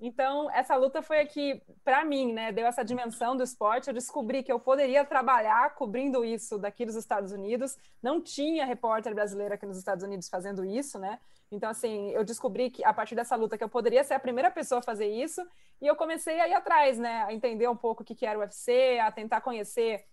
Então, 0.00 0.50
essa 0.50 0.74
luta 0.76 1.00
foi 1.02 1.20
aqui, 1.20 1.62
para 1.84 2.04
mim, 2.04 2.32
né, 2.32 2.52
deu 2.52 2.66
essa 2.66 2.84
dimensão 2.84 3.36
do 3.36 3.42
esporte. 3.42 3.88
Eu 3.88 3.94
descobri 3.94 4.42
que 4.42 4.52
eu 4.52 4.58
poderia 4.58 5.04
trabalhar 5.04 5.74
cobrindo 5.74 6.24
isso 6.24 6.58
daqui 6.58 6.84
dos 6.84 6.96
Estados 6.96 7.32
Unidos. 7.32 7.76
Não 8.02 8.20
tinha 8.20 8.66
repórter 8.66 9.14
brasileiro 9.14 9.54
aqui 9.54 9.64
nos 9.64 9.78
Estados 9.78 10.04
Unidos 10.04 10.28
fazendo 10.28 10.64
isso, 10.64 10.98
né? 10.98 11.18
Então, 11.50 11.70
assim, 11.70 12.10
eu 12.10 12.24
descobri 12.24 12.70
que 12.70 12.84
a 12.84 12.92
partir 12.92 13.14
dessa 13.14 13.36
luta 13.36 13.56
que 13.56 13.62
eu 13.62 13.68
poderia 13.68 14.02
ser 14.02 14.14
a 14.14 14.18
primeira 14.18 14.50
pessoa 14.50 14.80
a 14.80 14.82
fazer 14.82 15.06
isso. 15.06 15.40
E 15.80 15.86
eu 15.86 15.94
comecei 15.94 16.40
a 16.40 16.48
ir 16.48 16.54
atrás, 16.54 16.98
né, 16.98 17.24
a 17.24 17.32
entender 17.32 17.68
um 17.68 17.76
pouco 17.76 18.02
o 18.02 18.04
que, 18.04 18.14
que 18.14 18.26
era 18.26 18.38
o 18.38 18.42
UFC, 18.42 18.98
a 18.98 19.12
tentar 19.12 19.40
conhecer 19.40 20.04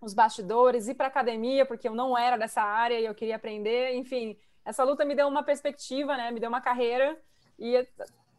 os 0.00 0.14
bastidores, 0.14 0.88
ir 0.88 0.94
para 0.94 1.08
academia, 1.08 1.66
porque 1.66 1.88
eu 1.88 1.94
não 1.94 2.16
era 2.16 2.36
dessa 2.36 2.62
área 2.62 3.00
e 3.00 3.04
eu 3.04 3.14
queria 3.14 3.36
aprender. 3.36 3.94
Enfim, 3.94 4.38
essa 4.64 4.84
luta 4.84 5.04
me 5.04 5.14
deu 5.14 5.26
uma 5.26 5.42
perspectiva, 5.42 6.16
né, 6.16 6.30
me 6.30 6.38
deu 6.38 6.48
uma 6.48 6.60
carreira. 6.60 7.18
E 7.58 7.86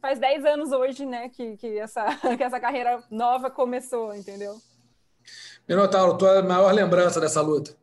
faz 0.02 0.20
10 0.20 0.46
anos 0.46 0.72
hoje, 0.72 1.06
né, 1.06 1.30
que, 1.30 1.58
que, 1.58 1.78
essa, 1.78 2.06
que 2.38 2.44
essa 2.44 2.60
carreira 2.60 3.04
nova 3.10 3.50
começou, 3.50 4.14
entendeu? 4.14 4.60
Minotauro, 5.68 6.18
tua 6.18 6.42
maior 6.42 6.74
lembrança 6.74 7.20
dessa 7.20 7.42
luta, 7.42 7.76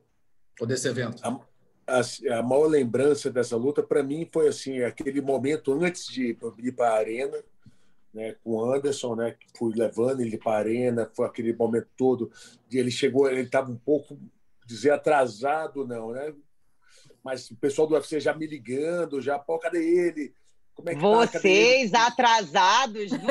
ou 0.60 0.66
desse 0.66 0.88
evento? 0.88 1.22
A, 1.22 1.98
a, 1.98 2.38
a 2.38 2.42
maior 2.42 2.66
lembrança 2.66 3.30
dessa 3.30 3.56
luta, 3.56 3.82
para 3.82 4.02
mim, 4.02 4.28
foi 4.32 4.48
assim 4.48 4.82
aquele 4.82 5.20
momento 5.20 5.72
antes 5.72 6.06
de 6.06 6.36
ir 6.58 6.72
para 6.72 6.90
a 6.90 6.96
arena, 6.96 7.36
né, 8.12 8.36
com 8.44 8.52
o 8.52 8.72
Anderson, 8.72 9.16
né, 9.16 9.32
que 9.32 9.46
fui 9.58 9.74
levando 9.74 10.20
ele 10.20 10.38
para 10.38 10.52
a 10.52 10.58
arena, 10.58 11.10
foi 11.14 11.26
aquele 11.26 11.52
momento 11.52 11.88
todo 11.96 12.30
de 12.68 12.78
ele 12.78 12.90
chegou, 12.90 13.28
ele 13.28 13.42
estava 13.42 13.70
um 13.70 13.76
pouco 13.76 14.18
dizer 14.64 14.92
atrasado, 14.92 15.86
não, 15.86 16.12
né? 16.12 16.32
Mas 17.22 17.50
o 17.50 17.56
pessoal 17.56 17.88
do 17.88 17.94
UFC 17.94 18.20
já 18.20 18.34
me 18.34 18.46
ligando, 18.46 19.20
já, 19.20 19.38
pô, 19.38 19.58
cadê 19.58 19.82
ele? 19.82 20.34
É 20.86 20.94
tá? 20.94 21.00
Vocês 21.00 21.90
tá? 21.90 22.06
atrasados, 22.06 23.10
duvido. 23.10 23.24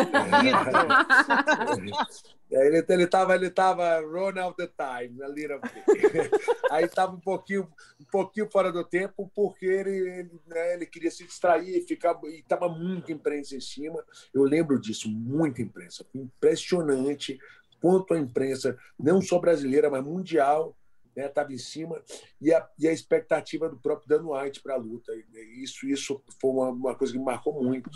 É, 2.54 2.68
ele 2.68 2.86
ele 2.88 3.04
estava 3.04 3.34
ele 3.34 3.50
tava 3.50 4.00
run 4.02 4.40
out 4.40 4.56
the 4.56 4.68
time, 4.68 5.24
a 5.24 5.28
little 5.28 5.60
Aí 6.70 6.86
estava 6.86 7.16
um 7.16 7.20
pouquinho 7.20 7.68
um 8.00 8.06
pouquinho 8.12 8.48
fora 8.52 8.72
do 8.72 8.84
tempo 8.84 9.32
porque 9.34 9.66
ele 9.66 9.90
ele, 9.90 10.32
né, 10.46 10.76
ele 10.76 10.86
queria 10.86 11.10
se 11.10 11.26
distrair, 11.26 11.82
ficar 11.88 12.20
e 12.26 12.42
estava 12.42 12.70
muita 12.70 13.12
imprensa 13.12 13.56
em 13.56 13.62
cima. 13.62 14.04
Eu 14.32 14.44
lembro 14.44 14.80
disso, 14.80 15.10
muita 15.10 15.64
imprensa, 15.64 16.06
impressionante 16.14 17.40
quanto 17.82 18.14
a 18.14 18.20
imprensa 18.20 18.78
não 19.00 19.20
só 19.20 19.40
brasileira, 19.40 19.90
mas 19.90 20.04
mundial 20.04 20.78
estava 21.16 21.50
né, 21.50 21.56
em 21.56 21.58
cima, 21.58 22.02
e 22.42 22.54
a, 22.54 22.68
e 22.78 22.88
a 22.88 22.92
expectativa 22.92 23.70
do 23.70 23.78
próprio 23.78 24.08
Dan 24.08 24.28
White 24.28 24.62
para 24.62 24.76
a 24.76 24.78
luta. 24.78 25.12
Isso, 25.58 25.88
isso 25.88 26.22
foi 26.40 26.52
uma, 26.52 26.70
uma 26.70 26.96
coisa 26.96 27.14
que 27.14 27.20
me 27.20 27.26
marcou 27.26 27.64
muito, 27.64 27.90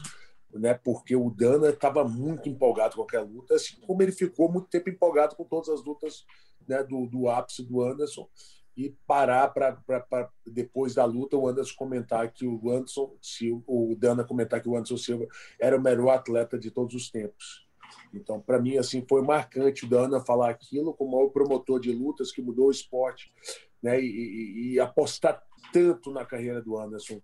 né, 0.53 0.73
porque 0.73 1.15
o 1.15 1.29
Dana 1.29 1.69
estava 1.69 2.03
muito 2.03 2.49
empolgado 2.49 2.95
com 2.95 3.03
aquela 3.03 3.25
luta, 3.25 3.55
assim 3.55 3.75
como 3.81 4.01
ele 4.01 4.11
ficou 4.11 4.51
muito 4.51 4.69
tempo 4.69 4.89
empolgado 4.89 5.35
com 5.35 5.43
todas 5.43 5.69
as 5.69 5.83
lutas 5.83 6.25
né, 6.67 6.83
do, 6.83 7.05
do 7.07 7.29
ápice 7.29 7.63
do 7.63 7.81
Anderson, 7.81 8.29
e 8.75 8.95
parar 9.07 9.47
para 9.49 9.81
depois 10.45 10.93
da 10.93 11.03
luta 11.03 11.35
o 11.35 11.47
Anderson 11.47 11.73
comentar 11.75 12.31
que 12.31 12.45
o 12.45 12.69
Anderson, 12.69 13.17
o 13.65 13.95
Dana 13.97 14.23
comentar 14.23 14.61
que 14.61 14.69
o 14.69 14.75
Anderson 14.75 14.97
Silva 14.97 15.27
era 15.59 15.75
o 15.75 15.81
melhor 15.81 16.09
atleta 16.09 16.59
de 16.59 16.69
todos 16.69 16.93
os 16.93 17.09
tempos. 17.09 17.66
Então, 18.13 18.39
para 18.39 18.59
mim, 18.59 18.77
assim, 18.77 19.05
foi 19.07 19.21
marcante 19.21 19.85
o 19.85 19.89
Dana 19.89 20.19
falar 20.19 20.49
aquilo 20.49 20.93
como 20.93 21.17
o 21.17 21.29
promotor 21.29 21.79
de 21.79 21.91
lutas 21.91 22.31
que 22.31 22.41
mudou 22.41 22.67
o 22.67 22.71
esporte, 22.71 23.31
né? 23.81 24.01
E, 24.01 24.05
e, 24.05 24.73
e 24.73 24.79
apostar 24.79 25.41
tanto 25.71 26.11
na 26.11 26.25
carreira 26.25 26.61
do 26.61 26.77
Anderson, 26.77 27.21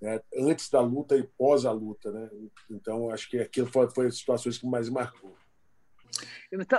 né? 0.00 0.20
antes 0.36 0.68
da 0.68 0.80
luta 0.80 1.16
e 1.16 1.22
pós 1.22 1.64
a 1.64 1.72
luta, 1.72 2.10
né? 2.12 2.30
Então, 2.70 3.10
acho 3.10 3.28
que 3.28 3.38
aquilo 3.38 3.66
foi, 3.66 3.88
foi 3.90 4.06
as 4.06 4.16
situações 4.16 4.58
que 4.58 4.66
mais 4.66 4.88
marcou. 4.88 5.34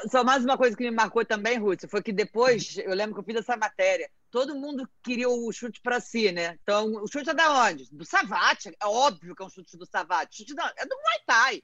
Só 0.10 0.24
mais 0.24 0.44
uma 0.44 0.58
coisa 0.58 0.76
que 0.76 0.84
me 0.84 0.92
marcou 0.92 1.24
também, 1.26 1.58
Ruth, 1.58 1.88
foi 1.90 2.02
que 2.02 2.14
depois, 2.14 2.78
eu 2.78 2.94
lembro 2.96 3.14
que 3.16 3.20
eu 3.20 3.26
fiz 3.26 3.36
essa 3.36 3.58
matéria, 3.58 4.10
todo 4.32 4.56
mundo 4.56 4.88
queria 5.04 5.30
o 5.30 5.52
chute 5.52 5.82
para 5.82 6.00
si, 6.00 6.32
né? 6.32 6.58
Então, 6.64 6.94
o 7.04 7.08
chute 7.08 7.30
é 7.30 7.34
da 7.34 7.66
onde? 7.66 7.88
Do 7.92 8.06
Savate, 8.06 8.70
é 8.70 8.86
óbvio 8.86 9.36
que 9.36 9.44
é 9.44 9.46
um 9.46 9.50
chute 9.50 9.78
do 9.78 9.86
Savate. 9.86 10.38
Chute 10.38 10.56
da, 10.56 10.74
é 10.78 10.86
do 10.86 10.96
Muay 10.96 11.20
Thai. 11.26 11.64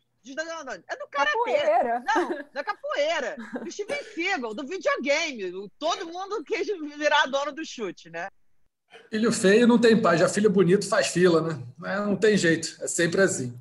É 0.88 0.96
do 0.96 1.08
karatê. 1.10 1.32
Capoeira. 1.38 2.04
Não, 2.16 2.46
da 2.54 2.64
capoeira. 2.64 3.36
Do 3.62 3.72
Steven 3.72 4.04
Seagal, 4.16 4.54
do 4.54 4.66
videogame. 4.66 5.70
Todo 5.78 6.06
mundo 6.06 6.44
quis 6.46 6.68
virar 6.98 7.26
dono 7.26 7.52
do 7.52 7.66
chute, 7.66 8.10
né? 8.10 8.30
Filho 9.10 9.32
feio 9.32 9.68
não 9.68 9.78
tem 9.78 10.02
pai, 10.02 10.18
já 10.18 10.30
filho 10.30 10.50
bonito 10.50 10.88
faz 10.88 11.08
fila, 11.08 11.42
né? 11.42 11.64
Não 12.06 12.16
tem 12.16 12.38
jeito, 12.38 12.78
é 12.82 12.88
sempre 12.88 13.22
assim. 13.22 13.54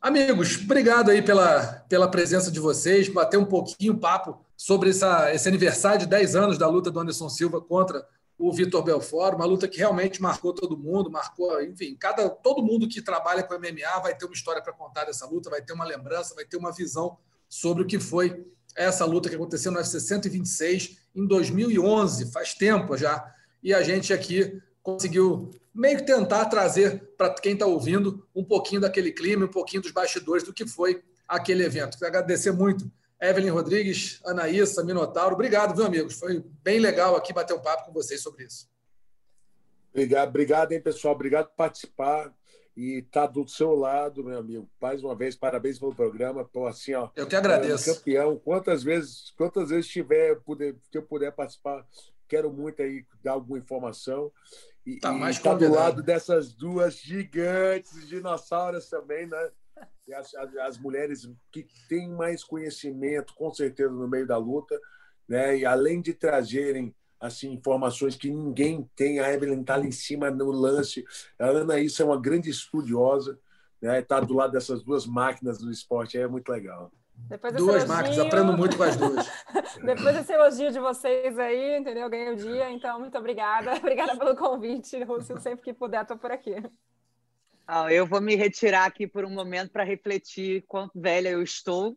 Amigos, 0.00 0.58
obrigado 0.62 1.10
aí 1.10 1.22
pela, 1.22 1.82
pela 1.88 2.10
presença 2.10 2.50
de 2.50 2.60
vocês, 2.60 3.08
bater 3.08 3.38
um 3.38 3.44
pouquinho 3.44 3.96
papo 3.96 4.44
sobre 4.56 4.90
essa, 4.90 5.32
esse 5.32 5.48
aniversário 5.48 6.00
de 6.00 6.06
10 6.06 6.36
anos 6.36 6.58
da 6.58 6.68
luta 6.68 6.90
do 6.90 7.00
Anderson 7.00 7.28
Silva 7.28 7.60
contra 7.60 8.06
o 8.38 8.52
Vitor 8.52 8.82
Belfort, 8.82 9.34
uma 9.34 9.44
luta 9.44 9.68
que 9.68 9.78
realmente 9.78 10.20
marcou 10.20 10.52
todo 10.52 10.76
mundo, 10.76 11.10
marcou, 11.10 11.62
enfim, 11.62 11.96
cada 11.96 12.28
todo 12.28 12.62
mundo 12.62 12.88
que 12.88 13.00
trabalha 13.00 13.42
com 13.42 13.54
MMA 13.54 14.00
vai 14.02 14.16
ter 14.16 14.24
uma 14.24 14.34
história 14.34 14.60
para 14.60 14.72
contar 14.72 15.04
dessa 15.04 15.26
luta, 15.26 15.48
vai 15.48 15.62
ter 15.62 15.72
uma 15.72 15.84
lembrança, 15.84 16.34
vai 16.34 16.44
ter 16.44 16.56
uma 16.56 16.72
visão 16.72 17.16
sobre 17.48 17.84
o 17.84 17.86
que 17.86 18.00
foi 18.00 18.44
essa 18.76 19.04
luta 19.04 19.28
que 19.28 19.36
aconteceu 19.36 19.70
no 19.70 19.78
UFC 19.78 20.00
126 20.00 20.98
em 21.14 21.26
2011, 21.26 22.32
faz 22.32 22.54
tempo 22.54 22.96
já. 22.96 23.32
E 23.62 23.72
a 23.72 23.82
gente 23.82 24.12
aqui 24.12 24.60
conseguiu 24.82 25.50
meio 25.72 25.98
que 25.98 26.04
tentar 26.04 26.44
trazer 26.46 27.14
para 27.16 27.32
quem 27.34 27.54
está 27.54 27.66
ouvindo 27.66 28.26
um 28.34 28.44
pouquinho 28.44 28.80
daquele 28.80 29.12
clima, 29.12 29.46
um 29.46 29.50
pouquinho 29.50 29.82
dos 29.82 29.92
bastidores 29.92 30.42
do 30.42 30.52
que 30.52 30.66
foi 30.66 31.02
aquele 31.26 31.64
evento. 31.64 31.98
Quero 31.98 32.08
agradecer 32.08 32.50
muito 32.50 32.90
Evelyn 33.24 33.50
Rodrigues, 33.50 34.20
Anaísa, 34.24 34.84
Minotauro. 34.84 35.34
Obrigado, 35.34 35.74
viu, 35.74 35.86
amigos? 35.86 36.18
Foi 36.18 36.44
bem 36.62 36.78
legal 36.78 37.16
aqui 37.16 37.32
bater 37.32 37.54
um 37.54 37.62
papo 37.62 37.86
com 37.86 37.92
vocês 37.92 38.22
sobre 38.22 38.44
isso. 38.44 38.68
Obrigado, 39.90 40.28
obrigado, 40.28 40.72
hein, 40.72 40.80
pessoal? 40.80 41.14
Obrigado 41.14 41.46
por 41.46 41.54
participar 41.56 42.34
e 42.76 42.98
estar 42.98 43.26
tá 43.28 43.32
do 43.32 43.48
seu 43.48 43.74
lado, 43.74 44.24
meu 44.24 44.38
amigo. 44.38 44.68
Mais 44.80 45.02
uma 45.02 45.14
vez, 45.14 45.36
parabéns 45.36 45.78
pelo 45.78 45.94
programa. 45.94 46.44
Pô, 46.44 46.66
assim, 46.66 46.92
ó, 46.92 47.08
eu 47.16 47.26
que 47.26 47.36
agradeço. 47.36 47.94
Campeão. 47.94 48.36
Quantas 48.36 48.82
vezes, 48.82 49.32
quantas 49.38 49.70
vezes 49.70 49.88
tiver, 49.88 50.36
puder, 50.40 50.74
que 50.90 50.98
eu 50.98 51.02
puder 51.02 51.32
participar, 51.32 51.86
quero 52.28 52.52
muito 52.52 52.82
aí 52.82 53.06
dar 53.22 53.32
alguma 53.32 53.58
informação. 53.58 54.30
E, 54.84 54.98
tá 54.98 55.12
mais 55.12 55.38
e 55.38 55.42
tá 55.42 55.54
do 55.54 55.72
lado 55.72 56.02
dessas 56.02 56.52
duas 56.52 56.96
gigantes, 56.96 58.06
dinossauros 58.06 58.90
também, 58.90 59.26
né? 59.26 59.50
As, 60.14 60.34
as, 60.34 60.56
as, 60.56 60.78
mulheres 60.78 61.28
que 61.50 61.66
têm 61.88 62.08
mais 62.10 62.44
conhecimento, 62.44 63.34
com 63.34 63.52
certeza, 63.52 63.90
no 63.90 64.08
meio 64.08 64.26
da 64.26 64.36
luta, 64.36 64.78
né? 65.28 65.58
E 65.58 65.64
além 65.64 66.00
de 66.00 66.12
trazerem 66.12 66.94
assim 67.18 67.52
informações 67.52 68.16
que 68.16 68.30
ninguém 68.30 68.88
tem, 68.94 69.18
a 69.18 69.32
Evelyn 69.32 69.62
está 69.62 69.74
ali 69.74 69.88
em 69.88 69.92
cima 69.92 70.30
no 70.30 70.50
lance. 70.50 71.04
A 71.38 71.46
Ana 71.46 71.78
isso 71.78 72.02
é 72.02 72.04
uma 72.04 72.20
grande 72.20 72.50
estudiosa, 72.50 73.38
né? 73.80 74.00
Está 74.00 74.20
do 74.20 74.34
lado 74.34 74.52
dessas 74.52 74.82
duas 74.82 75.06
máquinas 75.06 75.58
do 75.58 75.70
esporte, 75.70 76.18
é 76.18 76.26
muito 76.26 76.50
legal. 76.50 76.92
Depois 77.16 77.54
duas 77.54 77.76
elogio... 77.76 77.88
máquinas, 77.88 78.18
aprendo 78.18 78.56
muito 78.56 78.76
com 78.76 78.82
as 78.82 78.96
duas. 78.96 79.26
Depois 79.84 80.16
desse 80.16 80.32
elogio 80.32 80.72
de 80.72 80.80
vocês 80.80 81.38
aí, 81.38 81.78
entendeu? 81.78 82.10
Ganhei 82.10 82.32
o 82.32 82.36
dia, 82.36 82.70
então 82.70 82.98
muito 82.98 83.16
obrigada. 83.16 83.74
Obrigada 83.78 84.16
pelo 84.16 84.36
convite, 84.36 85.02
Rússio. 85.04 85.38
Sempre 85.40 85.64
que 85.64 85.72
puder, 85.72 86.02
estou 86.02 86.18
por 86.18 86.30
aqui. 86.30 86.54
Ah, 87.66 87.90
eu 87.90 88.06
vou 88.06 88.20
me 88.20 88.34
retirar 88.34 88.84
aqui 88.84 89.06
por 89.06 89.24
um 89.24 89.30
momento 89.30 89.70
para 89.70 89.84
refletir 89.84 90.64
quanto 90.68 91.00
velha 91.00 91.30
eu 91.30 91.42
estou. 91.42 91.96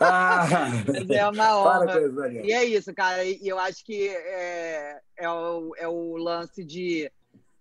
Ah, 0.00 0.46
é 1.10 1.28
uma 1.28 1.60
honra. 1.60 2.00
e 2.42 2.50
é 2.52 2.64
isso, 2.64 2.94
cara. 2.94 3.22
E 3.24 3.46
eu 3.46 3.58
acho 3.58 3.84
que 3.84 4.08
é, 4.08 5.00
é, 5.16 5.28
o, 5.28 5.74
é 5.76 5.86
o 5.86 6.16
lance 6.16 6.64
de 6.64 7.10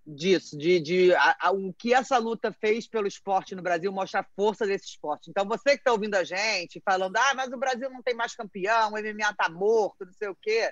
disso, 0.06 0.58
de, 0.58 0.80
de 0.80 1.14
a, 1.14 1.38
a, 1.40 1.52
o 1.52 1.74
que 1.74 1.94
essa 1.94 2.18
luta 2.18 2.52
fez 2.52 2.88
pelo 2.88 3.08
esporte 3.08 3.56
no 3.56 3.62
Brasil 3.62 3.92
mostra 3.92 4.22
a 4.22 4.26
força 4.36 4.66
desse 4.66 4.88
esporte. 4.88 5.30
Então, 5.30 5.46
você 5.46 5.72
que 5.72 5.78
está 5.78 5.92
ouvindo 5.92 6.16
a 6.16 6.24
gente, 6.24 6.82
falando, 6.84 7.18
ah, 7.18 7.34
mas 7.36 7.52
o 7.52 7.58
Brasil 7.58 7.90
não 7.90 8.02
tem 8.02 8.16
mais 8.16 8.36
campeão, 8.36 8.92
o 8.92 8.98
MMA 8.98 9.34
tá 9.38 9.50
morto, 9.50 10.06
não 10.06 10.14
sei 10.14 10.30
o 10.30 10.36
quê. 10.36 10.72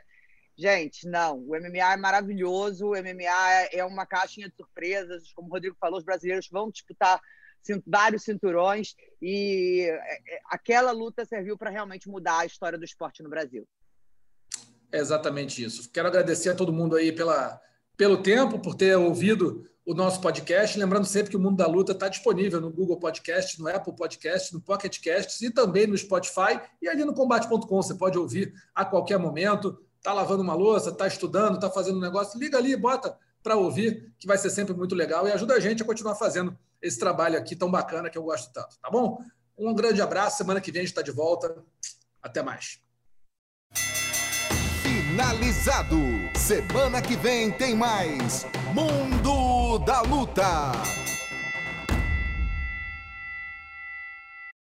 Gente, 0.60 1.08
não. 1.08 1.38
O 1.38 1.58
MMA 1.58 1.94
é 1.94 1.96
maravilhoso. 1.96 2.88
O 2.88 2.92
MMA 2.92 3.70
é 3.72 3.86
uma 3.86 4.06
caixinha 4.06 4.50
de 4.50 4.56
surpresas. 4.58 5.32
Como 5.34 5.48
o 5.48 5.52
Rodrigo 5.52 5.78
falou, 5.80 5.98
os 5.98 6.04
brasileiros 6.04 6.50
vão 6.52 6.70
disputar 6.70 7.22
vários 7.88 8.24
cinturões 8.24 8.94
e 9.22 9.88
é, 9.90 10.36
é, 10.36 10.40
aquela 10.50 10.92
luta 10.92 11.24
serviu 11.24 11.58
para 11.58 11.70
realmente 11.70 12.10
mudar 12.10 12.40
a 12.40 12.46
história 12.46 12.78
do 12.78 12.84
esporte 12.84 13.24
no 13.24 13.30
Brasil. 13.30 13.66
É 14.92 14.98
exatamente 14.98 15.64
isso. 15.64 15.90
Quero 15.92 16.10
agradecer 16.10 16.50
a 16.50 16.56
todo 16.56 16.74
mundo 16.74 16.98
aí 16.98 17.14
pela, 17.14 17.62
pelo 17.96 18.22
tempo, 18.22 18.60
por 18.60 18.76
ter 18.76 18.98
ouvido 18.98 19.66
o 19.86 19.94
nosso 19.94 20.20
podcast. 20.20 20.78
Lembrando 20.78 21.06
sempre 21.06 21.32
que 21.32 21.38
o 21.38 21.40
Mundo 21.40 21.56
da 21.56 21.68
Luta 21.68 21.94
está 21.94 22.10
disponível 22.10 22.60
no 22.60 22.70
Google 22.70 23.00
Podcast, 23.00 23.58
no 23.62 23.70
Apple 23.70 23.96
Podcast, 23.96 24.54
no 24.54 24.60
Pocket 24.60 25.00
Casts 25.02 25.42
e 25.42 25.54
também 25.54 25.88
no 25.88 25.98
Spotify 25.98 26.60
e 26.82 26.90
ali 26.90 27.06
no 27.06 27.14
combate.com. 27.14 27.82
Você 27.82 27.96
pode 27.96 28.18
ouvir 28.18 28.54
a 28.76 28.84
qualquer 28.84 29.20
momento 29.20 29.80
está 30.00 30.14
lavando 30.14 30.42
uma 30.42 30.56
louça, 30.56 30.90
está 30.90 31.06
estudando, 31.06 31.56
está 31.56 31.70
fazendo 31.70 31.98
um 31.98 32.02
negócio, 32.02 32.40
liga 32.40 32.58
ali, 32.58 32.76
bota 32.76 33.16
para 33.44 33.56
ouvir, 33.56 34.14
que 34.18 34.28
vai 34.28 34.38
ser 34.38 34.50
sempre 34.50 34.74
muito 34.74 34.96
legal 34.96 35.28
e 35.28 35.32
ajuda 35.32 35.54
a 35.54 35.60
gente 35.60 35.84
a 35.84 35.86
continuar 35.86 36.16
fazendo 36.16 36.58
esse 36.82 36.98
trabalho 36.98 37.38
aqui 37.38 37.56
tão 37.56 37.70
bacana 37.70 38.10
que 38.10 38.18
eu 38.18 38.24
gosto 38.24 38.52
tanto, 38.52 38.78
tá 38.82 38.90
bom? 38.90 39.20
Um 39.58 39.74
grande 39.74 40.02
abraço, 40.02 40.38
semana 40.38 40.62
que 40.62 40.72
vem 40.72 40.82
a 40.82 40.84
gente 40.84 40.92
está 40.92 41.02
de 41.02 41.12
volta. 41.12 41.54
Até 42.22 42.42
mais. 42.42 42.80
Finalizado. 44.82 45.98
Semana 46.38 47.02
que 47.02 47.16
vem 47.16 47.52
tem 47.52 47.76
mais 47.76 48.46
Mundo 48.74 49.80
da 49.80 50.02
Luta. 50.02 50.72